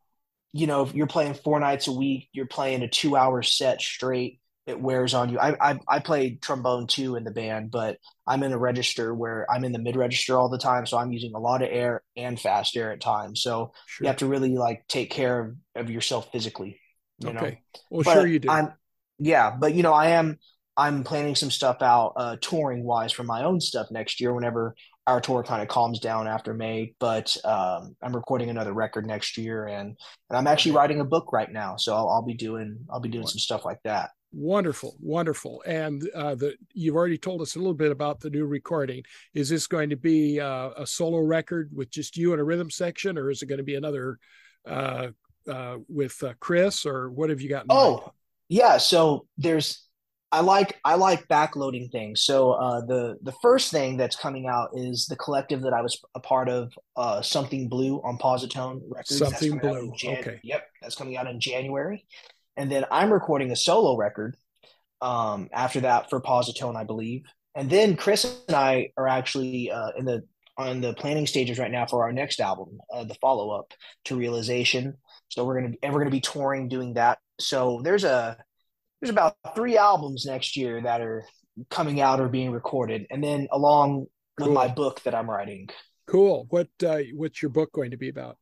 you 0.53 0.67
know, 0.67 0.83
if 0.83 0.95
you're 0.95 1.07
playing 1.07 1.35
four 1.35 1.61
nights 1.61 1.89
a 1.89 1.93
week, 1.93 2.29
you're 2.33 2.47
playing 2.47 2.83
a 2.83 2.89
two 2.89 3.17
hour 3.17 3.43
set 3.43 3.83
straight 3.83 4.41
it 4.71 4.81
wears 4.81 5.15
on 5.15 5.31
you. 5.31 5.39
I, 5.39 5.73
I 5.73 5.79
I 5.89 5.99
played 5.99 6.41
trombone 6.41 6.87
too 6.87 7.17
in 7.17 7.25
the 7.25 7.31
band, 7.31 7.71
but 7.71 7.99
I'm 8.27 8.43
in 8.43 8.53
a 8.53 8.59
register 8.59 9.15
where 9.15 9.51
I'm 9.51 9.65
in 9.65 9.73
the 9.73 9.79
mid 9.79 9.97
register 9.97 10.39
all 10.39 10.49
the 10.49 10.59
time, 10.59 10.87
so 10.87 10.97
I'm 10.97 11.13
using 11.13 11.35
a 11.35 11.39
lot 11.39 11.63
of 11.63 11.69
air 11.71 12.03
and 12.17 12.41
fast 12.41 12.77
air 12.77 12.93
at 12.93 13.01
times. 13.01 13.43
So 13.43 13.73
sure. 13.87 14.05
you 14.05 14.09
have 14.09 14.19
to 14.19 14.27
really 14.27 14.57
like 14.57 14.87
take 14.87 15.11
care 15.11 15.41
of, 15.41 15.57
of 15.75 15.91
yourself 15.91 16.31
physically. 16.33 16.81
You 17.19 17.31
okay. 17.31 17.41
Know? 17.41 17.81
Well, 17.91 18.03
but 18.05 18.15
sure 18.15 18.27
you 18.27 18.39
do. 18.39 18.49
I'm, 18.49 18.73
yeah, 19.19 19.51
but 19.59 19.75
you 19.75 19.83
know, 19.83 19.93
I 19.93 20.11
am 20.11 20.39
I'm 20.81 21.05
planning 21.05 21.35
some 21.35 21.51
stuff 21.51 21.83
out 21.83 22.15
uh, 22.17 22.37
touring 22.41 22.85
wise 22.85 23.13
for 23.13 23.23
my 23.23 23.45
own 23.45 23.61
stuff 23.61 23.89
next 23.91 24.19
year. 24.19 24.33
Whenever 24.33 24.75
our 25.07 25.21
tour 25.21 25.43
kind 25.43 25.61
of 25.61 25.69
calms 25.69 26.01
down 26.01 26.27
after 26.27 26.55
May, 26.55 26.95
but 26.99 27.37
um, 27.45 27.95
I'm 28.03 28.17
recording 28.17 28.49
another 28.49 28.73
record 28.73 29.07
next 29.07 29.37
year, 29.37 29.67
and 29.67 29.89
and 30.31 30.39
I'm 30.39 30.47
actually 30.47 30.73
writing 30.73 31.01
a 31.01 31.05
book 31.05 31.35
right 31.35 31.53
now, 31.53 31.77
so 31.77 31.95
I'll, 31.95 32.09
I'll 32.09 32.25
be 32.25 32.33
doing 32.33 32.79
I'll 32.91 33.01
be 33.01 33.11
doing 33.11 33.27
some 33.27 33.39
stuff 33.39 33.67
like 33.67 33.79
that. 33.85 34.09
Wonderful, 34.33 34.97
wonderful. 35.03 35.63
And 35.67 36.09
uh, 36.15 36.37
the 36.37 36.55
you've 36.73 36.97
already 36.97 37.19
told 37.19 37.43
us 37.43 37.57
a 37.57 37.59
little 37.59 37.75
bit 37.75 37.93
about 37.93 38.21
the 38.21 38.31
new 38.31 38.47
recording. 38.47 39.03
Is 39.35 39.51
this 39.51 39.67
going 39.67 39.91
to 39.91 39.97
be 39.97 40.41
uh, 40.41 40.71
a 40.79 40.87
solo 40.87 41.19
record 41.19 41.69
with 41.75 41.91
just 41.91 42.17
you 42.17 42.33
and 42.33 42.41
a 42.41 42.45
rhythm 42.45 42.71
section, 42.71 43.19
or 43.19 43.31
is 43.31 43.43
it 43.43 43.47
going 43.47 43.59
to 43.59 43.65
be 43.65 43.75
another 43.75 44.19
uh, 44.67 45.09
uh 45.47 45.77
with 45.89 46.23
uh, 46.23 46.33
Chris, 46.41 46.87
or 46.87 47.11
what 47.11 47.29
have 47.29 47.43
you 47.43 47.51
got? 47.51 47.67
oh, 47.69 47.91
mind? 47.91 48.11
yeah. 48.49 48.79
So 48.79 49.27
there's 49.37 49.90
I 50.33 50.41
like 50.41 50.79
I 50.85 50.95
like 50.95 51.27
backloading 51.29 51.91
things. 51.91 52.23
So 52.23 52.53
uh, 52.53 52.81
the 52.87 53.19
the 53.23 53.33
first 53.43 53.73
thing 53.73 53.97
that's 53.97 54.17
coming 54.17 54.47
out 54.47 54.71
is 54.75 55.07
the 55.07 55.17
collective 55.17 55.63
that 55.63 55.73
I 55.73 55.83
was 55.83 56.01
a 56.15 56.21
part 56.21 56.49
of, 56.49 56.73
uh, 56.97 57.21
Something 57.21 57.69
Blue 57.69 58.01
on 58.03 58.17
Posi-Tone 58.19 58.83
Records. 58.89 59.19
Something 59.19 59.59
Blue. 59.59 59.93
Jan- 59.97 60.19
okay. 60.19 60.41
Yep, 60.45 60.67
that's 60.83 60.95
coming 60.95 61.17
out 61.17 61.27
in 61.27 61.41
January 61.41 62.07
and 62.61 62.71
then 62.71 62.85
I'm 62.91 63.11
recording 63.11 63.51
a 63.51 63.57
solo 63.57 63.97
record 63.97 64.37
um, 65.01 65.49
after 65.53 65.81
that 65.81 66.11
for 66.11 66.21
Posi-Tone, 66.21 66.77
I 66.77 66.85
believe. 66.85 67.23
And 67.55 67.71
then 67.71 67.97
Chris 67.97 68.25
and 68.49 68.55
I 68.55 68.91
are 68.99 69.09
actually 69.09 69.71
uh, 69.71 69.93
in 69.97 70.05
the 70.05 70.25
on 70.59 70.83
the 70.83 70.93
planning 70.93 71.27
stages 71.27 71.59
right 71.59 71.71
now 71.71 71.87
for 71.87 72.05
our 72.05 72.13
next 72.13 72.39
album, 72.39 72.79
uh, 72.93 73.05
the 73.05 73.15
follow 73.15 73.51
up 73.51 73.73
to 74.05 74.17
Realization. 74.17 74.99
So 75.29 75.45
we're 75.45 75.63
gonna 75.63 75.75
and 75.83 75.95
we're 75.95 76.01
gonna 76.01 76.11
be 76.11 76.21
touring 76.21 76.69
doing 76.69 76.95
that. 76.95 77.19
So 77.41 77.81
there's 77.83 78.05
a 78.05 78.37
there's 79.01 79.11
about 79.11 79.37
three 79.55 79.77
albums 79.77 80.27
next 80.27 80.57
year 80.57 80.81
that 80.83 81.01
are 81.01 81.25
coming 81.71 82.01
out 82.01 82.21
or 82.21 82.29
being 82.29 82.53
recorded, 82.53 83.07
and 83.11 83.23
then 83.23 83.49
along 83.51 84.07
cool. 84.39 84.49
with 84.49 84.55
my 84.55 84.69
book 84.69 85.03
that 85.03 85.15
I'm 85.15 85.29
writing. 85.29 85.69
Cool. 86.07 86.47
What 86.51 86.69
uh, 86.85 86.99
what's 87.15 87.41
your 87.41 87.51
book 87.51 87.73
going 87.73 87.93
to 87.93 87.97
be 87.97 88.09
about? 88.09 88.37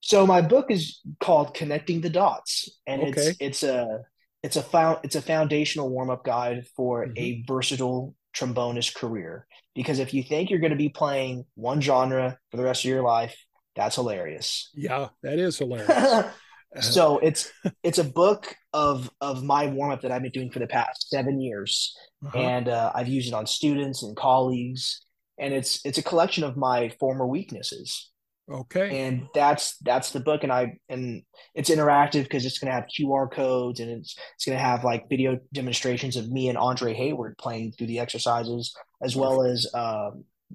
So 0.00 0.26
my 0.26 0.40
book 0.40 0.70
is 0.70 1.00
called 1.20 1.54
Connecting 1.54 2.00
the 2.00 2.10
Dots, 2.10 2.68
and 2.86 3.02
okay. 3.02 3.10
it's 3.10 3.36
it's 3.40 3.62
a 3.62 4.00
it's 4.42 4.56
a 4.56 4.62
found 4.62 4.98
it's 5.02 5.16
a 5.16 5.22
foundational 5.22 5.90
warm 5.90 6.10
up 6.10 6.24
guide 6.24 6.66
for 6.76 7.04
mm-hmm. 7.04 7.12
a 7.16 7.44
versatile 7.46 8.14
trombonist 8.34 8.94
career. 8.94 9.46
Because 9.74 9.98
if 9.98 10.14
you 10.14 10.22
think 10.22 10.50
you're 10.50 10.60
going 10.60 10.70
to 10.70 10.76
be 10.76 10.88
playing 10.88 11.44
one 11.54 11.80
genre 11.80 12.38
for 12.50 12.56
the 12.56 12.64
rest 12.64 12.84
of 12.84 12.90
your 12.90 13.02
life, 13.02 13.36
that's 13.76 13.96
hilarious. 13.96 14.70
Yeah, 14.74 15.08
that 15.22 15.38
is 15.38 15.58
hilarious. 15.58 15.88
so 16.80 17.18
it's 17.18 17.50
it's 17.82 17.98
a 17.98 18.04
book 18.04 18.54
of 18.72 19.10
of 19.20 19.42
my 19.42 19.66
warm 19.66 19.90
up 19.90 20.02
that 20.02 20.12
I've 20.12 20.22
been 20.22 20.32
doing 20.32 20.50
for 20.50 20.58
the 20.58 20.66
past 20.66 21.08
seven 21.08 21.40
years, 21.40 21.96
uh-huh. 22.24 22.38
and 22.38 22.68
uh, 22.68 22.92
I've 22.94 23.08
used 23.08 23.28
it 23.28 23.34
on 23.34 23.46
students 23.46 24.02
and 24.02 24.16
colleagues, 24.16 25.04
and 25.38 25.54
it's 25.54 25.80
it's 25.84 25.98
a 25.98 26.02
collection 26.02 26.44
of 26.44 26.56
my 26.56 26.90
former 27.00 27.26
weaknesses. 27.26 28.10
Okay. 28.50 29.06
And 29.06 29.28
that's 29.34 29.76
that's 29.78 30.12
the 30.12 30.20
book, 30.20 30.42
and 30.42 30.52
I 30.52 30.78
and 30.88 31.22
it's 31.54 31.70
interactive 31.70 32.22
because 32.22 32.46
it's 32.46 32.58
going 32.58 32.70
to 32.70 32.74
have 32.74 32.86
QR 32.86 33.30
codes, 33.30 33.80
and 33.80 33.90
it's 33.90 34.16
it's 34.34 34.46
going 34.46 34.56
to 34.56 34.64
have 34.64 34.84
like 34.84 35.08
video 35.08 35.38
demonstrations 35.52 36.16
of 36.16 36.30
me 36.30 36.48
and 36.48 36.56
Andre 36.56 36.94
Hayward 36.94 37.36
playing 37.38 37.72
through 37.72 37.88
the 37.88 37.98
exercises, 37.98 38.74
as 39.02 39.14
well 39.14 39.42
as 39.42 39.66
uh, 39.74 40.10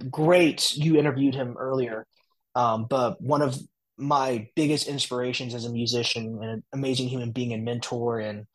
great. 0.09 0.75
You 0.75 0.97
interviewed 0.97 1.35
him 1.35 1.55
earlier, 1.57 2.07
um, 2.55 2.87
but 2.89 3.21
one 3.21 3.43
of 3.43 3.59
my 3.97 4.47
biggest 4.55 4.87
inspirations 4.87 5.53
as 5.53 5.65
a 5.65 5.71
musician 5.71 6.39
and 6.41 6.49
an 6.49 6.63
amazing 6.73 7.07
human 7.07 7.31
being 7.31 7.53
and 7.53 7.63
mentor, 7.63 8.19
and 8.19 8.45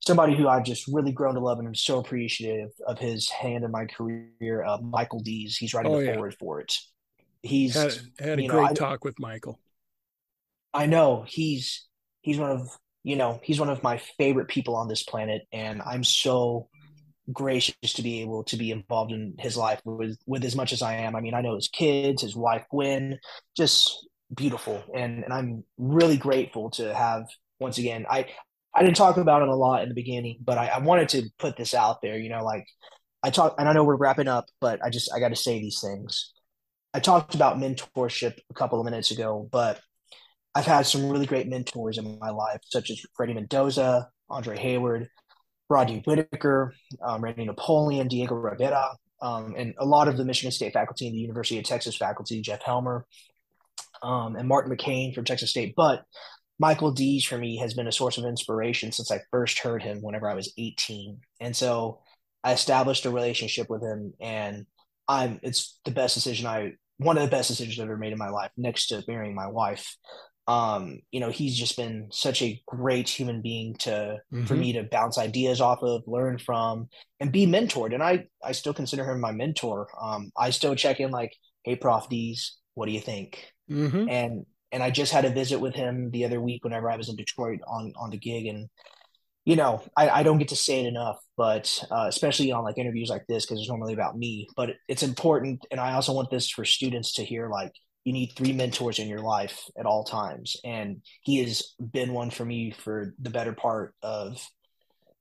somebody 0.00 0.36
who 0.36 0.48
I've 0.48 0.64
just 0.64 0.88
really 0.88 1.12
grown 1.12 1.34
to 1.34 1.40
love, 1.40 1.58
and 1.58 1.68
I'm 1.68 1.74
so 1.74 1.98
appreciative 1.98 2.70
of 2.86 2.98
his 2.98 3.30
hand 3.30 3.64
in 3.64 3.70
my 3.70 3.86
career. 3.86 4.64
Uh, 4.64 4.78
Michael 4.78 5.20
Dease, 5.20 5.56
he's 5.56 5.74
writing 5.74 5.92
oh, 5.92 5.98
the 5.98 6.06
yeah. 6.06 6.14
forward 6.14 6.36
for 6.38 6.60
it 6.60 6.72
he's 7.42 7.74
had, 7.74 7.98
had 8.18 8.40
a 8.40 8.46
know, 8.46 8.54
great 8.54 8.70
I, 8.70 8.74
talk 8.74 9.04
with 9.04 9.18
Michael. 9.18 9.58
I 10.72 10.86
know 10.86 11.24
he's 11.26 11.86
he's 12.22 12.38
one 12.38 12.50
of 12.50 12.68
you 13.04 13.16
know 13.16 13.40
he's 13.42 13.60
one 13.60 13.70
of 13.70 13.82
my 13.82 13.98
favorite 14.18 14.48
people 14.48 14.76
on 14.76 14.88
this 14.88 15.02
planet, 15.02 15.42
and 15.52 15.82
I'm 15.82 16.04
so 16.04 16.68
gracious 17.32 17.92
to 17.94 18.02
be 18.02 18.22
able 18.22 18.44
to 18.44 18.56
be 18.56 18.70
involved 18.70 19.12
in 19.12 19.34
his 19.38 19.56
life 19.56 19.80
with 19.84 20.18
with 20.26 20.44
as 20.44 20.56
much 20.56 20.72
as 20.72 20.82
I 20.82 20.94
am. 20.94 21.16
I 21.16 21.20
mean, 21.20 21.34
I 21.34 21.40
know 21.40 21.56
his 21.56 21.68
kids, 21.68 22.22
his 22.22 22.36
wife 22.36 22.64
Gwen, 22.70 23.18
just 23.56 24.06
beautiful, 24.34 24.82
and 24.94 25.24
and 25.24 25.32
I'm 25.32 25.64
really 25.78 26.16
grateful 26.16 26.70
to 26.72 26.94
have 26.94 27.26
once 27.60 27.78
again. 27.78 28.06
I 28.08 28.26
I 28.74 28.82
didn't 28.82 28.96
talk 28.96 29.16
about 29.16 29.42
it 29.42 29.48
a 29.48 29.54
lot 29.54 29.82
in 29.82 29.88
the 29.88 29.94
beginning, 29.94 30.38
but 30.44 30.58
I, 30.58 30.68
I 30.68 30.78
wanted 30.78 31.08
to 31.10 31.30
put 31.38 31.56
this 31.56 31.74
out 31.74 32.02
there. 32.02 32.18
You 32.18 32.28
know, 32.30 32.44
like 32.44 32.66
I 33.22 33.30
talk, 33.30 33.56
and 33.58 33.68
I 33.68 33.72
know 33.72 33.84
we're 33.84 33.96
wrapping 33.96 34.28
up, 34.28 34.46
but 34.60 34.82
I 34.84 34.90
just 34.90 35.10
I 35.14 35.20
got 35.20 35.28
to 35.28 35.36
say 35.36 35.58
these 35.58 35.80
things. 35.80 36.32
I 36.94 37.00
talked 37.00 37.34
about 37.34 37.58
mentorship 37.58 38.38
a 38.50 38.54
couple 38.54 38.80
of 38.80 38.84
minutes 38.84 39.10
ago, 39.10 39.48
but 39.52 39.80
I've 40.54 40.66
had 40.66 40.86
some 40.86 41.10
really 41.10 41.26
great 41.26 41.48
mentors 41.48 41.98
in 41.98 42.18
my 42.18 42.30
life, 42.30 42.60
such 42.64 42.90
as 42.90 43.00
Freddie 43.14 43.34
Mendoza, 43.34 44.08
Andre 44.30 44.56
Hayward, 44.58 45.08
Rodney 45.68 46.02
Whitaker, 46.04 46.74
um, 47.02 47.22
Randy 47.22 47.44
Napoleon, 47.44 48.08
Diego 48.08 48.34
Rivera, 48.34 48.90
um, 49.20 49.54
and 49.56 49.74
a 49.78 49.84
lot 49.84 50.08
of 50.08 50.16
the 50.16 50.24
Michigan 50.24 50.50
State 50.50 50.72
faculty 50.72 51.06
and 51.06 51.14
the 51.14 51.20
University 51.20 51.58
of 51.58 51.64
Texas 51.64 51.96
faculty, 51.96 52.40
Jeff 52.40 52.62
Helmer, 52.62 53.06
um, 54.02 54.36
and 54.36 54.48
Martin 54.48 54.74
McCain 54.74 55.14
from 55.14 55.24
Texas 55.24 55.50
State. 55.50 55.74
But 55.76 56.04
Michael 56.58 56.90
Dease 56.90 57.24
for 57.24 57.38
me 57.38 57.56
has 57.58 57.74
been 57.74 57.86
a 57.86 57.92
source 57.92 58.18
of 58.18 58.24
inspiration 58.24 58.90
since 58.92 59.10
I 59.10 59.20
first 59.30 59.60
heard 59.60 59.82
him 59.82 60.02
whenever 60.02 60.28
I 60.28 60.34
was 60.34 60.52
18. 60.58 61.20
And 61.40 61.54
so 61.54 62.00
I 62.42 62.52
established 62.52 63.04
a 63.04 63.10
relationship 63.10 63.70
with 63.70 63.82
him 63.82 64.14
and 64.20 64.66
I'm 65.08 65.40
it's 65.42 65.80
the 65.84 65.90
best 65.90 66.14
decision 66.14 66.46
I 66.46 66.72
one 66.98 67.16
of 67.16 67.22
the 67.22 67.30
best 67.30 67.48
decisions 67.48 67.78
I've 67.78 67.84
ever 67.84 67.96
made 67.96 68.12
in 68.12 68.18
my 68.18 68.28
life, 68.28 68.50
next 68.56 68.88
to 68.88 69.04
marrying 69.06 69.34
my 69.34 69.46
wife. 69.46 69.96
Um, 70.48 71.00
you 71.10 71.20
know, 71.20 71.30
he's 71.30 71.56
just 71.56 71.76
been 71.76 72.08
such 72.10 72.42
a 72.42 72.60
great 72.66 73.08
human 73.08 73.40
being 73.40 73.76
to 73.80 74.18
mm-hmm. 74.32 74.46
for 74.46 74.54
me 74.54 74.72
to 74.72 74.82
bounce 74.82 75.18
ideas 75.18 75.60
off 75.60 75.82
of, 75.82 76.02
learn 76.06 76.38
from, 76.38 76.88
and 77.20 77.30
be 77.30 77.46
mentored. 77.46 77.94
And 77.94 78.02
I 78.02 78.26
I 78.42 78.52
still 78.52 78.74
consider 78.74 79.04
him 79.04 79.20
my 79.20 79.32
mentor. 79.32 79.88
Um, 80.00 80.32
I 80.36 80.50
still 80.50 80.74
check 80.74 81.00
in 81.00 81.10
like, 81.10 81.32
hey, 81.64 81.76
Prof 81.76 82.08
Dease, 82.08 82.56
what 82.74 82.86
do 82.86 82.92
you 82.92 83.00
think? 83.00 83.44
Mm-hmm. 83.70 84.08
And 84.08 84.46
and 84.70 84.82
I 84.82 84.90
just 84.90 85.12
had 85.12 85.24
a 85.24 85.30
visit 85.30 85.60
with 85.60 85.74
him 85.74 86.10
the 86.10 86.24
other 86.24 86.40
week 86.40 86.64
whenever 86.64 86.90
I 86.90 86.96
was 86.96 87.08
in 87.08 87.16
Detroit 87.16 87.60
on 87.66 87.92
on 87.96 88.10
the 88.10 88.18
gig, 88.18 88.46
and 88.46 88.68
you 89.48 89.56
know, 89.56 89.82
I, 89.96 90.10
I 90.10 90.22
don't 90.24 90.36
get 90.36 90.48
to 90.48 90.56
say 90.56 90.84
it 90.84 90.86
enough, 90.86 91.16
but 91.34 91.82
uh, 91.90 92.04
especially 92.06 92.52
on 92.52 92.64
like 92.64 92.76
interviews 92.76 93.08
like 93.08 93.26
this, 93.26 93.46
because 93.46 93.60
it's 93.60 93.70
normally 93.70 93.94
about 93.94 94.18
me, 94.18 94.46
but 94.54 94.74
it's 94.88 95.02
important. 95.02 95.64
And 95.70 95.80
I 95.80 95.94
also 95.94 96.12
want 96.12 96.30
this 96.30 96.50
for 96.50 96.66
students 96.66 97.14
to 97.14 97.24
hear 97.24 97.48
like, 97.48 97.72
you 98.04 98.12
need 98.12 98.34
three 98.36 98.52
mentors 98.52 98.98
in 98.98 99.08
your 99.08 99.20
life 99.20 99.58
at 99.78 99.86
all 99.86 100.04
times. 100.04 100.56
And 100.64 101.00
he 101.22 101.42
has 101.42 101.74
been 101.80 102.12
one 102.12 102.28
for 102.28 102.44
me 102.44 102.72
for 102.72 103.14
the 103.18 103.30
better 103.30 103.54
part 103.54 103.94
of 104.02 104.38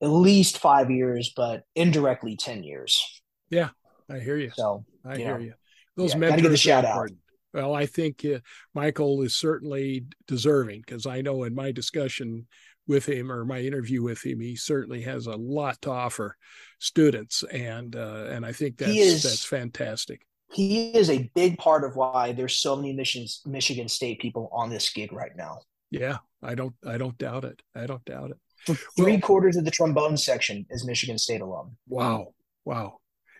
at 0.02 0.10
least 0.10 0.58
five 0.58 0.92
years, 0.92 1.32
but 1.34 1.64
indirectly 1.74 2.36
10 2.36 2.64
years. 2.64 3.22
Yeah, 3.50 3.70
I 4.12 4.20
hear 4.20 4.36
you. 4.36 4.52
So 4.54 4.84
I 5.06 5.14
you 5.14 5.20
hear 5.20 5.38
know, 5.38 5.46
you. 5.46 5.54
Those 5.96 6.12
yeah, 6.12 6.20
mentors 6.20 6.50
the 6.50 6.58
shout 6.58 6.84
out. 6.84 7.10
Well, 7.54 7.74
I 7.74 7.86
think 7.86 8.26
uh, 8.26 8.40
Michael 8.74 9.22
is 9.22 9.36
certainly 9.36 10.06
deserving 10.28 10.82
because 10.86 11.06
I 11.06 11.22
know 11.22 11.44
in 11.44 11.56
my 11.56 11.72
discussion 11.72 12.48
with 12.88 13.08
him 13.08 13.32
or 13.32 13.46
my 13.46 13.60
interview 13.60 14.02
with 14.02 14.26
him, 14.26 14.40
he 14.40 14.56
certainly 14.56 15.02
has 15.02 15.28
a 15.28 15.36
lot 15.36 15.82
to 15.82 15.92
offer 15.92 16.36
students, 16.80 17.44
and 17.44 17.96
uh, 17.96 18.26
and 18.30 18.46
I 18.46 18.52
think 18.52 18.78
that's 18.78 18.92
is, 18.92 19.24
that's 19.24 19.46
fantastic. 19.46 20.22
He 20.54 20.92
is 20.92 21.10
a 21.10 21.30
big 21.36 21.58
part 21.58 21.84
of 21.84 21.96
why 21.96 22.32
there's 22.32 22.58
so 22.58 22.76
many 22.76 22.94
missions, 22.94 23.42
Michigan 23.46 23.90
State 23.90 24.20
people 24.20 24.50
on 24.54 24.70
this 24.70 24.90
gig 24.90 25.12
right 25.12 25.36
now. 25.36 25.60
Yeah, 25.92 26.18
I 26.42 26.56
don't 26.56 26.76
I 26.86 26.98
don't 26.98 27.18
doubt 27.18 27.46
it. 27.46 27.62
I 27.76 27.86
don't 27.86 28.06
doubt 28.06 28.32
it. 28.32 28.78
Three 28.98 29.14
well, 29.14 29.22
quarters 29.22 29.56
of 29.56 29.66
the 29.66 29.72
trombone 29.72 30.18
section 30.18 30.66
is 30.70 30.86
Michigan 30.86 31.18
State 31.18 31.42
alum. 31.42 31.78
Wow, 31.88 32.34
wow 32.66 32.98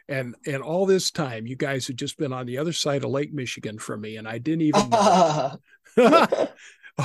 and 0.10 0.36
and 0.46 0.64
all 0.64 0.86
this 0.86 1.12
time 1.12 1.46
you 1.46 1.56
guys 1.56 1.88
had 1.88 1.98
just 1.98 2.18
been 2.18 2.34
on 2.34 2.46
the 2.46 2.58
other 2.58 2.74
side 2.74 3.04
of 3.04 3.10
lake 3.10 3.34
michigan 3.34 3.78
from 3.78 4.02
me 4.02 4.18
and 4.18 4.28
i 4.28 4.38
didn't 4.38 4.62
even 4.62 4.90
know 4.90 5.58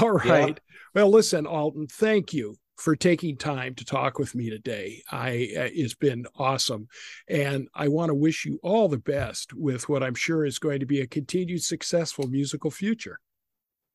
all 0.00 0.10
right. 0.10 0.48
Yeah. 0.48 0.74
well 0.94 1.10
listen 1.10 1.44
altin 1.44 1.90
thank 1.90 2.32
you 2.32 2.56
for 2.76 2.96
taking 2.96 3.36
time 3.36 3.74
to 3.76 3.84
talk 3.84 4.18
with 4.18 4.34
me 4.34 4.50
today. 4.50 5.02
I 5.10 5.50
uh, 5.56 5.70
it's 5.72 5.94
been 5.94 6.26
awesome 6.36 6.88
and 7.28 7.68
i 7.74 7.86
want 7.88 8.08
to 8.10 8.14
wish 8.14 8.44
you 8.44 8.58
all 8.62 8.88
the 8.88 8.98
best 8.98 9.52
with 9.52 9.88
what 9.88 10.02
i'm 10.02 10.16
sure 10.16 10.44
is 10.44 10.58
going 10.58 10.80
to 10.80 10.86
be 10.86 11.00
a 11.00 11.06
continued 11.06 11.62
successful 11.62 12.26
musical 12.26 12.70
future. 12.70 13.20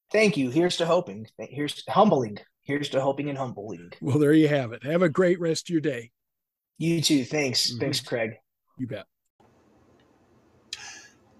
Thank 0.09 0.37
you. 0.37 0.49
Here's 0.51 0.77
to 0.77 0.85
hoping. 0.85 1.27
Here's 1.37 1.83
humbling. 1.89 2.37
Here's 2.63 2.87
to 2.89 3.01
hoping 3.01 3.27
and 3.27 3.37
humbling. 3.37 3.91
Well 3.99 4.19
there 4.19 4.31
you 4.31 4.47
have 4.47 4.71
it. 4.71 4.83
Have 4.83 5.01
a 5.01 5.09
great 5.09 5.39
rest 5.39 5.67
of 5.67 5.73
your 5.73 5.81
day. 5.81 6.11
You 6.77 7.01
too. 7.01 7.25
Thanks. 7.25 7.71
Mm-hmm. 7.71 7.79
thanks 7.79 7.99
craig 7.99 8.37
you 8.77 8.87
bet. 8.87 9.07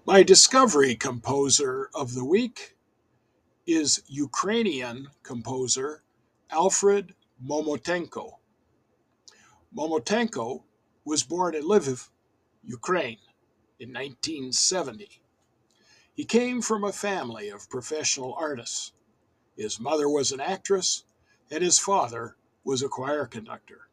My 0.06 0.22
discovery 0.22 0.94
composer 0.94 1.90
of 1.94 2.14
the 2.14 2.24
week 2.24 2.76
is 3.66 4.02
Ukrainian 4.06 5.08
composer 5.22 6.02
Alfred 6.50 7.14
Momotenko. 7.44 8.38
Momotenko 9.76 10.62
was 11.04 11.22
born 11.22 11.54
in 11.54 11.62
Lviv, 11.62 12.08
Ukraine, 12.64 13.18
in 13.78 13.90
1970. 13.90 15.20
He 16.14 16.24
came 16.24 16.62
from 16.62 16.84
a 16.84 16.92
family 16.92 17.50
of 17.50 17.68
professional 17.68 18.34
artists. 18.34 18.92
His 19.56 19.78
mother 19.78 20.08
was 20.08 20.32
an 20.32 20.40
actress, 20.40 21.04
and 21.50 21.62
his 21.62 21.78
father 21.78 22.36
was 22.64 22.82
a 22.82 22.88
choir 22.88 23.26
conductor. 23.26 23.87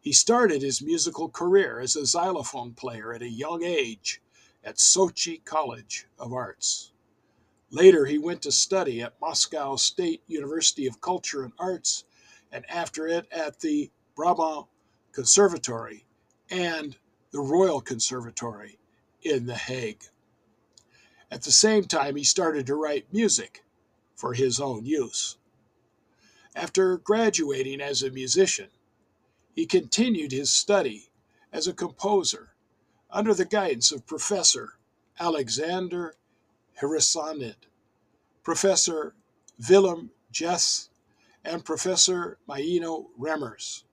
He 0.00 0.12
started 0.12 0.62
his 0.62 0.80
musical 0.80 1.28
career 1.28 1.78
as 1.78 1.94
a 1.94 2.06
xylophone 2.06 2.72
player 2.72 3.12
at 3.12 3.22
a 3.22 3.28
young 3.28 3.62
age 3.62 4.22
at 4.64 4.76
Sochi 4.76 5.44
College 5.44 6.06
of 6.18 6.32
Arts. 6.32 6.92
Later, 7.70 8.06
he 8.06 8.18
went 8.18 8.42
to 8.42 8.52
study 8.52 9.02
at 9.02 9.20
Moscow 9.20 9.76
State 9.76 10.22
University 10.26 10.86
of 10.86 11.00
Culture 11.02 11.44
and 11.44 11.52
Arts, 11.58 12.04
and 12.50 12.68
after 12.70 13.06
it 13.06 13.28
at 13.30 13.60
the 13.60 13.90
Brabant 14.16 14.66
Conservatory 15.12 16.06
and 16.50 16.96
the 17.30 17.40
Royal 17.40 17.80
Conservatory 17.80 18.78
in 19.22 19.46
The 19.46 19.54
Hague. 19.54 20.04
At 21.30 21.42
the 21.42 21.52
same 21.52 21.84
time, 21.84 22.16
he 22.16 22.24
started 22.24 22.66
to 22.66 22.74
write 22.74 23.12
music 23.12 23.64
for 24.16 24.34
his 24.34 24.60
own 24.60 24.84
use. 24.84 25.36
After 26.56 26.96
graduating 26.96 27.80
as 27.80 28.02
a 28.02 28.10
musician, 28.10 28.68
he 29.54 29.66
continued 29.66 30.32
his 30.32 30.52
study 30.52 31.10
as 31.52 31.66
a 31.66 31.72
composer 31.72 32.54
under 33.10 33.34
the 33.34 33.44
guidance 33.44 33.92
of 33.92 34.06
Professor 34.06 34.74
Alexander 35.18 36.14
Hrisanide, 36.80 37.66
Professor 38.42 39.14
Willem 39.68 40.10
Jeths, 40.32 40.88
and 41.44 41.64
Professor 41.64 42.38
Maino 42.48 43.06
Remmers. 43.18 43.84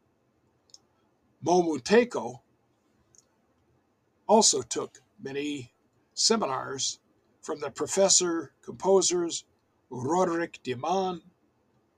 Momotenko 1.43 2.39
also 4.27 4.61
took 4.61 4.99
many 5.21 5.71
seminars 6.13 6.99
from 7.41 7.59
the 7.59 7.69
professor 7.69 8.51
composers 8.61 9.45
Roderick 9.89 10.59
de 10.63 10.75
Man, 10.75 11.21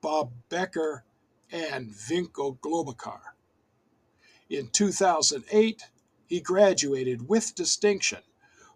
Bob 0.01 0.31
Becker, 0.49 1.03
and 1.51 1.89
Vinko 1.89 2.59
Globokar. 2.59 3.19
In 4.49 4.69
2008, 4.69 5.83
he 6.25 6.39
graduated 6.39 7.29
with 7.29 7.53
distinction 7.53 8.23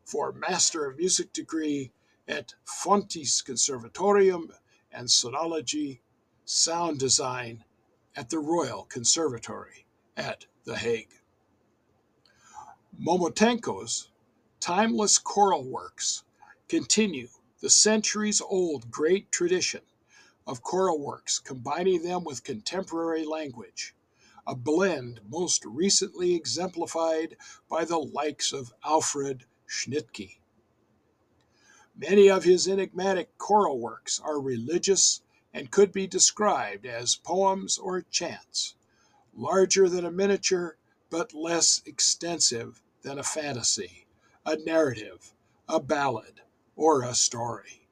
for 0.06 0.32
Master 0.32 0.86
of 0.86 0.98
Music 1.00 1.34
degree 1.34 1.92
at 2.28 2.54
Fontys 2.64 3.44
Conservatorium 3.44 4.52
and 4.92 5.08
Sonology 5.08 6.02
Sound 6.46 7.00
Design 7.00 7.64
at 8.16 8.30
the 8.30 8.38
Royal 8.38 8.84
Conservatory 8.84 9.88
at 10.16 10.46
The 10.64 10.78
Hague. 10.78 11.16
Momotenko's 13.02 14.10
timeless 14.60 15.18
choral 15.18 15.64
works 15.64 16.24
continue 16.68 17.30
the 17.62 17.72
centuries 17.72 18.42
old 18.42 18.92
great 18.92 19.32
tradition 19.32 19.82
of 20.46 20.62
choral 20.62 21.00
works, 21.00 21.40
combining 21.40 22.04
them 22.04 22.24
with 22.24 22.44
contemporary 22.44 23.26
language 23.26 23.96
a 24.46 24.56
blend 24.56 25.22
most 25.30 25.64
recently 25.66 26.36
exemplified 26.36 27.38
by 27.70 27.86
the 27.86 27.98
likes 27.98 28.52
of 28.52 28.74
Alfred 28.84 29.46
Schnittke. 29.68 30.38
Many 31.96 32.30
of 32.30 32.44
his 32.44 32.68
enigmatic 32.68 33.38
choral 33.38 33.80
works 33.80 34.20
are 34.20 34.42
religious 34.42 35.22
and 35.54 35.72
could 35.72 35.92
be 35.92 36.08
described 36.08 36.86
as 36.86 37.16
poems 37.16 37.78
or 37.78 38.02
chants, 38.02 38.76
larger 39.34 39.88
than 39.88 40.06
a 40.06 40.12
miniature 40.12 40.78
but 41.10 41.34
less 41.34 41.82
extensive 41.86 42.82
than 43.04 43.20
a 43.20 43.24
fantasy, 43.24 44.08
a 44.46 44.58
narrative, 44.58 45.34
a 45.70 45.80
ballad, 45.80 46.42
or 46.76 47.04
a 47.04 47.16
story. 47.16 47.88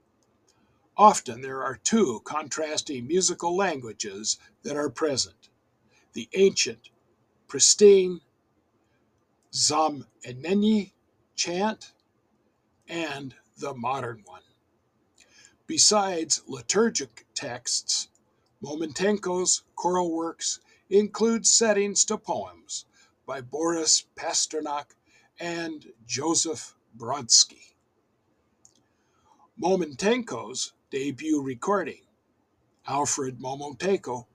Often 0.98 1.42
there 1.42 1.64
are 1.64 1.78
two 1.78 2.22
contrasting 2.26 3.08
musical 3.08 3.56
languages 3.56 4.38
that 4.64 4.76
are 4.76 4.90
present 4.90 5.41
the 6.14 6.30
ancient, 6.34 6.90
pristine 7.48 8.22
Znamenny 9.54 10.94
chant 11.36 11.92
and 12.88 13.36
the 13.58 13.74
modern 13.74 14.22
one. 14.26 14.42
Besides 15.68 16.42
liturgic 16.48 17.26
texts, 17.34 18.10
Momotenko's 18.64 19.64
choral 19.76 20.12
works 20.12 20.60
include 20.90 21.46
settings 21.46 22.06
to 22.06 22.18
poems 22.18 22.86
by 23.26 23.42
Boris 23.42 24.06
Pasternak 24.16 24.96
and 25.40 25.88
Joseph 26.06 26.76
Brodsky. 26.98 27.74
Momotenko's 29.60 30.74
debut 30.90 31.42
recording, 31.42 32.02
Alfred 32.88 33.40
Momotenko, 33.40 34.26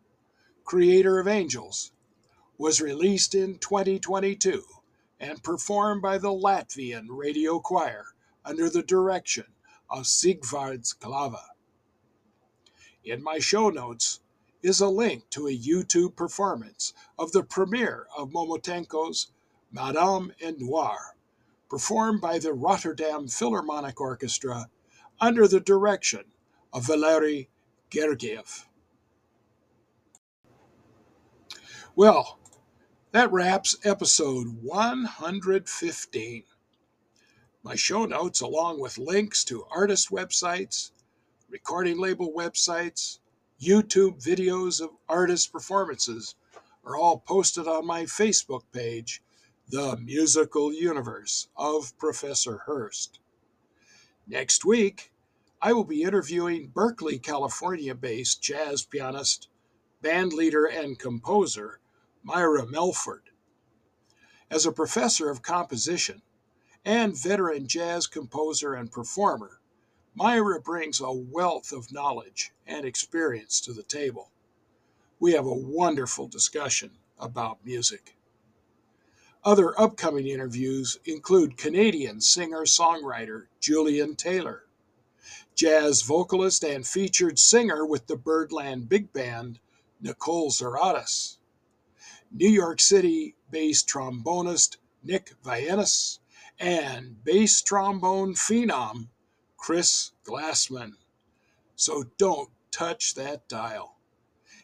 Creator 0.66 1.20
of 1.20 1.28
Angels, 1.28 1.93
was 2.59 2.80
released 2.80 3.36
in 3.36 3.56
2022 3.59 4.64
and 5.20 5.40
performed 5.44 6.02
by 6.02 6.18
the 6.18 6.32
Latvian 6.32 7.06
Radio 7.09 7.60
Choir 7.60 8.06
under 8.44 8.68
the 8.68 8.82
direction 8.82 9.44
of 9.88 10.06
Sigvards 10.06 10.93
Klava. 10.98 11.44
In 13.05 13.22
my 13.22 13.38
show 13.38 13.70
notes 13.70 14.18
is 14.60 14.80
a 14.80 14.88
link 14.88 15.30
to 15.30 15.47
a 15.47 15.56
YouTube 15.56 16.16
performance 16.16 16.93
of 17.16 17.30
the 17.30 17.44
premiere 17.44 18.09
of 18.18 18.32
Momotenko's 18.32 19.28
Madame 19.70 20.32
en 20.40 20.56
Noir, 20.59 21.14
performed 21.70 22.20
by 22.20 22.40
the 22.40 22.52
Rotterdam 22.52 23.28
Philharmonic 23.28 24.01
Orchestra 24.01 24.68
under 25.20 25.47
the 25.47 25.60
direction 25.60 26.24
of 26.72 26.88
Valery 26.88 27.51
Gergiev. 27.88 28.65
Well, 31.98 32.39
that 33.12 33.32
wraps 33.32 33.74
episode 33.82 34.48
115. 34.62 36.43
My 37.62 37.74
show 37.74 38.05
notes, 38.05 38.43
along 38.43 38.81
with 38.82 38.98
links 38.98 39.43
to 39.44 39.64
artist 39.74 40.10
websites, 40.10 40.90
recording 41.48 41.98
label 41.98 42.35
websites, 42.36 43.20
YouTube 43.59 44.23
videos 44.23 44.82
of 44.82 44.90
artist 45.09 45.51
performances, 45.51 46.35
are 46.85 46.98
all 46.98 47.18
posted 47.20 47.66
on 47.66 47.86
my 47.86 48.02
Facebook 48.02 48.64
page, 48.73 49.23
The 49.70 49.97
Musical 49.97 50.74
Universe 50.74 51.48
of 51.56 51.97
Professor 51.97 52.59
Hurst. 52.66 53.20
Next 54.27 54.66
week, 54.66 55.12
I 55.62 55.73
will 55.73 55.85
be 55.85 56.02
interviewing 56.02 56.73
Berkeley, 56.74 57.18
California 57.18 57.94
based 57.94 58.43
jazz 58.43 58.82
pianist, 58.82 59.48
band 60.02 60.35
leader, 60.35 60.66
and 60.66 60.98
composer 60.98 61.81
Myra 62.27 62.66
Melford. 62.66 63.31
As 64.51 64.66
a 64.66 64.73
professor 64.73 65.31
of 65.31 65.43
composition 65.43 66.23
and 66.85 67.16
veteran 67.16 67.69
jazz 67.69 68.09
composer 68.09 68.74
and 68.74 68.90
performer, 68.90 69.61
Myra 70.12 70.61
brings 70.61 70.98
a 70.98 71.12
wealth 71.12 71.70
of 71.70 71.93
knowledge 71.93 72.51
and 72.66 72.85
experience 72.85 73.61
to 73.61 73.73
the 73.73 73.85
table. 73.85 74.32
We 75.20 75.35
have 75.35 75.47
a 75.47 75.55
wonderful 75.55 76.27
discussion 76.27 76.90
about 77.16 77.65
music. 77.65 78.16
Other 79.44 79.81
upcoming 79.81 80.27
interviews 80.27 80.98
include 81.05 81.57
Canadian 81.57 82.20
singer 82.20 82.62
songwriter 82.62 83.44
Julian 83.61 84.16
Taylor, 84.16 84.65
jazz 85.55 86.03
vocalist 86.03 86.65
and 86.65 86.85
featured 86.85 87.39
singer 87.39 87.86
with 87.86 88.09
the 88.09 88.16
Birdland 88.16 88.89
Big 88.89 89.12
Band 89.12 89.61
Nicole 90.01 90.51
Zuraitis, 90.51 91.36
New 92.32 92.48
York 92.48 92.81
City 92.81 93.35
based 93.51 93.89
trombonist 93.89 94.77
Nick 95.03 95.35
Vayenas, 95.44 96.19
and 96.59 97.23
bass 97.23 97.62
trombone 97.62 98.35
phenom 98.35 99.09
Chris 99.57 100.11
Glassman. 100.24 100.97
So 101.77 102.05
don't 102.19 102.51
touch 102.73 103.15
that 103.15 103.48
dial. 103.48 103.97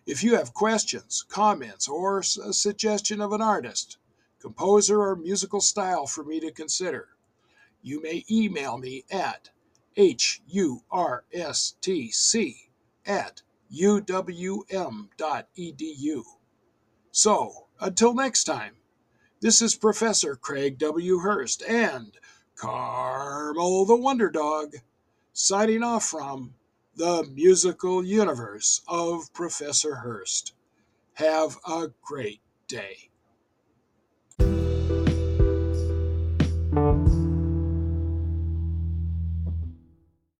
If 0.04 0.24
you 0.24 0.34
have 0.34 0.52
questions, 0.52 1.24
comments, 1.28 1.86
or 1.86 2.18
a 2.18 2.24
suggestion 2.24 3.20
of 3.20 3.32
an 3.32 3.40
artist, 3.40 3.98
composer, 4.40 5.00
or 5.00 5.14
musical 5.14 5.60
style 5.60 6.06
for 6.06 6.24
me 6.24 6.40
to 6.40 6.50
consider, 6.50 7.10
you 7.82 8.02
may 8.02 8.24
email 8.28 8.78
me 8.78 9.04
at 9.10 9.50
hurstc 9.96 10.66
at 13.06 13.42
uwm.edu. 13.72 15.04
So, 17.14 17.66
until 17.78 18.14
next 18.14 18.44
time, 18.44 18.72
this 19.40 19.60
is 19.60 19.74
Professor 19.74 20.34
Craig 20.34 20.78
W. 20.78 21.18
Hurst 21.18 21.62
and 21.62 22.16
Carmel 22.56 23.84
the 23.84 23.96
Wonder 23.96 24.30
Dog 24.30 24.76
signing 25.34 25.82
off 25.82 26.06
from 26.06 26.54
the 26.96 27.24
musical 27.24 28.02
universe 28.02 28.80
of 28.88 29.30
Professor 29.34 29.96
Hurst. 29.96 30.54
Have 31.14 31.58
a 31.68 31.90
great 32.00 32.40
day. 32.66 33.10